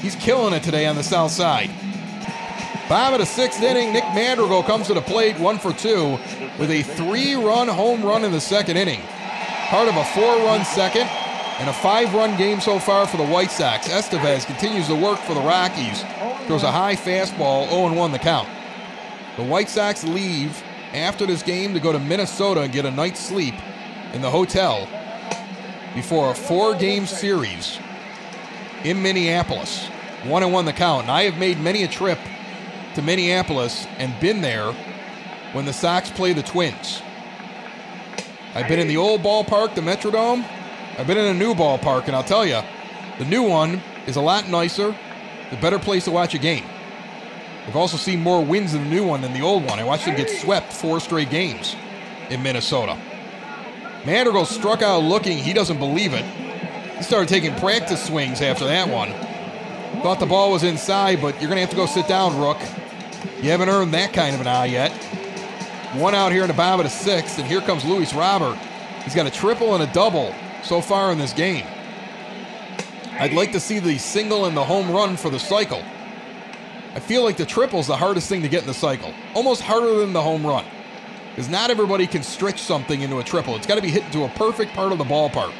He's 0.00 0.16
killing 0.16 0.52
it 0.52 0.64
today 0.64 0.86
on 0.86 0.96
the 0.96 1.04
south 1.04 1.30
side. 1.30 1.70
Bottom 2.88 3.14
of 3.14 3.20
the 3.20 3.26
sixth 3.26 3.62
inning, 3.62 3.92
Nick 3.92 4.04
Madrigal 4.14 4.62
comes 4.62 4.88
to 4.88 4.94
the 4.94 5.00
plate, 5.00 5.38
one 5.38 5.58
for 5.58 5.72
two, 5.72 6.18
with 6.58 6.70
a 6.70 6.82
three 6.82 7.34
run 7.34 7.68
home 7.68 8.02
run 8.02 8.24
in 8.24 8.32
the 8.32 8.40
second 8.40 8.76
inning. 8.76 9.00
Part 9.68 9.88
of 9.88 9.96
a 9.96 10.04
four 10.06 10.36
run 10.38 10.64
second 10.64 11.08
and 11.58 11.70
a 11.70 11.72
five 11.72 12.12
run 12.12 12.36
game 12.36 12.60
so 12.60 12.78
far 12.78 13.06
for 13.06 13.16
the 13.16 13.26
White 13.26 13.50
Sox. 13.50 13.88
Estevez 13.88 14.44
continues 14.44 14.88
to 14.88 14.96
work 14.96 15.18
for 15.20 15.34
the 15.34 15.40
Rockies, 15.40 16.02
throws 16.46 16.64
a 16.64 16.72
high 16.72 16.96
fastball, 16.96 17.68
0 17.70 17.94
1 17.94 18.12
the 18.12 18.18
count. 18.18 18.48
The 19.36 19.44
White 19.44 19.70
Sox 19.70 20.04
leave 20.04 20.62
after 20.92 21.24
this 21.24 21.42
game 21.42 21.72
to 21.74 21.80
go 21.80 21.92
to 21.92 21.98
Minnesota 21.98 22.62
and 22.62 22.72
get 22.72 22.84
a 22.84 22.90
night's 22.90 23.20
sleep 23.20 23.54
in 24.12 24.20
the 24.20 24.30
hotel 24.30 24.88
before 25.94 26.32
a 26.32 26.34
four 26.34 26.74
game 26.74 27.06
series 27.06 27.78
in 28.84 29.00
Minneapolis. 29.00 29.86
One 30.24 30.42
and 30.42 30.52
one 30.52 30.64
the 30.64 30.72
count. 30.72 31.02
And 31.02 31.10
I 31.10 31.22
have 31.22 31.38
made 31.38 31.60
many 31.60 31.84
a 31.84 31.88
trip 31.88 32.18
to 32.94 33.02
Minneapolis 33.02 33.86
and 33.98 34.18
been 34.20 34.40
there 34.40 34.72
when 35.52 35.64
the 35.64 35.72
Sox 35.72 36.10
play 36.10 36.32
the 36.32 36.42
Twins. 36.42 37.02
I've 38.54 38.68
been 38.68 38.78
in 38.78 38.88
the 38.88 38.96
old 38.98 39.22
ballpark, 39.22 39.74
the 39.74 39.80
Metrodome. 39.80 40.44
I've 40.98 41.06
been 41.06 41.18
in 41.18 41.26
a 41.26 41.38
new 41.38 41.54
ballpark, 41.54 42.06
and 42.06 42.14
I'll 42.14 42.22
tell 42.22 42.44
you, 42.44 42.60
the 43.18 43.24
new 43.24 43.42
one 43.42 43.82
is 44.06 44.16
a 44.16 44.20
lot 44.20 44.48
nicer, 44.48 44.94
the 45.50 45.56
better 45.56 45.78
place 45.78 46.04
to 46.04 46.10
watch 46.10 46.34
a 46.34 46.38
game. 46.38 46.64
I've 47.66 47.76
also 47.76 47.96
seen 47.96 48.20
more 48.20 48.44
wins 48.44 48.74
in 48.74 48.84
the 48.84 48.90
new 48.90 49.06
one 49.06 49.20
than 49.22 49.32
the 49.32 49.40
old 49.40 49.64
one. 49.64 49.78
I 49.78 49.84
watched 49.84 50.04
them 50.04 50.16
get 50.16 50.28
swept 50.28 50.72
four 50.72 51.00
straight 51.00 51.30
games 51.30 51.76
in 52.28 52.42
Minnesota. 52.42 52.98
Madrigal 54.04 54.44
struck 54.44 54.82
out 54.82 55.02
looking, 55.02 55.38
he 55.38 55.52
doesn't 55.52 55.78
believe 55.78 56.12
it. 56.12 56.24
He 56.96 57.02
started 57.02 57.28
taking 57.28 57.54
practice 57.54 58.04
swings 58.04 58.42
after 58.42 58.64
that 58.64 58.88
one. 58.88 59.12
Thought 60.02 60.18
the 60.18 60.26
ball 60.26 60.50
was 60.50 60.64
inside, 60.64 61.20
but 61.20 61.40
you're 61.40 61.48
going 61.48 61.56
to 61.56 61.60
have 61.60 61.70
to 61.70 61.76
go 61.76 61.86
sit 61.86 62.08
down, 62.08 62.38
Rook. 62.38 62.58
You 63.42 63.50
haven't 63.50 63.68
earned 63.70 63.92
that 63.92 64.12
kind 64.12 64.36
of 64.36 64.40
an 64.40 64.46
eye 64.46 64.66
yet. 64.66 64.92
One 65.94 66.14
out 66.14 66.30
here 66.30 66.42
in 66.42 66.48
the 66.48 66.54
bottom 66.54 66.78
of 66.78 66.84
the 66.84 66.96
sixth, 66.96 67.40
and 67.40 67.46
here 67.46 67.60
comes 67.60 67.84
Luis 67.84 68.14
Robert. 68.14 68.56
He's 69.02 69.16
got 69.16 69.26
a 69.26 69.32
triple 69.32 69.74
and 69.74 69.82
a 69.82 69.92
double 69.92 70.32
so 70.62 70.80
far 70.80 71.10
in 71.10 71.18
this 71.18 71.32
game. 71.32 71.66
I'd 73.18 73.32
like 73.32 73.50
to 73.52 73.58
see 73.58 73.80
the 73.80 73.98
single 73.98 74.44
and 74.44 74.56
the 74.56 74.62
home 74.62 74.92
run 74.92 75.16
for 75.16 75.28
the 75.28 75.40
cycle. 75.40 75.82
I 76.94 77.00
feel 77.00 77.24
like 77.24 77.36
the 77.36 77.44
triple's 77.44 77.88
the 77.88 77.96
hardest 77.96 78.28
thing 78.28 78.42
to 78.42 78.48
get 78.48 78.60
in 78.60 78.68
the 78.68 78.74
cycle, 78.74 79.12
almost 79.34 79.60
harder 79.60 79.96
than 79.96 80.12
the 80.12 80.22
home 80.22 80.46
run. 80.46 80.64
Because 81.30 81.48
not 81.48 81.68
everybody 81.68 82.06
can 82.06 82.22
stretch 82.22 82.60
something 82.60 83.00
into 83.00 83.18
a 83.18 83.24
triple. 83.24 83.56
It's 83.56 83.66
got 83.66 83.74
to 83.74 83.82
be 83.82 83.90
hit 83.90 84.04
into 84.04 84.22
a 84.22 84.28
perfect 84.28 84.72
part 84.72 84.92
of 84.92 84.98
the 84.98 85.04
ballpark. 85.04 85.52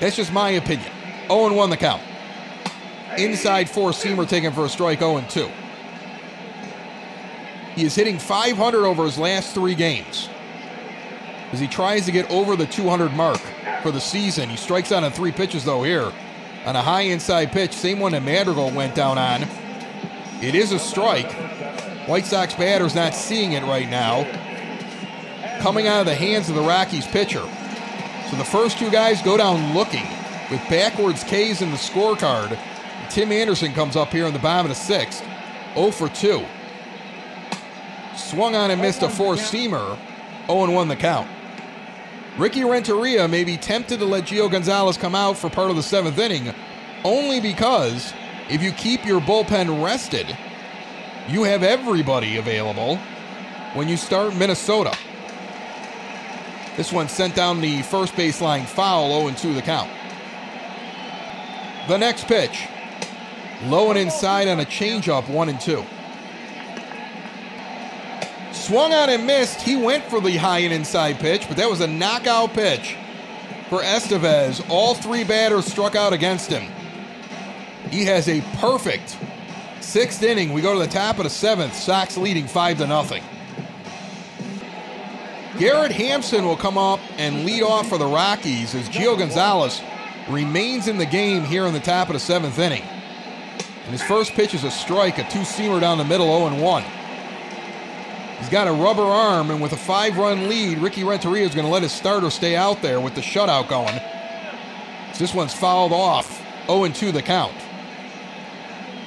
That's 0.00 0.16
just 0.16 0.34
my 0.34 0.50
opinion. 0.50 0.90
0 1.28 1.54
1 1.54 1.70
the 1.70 1.76
count. 1.78 2.02
Inside 3.18 3.68
four 3.68 3.90
seamer 3.90 4.28
taken 4.28 4.52
for 4.52 4.64
a 4.64 4.68
strike 4.68 5.00
0 5.00 5.24
2. 5.28 5.50
He 7.74 7.84
is 7.84 7.94
hitting 7.94 8.18
500 8.18 8.84
over 8.84 9.04
his 9.04 9.18
last 9.18 9.54
three 9.54 9.74
games. 9.74 10.28
As 11.52 11.60
he 11.60 11.66
tries 11.66 12.04
to 12.06 12.12
get 12.12 12.30
over 12.30 12.56
the 12.56 12.66
200 12.66 13.12
mark 13.12 13.40
for 13.82 13.90
the 13.90 14.00
season, 14.00 14.48
he 14.48 14.56
strikes 14.56 14.92
out 14.92 15.04
on 15.04 15.12
three 15.12 15.32
pitches 15.32 15.64
though 15.64 15.82
here 15.82 16.12
on 16.64 16.76
a 16.76 16.82
high 16.82 17.02
inside 17.02 17.52
pitch, 17.52 17.72
same 17.72 18.00
one 18.00 18.12
that 18.12 18.22
Madrigal 18.22 18.70
went 18.70 18.94
down 18.94 19.18
on. 19.18 19.42
It 20.42 20.54
is 20.54 20.72
a 20.72 20.78
strike. 20.78 21.32
White 22.06 22.26
Sox 22.26 22.54
batter's 22.54 22.94
not 22.94 23.14
seeing 23.14 23.52
it 23.52 23.62
right 23.62 23.88
now. 23.88 24.24
Coming 25.60 25.86
out 25.86 26.00
of 26.00 26.06
the 26.06 26.14
hands 26.14 26.48
of 26.48 26.54
the 26.54 26.62
Rockies 26.62 27.06
pitcher. 27.06 27.46
So 28.30 28.36
the 28.36 28.44
first 28.44 28.78
two 28.78 28.90
guys 28.90 29.22
go 29.22 29.36
down 29.36 29.74
looking 29.74 30.06
with 30.50 30.60
backwards 30.68 31.24
K's 31.24 31.62
in 31.62 31.70
the 31.70 31.76
scorecard. 31.76 32.58
Tim 33.10 33.32
Anderson 33.32 33.72
comes 33.72 33.96
up 33.96 34.12
here 34.12 34.26
in 34.26 34.32
the 34.32 34.38
bottom 34.38 34.70
of 34.70 34.76
the 34.76 34.80
sixth. 34.80 35.24
0 35.74 35.90
for 35.90 36.08
2. 36.08 36.44
Swung 38.16 38.54
on 38.54 38.70
and 38.70 38.80
missed 38.80 39.02
a 39.02 39.08
four 39.08 39.34
seamer. 39.34 39.98
0 40.46 40.70
1 40.70 40.88
the 40.88 40.94
count. 40.94 41.28
Ricky 42.38 42.62
Renteria 42.64 43.26
may 43.26 43.42
be 43.42 43.56
tempted 43.56 43.98
to 43.98 44.04
let 44.04 44.24
Gio 44.24 44.48
Gonzalez 44.48 44.96
come 44.96 45.16
out 45.16 45.36
for 45.36 45.50
part 45.50 45.70
of 45.70 45.76
the 45.76 45.82
seventh 45.82 46.18
inning, 46.18 46.54
only 47.04 47.40
because 47.40 48.14
if 48.48 48.62
you 48.62 48.70
keep 48.72 49.04
your 49.04 49.20
bullpen 49.20 49.84
rested, 49.84 50.36
you 51.28 51.42
have 51.42 51.64
everybody 51.64 52.36
available 52.36 52.96
when 53.74 53.88
you 53.88 53.96
start 53.96 54.36
Minnesota. 54.36 54.96
This 56.76 56.92
one 56.92 57.08
sent 57.08 57.34
down 57.34 57.60
the 57.60 57.82
first 57.82 58.14
baseline 58.14 58.64
foul, 58.64 59.28
0 59.28 59.36
2 59.36 59.54
the 59.54 59.62
count. 59.62 59.90
The 61.88 61.98
next 61.98 62.26
pitch, 62.26 62.68
low 63.64 63.90
and 63.90 63.98
inside 63.98 64.48
on 64.48 64.60
a 64.60 64.64
changeup, 64.64 65.28
1 65.28 65.48
and 65.48 65.60
2. 65.60 65.84
Swung 68.52 68.92
on 68.92 69.10
and 69.10 69.26
missed. 69.26 69.60
He 69.62 69.76
went 69.76 70.04
for 70.04 70.20
the 70.20 70.36
high 70.36 70.58
and 70.58 70.72
inside 70.72 71.18
pitch, 71.18 71.46
but 71.48 71.56
that 71.56 71.68
was 71.68 71.80
a 71.80 71.86
knockout 71.86 72.52
pitch 72.52 72.96
for 73.68 73.80
Estevez. 73.80 74.64
All 74.68 74.94
three 74.94 75.24
batters 75.24 75.64
struck 75.64 75.94
out 75.94 76.12
against 76.12 76.50
him. 76.50 76.70
He 77.90 78.04
has 78.04 78.28
a 78.28 78.40
perfect 78.58 79.16
sixth 79.80 80.22
inning. 80.22 80.52
We 80.52 80.60
go 80.60 80.72
to 80.74 80.78
the 80.78 80.92
top 80.92 81.18
of 81.18 81.24
the 81.24 81.30
seventh. 81.30 81.74
Sox 81.74 82.16
leading 82.16 82.46
five 82.46 82.78
to 82.78 82.86
nothing. 82.86 83.22
Garrett 85.58 85.92
Hampson 85.92 86.44
will 86.44 86.56
come 86.56 86.78
up 86.78 87.00
and 87.18 87.44
lead 87.44 87.62
off 87.62 87.88
for 87.88 87.98
the 87.98 88.06
Rockies 88.06 88.74
as 88.74 88.88
Gio 88.88 89.18
Gonzalez 89.18 89.82
remains 90.28 90.88
in 90.88 90.96
the 90.96 91.06
game 91.06 91.44
here 91.44 91.66
in 91.66 91.74
the 91.74 91.80
top 91.80 92.08
of 92.08 92.14
the 92.14 92.20
seventh 92.20 92.58
inning. 92.58 92.84
And 93.90 93.98
his 93.98 94.06
first 94.06 94.34
pitch 94.34 94.54
is 94.54 94.62
a 94.62 94.70
strike, 94.70 95.18
a 95.18 95.28
two 95.28 95.40
seamer 95.40 95.80
down 95.80 95.98
the 95.98 96.04
middle, 96.04 96.28
0 96.48 96.62
1. 96.62 96.84
He's 98.38 98.48
got 98.48 98.68
a 98.68 98.72
rubber 98.72 99.02
arm, 99.02 99.50
and 99.50 99.60
with 99.60 99.72
a 99.72 99.76
five 99.76 100.16
run 100.16 100.48
lead, 100.48 100.78
Ricky 100.78 101.02
Renteria 101.02 101.44
is 101.44 101.56
going 101.56 101.66
to 101.66 101.72
let 101.72 101.82
his 101.82 101.90
starter 101.90 102.30
stay 102.30 102.54
out 102.54 102.82
there 102.82 103.00
with 103.00 103.16
the 103.16 103.20
shutout 103.20 103.68
going. 103.68 104.00
This 105.18 105.34
one's 105.34 105.52
fouled 105.52 105.90
off, 105.90 106.40
0 106.68 106.86
2 106.86 107.10
the 107.10 107.20
count. 107.20 107.52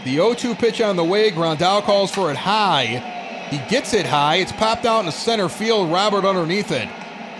The 0.03 0.15
0 0.15 0.33
2 0.33 0.53
pitch 0.53 0.81
on 0.81 0.97
the 0.97 1.03
way, 1.05 1.31
Grandal 1.31 1.81
calls 1.83 2.11
for 2.11 2.29
it 2.29 2.35
high. 2.35 3.47
He 3.51 3.59
gets 3.69 3.93
it 3.93 4.05
high, 4.05 4.35
it's 4.35 4.51
popped 4.51 4.85
out 4.85 4.99
in 4.99 5.05
the 5.05 5.13
center 5.13 5.47
field, 5.47 5.93
Robert 5.93 6.25
underneath 6.25 6.73
it. 6.73 6.89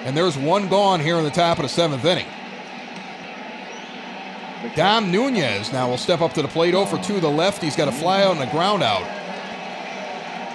And 0.06 0.16
there's 0.16 0.38
one 0.38 0.70
gone 0.70 1.02
here 1.02 1.18
in 1.18 1.26
the 1.26 1.30
top 1.30 1.58
of 1.58 1.64
the 1.64 1.68
seventh 1.68 2.06
inning. 2.06 2.28
Dom 4.76 5.12
Nunez 5.12 5.72
now 5.74 5.90
will 5.90 5.98
step 5.98 6.22
up 6.22 6.34
to 6.34 6.42
the 6.42 6.48
plate. 6.48 6.72
0 6.72 6.86
for 6.86 6.98
2 6.98 7.20
the 7.20 7.30
left. 7.30 7.62
He's 7.62 7.76
got 7.76 7.88
a 7.88 7.92
fly 7.92 8.24
out 8.24 8.36
and 8.36 8.48
a 8.48 8.52
ground 8.52 8.82
out. 8.82 9.04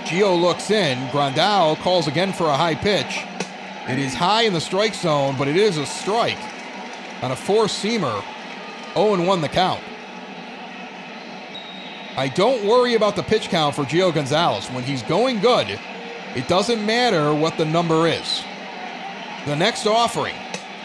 Gio 0.06 0.40
looks 0.40 0.70
in. 0.70 0.98
Grandal 1.08 1.76
calls 1.76 2.08
again 2.08 2.32
for 2.32 2.46
a 2.46 2.56
high 2.56 2.74
pitch. 2.74 3.24
It 3.88 3.98
is 3.98 4.14
high 4.14 4.42
in 4.42 4.54
the 4.54 4.60
strike 4.60 4.94
zone, 4.94 5.36
but 5.38 5.46
it 5.46 5.56
is 5.56 5.76
a 5.76 5.86
strike 5.86 6.38
on 7.22 7.30
a 7.30 7.36
four 7.36 7.64
seamer. 7.64 8.24
0 8.94 9.24
1 9.24 9.40
the 9.40 9.48
count. 9.48 9.82
I 12.16 12.28
don't 12.28 12.66
worry 12.66 12.94
about 12.94 13.14
the 13.14 13.22
pitch 13.22 13.48
count 13.48 13.76
for 13.76 13.84
Gio 13.84 14.12
Gonzalez. 14.12 14.66
When 14.68 14.82
he's 14.82 15.02
going 15.02 15.40
good, 15.40 15.78
it 16.34 16.48
doesn't 16.48 16.84
matter 16.84 17.32
what 17.34 17.56
the 17.58 17.64
number 17.64 18.08
is. 18.08 18.42
The 19.46 19.54
next 19.54 19.86
offering, 19.86 20.34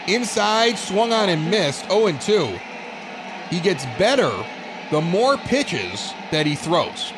inside, 0.06 0.78
swung 0.78 1.12
on 1.12 1.28
and 1.28 1.50
missed, 1.50 1.88
0 1.88 2.12
2. 2.12 2.60
He 3.54 3.60
gets 3.60 3.86
better 3.98 4.32
the 4.90 5.00
more 5.00 5.36
pitches 5.36 6.12
that 6.32 6.44
he 6.44 6.56
throws. 6.56 7.12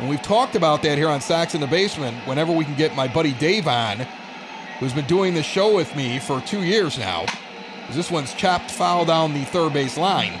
And 0.00 0.08
we've 0.08 0.20
talked 0.20 0.56
about 0.56 0.82
that 0.82 0.98
here 0.98 1.08
on 1.08 1.20
Sox 1.20 1.54
in 1.54 1.60
the 1.60 1.68
Basement 1.68 2.16
whenever 2.26 2.50
we 2.50 2.64
can 2.64 2.74
get 2.74 2.96
my 2.96 3.06
buddy 3.06 3.34
Dave 3.34 3.68
on, 3.68 4.00
who's 4.80 4.92
been 4.92 5.06
doing 5.06 5.32
this 5.32 5.46
show 5.46 5.72
with 5.72 5.94
me 5.94 6.18
for 6.18 6.40
two 6.40 6.64
years 6.64 6.98
now. 6.98 7.24
This 7.92 8.10
one's 8.10 8.34
chopped 8.34 8.68
foul 8.68 9.04
down 9.04 9.32
the 9.32 9.44
third 9.44 9.72
base 9.72 9.96
line. 9.96 10.32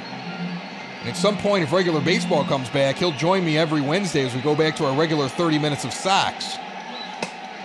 And 0.98 1.08
at 1.08 1.16
some 1.16 1.38
point, 1.38 1.62
if 1.62 1.70
regular 1.70 2.00
baseball 2.00 2.42
comes 2.42 2.68
back, 2.68 2.96
he'll 2.96 3.12
join 3.12 3.44
me 3.44 3.56
every 3.56 3.80
Wednesday 3.82 4.26
as 4.26 4.34
we 4.34 4.40
go 4.40 4.56
back 4.56 4.74
to 4.76 4.84
our 4.86 4.98
regular 4.98 5.28
30 5.28 5.60
minutes 5.60 5.84
of 5.84 5.92
Sox. 5.92 6.58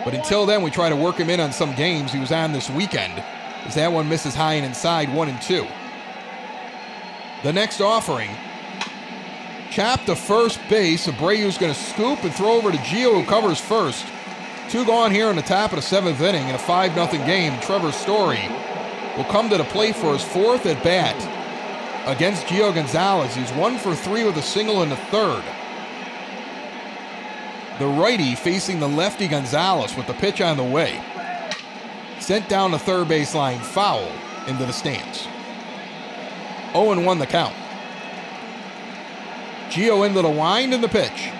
But 0.03 0.13
until 0.13 0.45
then, 0.45 0.61
we 0.61 0.69
try 0.69 0.89
to 0.89 0.95
work 0.95 1.15
him 1.15 1.31
in 1.31 1.39
on 1.39 1.51
some 1.51 1.73
games. 1.73 2.11
He 2.11 2.19
was 2.19 2.31
on 2.31 2.51
this 2.51 2.69
weekend, 2.69 3.23
as 3.65 3.73
that 3.73 3.91
one 3.91 4.07
misses 4.07 4.35
high 4.35 4.53
and 4.53 4.65
inside, 4.67 5.11
one 5.11 5.29
and 5.29 5.41
two. 5.41 5.65
The 7.43 7.53
next 7.53 7.81
offering 7.81 8.31
Chap 9.75 10.05
to 10.05 10.15
first 10.15 10.57
base. 10.69 11.05
Abreu's 11.05 11.57
going 11.57 11.73
to 11.73 11.77
scoop 11.77 12.23
and 12.23 12.33
throw 12.33 12.53
over 12.53 12.71
to 12.71 12.77
Gio, 12.77 13.21
who 13.21 13.25
covers 13.29 13.59
first. 13.59 14.05
Two 14.69 14.85
gone 14.85 15.11
here 15.11 15.29
in 15.29 15.35
the 15.35 15.41
top 15.41 15.73
of 15.73 15.75
the 15.75 15.81
seventh 15.81 16.21
inning 16.21 16.47
in 16.47 16.55
a 16.55 16.57
5 16.57 16.93
0 16.93 17.25
game. 17.25 17.59
Trevor 17.59 17.91
Story 17.91 18.47
will 19.17 19.25
come 19.25 19.49
to 19.49 19.57
the 19.57 19.65
plate 19.65 19.97
for 19.97 20.13
his 20.13 20.23
fourth 20.23 20.65
at 20.65 20.81
bat 20.81 21.15
against 22.07 22.45
Gio 22.45 22.73
Gonzalez. 22.73 23.35
He's 23.35 23.51
one 23.51 23.77
for 23.77 23.93
three 23.93 24.23
with 24.23 24.37
a 24.37 24.41
single 24.41 24.81
in 24.81 24.87
the 24.87 24.95
third. 24.95 25.43
The 27.77 27.87
righty 27.87 28.33
facing 28.35 28.79
the 28.79 28.87
lefty 28.87 29.27
Gonzalez 29.27 29.93
with 29.97 30.07
the 30.07 30.13
pitch 30.13 30.39
on 30.39 30.55
the 30.55 30.63
way. 30.63 31.03
Sent 32.21 32.47
down 32.47 32.71
the 32.71 32.79
third 32.79 33.09
baseline 33.09 33.59
foul 33.59 34.09
into 34.47 34.65
the 34.65 34.71
stands. 34.71 35.27
0 36.75 37.01
1 37.01 37.19
the 37.19 37.25
count. 37.25 37.55
Gio 39.69 40.05
into 40.05 40.21
the 40.21 40.29
wind 40.29 40.73
and 40.73 40.83
the 40.83 40.89
pitch. 40.89 41.31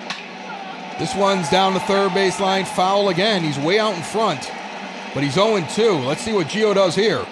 This 0.98 1.14
one's 1.14 1.50
down 1.50 1.74
the 1.74 1.80
third 1.80 2.12
baseline, 2.12 2.66
foul 2.66 3.10
again. 3.10 3.42
He's 3.42 3.58
way 3.58 3.78
out 3.78 3.94
in 3.94 4.02
front, 4.02 4.50
but 5.12 5.22
he's 5.22 5.34
0 5.34 5.62
2. 5.74 5.90
Let's 6.06 6.22
see 6.22 6.32
what 6.32 6.46
Gio 6.46 6.74
does 6.74 6.94
here. 6.94 7.26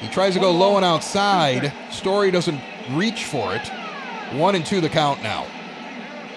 He 0.00 0.08
tries 0.08 0.34
to 0.34 0.40
go 0.40 0.50
low 0.50 0.76
and 0.76 0.84
outside. 0.84 1.72
Story 1.90 2.30
doesn't 2.30 2.60
reach 2.90 3.24
for 3.24 3.54
it. 3.54 3.66
One 4.34 4.54
and 4.54 4.66
two 4.66 4.82
the 4.82 4.90
count 4.90 5.22
now. 5.22 5.46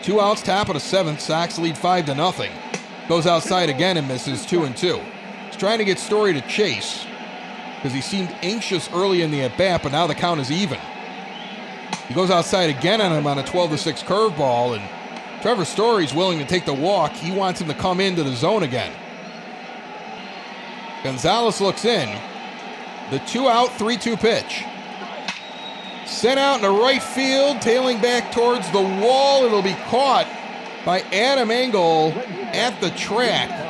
Two 0.01 0.21
outs, 0.21 0.41
top 0.41 0.69
of 0.69 0.75
the 0.75 0.79
seventh. 0.79 1.19
Sox 1.19 1.59
lead 1.59 1.77
five 1.77 2.05
to 2.05 2.15
nothing. 2.15 2.51
Goes 3.09 3.27
outside 3.27 3.69
again 3.69 3.97
and 3.97 4.07
misses 4.07 4.45
two 4.45 4.63
and 4.63 4.77
two. 4.77 5.01
He's 5.47 5.57
trying 5.57 5.79
to 5.79 5.85
get 5.85 5.99
Story 5.99 6.31
to 6.33 6.41
chase 6.41 7.05
because 7.79 7.93
he 7.93 8.01
seemed 8.01 8.29
anxious 8.41 8.89
early 8.91 9.21
in 9.21 9.31
the 9.31 9.41
at 9.41 9.57
bat, 9.57 9.81
but 9.81 9.93
now 9.93 10.05
the 10.05 10.13
count 10.13 10.41
is 10.41 10.51
even. 10.51 10.77
He 12.09 12.13
goes 12.13 12.29
outside 12.29 12.69
again 12.69 12.99
on 12.99 13.13
him 13.13 13.25
on 13.25 13.37
a 13.37 13.43
12 13.43 13.71
to 13.71 13.77
6 13.77 14.03
curveball, 14.03 14.77
and 14.77 15.41
Trevor 15.41 15.63
Story's 15.63 16.13
willing 16.13 16.39
to 16.39 16.45
take 16.45 16.65
the 16.65 16.73
walk. 16.73 17.13
He 17.13 17.31
wants 17.31 17.61
him 17.61 17.69
to 17.69 17.73
come 17.73 18.01
into 18.01 18.23
the 18.23 18.35
zone 18.35 18.63
again. 18.63 18.91
Gonzalez 21.03 21.61
looks 21.61 21.85
in. 21.85 22.19
The 23.11 23.19
two 23.19 23.47
out, 23.47 23.71
3 23.77 23.95
2 23.95 24.17
pitch. 24.17 24.65
Sent 26.05 26.37
out 26.37 26.57
in 26.57 26.61
the 26.63 26.69
right 26.69 27.01
field, 27.01 27.61
tailing 27.61 28.01
back 28.01 28.33
towards 28.33 28.69
the 28.71 28.81
wall. 28.81 29.45
It'll 29.45 29.61
be 29.61 29.77
caught 29.87 30.27
by 30.83 31.01
Adam 31.13 31.49
Engel 31.49 32.11
at 32.51 32.81
the 32.81 32.89
track. 32.91 33.68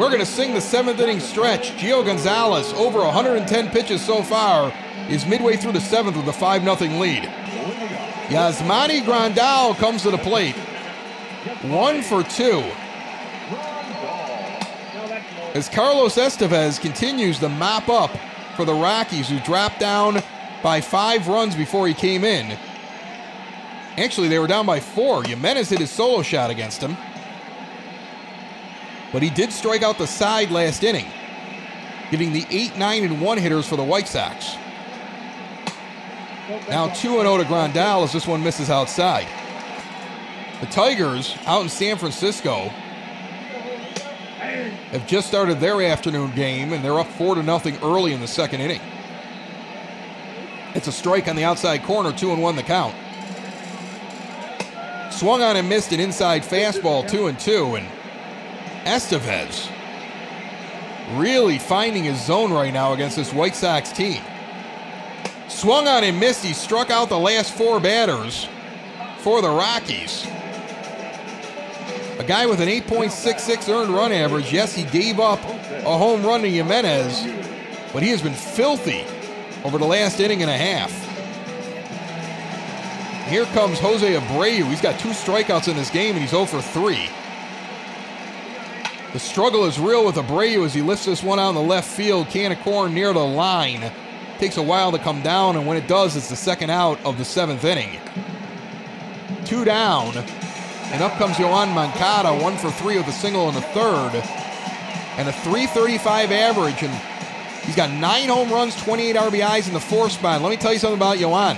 We're 0.00 0.08
going 0.08 0.20
to 0.20 0.24
sing 0.24 0.54
the 0.54 0.62
seventh 0.62 0.98
inning 0.98 1.20
stretch. 1.20 1.72
Gio 1.72 2.02
Gonzalez, 2.02 2.72
over 2.72 3.00
110 3.00 3.68
pitches 3.68 4.00
so 4.02 4.22
far, 4.22 4.72
is 5.10 5.26
midway 5.26 5.58
through 5.58 5.72
the 5.72 5.80
seventh 5.82 6.16
with 6.16 6.26
a 6.26 6.32
5 6.32 6.62
0 6.62 6.98
lead. 6.98 7.24
Yasmani 8.28 9.02
Grandal 9.02 9.76
comes 9.76 10.00
to 10.04 10.10
the 10.10 10.16
plate. 10.16 10.56
One 11.64 12.00
for 12.00 12.22
two. 12.22 12.64
As 15.52 15.68
Carlos 15.68 16.16
Estevez 16.16 16.80
continues 16.80 17.38
to 17.40 17.50
mop 17.50 17.90
up 17.90 18.10
for 18.56 18.64
the 18.64 18.72
Rockies, 18.72 19.28
who 19.28 19.38
dropped 19.40 19.80
down 19.80 20.22
by 20.62 20.80
five 20.80 21.28
runs 21.28 21.54
before 21.54 21.86
he 21.86 21.92
came 21.92 22.24
in. 22.24 22.56
Actually, 23.98 24.28
they 24.28 24.38
were 24.38 24.46
down 24.46 24.64
by 24.64 24.80
four. 24.80 25.22
Jimenez 25.24 25.68
hit 25.68 25.80
his 25.80 25.90
solo 25.90 26.22
shot 26.22 26.48
against 26.48 26.80
him. 26.80 26.96
But 29.12 29.22
he 29.22 29.30
did 29.30 29.52
strike 29.52 29.82
out 29.82 29.98
the 29.98 30.06
side 30.06 30.50
last 30.50 30.84
inning, 30.84 31.06
giving 32.10 32.32
the 32.32 32.46
8 32.50 32.76
9 32.76 33.04
and 33.04 33.20
1 33.20 33.38
hitters 33.38 33.66
for 33.66 33.76
the 33.76 33.84
White 33.84 34.08
Sox. 34.08 34.56
Now 36.68 36.88
2 36.88 37.20
0 37.20 37.38
to 37.38 37.44
Grandal 37.44 38.04
as 38.04 38.12
this 38.12 38.26
one 38.26 38.42
misses 38.42 38.70
outside. 38.70 39.26
The 40.60 40.66
Tigers 40.66 41.36
out 41.46 41.62
in 41.62 41.68
San 41.68 41.96
Francisco 41.96 42.70
have 44.90 45.06
just 45.06 45.28
started 45.28 45.60
their 45.60 45.80
afternoon 45.82 46.32
game 46.32 46.72
and 46.72 46.84
they're 46.84 46.98
up 46.98 47.06
4 47.06 47.36
to 47.36 47.42
nothing 47.42 47.78
early 47.82 48.12
in 48.12 48.20
the 48.20 48.28
second 48.28 48.60
inning. 48.60 48.80
It's 50.74 50.86
a 50.86 50.92
strike 50.92 51.28
on 51.28 51.34
the 51.34 51.44
outside 51.44 51.82
corner, 51.82 52.12
2 52.12 52.32
and 52.32 52.42
1 52.42 52.56
the 52.56 52.62
count. 52.62 52.94
Swung 55.12 55.42
on 55.42 55.56
and 55.56 55.68
missed 55.68 55.92
an 55.92 56.00
inside 56.00 56.42
fastball, 56.42 57.08
2 57.08 57.26
and 57.26 57.38
2 57.38 57.76
and 57.76 57.86
Estevez 58.84 59.70
really 61.14 61.58
finding 61.58 62.04
his 62.04 62.24
zone 62.24 62.52
right 62.52 62.72
now 62.72 62.92
against 62.92 63.16
this 63.16 63.32
White 63.32 63.56
Sox 63.56 63.90
team. 63.92 64.22
Swung 65.48 65.88
on 65.88 66.04
and 66.04 66.18
missed. 66.18 66.44
He 66.44 66.52
struck 66.52 66.90
out 66.90 67.08
the 67.08 67.18
last 67.18 67.52
four 67.52 67.80
batters 67.80 68.48
for 69.18 69.42
the 69.42 69.48
Rockies. 69.48 70.26
A 72.18 72.24
guy 72.24 72.46
with 72.46 72.60
an 72.60 72.68
8.66 72.68 73.68
earned 73.68 73.94
run 73.94 74.12
average. 74.12 74.52
Yes, 74.52 74.74
he 74.74 74.84
gave 74.84 75.18
up 75.18 75.42
a 75.42 75.98
home 75.98 76.22
run 76.24 76.42
to 76.42 76.50
Jimenez, 76.50 77.26
but 77.92 78.02
he 78.02 78.10
has 78.10 78.22
been 78.22 78.34
filthy 78.34 79.04
over 79.64 79.78
the 79.78 79.86
last 79.86 80.20
inning 80.20 80.42
and 80.42 80.50
a 80.50 80.56
half. 80.56 80.90
Here 83.28 83.44
comes 83.46 83.78
Jose 83.78 84.14
Abreu. 84.14 84.68
He's 84.68 84.80
got 84.80 84.98
two 84.98 85.10
strikeouts 85.10 85.68
in 85.68 85.76
this 85.76 85.90
game 85.90 86.12
and 86.12 86.20
he's 86.20 86.30
0 86.30 86.46
for 86.46 86.60
3. 86.60 87.08
The 89.12 89.18
struggle 89.18 89.64
is 89.64 89.80
real 89.80 90.06
with 90.06 90.14
Abreu 90.14 90.64
as 90.64 90.72
he 90.72 90.82
lifts 90.82 91.04
this 91.04 91.20
one 91.20 91.40
out 91.40 91.48
in 91.48 91.54
the 91.56 91.60
left 91.60 91.88
field. 91.88 92.28
Can 92.28 92.52
of 92.52 92.60
corn 92.60 92.94
near 92.94 93.12
the 93.12 93.18
line. 93.18 93.90
Takes 94.38 94.56
a 94.56 94.62
while 94.62 94.92
to 94.92 95.00
come 95.00 95.20
down, 95.20 95.56
and 95.56 95.66
when 95.66 95.76
it 95.76 95.88
does, 95.88 96.16
it's 96.16 96.28
the 96.28 96.36
second 96.36 96.70
out 96.70 97.04
of 97.04 97.18
the 97.18 97.24
seventh 97.24 97.64
inning. 97.64 97.98
Two 99.44 99.64
down, 99.64 100.16
and 100.16 101.02
up 101.02 101.12
comes 101.18 101.36
Yoan 101.36 101.74
Moncada, 101.74 102.40
one 102.40 102.56
for 102.56 102.70
three 102.70 102.98
with 102.98 103.08
a 103.08 103.12
single 103.12 103.48
in 103.48 103.56
the 103.56 103.60
third, 103.60 104.12
and 105.18 105.28
a 105.28 105.32
335 105.32 106.30
average. 106.30 106.82
And 106.84 106.94
he's 107.64 107.74
got 107.74 107.90
nine 107.90 108.28
home 108.28 108.50
runs, 108.50 108.80
28 108.80 109.16
RBIs 109.16 109.66
in 109.66 109.74
the 109.74 109.80
fourth 109.80 110.12
spot. 110.12 110.40
Let 110.40 110.50
me 110.50 110.56
tell 110.56 110.72
you 110.72 110.78
something 110.78 110.98
about 110.98 111.16
Yoan. 111.16 111.56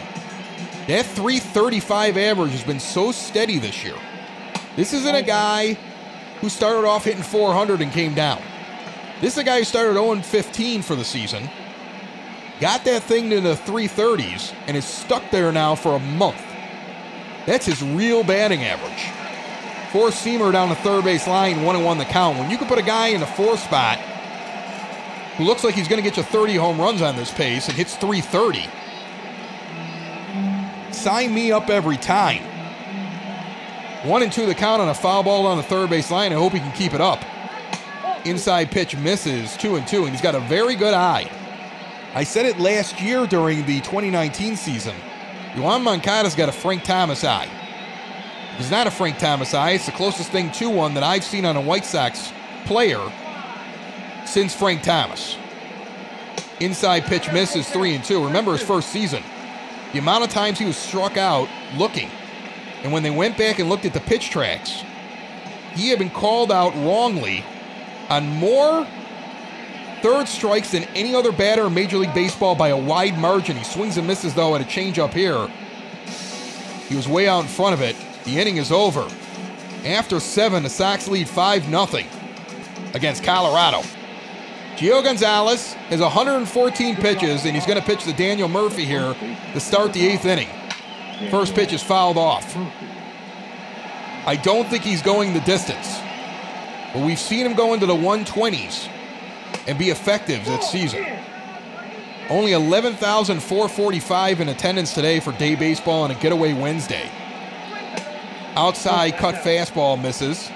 That 0.87 1.05
335 1.05 2.17
average 2.17 2.53
has 2.53 2.65
been 2.65 2.81
so 2.81 3.13
steady 3.13 3.59
this 3.59 3.85
year. 3.85 3.97
This 4.75 4.95
isn't 4.95 5.15
a 5.15 5.23
guy 5.23 5.77
who 6.43 6.51
started 6.51 6.87
off 6.87 7.05
hitting 7.05 7.23
400 7.23 7.81
and 7.81 7.93
came 7.93 8.15
down. 8.15 8.43
This 9.21 9.35
is 9.35 9.39
a 9.39 9.45
guy 9.45 9.59
who 9.59 9.65
started 9.65 9.95
0 9.95 10.21
15 10.21 10.83
for 10.83 10.97
the 10.97 11.05
season, 11.05 11.49
got 12.61 12.85
that 12.85 13.05
thing 13.05 13.31
to 13.31 13.41
the 13.41 13.55
330s, 13.55 14.53
and 14.67 14.77
is 14.77 14.85
stuck 14.85 15.23
there 15.31 15.53
now 15.53 15.77
for 15.77 15.95
a 15.95 16.01
month. 16.01 16.43
That's 17.47 17.65
his 17.65 17.81
real 17.81 18.25
batting 18.25 18.65
average. 18.65 19.07
Four 19.93 20.09
seamer 20.09 20.51
down 20.51 20.69
the 20.69 20.75
third 20.77 21.05
base 21.05 21.29
line, 21.29 21.63
one 21.63 21.77
and 21.77 21.85
one 21.85 21.99
the 21.99 22.05
count. 22.05 22.39
When 22.39 22.51
you 22.51 22.59
can 22.59 22.67
put 22.67 22.79
a 22.79 22.83
guy 22.83 23.09
in 23.09 23.21
the 23.21 23.27
fourth 23.27 23.61
spot 23.61 23.99
who 25.37 25.45
looks 25.45 25.63
like 25.63 25.77
he's 25.77 25.87
going 25.87 26.03
to 26.03 26.09
get 26.09 26.17
you 26.17 26.25
30 26.25 26.57
home 26.57 26.81
runs 26.81 27.03
on 27.03 27.15
this 27.15 27.31
pace 27.31 27.69
and 27.69 27.77
hits 27.77 27.95
330, 27.97 28.69
sign 30.93 31.33
me 31.33 31.53
up 31.53 31.71
every 31.71 31.99
time. 31.99 32.52
One 34.05 34.25
and 34.25 34.33
two 34.33 34.47
the 34.47 34.55
count 34.55 34.83
on 34.83 34.89
a 34.89 34.95
foul 34.95 35.23
ball 35.23 35.47
on 35.47 35.59
the 35.59 35.63
third 35.63 35.89
base 35.89 36.11
line. 36.11 36.33
I 36.33 36.35
hope 36.35 36.53
he 36.53 36.59
can 36.59 36.73
keep 36.73 36.93
it 36.93 37.01
up. 37.01 37.23
Inside 38.25 38.73
pitch 38.73 38.97
misses, 38.97 39.57
two 39.57 39.77
and 39.77 39.87
two, 39.87 40.03
and 40.03 40.11
he's 40.11 40.21
got 40.21 40.35
a 40.35 40.41
very 40.41 40.75
good 40.75 40.93
eye. 40.93 41.31
I 42.13 42.25
said 42.25 42.45
it 42.45 42.59
last 42.59 43.01
year 43.01 43.29
during 43.29 43.65
the 43.65 43.81
2019 43.81 44.57
season. 44.57 44.95
Yoan 45.53 45.85
Moncada's 45.85 46.35
got 46.35 46.49
a 46.49 46.53
Frank 46.53 46.83
Thomas 46.83 47.23
eye. 47.23 47.49
It's 48.59 48.73
not 48.73 48.89
a 48.89 48.91
Frank 48.91 49.19
Thomas 49.19 49.55
eye. 49.55 49.71
It's 49.71 49.87
the 49.87 49.93
closest 49.93 50.31
thing 50.31 50.51
to 50.53 50.69
one 50.69 50.95
that 50.95 51.05
I've 51.05 51.25
seen 51.25 51.45
on 51.45 51.57
a 51.57 51.61
White 51.61 51.85
Sox 51.85 52.33
player 52.65 53.01
since 54.27 54.53
Frank 54.53 54.83
Thomas. 54.83 55.37
Inside 56.59 57.05
pitch 57.05 57.33
misses 57.33 57.69
three 57.71 57.95
and 57.95 58.05
two. 58.05 58.25
Remember 58.25 58.53
his 58.53 58.63
first 58.63 58.89
season. 58.89 59.23
The 59.93 60.01
amount 60.01 60.25
of 60.25 60.31
times 60.31 60.59
he 60.59 60.65
was 60.65 60.77
struck 60.77 61.17
out 61.17 61.49
looking 61.77 62.11
and 62.83 62.93
when 62.93 63.03
they 63.03 63.11
went 63.11 63.39
back 63.39 63.59
and 63.59 63.69
looked 63.69 63.85
at 63.85 63.93
the 63.93 64.01
pitch 64.01 64.31
tracks, 64.31 64.83
he 65.75 65.89
had 65.89 65.99
been 65.99 66.11
called 66.11 66.51
out 66.53 66.75
wrongly 66.75 67.45
on 68.09 68.27
more 68.27 68.87
third 70.03 70.27
strikes 70.27 70.73
than 70.73 70.85
any 70.95 71.15
other 71.15 71.33
batter 71.33 71.67
in 71.67 71.75
Major 71.75 71.97
League 71.97 72.13
Baseball 72.13 72.55
by 72.55 72.69
a 72.69 72.77
wide 72.77 73.17
margin. 73.19 73.57
He 73.57 73.65
swings 73.65 73.97
and 73.97 74.07
misses, 74.07 74.35
though, 74.35 74.55
at 74.55 74.61
a 74.61 74.65
changeup 74.65 75.13
here. 75.15 75.49
He 76.89 76.97
was 76.97 77.09
way 77.09 77.29
out 77.29 77.41
in 77.41 77.49
front 77.49 77.75
of 77.75 77.81
it. 77.81 77.97
The 78.25 78.39
inning 78.39 78.57
is 78.57 78.73
over. 78.73 79.09
After 79.85 80.21
seven, 80.21 80.63
the 80.63 80.69
Sox 80.69 81.09
lead 81.09 81.29
5 81.29 81.65
0 81.65 81.87
against 82.95 83.25
Colorado. 83.25 83.83
Gio 84.77 85.03
Gonzalez 85.03 85.75
has 85.75 86.01
114 86.01 86.97
pitches, 86.97 87.45
and 87.45 87.55
he's 87.55 87.67
going 87.67 87.79
to 87.79 87.85
pitch 87.85 88.05
to 88.05 88.13
Daniel 88.13 88.49
Murphy 88.49 88.85
here 88.85 89.15
to 89.53 89.61
start 89.61 89.93
the 89.93 90.07
eighth 90.07 90.25
inning. 90.25 90.49
First 91.31 91.55
pitch 91.55 91.73
is 91.73 91.83
fouled 91.83 92.17
off. 92.17 92.57
I 94.27 94.37
don't 94.37 94.69
think 94.69 94.85
he's 94.85 95.03
going 95.03 95.35
the 95.35 95.41
distance. 95.41 95.99
But 96.93 97.05
we've 97.05 97.19
seen 97.19 97.47
him 97.47 97.55
go 97.55 97.75
into 97.75 97.87
the 97.87 97.95
120s 97.95 98.89
and 99.67 99.79
be 99.79 99.91
effective 99.91 100.45
this 100.45 100.71
season. 100.71 101.05
Only 102.29 102.53
11,445 102.53 104.41
in 104.41 104.49
attendance 104.49 104.95
today 104.95 105.21
for 105.21 105.33
day 105.33 105.55
baseball 105.55 106.03
on 106.03 106.11
a 106.11 106.15
getaway 106.15 106.53
Wednesday. 106.53 107.11
Outside 108.55 109.17
cut 109.17 109.37
fastball 109.37 110.01
misses. 110.01 110.51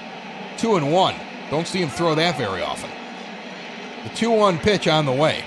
Two 0.57 0.75
and 0.75 0.91
one. 0.91 1.15
Don't 1.49 1.67
see 1.67 1.81
him 1.81 1.89
throw 1.89 2.15
that 2.15 2.37
very 2.37 2.61
often. 2.61 2.89
The 4.03 4.09
2 4.09 4.31
1 4.31 4.59
pitch 4.59 4.87
on 4.87 5.05
the 5.05 5.11
way. 5.11 5.43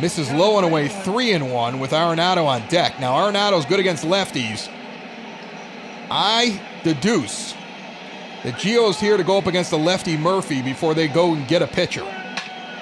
Misses 0.00 0.30
low 0.30 0.58
and 0.58 0.66
away 0.66 0.88
three 0.88 1.32
and 1.32 1.50
one 1.50 1.78
with 1.78 1.92
Arenado 1.92 2.44
on 2.44 2.66
deck. 2.68 3.00
Now 3.00 3.14
Arenado's 3.14 3.64
good 3.64 3.80
against 3.80 4.04
lefties. 4.04 4.68
I 6.10 6.60
deduce 6.84 7.54
that 8.44 8.54
Gio's 8.54 9.00
here 9.00 9.16
to 9.16 9.24
go 9.24 9.38
up 9.38 9.46
against 9.46 9.70
the 9.70 9.78
lefty 9.78 10.16
Murphy 10.16 10.62
before 10.62 10.94
they 10.94 11.08
go 11.08 11.34
and 11.34 11.48
get 11.48 11.62
a 11.62 11.66
pitcher. 11.66 12.06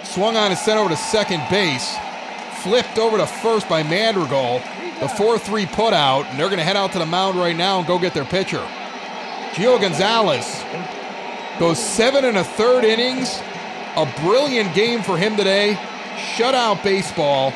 Swung 0.02 0.36
on 0.36 0.50
and 0.50 0.58
sent 0.58 0.78
over 0.78 0.90
to 0.90 0.96
second 0.96 1.42
base. 1.48 1.96
Flipped 2.62 2.98
over 2.98 3.16
to 3.16 3.26
first 3.26 3.68
by 3.68 3.82
Madrigal. 3.82 4.60
the 5.00 5.08
4 5.08 5.38
3 5.38 5.66
put 5.66 5.92
out, 5.92 6.26
and 6.26 6.38
they're 6.38 6.48
going 6.48 6.58
to 6.58 6.64
head 6.64 6.76
out 6.76 6.92
to 6.92 6.98
the 6.98 7.06
mound 7.06 7.38
right 7.38 7.56
now 7.56 7.78
and 7.78 7.86
go 7.86 7.98
get 7.98 8.12
their 8.12 8.24
pitcher. 8.24 8.66
Gio 9.52 9.80
Gonzalez 9.80 10.64
goes 11.58 11.78
seven 11.78 12.24
and 12.24 12.36
a 12.36 12.44
third 12.44 12.84
innings. 12.84 13.40
A 13.96 14.12
brilliant 14.20 14.74
game 14.74 15.02
for 15.02 15.16
him 15.16 15.36
today. 15.36 15.78
Shutout 16.16 16.82
baseball. 16.82 17.52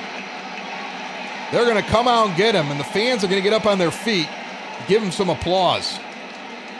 They're 1.50 1.64
going 1.64 1.82
to 1.82 1.90
come 1.90 2.06
out 2.06 2.28
and 2.28 2.36
get 2.36 2.54
him, 2.54 2.70
and 2.70 2.78
the 2.78 2.84
fans 2.84 3.24
are 3.24 3.28
going 3.28 3.42
to 3.42 3.48
get 3.48 3.54
up 3.54 3.66
on 3.66 3.78
their 3.78 3.90
feet, 3.90 4.28
give 4.86 5.02
him 5.02 5.10
some 5.10 5.30
applause. 5.30 5.98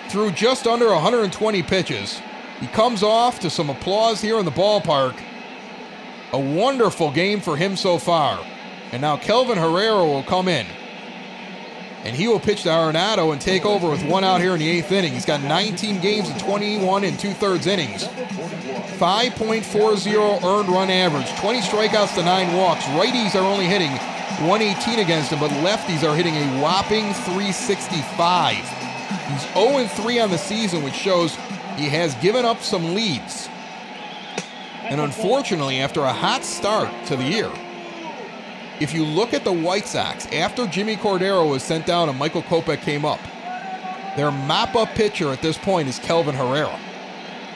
Through 0.08 0.32
just 0.32 0.66
under 0.66 0.88
120 0.88 1.62
pitches, 1.62 2.20
he 2.60 2.66
comes 2.66 3.02
off 3.02 3.40
to 3.40 3.50
some 3.50 3.70
applause 3.70 4.20
here 4.20 4.38
in 4.38 4.44
the 4.44 4.50
ballpark. 4.50 5.18
A 6.32 6.38
wonderful 6.38 7.10
game 7.10 7.40
for 7.40 7.56
him 7.56 7.76
so 7.76 7.98
far. 7.98 8.44
And 8.92 9.00
now 9.00 9.16
Kelvin 9.16 9.58
Herrera 9.58 10.04
will 10.04 10.22
come 10.22 10.48
in. 10.48 10.66
And 12.08 12.16
he 12.16 12.26
will 12.26 12.40
pitch 12.40 12.62
to 12.62 12.70
Arenado 12.70 13.32
and 13.32 13.40
take 13.40 13.66
over 13.66 13.90
with 13.90 14.02
one 14.02 14.24
out 14.24 14.40
here 14.40 14.54
in 14.54 14.60
the 14.60 14.70
eighth 14.70 14.90
inning. 14.90 15.12
He's 15.12 15.26
got 15.26 15.42
19 15.42 16.00
games 16.00 16.30
and 16.30 16.40
21 16.40 17.04
and 17.04 17.20
two 17.20 17.34
thirds 17.34 17.66
innings. 17.66 18.04
5.40 18.96 20.42
earned 20.42 20.70
run 20.70 20.88
average, 20.88 21.28
20 21.38 21.60
strikeouts 21.60 22.14
to 22.14 22.22
nine 22.22 22.56
walks. 22.56 22.82
Righties 22.84 23.34
are 23.34 23.44
only 23.44 23.66
hitting 23.66 23.90
118 24.48 25.00
against 25.00 25.30
him, 25.30 25.38
but 25.38 25.50
lefties 25.50 26.02
are 26.02 26.16
hitting 26.16 26.34
a 26.34 26.62
whopping 26.62 27.12
365. 27.12 28.56
He's 28.56 29.52
0 29.52 29.86
3 29.86 30.20
on 30.20 30.30
the 30.30 30.38
season, 30.38 30.82
which 30.82 30.94
shows 30.94 31.36
he 31.76 31.90
has 31.90 32.14
given 32.22 32.46
up 32.46 32.62
some 32.62 32.94
leads. 32.94 33.50
And 34.84 34.98
unfortunately, 34.98 35.80
after 35.80 36.00
a 36.00 36.12
hot 36.14 36.42
start 36.42 36.88
to 37.08 37.16
the 37.16 37.24
year, 37.24 37.52
if 38.80 38.94
you 38.94 39.04
look 39.04 39.34
at 39.34 39.44
the 39.44 39.52
White 39.52 39.86
Sox, 39.86 40.26
after 40.26 40.66
Jimmy 40.66 40.96
Cordero 40.96 41.48
was 41.50 41.62
sent 41.62 41.86
down 41.86 42.08
and 42.08 42.18
Michael 42.18 42.42
Kopech 42.42 42.80
came 42.82 43.04
up, 43.04 43.20
their 44.16 44.30
mop 44.30 44.76
up 44.76 44.90
pitcher 44.90 45.32
at 45.32 45.42
this 45.42 45.58
point 45.58 45.88
is 45.88 45.98
Kelvin 45.98 46.34
Herrera. 46.34 46.78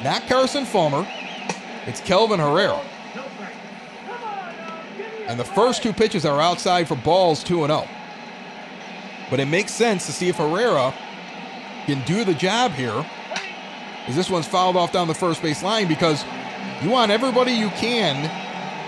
Not 0.03 0.27
Carson 0.27 0.65
Fulmer, 0.65 1.07
it's 1.87 2.01
Kelvin 2.01 2.41
Herrera. 2.41 2.81
And 5.29 5.39
the 5.39 5.45
first 5.45 5.83
two 5.83 5.93
pitches 5.93 6.27
are 6.27 6.41
outside 6.41 6.89
for 6.89 6.97
balls 6.97 7.45
2 7.45 7.67
0. 7.67 7.89
But 9.31 9.41
it 9.41 9.47
makes 9.47 9.73
sense 9.73 10.07
to 10.07 10.13
see 10.13 10.29
if 10.29 10.37
Herrera 10.37 10.93
can 11.87 12.05
do 12.05 12.25
the 12.25 12.35
job 12.35 12.73
here. 12.73 13.07
As 14.09 14.17
this 14.17 14.29
one's 14.29 14.49
fouled 14.49 14.77
off 14.77 14.93
down 14.93 15.07
the 15.07 15.15
first 15.15 15.41
base 15.41 15.63
line 15.63 15.87
because 15.87 16.25
you 16.83 16.91
want 16.91 17.13
everybody 17.13 17.53
you 17.53 17.69
can 17.71 18.29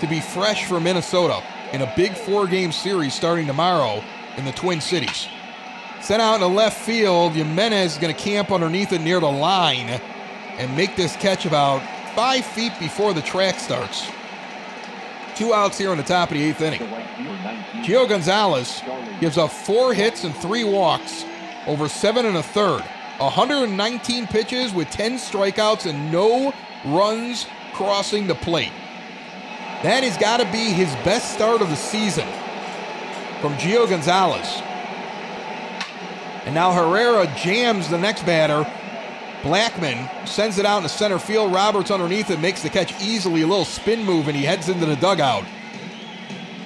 to 0.00 0.08
be 0.08 0.20
fresh 0.20 0.66
for 0.66 0.80
Minnesota 0.80 1.40
in 1.74 1.82
a 1.82 1.92
big 1.96 2.12
four 2.14 2.46
game 2.46 2.70
series 2.70 3.12
starting 3.12 3.48
tomorrow 3.48 4.00
in 4.36 4.44
the 4.44 4.52
Twin 4.52 4.80
Cities. 4.80 5.26
Sent 6.00 6.22
out 6.22 6.36
in 6.36 6.40
the 6.40 6.48
left 6.48 6.80
field, 6.80 7.32
Jimenez 7.32 7.94
is 7.94 7.98
going 7.98 8.14
to 8.14 8.20
camp 8.20 8.52
underneath 8.52 8.92
it 8.92 9.00
near 9.00 9.18
the 9.18 9.30
line 9.30 10.00
and 10.56 10.76
make 10.76 10.94
this 10.94 11.16
catch 11.16 11.46
about 11.46 11.82
five 12.14 12.44
feet 12.44 12.72
before 12.78 13.12
the 13.12 13.22
track 13.22 13.58
starts. 13.58 14.06
Two 15.34 15.52
outs 15.52 15.76
here 15.76 15.90
on 15.90 15.96
the 15.96 16.04
top 16.04 16.30
of 16.30 16.36
the 16.36 16.44
eighth 16.44 16.60
inning. 16.60 16.80
Gio 17.82 18.08
Gonzalez 18.08 18.80
gives 19.18 19.36
up 19.36 19.50
four 19.50 19.92
hits 19.92 20.22
and 20.22 20.34
three 20.36 20.62
walks 20.62 21.24
over 21.66 21.88
seven 21.88 22.24
and 22.24 22.36
a 22.36 22.42
third. 22.42 22.82
119 23.18 24.28
pitches 24.28 24.72
with 24.72 24.90
10 24.90 25.14
strikeouts 25.14 25.90
and 25.90 26.12
no 26.12 26.54
runs 26.84 27.46
crossing 27.72 28.28
the 28.28 28.34
plate. 28.36 28.72
That 29.84 30.02
has 30.02 30.16
got 30.16 30.38
to 30.38 30.50
be 30.50 30.72
his 30.72 30.88
best 31.04 31.34
start 31.34 31.60
of 31.60 31.68
the 31.68 31.76
season 31.76 32.26
from 33.42 33.52
Gio 33.56 33.86
Gonzalez. 33.86 34.62
And 36.46 36.54
now 36.54 36.72
Herrera 36.72 37.26
jams 37.36 37.90
the 37.90 37.98
next 37.98 38.24
batter. 38.24 38.64
Blackmon 39.42 40.26
sends 40.26 40.56
it 40.56 40.64
out 40.64 40.78
in 40.78 40.84
the 40.84 40.88
center 40.88 41.18
field. 41.18 41.52
Roberts 41.52 41.90
underneath 41.90 42.30
it 42.30 42.40
makes 42.40 42.62
the 42.62 42.70
catch 42.70 42.98
easily, 43.02 43.42
a 43.42 43.46
little 43.46 43.66
spin 43.66 44.02
move, 44.06 44.26
and 44.26 44.34
he 44.34 44.42
heads 44.42 44.70
into 44.70 44.86
the 44.86 44.96
dugout. 44.96 45.44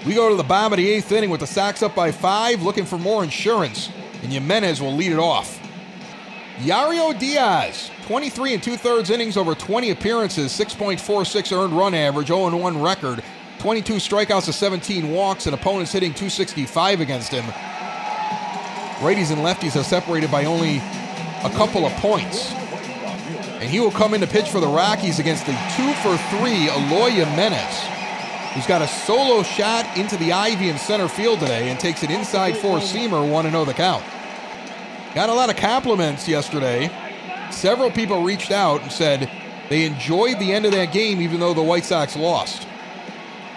We 0.07 0.15
go 0.15 0.29
to 0.29 0.37
the 0.37 0.45
bottom 0.45 0.75
of 0.75 0.77
the 0.77 0.89
eighth 0.89 1.11
inning 1.11 1.31
with 1.31 1.41
the 1.41 1.47
Sox 1.49 1.83
up 1.83 1.97
by 1.97 2.13
five, 2.13 2.63
looking 2.63 2.85
for 2.85 2.99
more 2.99 3.25
insurance, 3.25 3.91
and 4.23 4.33
Jimenez 4.33 4.81
will 4.81 4.95
lead 4.95 5.11
it 5.11 5.19
off. 5.19 5.58
Jairo 6.59 7.17
Diaz, 7.17 7.89
23 8.07 8.55
and 8.55 8.63
two 8.63 8.77
thirds 8.77 9.11
innings 9.11 9.37
over 9.37 9.55
20 9.55 9.91
appearances, 9.91 10.51
6.46 10.53 11.57
earned 11.57 11.73
run 11.73 11.95
average, 11.95 12.27
0 12.27 12.57
1 12.57 12.83
record, 12.83 13.23
22 13.61 13.95
strikeouts 13.95 14.47
to 14.47 14.53
17 14.53 15.13
walks, 15.13 15.47
and 15.47 15.55
opponents 15.55 15.93
hitting 15.93 16.13
265 16.13 17.01
against 17.01 17.31
him. 17.31 17.45
Righties 18.99 19.31
and 19.31 19.41
lefties 19.43 19.79
are 19.81 19.85
separated 19.85 20.33
by 20.33 20.47
only 20.47 20.79
a 21.45 21.51
couple 21.57 21.87
of 21.87 21.93
points. 21.99 22.53
And 23.61 23.71
he 23.71 23.79
will 23.79 23.93
come 23.93 24.15
in 24.15 24.21
to 24.21 24.27
pitch 24.27 24.49
for 24.49 24.59
the 24.59 24.67
Rockies 24.67 25.21
against 25.21 25.47
the 25.47 25.53
two 25.77 25.93
for 26.03 26.17
three 26.31 26.69
Eloy 26.69 27.11
Jimenez, 27.11 28.55
who's 28.55 28.67
got 28.67 28.83
a 28.83 28.89
solo 28.89 29.45
shot 29.45 29.97
into 29.97 30.17
the 30.17 30.33
ivy 30.33 30.71
in 30.71 30.79
center 30.79 31.07
field 31.07 31.39
today 31.39 31.71
and 31.71 31.79
takes 31.79 32.03
an 32.03 32.11
inside 32.11 32.57
four 32.57 32.79
seamer, 32.79 33.31
1 33.31 33.49
0 33.49 33.65
the 33.65 33.75
count. 33.75 34.05
Got 35.15 35.31
a 35.31 35.35
lot 35.35 35.51
of 35.51 35.57
compliments 35.57 36.29
yesterday. 36.29 36.91
Several 37.51 37.91
people 37.91 38.23
reached 38.23 38.51
out 38.51 38.83
and 38.83 38.93
said 38.93 39.31
they 39.69 39.85
enjoyed 39.85 40.39
the 40.39 40.53
end 40.53 40.67
of 40.67 40.73
that 40.73 40.93
game 40.93 41.21
even 41.21 41.41
though 41.41 41.55
the 41.55 41.63
White 41.63 41.85
Sox 41.85 42.17
lost. 42.17 42.67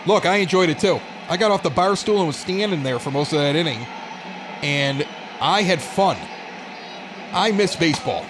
Look, 0.05 0.25
I 0.25 0.37
enjoyed 0.37 0.69
it 0.69 0.79
too. 0.79 0.99
I 1.29 1.37
got 1.37 1.51
off 1.51 1.63
the 1.63 1.69
bar 1.69 1.95
stool 1.95 2.17
and 2.17 2.27
was 2.27 2.37
standing 2.37 2.83
there 2.83 2.99
for 2.99 3.11
most 3.11 3.31
of 3.31 3.39
that 3.39 3.55
inning, 3.55 3.85
and 4.61 5.07
I 5.39 5.61
had 5.61 5.81
fun. 5.81 6.17
I 7.31 7.51
miss 7.51 7.75
baseball. 7.75 8.25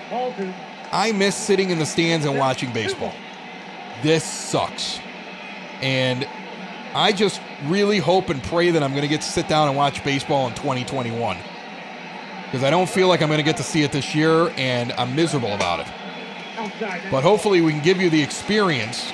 I 0.91 1.11
miss 1.11 1.35
sitting 1.35 1.69
in 1.69 1.79
the 1.79 1.85
stands 1.85 2.25
and 2.25 2.37
watching 2.37 2.71
baseball. 2.73 3.13
This 4.03 4.23
sucks. 4.23 4.99
And 5.81 6.27
I 6.93 7.11
just 7.11 7.41
really 7.65 7.97
hope 7.97 8.29
and 8.29 8.43
pray 8.43 8.71
that 8.71 8.83
I'm 8.83 8.91
going 8.91 9.01
to 9.03 9.07
get 9.07 9.21
to 9.21 9.27
sit 9.27 9.47
down 9.47 9.67
and 9.67 9.77
watch 9.77 10.03
baseball 10.03 10.47
in 10.47 10.53
2021. 10.53 11.37
Because 12.51 12.65
I 12.65 12.69
don't 12.69 12.89
feel 12.89 13.07
like 13.07 13.21
I'm 13.21 13.29
going 13.29 13.37
to 13.37 13.45
get 13.45 13.55
to 13.57 13.63
see 13.63 13.83
it 13.83 13.93
this 13.93 14.13
year, 14.13 14.51
and 14.57 14.91
I'm 14.93 15.15
miserable 15.15 15.53
about 15.53 15.79
it. 15.79 15.87
But 17.09 17.23
hopefully, 17.23 17.61
we 17.61 17.71
can 17.71 17.81
give 17.81 18.01
you 18.01 18.09
the 18.09 18.21
experience 18.21 19.09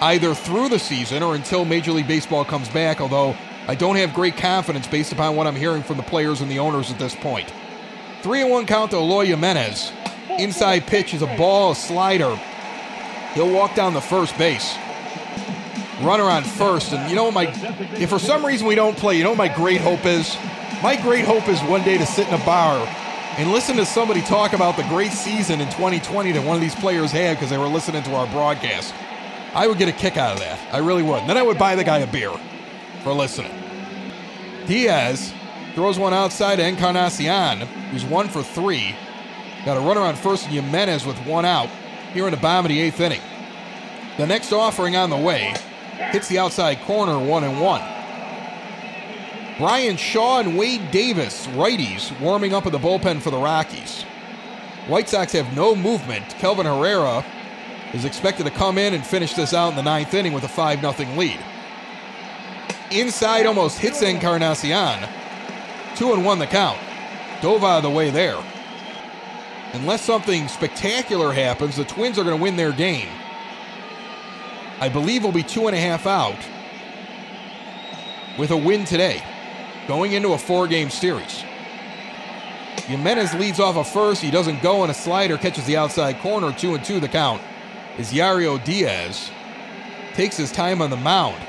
either 0.00 0.34
through 0.34 0.68
the 0.68 0.80
season 0.80 1.22
or 1.22 1.36
until 1.36 1.64
Major 1.64 1.92
League 1.92 2.08
Baseball 2.08 2.44
comes 2.44 2.68
back, 2.68 3.00
although 3.00 3.36
I 3.68 3.76
don't 3.76 3.94
have 3.94 4.12
great 4.12 4.36
confidence 4.36 4.88
based 4.88 5.12
upon 5.12 5.36
what 5.36 5.46
I'm 5.46 5.54
hearing 5.54 5.84
from 5.84 5.96
the 5.96 6.02
players 6.02 6.40
and 6.40 6.50
the 6.50 6.58
owners 6.58 6.90
at 6.90 6.98
this 6.98 7.14
point. 7.14 7.52
3 8.22 8.42
and 8.42 8.50
1 8.50 8.66
count 8.66 8.90
to 8.90 8.96
Eloy 8.96 9.26
Jimenez. 9.26 9.92
Inside 10.38 10.88
pitch 10.88 11.14
is 11.14 11.22
a 11.22 11.36
ball, 11.36 11.70
a 11.70 11.76
slider. 11.76 12.36
He'll 13.34 13.52
walk 13.52 13.76
down 13.76 13.94
the 13.94 14.00
first 14.00 14.36
base. 14.36 14.76
Runner 16.00 16.24
on 16.24 16.42
first. 16.42 16.92
And 16.92 17.08
you 17.08 17.14
know 17.14 17.24
what 17.24 17.34
my 17.34 17.44
if 17.96 18.10
for 18.10 18.18
some 18.18 18.44
reason 18.44 18.66
we 18.66 18.74
don't 18.74 18.96
play, 18.96 19.16
you 19.16 19.22
know 19.22 19.30
what 19.30 19.38
my 19.38 19.54
great 19.54 19.80
hope 19.80 20.04
is? 20.04 20.36
My 20.82 20.96
great 20.96 21.24
hope 21.24 21.48
is 21.48 21.60
one 21.62 21.84
day 21.84 21.96
to 21.96 22.04
sit 22.04 22.26
in 22.26 22.34
a 22.34 22.44
bar 22.44 22.76
and 23.38 23.52
listen 23.52 23.76
to 23.76 23.86
somebody 23.86 24.20
talk 24.20 24.52
about 24.52 24.76
the 24.76 24.82
great 24.84 25.12
season 25.12 25.60
in 25.60 25.68
2020 25.68 26.32
that 26.32 26.44
one 26.44 26.56
of 26.56 26.60
these 26.60 26.74
players 26.74 27.12
had 27.12 27.36
because 27.36 27.50
they 27.50 27.56
were 27.56 27.68
listening 27.68 28.02
to 28.02 28.14
our 28.16 28.26
broadcast. 28.26 28.92
I 29.54 29.68
would 29.68 29.78
get 29.78 29.88
a 29.88 29.92
kick 29.92 30.16
out 30.16 30.32
of 30.32 30.40
that. 30.40 30.58
I 30.74 30.78
really 30.78 31.04
would. 31.04 31.20
And 31.20 31.30
then 31.30 31.36
I 31.38 31.42
would 31.42 31.56
buy 31.56 31.76
the 31.76 31.84
guy 31.84 31.98
a 31.98 32.06
beer 32.08 32.32
for 33.04 33.12
listening. 33.12 33.52
Diaz 34.66 35.32
throws 35.76 36.00
one 36.00 36.12
outside 36.12 36.56
to 36.56 36.66
Encarnacion, 36.66 37.60
who's 37.92 38.04
one 38.04 38.26
for 38.26 38.42
three. 38.42 38.96
Got 39.64 39.76
a 39.76 39.80
runner 39.80 40.00
on 40.00 40.16
first 40.16 40.46
and 40.46 40.52
Jimenez 40.52 41.06
with 41.06 41.18
one 41.24 41.44
out 41.44 41.68
here 42.12 42.24
in 42.24 42.32
the 42.32 42.40
bottom 42.40 42.66
of 42.66 42.70
the 42.70 42.80
eighth 42.80 42.98
inning. 42.98 43.22
The 44.16 44.26
next 44.26 44.52
offering 44.52 44.96
on 44.96 45.10
the 45.10 45.16
way 45.16 45.54
hits 46.10 46.26
the 46.26 46.40
outside 46.40 46.80
corner, 46.80 47.20
one 47.20 47.44
and 47.44 47.60
one. 47.60 47.82
Bryan 49.58 49.96
Shaw 49.96 50.40
and 50.40 50.56
Wade 50.56 50.90
Davis, 50.90 51.46
righties, 51.48 52.18
warming 52.20 52.54
up 52.54 52.64
in 52.66 52.72
the 52.72 52.78
bullpen 52.78 53.20
for 53.20 53.30
the 53.30 53.38
Rockies. 53.38 54.02
White 54.88 55.08
Sox 55.08 55.32
have 55.32 55.54
no 55.54 55.76
movement. 55.76 56.26
Kelvin 56.38 56.66
Herrera 56.66 57.24
is 57.92 58.04
expected 58.04 58.44
to 58.44 58.50
come 58.50 58.78
in 58.78 58.94
and 58.94 59.06
finish 59.06 59.34
this 59.34 59.52
out 59.52 59.68
in 59.68 59.76
the 59.76 59.82
ninth 59.82 60.14
inning 60.14 60.32
with 60.32 60.44
a 60.44 60.48
5 60.48 60.80
0 60.80 61.16
lead. 61.16 61.38
Inside 62.90 63.46
almost 63.46 63.78
hits 63.78 64.02
Encarnacion. 64.02 65.08
Two 65.96 66.12
and 66.12 66.24
one 66.24 66.38
the 66.38 66.46
count. 66.46 66.78
Dove 67.42 67.62
out 67.62 67.78
of 67.78 67.82
the 67.82 67.90
way 67.90 68.10
there. 68.10 68.42
Unless 69.74 70.02
something 70.02 70.48
spectacular 70.48 71.32
happens, 71.32 71.76
the 71.76 71.84
Twins 71.84 72.18
are 72.18 72.24
going 72.24 72.36
to 72.36 72.42
win 72.42 72.56
their 72.56 72.72
game. 72.72 73.08
I 74.80 74.88
believe 74.88 75.24
will 75.24 75.32
be 75.32 75.42
two 75.42 75.66
and 75.66 75.76
a 75.76 75.80
half 75.80 76.06
out 76.06 76.38
with 78.38 78.50
a 78.50 78.56
win 78.56 78.84
today, 78.84 79.22
going 79.88 80.12
into 80.12 80.32
a 80.32 80.38
four 80.38 80.66
game 80.66 80.90
series. 80.90 81.44
Jimenez 82.86 83.34
leads 83.34 83.60
off 83.60 83.76
a 83.76 83.84
first. 83.84 84.22
He 84.22 84.30
doesn't 84.30 84.62
go 84.62 84.80
on 84.82 84.90
a 84.90 84.94
slider, 84.94 85.38
catches 85.38 85.66
the 85.66 85.76
outside 85.76 86.18
corner, 86.20 86.52
two 86.52 86.74
and 86.74 86.84
two 86.84 87.00
the 87.00 87.08
count. 87.08 87.42
Is 87.98 88.12
Jairo 88.12 88.62
Diaz 88.64 89.30
takes 90.14 90.36
his 90.36 90.52
time 90.52 90.82
on 90.82 90.90
the 90.90 90.96
mound. 90.96 91.40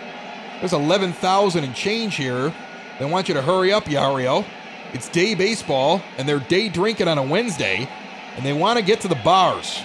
There's 0.60 0.74
11,000 0.74 1.64
and 1.64 1.76
change 1.76 2.16
here 2.16 2.54
They 3.00 3.06
want 3.06 3.28
you 3.28 3.34
to 3.34 3.42
hurry 3.42 3.74
up, 3.74 3.86
Jairo. 3.86 4.46
It's 4.94 5.10
day 5.10 5.34
baseball, 5.36 6.02
and 6.18 6.30
they're 6.30 6.40
day 6.40 6.70
drinking 6.70 7.08
on 7.08 7.18
a 7.18 7.24
Wednesday, 7.24 7.90
and 8.38 8.46
they 8.46 8.54
want 8.54 8.78
to 8.78 8.86
get 8.86 9.02
to 9.02 9.08
the 9.08 9.16
bars. 9.16 9.82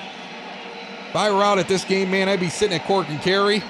If 1.08 1.16
I 1.16 1.30
were 1.30 1.42
out 1.42 1.58
at 1.58 1.68
this 1.68 1.84
game, 1.84 2.10
man, 2.10 2.28
I'd 2.28 2.40
be 2.40 2.50
sitting 2.50 2.78
at 2.78 2.86
Cork 2.86 3.08
and 3.08 3.20
Kerry. 3.20 3.62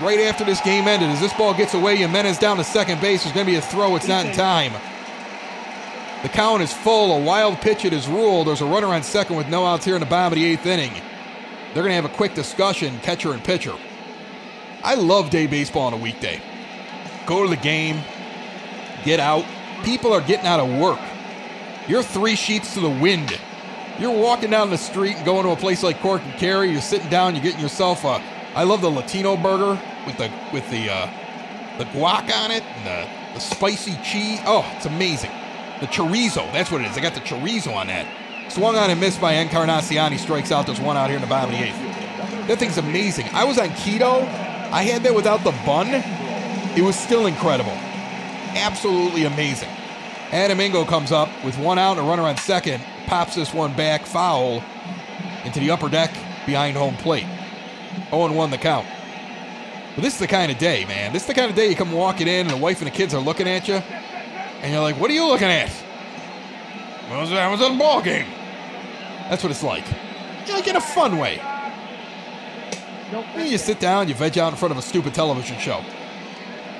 Right 0.00 0.20
after 0.20 0.44
this 0.44 0.62
game 0.62 0.88
ended, 0.88 1.10
as 1.10 1.20
this 1.20 1.34
ball 1.34 1.52
gets 1.52 1.74
away, 1.74 1.96
Jimenez 1.96 2.38
down 2.38 2.56
to 2.56 2.64
second 2.64 3.02
base. 3.02 3.22
There's 3.22 3.34
going 3.34 3.44
to 3.44 3.52
be 3.52 3.58
a 3.58 3.60
throw. 3.60 3.96
It's 3.96 4.08
not 4.08 4.24
in 4.24 4.32
time. 4.32 4.72
The 6.22 6.30
count 6.30 6.62
is 6.62 6.72
full. 6.72 7.14
A 7.16 7.22
wild 7.22 7.58
pitch 7.60 7.84
it 7.84 7.92
is 7.92 8.08
ruled. 8.08 8.46
There's 8.46 8.62
a 8.62 8.66
runner 8.66 8.86
on 8.86 9.02
second 9.02 9.36
with 9.36 9.48
no 9.48 9.66
outs 9.66 9.84
here 9.84 9.96
in 9.96 10.00
the 10.00 10.06
bottom 10.06 10.32
of 10.32 10.38
the 10.38 10.44
eighth 10.46 10.64
inning. 10.64 10.92
They're 11.74 11.82
going 11.82 11.90
to 11.90 11.94
have 11.96 12.06
a 12.06 12.08
quick 12.08 12.32
discussion, 12.32 12.98
catcher 13.00 13.32
and 13.32 13.44
pitcher. 13.44 13.74
I 14.82 14.94
love 14.94 15.28
day 15.28 15.46
baseball 15.46 15.82
on 15.82 15.92
a 15.92 15.98
weekday. 15.98 16.40
Go 17.26 17.42
to 17.42 17.50
the 17.50 17.60
game, 17.60 18.00
get 19.04 19.20
out. 19.20 19.44
People 19.84 20.14
are 20.14 20.22
getting 20.22 20.46
out 20.46 20.60
of 20.60 20.80
work. 20.80 20.98
You're 21.88 22.02
three 22.02 22.36
sheets 22.36 22.72
to 22.74 22.80
the 22.80 22.88
wind. 22.88 23.38
You're 23.98 24.18
walking 24.18 24.50
down 24.50 24.70
the 24.70 24.78
street 24.78 25.16
and 25.16 25.26
going 25.26 25.44
to 25.44 25.50
a 25.50 25.56
place 25.56 25.82
like 25.82 26.00
Cork 26.00 26.22
and 26.22 26.32
Kerry. 26.34 26.70
You're 26.70 26.80
sitting 26.80 27.10
down. 27.10 27.34
You're 27.34 27.44
getting 27.44 27.60
yourself 27.60 28.04
a. 28.04 28.22
I 28.54 28.64
love 28.64 28.80
the 28.80 28.90
Latino 28.90 29.36
burger 29.36 29.80
with 30.06 30.16
the 30.18 30.30
with 30.52 30.68
the 30.70 30.90
uh, 30.90 31.08
the 31.78 31.84
guac 31.86 32.30
on 32.44 32.50
it 32.50 32.62
and 32.62 32.86
the, 32.86 33.34
the 33.34 33.40
spicy 33.40 33.96
cheese. 34.04 34.40
Oh, 34.44 34.70
it's 34.76 34.86
amazing. 34.86 35.30
The 35.80 35.86
chorizo. 35.86 36.50
That's 36.52 36.70
what 36.70 36.82
it 36.82 36.90
is. 36.90 36.96
I 36.96 37.00
got 37.00 37.14
the 37.14 37.20
chorizo 37.20 37.74
on 37.74 37.86
that. 37.86 38.06
Swung 38.52 38.76
on 38.76 38.90
and 38.90 39.00
missed 39.00 39.20
by 39.20 39.34
Encarnacion. 39.34 40.12
He 40.12 40.18
strikes 40.18 40.52
out. 40.52 40.66
There's 40.66 40.80
one 40.80 40.96
out 40.96 41.08
here 41.08 41.16
in 41.16 41.22
the 41.22 41.28
bottom 41.28 41.54
of 41.54 41.58
the 41.58 41.66
eighth. 41.66 42.48
That 42.48 42.58
thing's 42.58 42.78
amazing. 42.78 43.26
I 43.32 43.44
was 43.44 43.58
on 43.58 43.68
keto. 43.70 44.22
I 44.72 44.82
had 44.82 45.02
that 45.04 45.14
without 45.14 45.42
the 45.44 45.52
bun. 45.64 45.86
It 46.76 46.82
was 46.82 46.96
still 46.96 47.26
incredible. 47.26 47.72
Absolutely 47.72 49.24
amazing. 49.24 49.68
Adam 50.32 50.60
Engel 50.60 50.84
comes 50.84 51.12
up 51.12 51.28
with 51.44 51.56
one 51.58 51.78
out 51.78 51.96
and 51.96 52.06
a 52.06 52.08
runner 52.08 52.22
on 52.22 52.36
second, 52.36 52.82
pops 53.06 53.34
this 53.34 53.54
one 53.54 53.74
back 53.74 54.04
foul 54.04 54.62
into 55.44 55.60
the 55.60 55.70
upper 55.70 55.88
deck 55.88 56.12
behind 56.46 56.76
home 56.76 56.96
plate. 56.96 57.26
0 58.10 58.32
1 58.32 58.50
the 58.50 58.58
count. 58.58 58.86
This 60.00 60.14
is 60.14 60.20
the 60.20 60.26
kind 60.26 60.50
of 60.50 60.58
day, 60.58 60.84
man. 60.86 61.12
This 61.12 61.22
is 61.22 61.28
the 61.28 61.34
kind 61.34 61.50
of 61.50 61.56
day 61.56 61.68
you 61.68 61.76
come 61.76 61.92
walking 61.92 62.26
in 62.26 62.46
and 62.46 62.50
the 62.50 62.56
wife 62.56 62.78
and 62.78 62.86
the 62.86 62.94
kids 62.94 63.12
are 63.12 63.20
looking 63.20 63.48
at 63.48 63.68
you, 63.68 63.74
and 63.74 64.72
you're 64.72 64.82
like, 64.82 64.98
what 64.98 65.10
are 65.10 65.14
you 65.14 65.26
looking 65.26 65.48
at? 65.48 65.70
Was, 67.10 67.32
I 67.32 67.50
was 67.50 67.60
at 67.60 67.72
a 67.72 67.76
ball 67.76 68.00
game. 68.00 68.26
That's 69.28 69.42
what 69.42 69.50
it's 69.50 69.62
like. 69.62 69.84
Like 70.48 70.68
in 70.68 70.76
a 70.76 70.80
fun 70.80 71.18
way. 71.18 71.40
You 73.36 73.58
sit 73.58 73.80
down, 73.80 74.08
you 74.08 74.14
veg 74.14 74.38
out 74.38 74.52
in 74.52 74.56
front 74.56 74.72
of 74.72 74.78
a 74.78 74.82
stupid 74.82 75.14
television 75.14 75.58
show. 75.58 75.84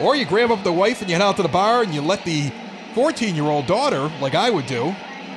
Or 0.01 0.15
you 0.15 0.25
grab 0.25 0.51
up 0.51 0.63
the 0.63 0.73
wife 0.73 1.01
and 1.01 1.11
you 1.11 1.17
head 1.17 1.23
out 1.23 1.37
to 1.37 1.43
the 1.43 1.49
bar 1.49 1.83
and 1.83 1.93
you 1.93 2.01
let 2.01 2.25
the 2.25 2.53
14 2.95 3.35
year 3.35 3.45
old 3.45 3.67
daughter, 3.67 4.11
like 4.21 4.35
I 4.35 4.51
would 4.51 4.67
do, 4.67 4.95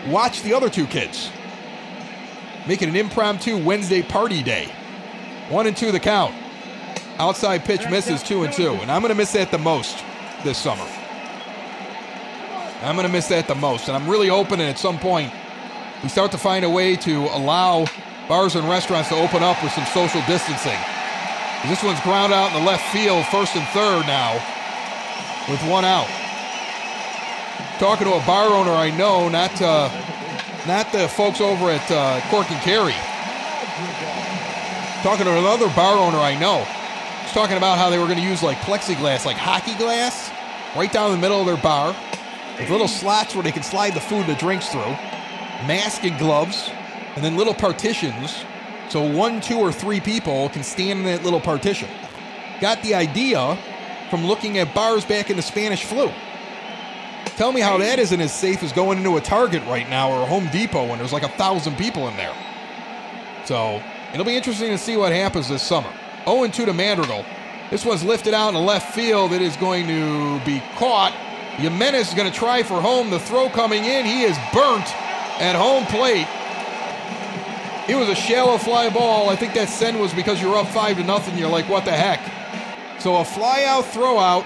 watch 0.07 0.41
the 0.43 0.53
other 0.53 0.69
two 0.69 0.85
kids. 0.85 1.31
Make 2.67 2.81
it 2.81 2.89
an 2.89 2.95
impromptu 2.95 3.57
Wednesday 3.57 4.03
party 4.03 4.43
day. 4.43 4.71
One 5.49 5.67
and 5.67 5.75
two 5.75 5.91
the 5.91 5.99
count. 5.99 6.33
Outside 7.19 7.63
pitch 7.63 7.89
misses 7.89 8.23
two 8.23 8.43
and 8.43 8.53
two. 8.53 8.71
And 8.73 8.91
I'm 8.91 9.01
going 9.01 9.11
to 9.11 9.17
miss 9.17 9.33
that 9.33 9.51
the 9.51 9.57
most 9.57 10.03
this 10.43 10.57
summer. 10.57 10.85
I'm 12.81 12.95
going 12.95 13.07
to 13.07 13.11
miss 13.13 13.27
that 13.27 13.47
the 13.47 13.55
most. 13.55 13.87
And 13.87 13.95
I'm 13.95 14.09
really 14.09 14.27
hoping 14.27 14.57
that 14.59 14.69
at 14.69 14.79
some 14.79 14.99
point 14.99 15.31
we 16.01 16.09
start 16.09 16.31
to 16.31 16.37
find 16.37 16.65
a 16.65 16.69
way 16.69 16.95
to 16.97 17.25
allow 17.27 17.85
bars 18.27 18.55
and 18.55 18.67
restaurants 18.67 19.09
to 19.09 19.15
open 19.15 19.43
up 19.43 19.61
with 19.63 19.71
some 19.71 19.85
social 19.87 20.21
distancing. 20.27 20.77
This 21.67 21.81
one's 21.81 22.01
ground 22.01 22.33
out 22.33 22.51
in 22.51 22.59
the 22.59 22.67
left 22.67 22.83
field, 22.91 23.25
first 23.27 23.55
and 23.55 23.65
third 23.69 24.05
now, 24.05 24.33
with 25.49 25.61
one 25.69 25.85
out. 25.85 26.09
Talking 27.79 28.07
to 28.07 28.13
a 28.13 28.25
bar 28.25 28.49
owner 28.49 28.71
I 28.71 28.91
know, 28.97 29.29
not 29.29 29.61
uh, 29.61 29.89
not 30.67 30.91
the 30.91 31.07
folks 31.07 31.39
over 31.39 31.69
at 31.69 31.89
uh, 31.89 32.19
Cork 32.29 32.51
and 32.51 32.61
Kerry. 32.61 32.95
Talking 35.03 35.25
to 35.25 35.31
another 35.31 35.67
bar 35.75 35.97
owner 35.97 36.17
I 36.17 36.37
know. 36.37 36.67
Talking 37.33 37.57
about 37.57 37.77
how 37.77 37.89
they 37.89 37.97
were 37.97 38.05
going 38.05 38.19
to 38.19 38.23
use 38.23 38.43
like 38.43 38.57
plexiglass, 38.59 39.25
like 39.25 39.37
hockey 39.37 39.75
glass, 39.75 40.31
right 40.75 40.91
down 40.91 41.11
the 41.11 41.17
middle 41.17 41.39
of 41.39 41.45
their 41.45 41.57
bar, 41.57 41.95
with 42.59 42.69
little 42.69 42.87
slots 42.87 43.33
where 43.33 43.43
they 43.43 43.51
can 43.51 43.63
slide 43.63 43.93
the 43.93 43.99
food 43.99 44.21
and 44.21 44.29
the 44.29 44.35
drinks 44.35 44.69
through 44.69 44.95
mask 45.67 46.03
and 46.03 46.17
gloves, 46.19 46.69
and 47.15 47.23
then 47.23 47.35
little 47.35 47.53
partitions 47.53 48.43
so 48.93 49.01
one, 49.01 49.41
two, 49.41 49.57
or 49.57 49.71
three 49.71 49.99
people 49.99 50.49
can 50.49 50.61
stand 50.61 50.99
in 50.99 51.05
that 51.05 51.23
little 51.23 51.39
partition. 51.39 51.89
Got 52.61 52.83
the 52.83 52.93
idea 52.93 53.57
from 54.11 54.25
looking 54.25 54.59
at 54.59 54.75
bars 54.75 55.03
back 55.03 55.31
in 55.31 55.35
the 55.35 55.41
Spanish 55.41 55.83
flu. 55.83 56.11
Tell 57.35 57.51
me 57.51 57.59
how 57.61 57.79
that 57.79 57.97
isn't 57.97 58.21
as 58.21 58.31
safe 58.31 58.61
as 58.61 58.71
going 58.71 58.99
into 58.99 59.17
a 59.17 59.21
Target 59.21 59.63
right 59.63 59.89
now 59.89 60.11
or 60.11 60.21
a 60.21 60.25
Home 60.27 60.47
Depot 60.51 60.87
when 60.87 60.99
there's 60.99 61.11
like 61.11 61.23
a 61.23 61.29
thousand 61.29 61.75
people 61.75 62.07
in 62.07 62.15
there. 62.17 62.35
So 63.45 63.81
it'll 64.13 64.25
be 64.25 64.35
interesting 64.35 64.69
to 64.69 64.77
see 64.77 64.95
what 64.95 65.11
happens 65.11 65.49
this 65.49 65.63
summer. 65.63 65.91
0 66.25 66.47
2 66.47 66.65
to 66.65 66.73
Madrigal. 66.73 67.25
This 67.69 67.85
one's 67.85 68.03
lifted 68.03 68.33
out 68.33 68.49
in 68.49 68.53
the 68.53 68.59
left 68.59 68.93
field. 68.93 69.31
It 69.31 69.41
is 69.41 69.55
going 69.57 69.87
to 69.87 70.39
be 70.45 70.61
caught. 70.75 71.11
Jimenez 71.57 72.09
is 72.09 72.13
going 72.13 72.31
to 72.31 72.37
try 72.37 72.63
for 72.63 72.81
home. 72.81 73.09
The 73.09 73.19
throw 73.19 73.49
coming 73.49 73.85
in. 73.85 74.05
He 74.05 74.23
is 74.23 74.37
burnt 74.53 74.87
at 75.41 75.55
home 75.55 75.85
plate. 75.85 76.27
It 77.89 77.95
was 77.95 78.09
a 78.09 78.15
shallow 78.15 78.57
fly 78.57 78.89
ball. 78.89 79.29
I 79.29 79.35
think 79.35 79.53
that 79.55 79.69
send 79.69 79.99
was 79.99 80.13
because 80.13 80.41
you're 80.41 80.55
up 80.55 80.67
five 80.67 80.97
to 80.97 81.03
nothing. 81.03 81.37
You're 81.37 81.49
like, 81.49 81.67
what 81.67 81.83
the 81.83 81.91
heck? 81.91 82.21
So 83.01 83.17
a 83.17 83.25
fly 83.25 83.65
out 83.65 83.85
throw 83.85 84.19
out 84.19 84.45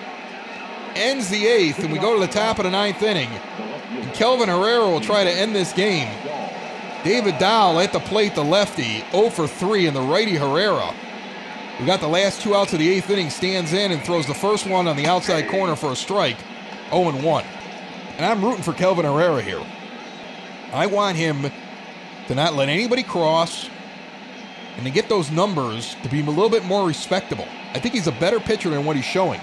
ends 0.96 1.30
the 1.30 1.46
eighth, 1.46 1.80
and 1.80 1.94
we 1.94 2.00
go 2.00 2.14
to 2.16 2.20
the 2.20 2.32
top 2.32 2.58
of 2.58 2.64
the 2.64 2.72
ninth 2.72 3.04
inning. 3.04 3.30
And 3.90 4.12
Kelvin 4.14 4.50
Herrera 4.50 4.90
will 4.90 5.02
try 5.02 5.24
to 5.24 5.30
end 5.30 5.56
this 5.56 5.72
game. 5.74 6.10
David 7.04 7.38
Dahl 7.38 7.80
at 7.80 7.94
the 7.94 8.00
plate, 8.00 8.36
the 8.36 8.44
lefty, 8.44 9.04
0 9.12 9.30
for 9.30 9.48
3, 9.48 9.86
and 9.86 9.96
the 9.96 10.02
righty 10.02 10.36
Herrera. 10.36 10.94
We 11.80 11.86
got 11.86 12.00
the 12.00 12.08
last 12.08 12.42
two 12.42 12.56
outs 12.56 12.74
of 12.74 12.80
the 12.80 12.90
eighth 12.90 13.10
inning, 13.10 13.30
stands 13.30 13.72
in 13.72 13.92
and 13.92 14.02
throws 14.02 14.26
the 14.26 14.34
first 14.34 14.66
one 14.66 14.88
on 14.88 14.98
the 14.98 15.06
outside 15.06 15.48
corner 15.48 15.76
for 15.76 15.92
a 15.92 15.96
strike, 15.96 16.38
0 16.90 17.12
1. 17.12 17.46
And 18.18 18.26
I'm 18.26 18.44
rooting 18.44 18.64
for 18.64 18.74
Kelvin 18.74 19.06
Herrera 19.06 19.44
here. 19.44 19.64
I 20.74 20.88
want 20.88 21.18
him 21.18 21.52
to 22.28 22.36
not 22.36 22.56
let 22.56 22.68
anybody 22.68 23.04
cross 23.04 23.70
and 24.76 24.86
to 24.86 24.92
get 24.92 25.08
those 25.08 25.30
numbers 25.30 25.96
to 26.02 26.10
be 26.10 26.22
a 26.22 26.26
little 26.26 26.50
bit 26.50 26.66
more 26.66 26.86
respectable. 26.86 27.48
I 27.74 27.80
think 27.80 27.94
he's 27.94 28.08
a 28.08 28.12
better 28.12 28.40
pitcher 28.40 28.70
than 28.72 28.84
what 28.84 28.96
he's 28.96 29.06
showing. 29.06 29.40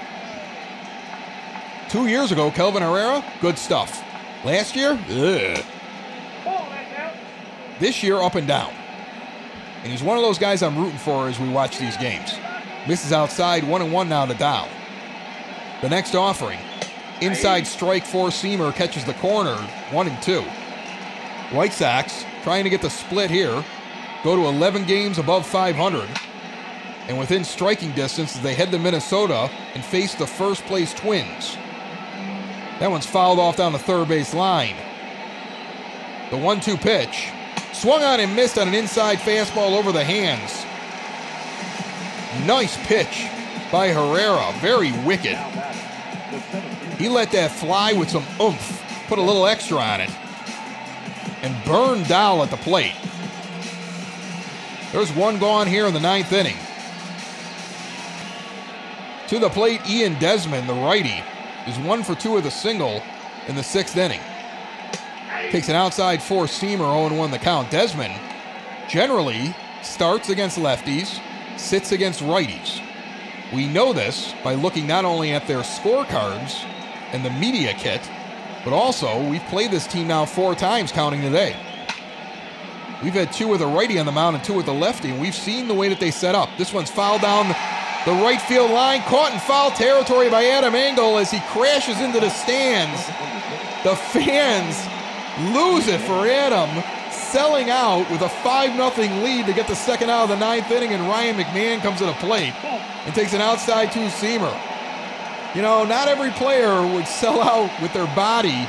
Two 1.89 2.09
years 2.09 2.33
ago, 2.33 2.51
Kelvin 2.51 2.83
Herrera, 2.83 3.25
good 3.41 3.59
stuff. 3.59 4.03
Last 4.45 4.75
year, 4.75 4.99
ugh. 5.09 5.65
This 7.79 8.03
year, 8.03 8.17
up 8.17 8.35
and 8.35 8.47
down. 8.47 8.73
And 9.85 9.93
he's 9.93 10.03
one 10.03 10.17
of 10.17 10.25
those 10.25 10.39
guys 10.39 10.63
I'm 10.63 10.79
rooting 10.79 10.99
for 10.99 11.29
as 11.29 11.39
we 11.39 11.47
watch 11.51 11.79
these 11.79 11.97
games. 11.99 12.33
Misses 12.89 13.13
outside, 13.13 13.65
one 13.65 13.83
and 13.83 13.93
one 13.93 14.09
now 14.09 14.25
to 14.25 14.33
Dahl. 14.33 14.67
The 15.83 15.91
next 15.91 16.15
offering, 16.15 16.59
inside 17.21 17.67
strike 17.67 18.07
four 18.07 18.29
seamer 18.29 18.75
catches 18.75 19.05
the 19.05 19.13
corner, 19.15 19.57
one 19.91 20.09
and 20.09 20.23
two. 20.23 20.41
White 21.55 21.75
Sox 21.75 22.25
trying 22.43 22.65
to 22.65 22.71
get 22.71 22.81
the 22.81 22.89
split 22.89 23.31
here, 23.31 23.63
go 24.23 24.35
to 24.35 24.47
11 24.47 24.85
games 24.85 25.19
above 25.19 25.47
500, 25.47 26.09
and 27.09 27.19
within 27.19 27.45
striking 27.45 27.93
distance 27.93 28.37
as 28.37 28.43
they 28.43 28.55
head 28.55 28.71
to 28.71 28.79
Minnesota 28.79 29.51
and 29.75 29.85
face 29.85 30.15
the 30.15 30.27
first 30.27 30.65
place 30.65 30.95
Twins. 30.95 31.59
That 32.81 32.91
one's 32.91 33.07
fouled 33.07 33.39
off 33.39 33.59
down 33.59 33.75
the 33.75 33.79
third 33.79 34.09
base 34.09 34.33
line. 34.33 34.77
The 36.31 36.39
1 36.39 36.61
2 36.61 36.79
pitch. 36.79 37.29
Swung 37.75 38.03
on 38.03 38.21
and 38.21 38.35
missed 38.35 38.57
on 38.57 38.69
an 38.69 38.75
inside 38.75 39.19
fastball 39.19 39.77
over 39.79 39.93
the 39.93 40.05
hands. 40.05 40.65
Nice 42.47 42.77
pitch 42.87 43.29
by 43.71 43.89
Herrera. 43.89 44.53
Very 44.61 44.93
wicked. 45.05 45.37
He 46.99 47.09
let 47.09 47.31
that 47.33 47.51
fly 47.51 47.93
with 47.93 48.09
some 48.09 48.25
oomph, 48.41 48.83
put 49.09 49.19
a 49.19 49.23
little 49.23 49.47
extra 49.47 49.79
on 49.79 50.01
it 50.01 50.11
and 51.43 51.65
burn 51.65 52.03
Dahl 52.05 52.43
at 52.43 52.51
the 52.51 52.57
plate. 52.57 52.95
There's 54.93 55.13
one 55.13 55.39
gone 55.39 55.67
here 55.67 55.87
in 55.87 55.93
the 55.93 56.01
ninth 56.01 56.33
inning. 56.33 56.57
To 59.29 59.39
the 59.39 59.51
plate, 59.51 59.81
Ian 59.89 60.19
Desmond, 60.19 60.69
the 60.69 60.75
righty, 60.75 61.23
is 61.67 61.77
one 61.79 62.03
for 62.03 62.15
two 62.15 62.33
with 62.33 62.47
a 62.47 62.51
single 62.51 63.03
in 63.49 63.57
the 63.57 63.63
sixth 63.63 63.97
inning. 63.97 64.21
Takes 65.51 65.69
an 65.69 65.77
outside 65.77 66.23
four 66.23 66.45
seamer, 66.45 67.09
0 67.09 67.17
1 67.17 67.31
the 67.31 67.39
count. 67.39 67.71
Desmond 67.71 68.15
generally 68.89 69.55
starts 69.83 70.29
against 70.29 70.59
lefties, 70.59 71.21
sits 71.57 71.93
against 71.93 72.21
righties. 72.21 72.81
We 73.53 73.69
know 73.69 73.93
this 73.93 74.35
by 74.43 74.55
looking 74.55 74.87
not 74.87 75.05
only 75.05 75.33
at 75.33 75.47
their 75.47 75.61
scorecards 75.61 76.65
and 77.13 77.25
the 77.25 77.31
media 77.31 77.75
kit, 77.75 78.01
but 78.65 78.73
also, 78.73 79.29
we've 79.29 79.45
played 79.45 79.71
this 79.71 79.87
team 79.87 80.09
now 80.09 80.25
four 80.25 80.55
times, 80.55 80.91
counting 80.91 81.21
today. 81.21 81.55
We've 83.03 83.13
had 83.13 83.31
two 83.31 83.47
with 83.47 83.61
a 83.61 83.67
righty 83.67 83.99
on 83.99 84.07
the 84.07 84.13
mound 84.13 84.37
and 84.37 84.45
two 84.45 84.55
with 84.55 84.69
a 84.69 84.73
lefty, 84.73 85.11
and 85.11 85.21
we've 85.21 85.35
seen 85.35 85.69
the 85.69 85.75
way 85.75 85.91
that 85.91 86.01
they 86.01 86.11
set 86.11 86.35
up. 86.35 86.49
This 86.57 86.73
one's 86.73 86.91
fouled 86.91 87.21
down 87.21 87.49
the 88.07 88.13
right 88.25 88.41
field 88.41 88.71
line, 88.71 89.03
caught 89.03 89.35
in 89.35 89.39
foul 89.41 89.71
territory 89.71 90.31
by 90.31 90.47
Adam 90.47 90.75
Engel 90.75 91.19
as 91.19 91.31
he 91.31 91.41
crashes 91.51 92.01
into 92.01 92.21
the 92.21 92.31
stands. 92.31 93.07
The 93.85 93.95
fans 93.95 94.77
lose 95.39 95.89
it 95.89 96.01
for 96.01 96.27
Adam, 96.27 96.83
selling 97.11 97.71
out 97.71 98.09
with 98.11 98.23
a 98.23 98.29
5 98.29 98.95
0 98.95 99.23
lead 99.23 99.47
to 99.47 99.53
get 99.53 99.67
the 99.67 99.75
second 99.75 100.11
out 100.11 100.25
of 100.25 100.29
the 100.31 100.37
ninth 100.37 100.71
inning, 100.71 100.93
and 100.93 101.03
Ryan 101.03 101.37
McMahon 101.37 101.81
comes 101.81 101.99
to 101.99 102.07
the 102.07 102.13
plate 102.15 102.55
and 102.65 103.15
takes 103.15 103.33
an 103.33 103.41
outside 103.41 103.93
two 103.93 104.07
seamer. 104.07 104.53
You 105.55 105.63
know, 105.63 105.85
not 105.85 106.09
every 106.09 106.31
player 106.33 106.87
would 106.87 107.07
sell 107.07 107.41
out 107.41 107.71
with 107.81 107.93
their 107.93 108.07
body 108.15 108.67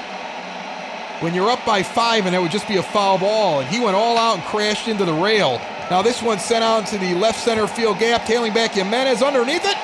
when 1.22 1.34
you're 1.34 1.50
up 1.50 1.66
by 1.66 1.82
five 1.82 2.26
and 2.26 2.36
it 2.36 2.40
would 2.40 2.52
just 2.52 2.68
be 2.68 2.78
a 2.78 2.84
foul 2.84 3.18
ball. 3.18 3.62
And 3.62 3.70
he 3.70 3.80
went 3.80 3.96
all 3.96 4.18
out 4.18 4.38
and 4.38 4.44
crashed 4.46 4.88
into 4.88 5.06
the 5.06 5.14
rail. 5.14 5.60
Now 5.90 6.02
this 6.02 6.22
one 6.22 6.40
sent 6.40 6.64
out 6.64 6.88
to 6.88 6.98
the 6.98 7.16
left 7.16 7.40
center 7.40 7.68
field 7.68 8.00
gap, 8.00 8.26
tailing 8.26 8.54
back 8.54 8.72
Jimenez 8.72 9.22
underneath 9.22 9.66
it, 9.66 9.78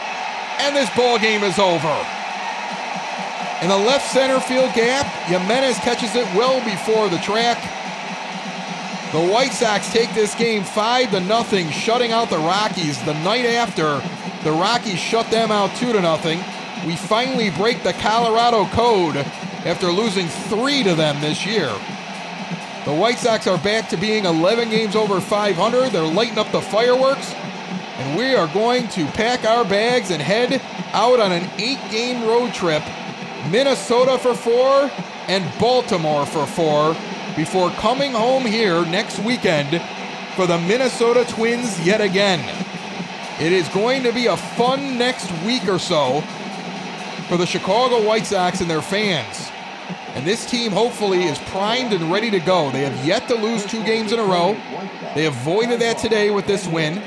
and 0.59 0.75
this 0.75 0.89
ball 0.95 1.17
game 1.17 1.43
is 1.43 1.57
over. 1.57 2.20
In 3.61 3.69
the 3.69 3.77
left 3.77 4.11
center 4.11 4.39
field 4.39 4.73
gap, 4.73 5.05
Jimenez 5.27 5.77
catches 5.77 6.15
it 6.15 6.25
well 6.33 6.59
before 6.65 7.09
the 7.09 7.19
track. 7.19 7.61
The 9.11 9.31
White 9.31 9.51
Sox 9.51 9.93
take 9.93 10.11
this 10.15 10.33
game 10.33 10.63
five 10.63 11.11
to 11.11 11.19
nothing, 11.19 11.69
shutting 11.69 12.11
out 12.11 12.31
the 12.31 12.39
Rockies. 12.39 12.99
The 13.05 13.13
night 13.23 13.45
after, 13.45 14.01
the 14.43 14.51
Rockies 14.51 14.97
shut 14.97 15.29
them 15.29 15.51
out 15.51 15.75
two 15.75 15.93
to 15.93 16.01
nothing. 16.01 16.39
We 16.87 16.95
finally 16.95 17.51
break 17.51 17.83
the 17.83 17.93
Colorado 17.93 18.65
code 18.65 19.17
after 19.17 19.91
losing 19.91 20.27
three 20.27 20.81
to 20.81 20.95
them 20.95 21.21
this 21.21 21.45
year. 21.45 21.69
The 22.85 22.95
White 22.95 23.19
Sox 23.19 23.45
are 23.45 23.59
back 23.59 23.89
to 23.89 23.97
being 23.97 24.25
11 24.25 24.71
games 24.71 24.95
over 24.95 25.21
500. 25.21 25.91
They're 25.91 26.01
lighting 26.01 26.39
up 26.39 26.51
the 26.51 26.61
fireworks. 26.61 27.31
And 27.97 28.17
we 28.17 28.33
are 28.33 28.47
going 28.55 28.87
to 28.87 29.05
pack 29.09 29.45
our 29.45 29.63
bags 29.63 30.09
and 30.09 30.19
head 30.19 30.59
out 30.93 31.19
on 31.19 31.31
an 31.31 31.47
eight 31.59 31.79
game 31.91 32.27
road 32.27 32.55
trip 32.55 32.81
Minnesota 33.49 34.17
for 34.17 34.35
four 34.35 34.91
and 35.27 35.59
Baltimore 35.59 36.25
for 36.25 36.45
four 36.45 36.95
before 37.35 37.69
coming 37.71 38.11
home 38.11 38.45
here 38.45 38.85
next 38.85 39.19
weekend 39.19 39.81
for 40.35 40.45
the 40.45 40.57
Minnesota 40.59 41.25
Twins 41.27 41.79
yet 41.85 42.01
again. 42.01 42.39
It 43.39 43.51
is 43.51 43.67
going 43.69 44.03
to 44.03 44.11
be 44.11 44.27
a 44.27 44.37
fun 44.37 44.97
next 44.97 45.31
week 45.43 45.67
or 45.67 45.79
so 45.79 46.21
for 47.27 47.37
the 47.37 47.45
Chicago 47.45 48.05
White 48.05 48.25
Sox 48.25 48.61
and 48.61 48.69
their 48.69 48.81
fans. 48.81 49.49
And 50.13 50.25
this 50.25 50.45
team 50.45 50.71
hopefully 50.71 51.23
is 51.23 51.39
primed 51.39 51.93
and 51.93 52.11
ready 52.11 52.29
to 52.29 52.39
go. 52.39 52.69
They 52.71 52.83
have 52.83 53.05
yet 53.05 53.27
to 53.29 53.35
lose 53.35 53.65
two 53.65 53.83
games 53.83 54.11
in 54.11 54.19
a 54.19 54.23
row. 54.23 54.55
They 55.15 55.25
avoided 55.25 55.79
that 55.79 55.97
today 55.97 56.29
with 56.29 56.45
this 56.45 56.67
win. 56.67 57.01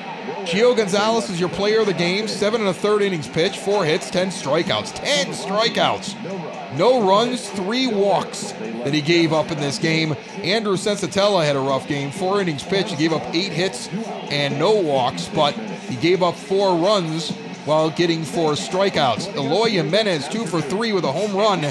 Gio 0.44 0.76
Gonzalez 0.76 1.30
is 1.30 1.40
your 1.40 1.48
player 1.48 1.80
of 1.80 1.86
the 1.86 1.94
game. 1.94 2.28
Seven 2.28 2.60
and 2.60 2.68
a 2.68 2.74
third 2.74 3.00
innings 3.00 3.26
pitch, 3.26 3.58
four 3.58 3.84
hits, 3.84 4.10
ten 4.10 4.28
strikeouts. 4.28 4.94
Ten 4.94 5.28
strikeouts. 5.28 6.76
No 6.76 7.08
runs, 7.08 7.48
three 7.48 7.86
walks 7.86 8.52
that 8.52 8.92
he 8.92 9.00
gave 9.00 9.32
up 9.32 9.50
in 9.50 9.58
this 9.58 9.78
game. 9.78 10.14
Andrew 10.42 10.76
Senzatela 10.76 11.44
had 11.44 11.56
a 11.56 11.60
rough 11.60 11.88
game. 11.88 12.10
Four 12.10 12.42
innings 12.42 12.62
pitch. 12.62 12.90
He 12.90 12.96
gave 12.96 13.14
up 13.14 13.22
eight 13.34 13.52
hits 13.52 13.88
and 14.30 14.58
no 14.58 14.74
walks, 14.74 15.28
but 15.28 15.54
he 15.54 15.96
gave 15.96 16.22
up 16.22 16.34
four 16.34 16.76
runs 16.76 17.30
while 17.64 17.88
getting 17.88 18.22
four 18.22 18.52
strikeouts. 18.52 19.34
Eloy 19.34 19.70
Jimenez, 19.70 20.28
two 20.28 20.44
for 20.44 20.60
three 20.60 20.92
with 20.92 21.04
a 21.04 21.12
home 21.12 21.34
run 21.34 21.64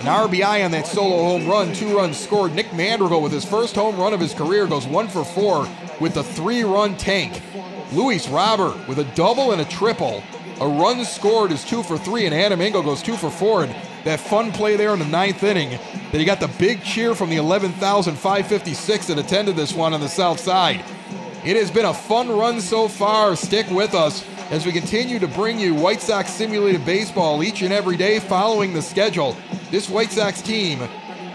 an 0.00 0.06
RBI 0.06 0.64
on 0.64 0.70
that 0.70 0.86
solo 0.86 1.24
home 1.24 1.48
run, 1.48 1.72
two 1.72 1.96
runs 1.96 2.16
scored. 2.16 2.54
Nick 2.54 2.72
Madrigal, 2.72 3.20
with 3.20 3.32
his 3.32 3.44
first 3.44 3.74
home 3.74 3.96
run 3.96 4.12
of 4.12 4.20
his 4.20 4.32
career, 4.32 4.68
goes 4.68 4.86
one 4.86 5.08
for 5.08 5.24
four 5.24 5.68
with 5.98 6.14
the 6.14 6.22
three 6.22 6.62
run 6.62 6.96
tank. 6.96 7.42
Luis 7.92 8.28
Robert 8.28 8.86
with 8.86 8.98
a 8.98 9.04
double 9.14 9.52
and 9.52 9.60
a 9.60 9.64
triple. 9.64 10.22
A 10.60 10.68
run 10.68 11.04
scored 11.04 11.52
is 11.52 11.64
two 11.64 11.82
for 11.82 11.96
three, 11.96 12.26
and 12.26 12.34
Adam 12.34 12.60
Engel 12.60 12.82
goes 12.82 13.02
two 13.02 13.16
for 13.16 13.30
four. 13.30 13.64
And 13.64 13.74
that 14.04 14.20
fun 14.20 14.52
play 14.52 14.76
there 14.76 14.92
in 14.92 14.98
the 14.98 15.06
ninth 15.06 15.42
inning, 15.42 15.70
that 15.70 16.18
he 16.18 16.24
got 16.24 16.40
the 16.40 16.50
big 16.58 16.82
cheer 16.82 17.14
from 17.14 17.30
the 17.30 17.36
11,556 17.36 19.06
that 19.06 19.18
attended 19.18 19.56
this 19.56 19.74
one 19.74 19.94
on 19.94 20.00
the 20.00 20.08
south 20.08 20.40
side. 20.40 20.84
It 21.44 21.56
has 21.56 21.70
been 21.70 21.86
a 21.86 21.94
fun 21.94 22.28
run 22.28 22.60
so 22.60 22.88
far. 22.88 23.36
Stick 23.36 23.70
with 23.70 23.94
us 23.94 24.26
as 24.50 24.66
we 24.66 24.72
continue 24.72 25.18
to 25.18 25.28
bring 25.28 25.58
you 25.58 25.74
White 25.74 26.00
Sox 26.00 26.30
simulated 26.30 26.84
baseball 26.84 27.42
each 27.42 27.62
and 27.62 27.72
every 27.72 27.96
day 27.96 28.18
following 28.18 28.72
the 28.72 28.82
schedule. 28.82 29.36
This 29.70 29.88
White 29.88 30.10
Sox 30.10 30.42
team 30.42 30.80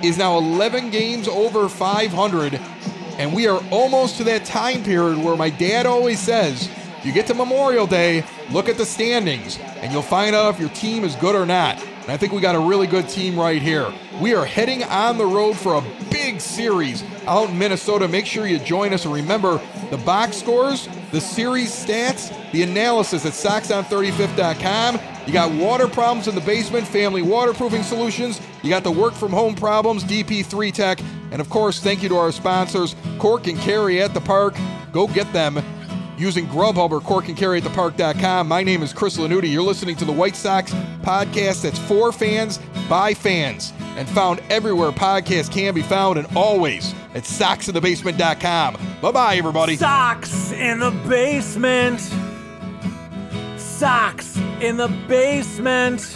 is 0.03 0.17
now 0.17 0.37
11 0.37 0.89
games 0.89 1.27
over 1.27 1.69
500, 1.69 2.59
and 3.17 3.33
we 3.33 3.47
are 3.47 3.63
almost 3.69 4.17
to 4.17 4.23
that 4.25 4.45
time 4.45 4.83
period 4.83 5.17
where 5.17 5.35
my 5.35 5.49
dad 5.49 5.85
always 5.85 6.19
says, 6.19 6.69
you 7.03 7.11
get 7.11 7.27
to 7.27 7.33
Memorial 7.33 7.85
Day, 7.85 8.23
look 8.49 8.69
at 8.69 8.77
the 8.77 8.85
standings, 8.85 9.59
and 9.59 9.91
you'll 9.91 10.01
find 10.01 10.35
out 10.35 10.53
if 10.53 10.59
your 10.59 10.69
team 10.69 11.03
is 11.03 11.15
good 11.17 11.35
or 11.35 11.45
not. 11.45 11.81
And 12.03 12.11
I 12.11 12.17
think 12.17 12.33
we 12.33 12.41
got 12.41 12.55
a 12.55 12.59
really 12.59 12.87
good 12.87 13.07
team 13.07 13.39
right 13.39 13.61
here. 13.61 13.91
We 14.21 14.35
are 14.35 14.45
heading 14.45 14.83
on 14.83 15.17
the 15.17 15.25
road 15.25 15.53
for 15.53 15.75
a 15.75 15.83
big 16.09 16.41
series 16.41 17.03
out 17.25 17.49
in 17.49 17.57
Minnesota. 17.57 18.07
Make 18.07 18.25
sure 18.25 18.45
you 18.45 18.59
join 18.59 18.93
us. 18.93 19.05
And 19.05 19.13
remember, 19.13 19.61
the 19.89 19.97
box 19.97 20.37
scores, 20.37 20.89
the 21.11 21.21
series 21.21 21.69
stats, 21.71 22.29
the 22.51 22.63
analysis 22.63 23.25
at 23.25 23.31
SoxOn35th.com. 23.33 24.99
You 25.25 25.31
got 25.33 25.51
water 25.53 25.87
problems 25.87 26.27
in 26.27 26.35
the 26.35 26.41
basement, 26.41 26.85
family 26.85 27.21
waterproofing 27.21 27.83
solutions. 27.83 28.41
You 28.63 28.69
got 28.69 28.83
the 28.83 28.91
work 28.91 29.13
from 29.13 29.31
home 29.31 29.55
problems, 29.55 30.03
DP3 30.05 30.73
Tech. 30.73 30.99
And 31.31 31.41
of 31.41 31.49
course, 31.49 31.79
thank 31.81 32.01
you 32.01 32.09
to 32.09 32.15
our 32.15 32.31
sponsors, 32.31 32.95
Cork 33.19 33.47
and 33.47 33.59
Kerry 33.59 34.01
at 34.01 34.13
the 34.13 34.21
Park. 34.21 34.55
Go 34.91 35.07
get 35.07 35.31
them 35.33 35.61
using 36.17 36.47
Grubhub 36.47 36.91
or 36.91 37.01
corkandkerryatthepark.com. 37.01 38.47
My 38.47 38.63
name 38.63 38.81
is 38.81 38.93
Chris 38.93 39.17
Lanuti. 39.17 39.51
You're 39.51 39.63
listening 39.63 39.95
to 39.97 40.05
the 40.05 40.13
White 40.13 40.35
Sox 40.35 40.71
podcast 41.01 41.63
that's 41.63 41.79
for 41.79 42.11
fans 42.13 42.59
by 42.87 43.13
fans 43.13 43.73
and 43.97 44.07
found 44.09 44.41
everywhere 44.49 44.91
podcasts 44.91 45.51
can 45.51 45.73
be 45.73 45.81
found 45.81 46.17
and 46.17 46.27
always 46.35 46.93
at 47.13 47.23
soxinthebasement.com. 47.23 48.77
Bye 49.01 49.11
bye, 49.11 49.35
everybody. 49.35 49.75
Sox 49.75 50.51
in 50.53 50.79
the 50.79 50.91
basement. 51.09 51.99
Sox 53.57 54.37
in 54.61 54.77
the 54.77 54.87
basement. 55.07 56.15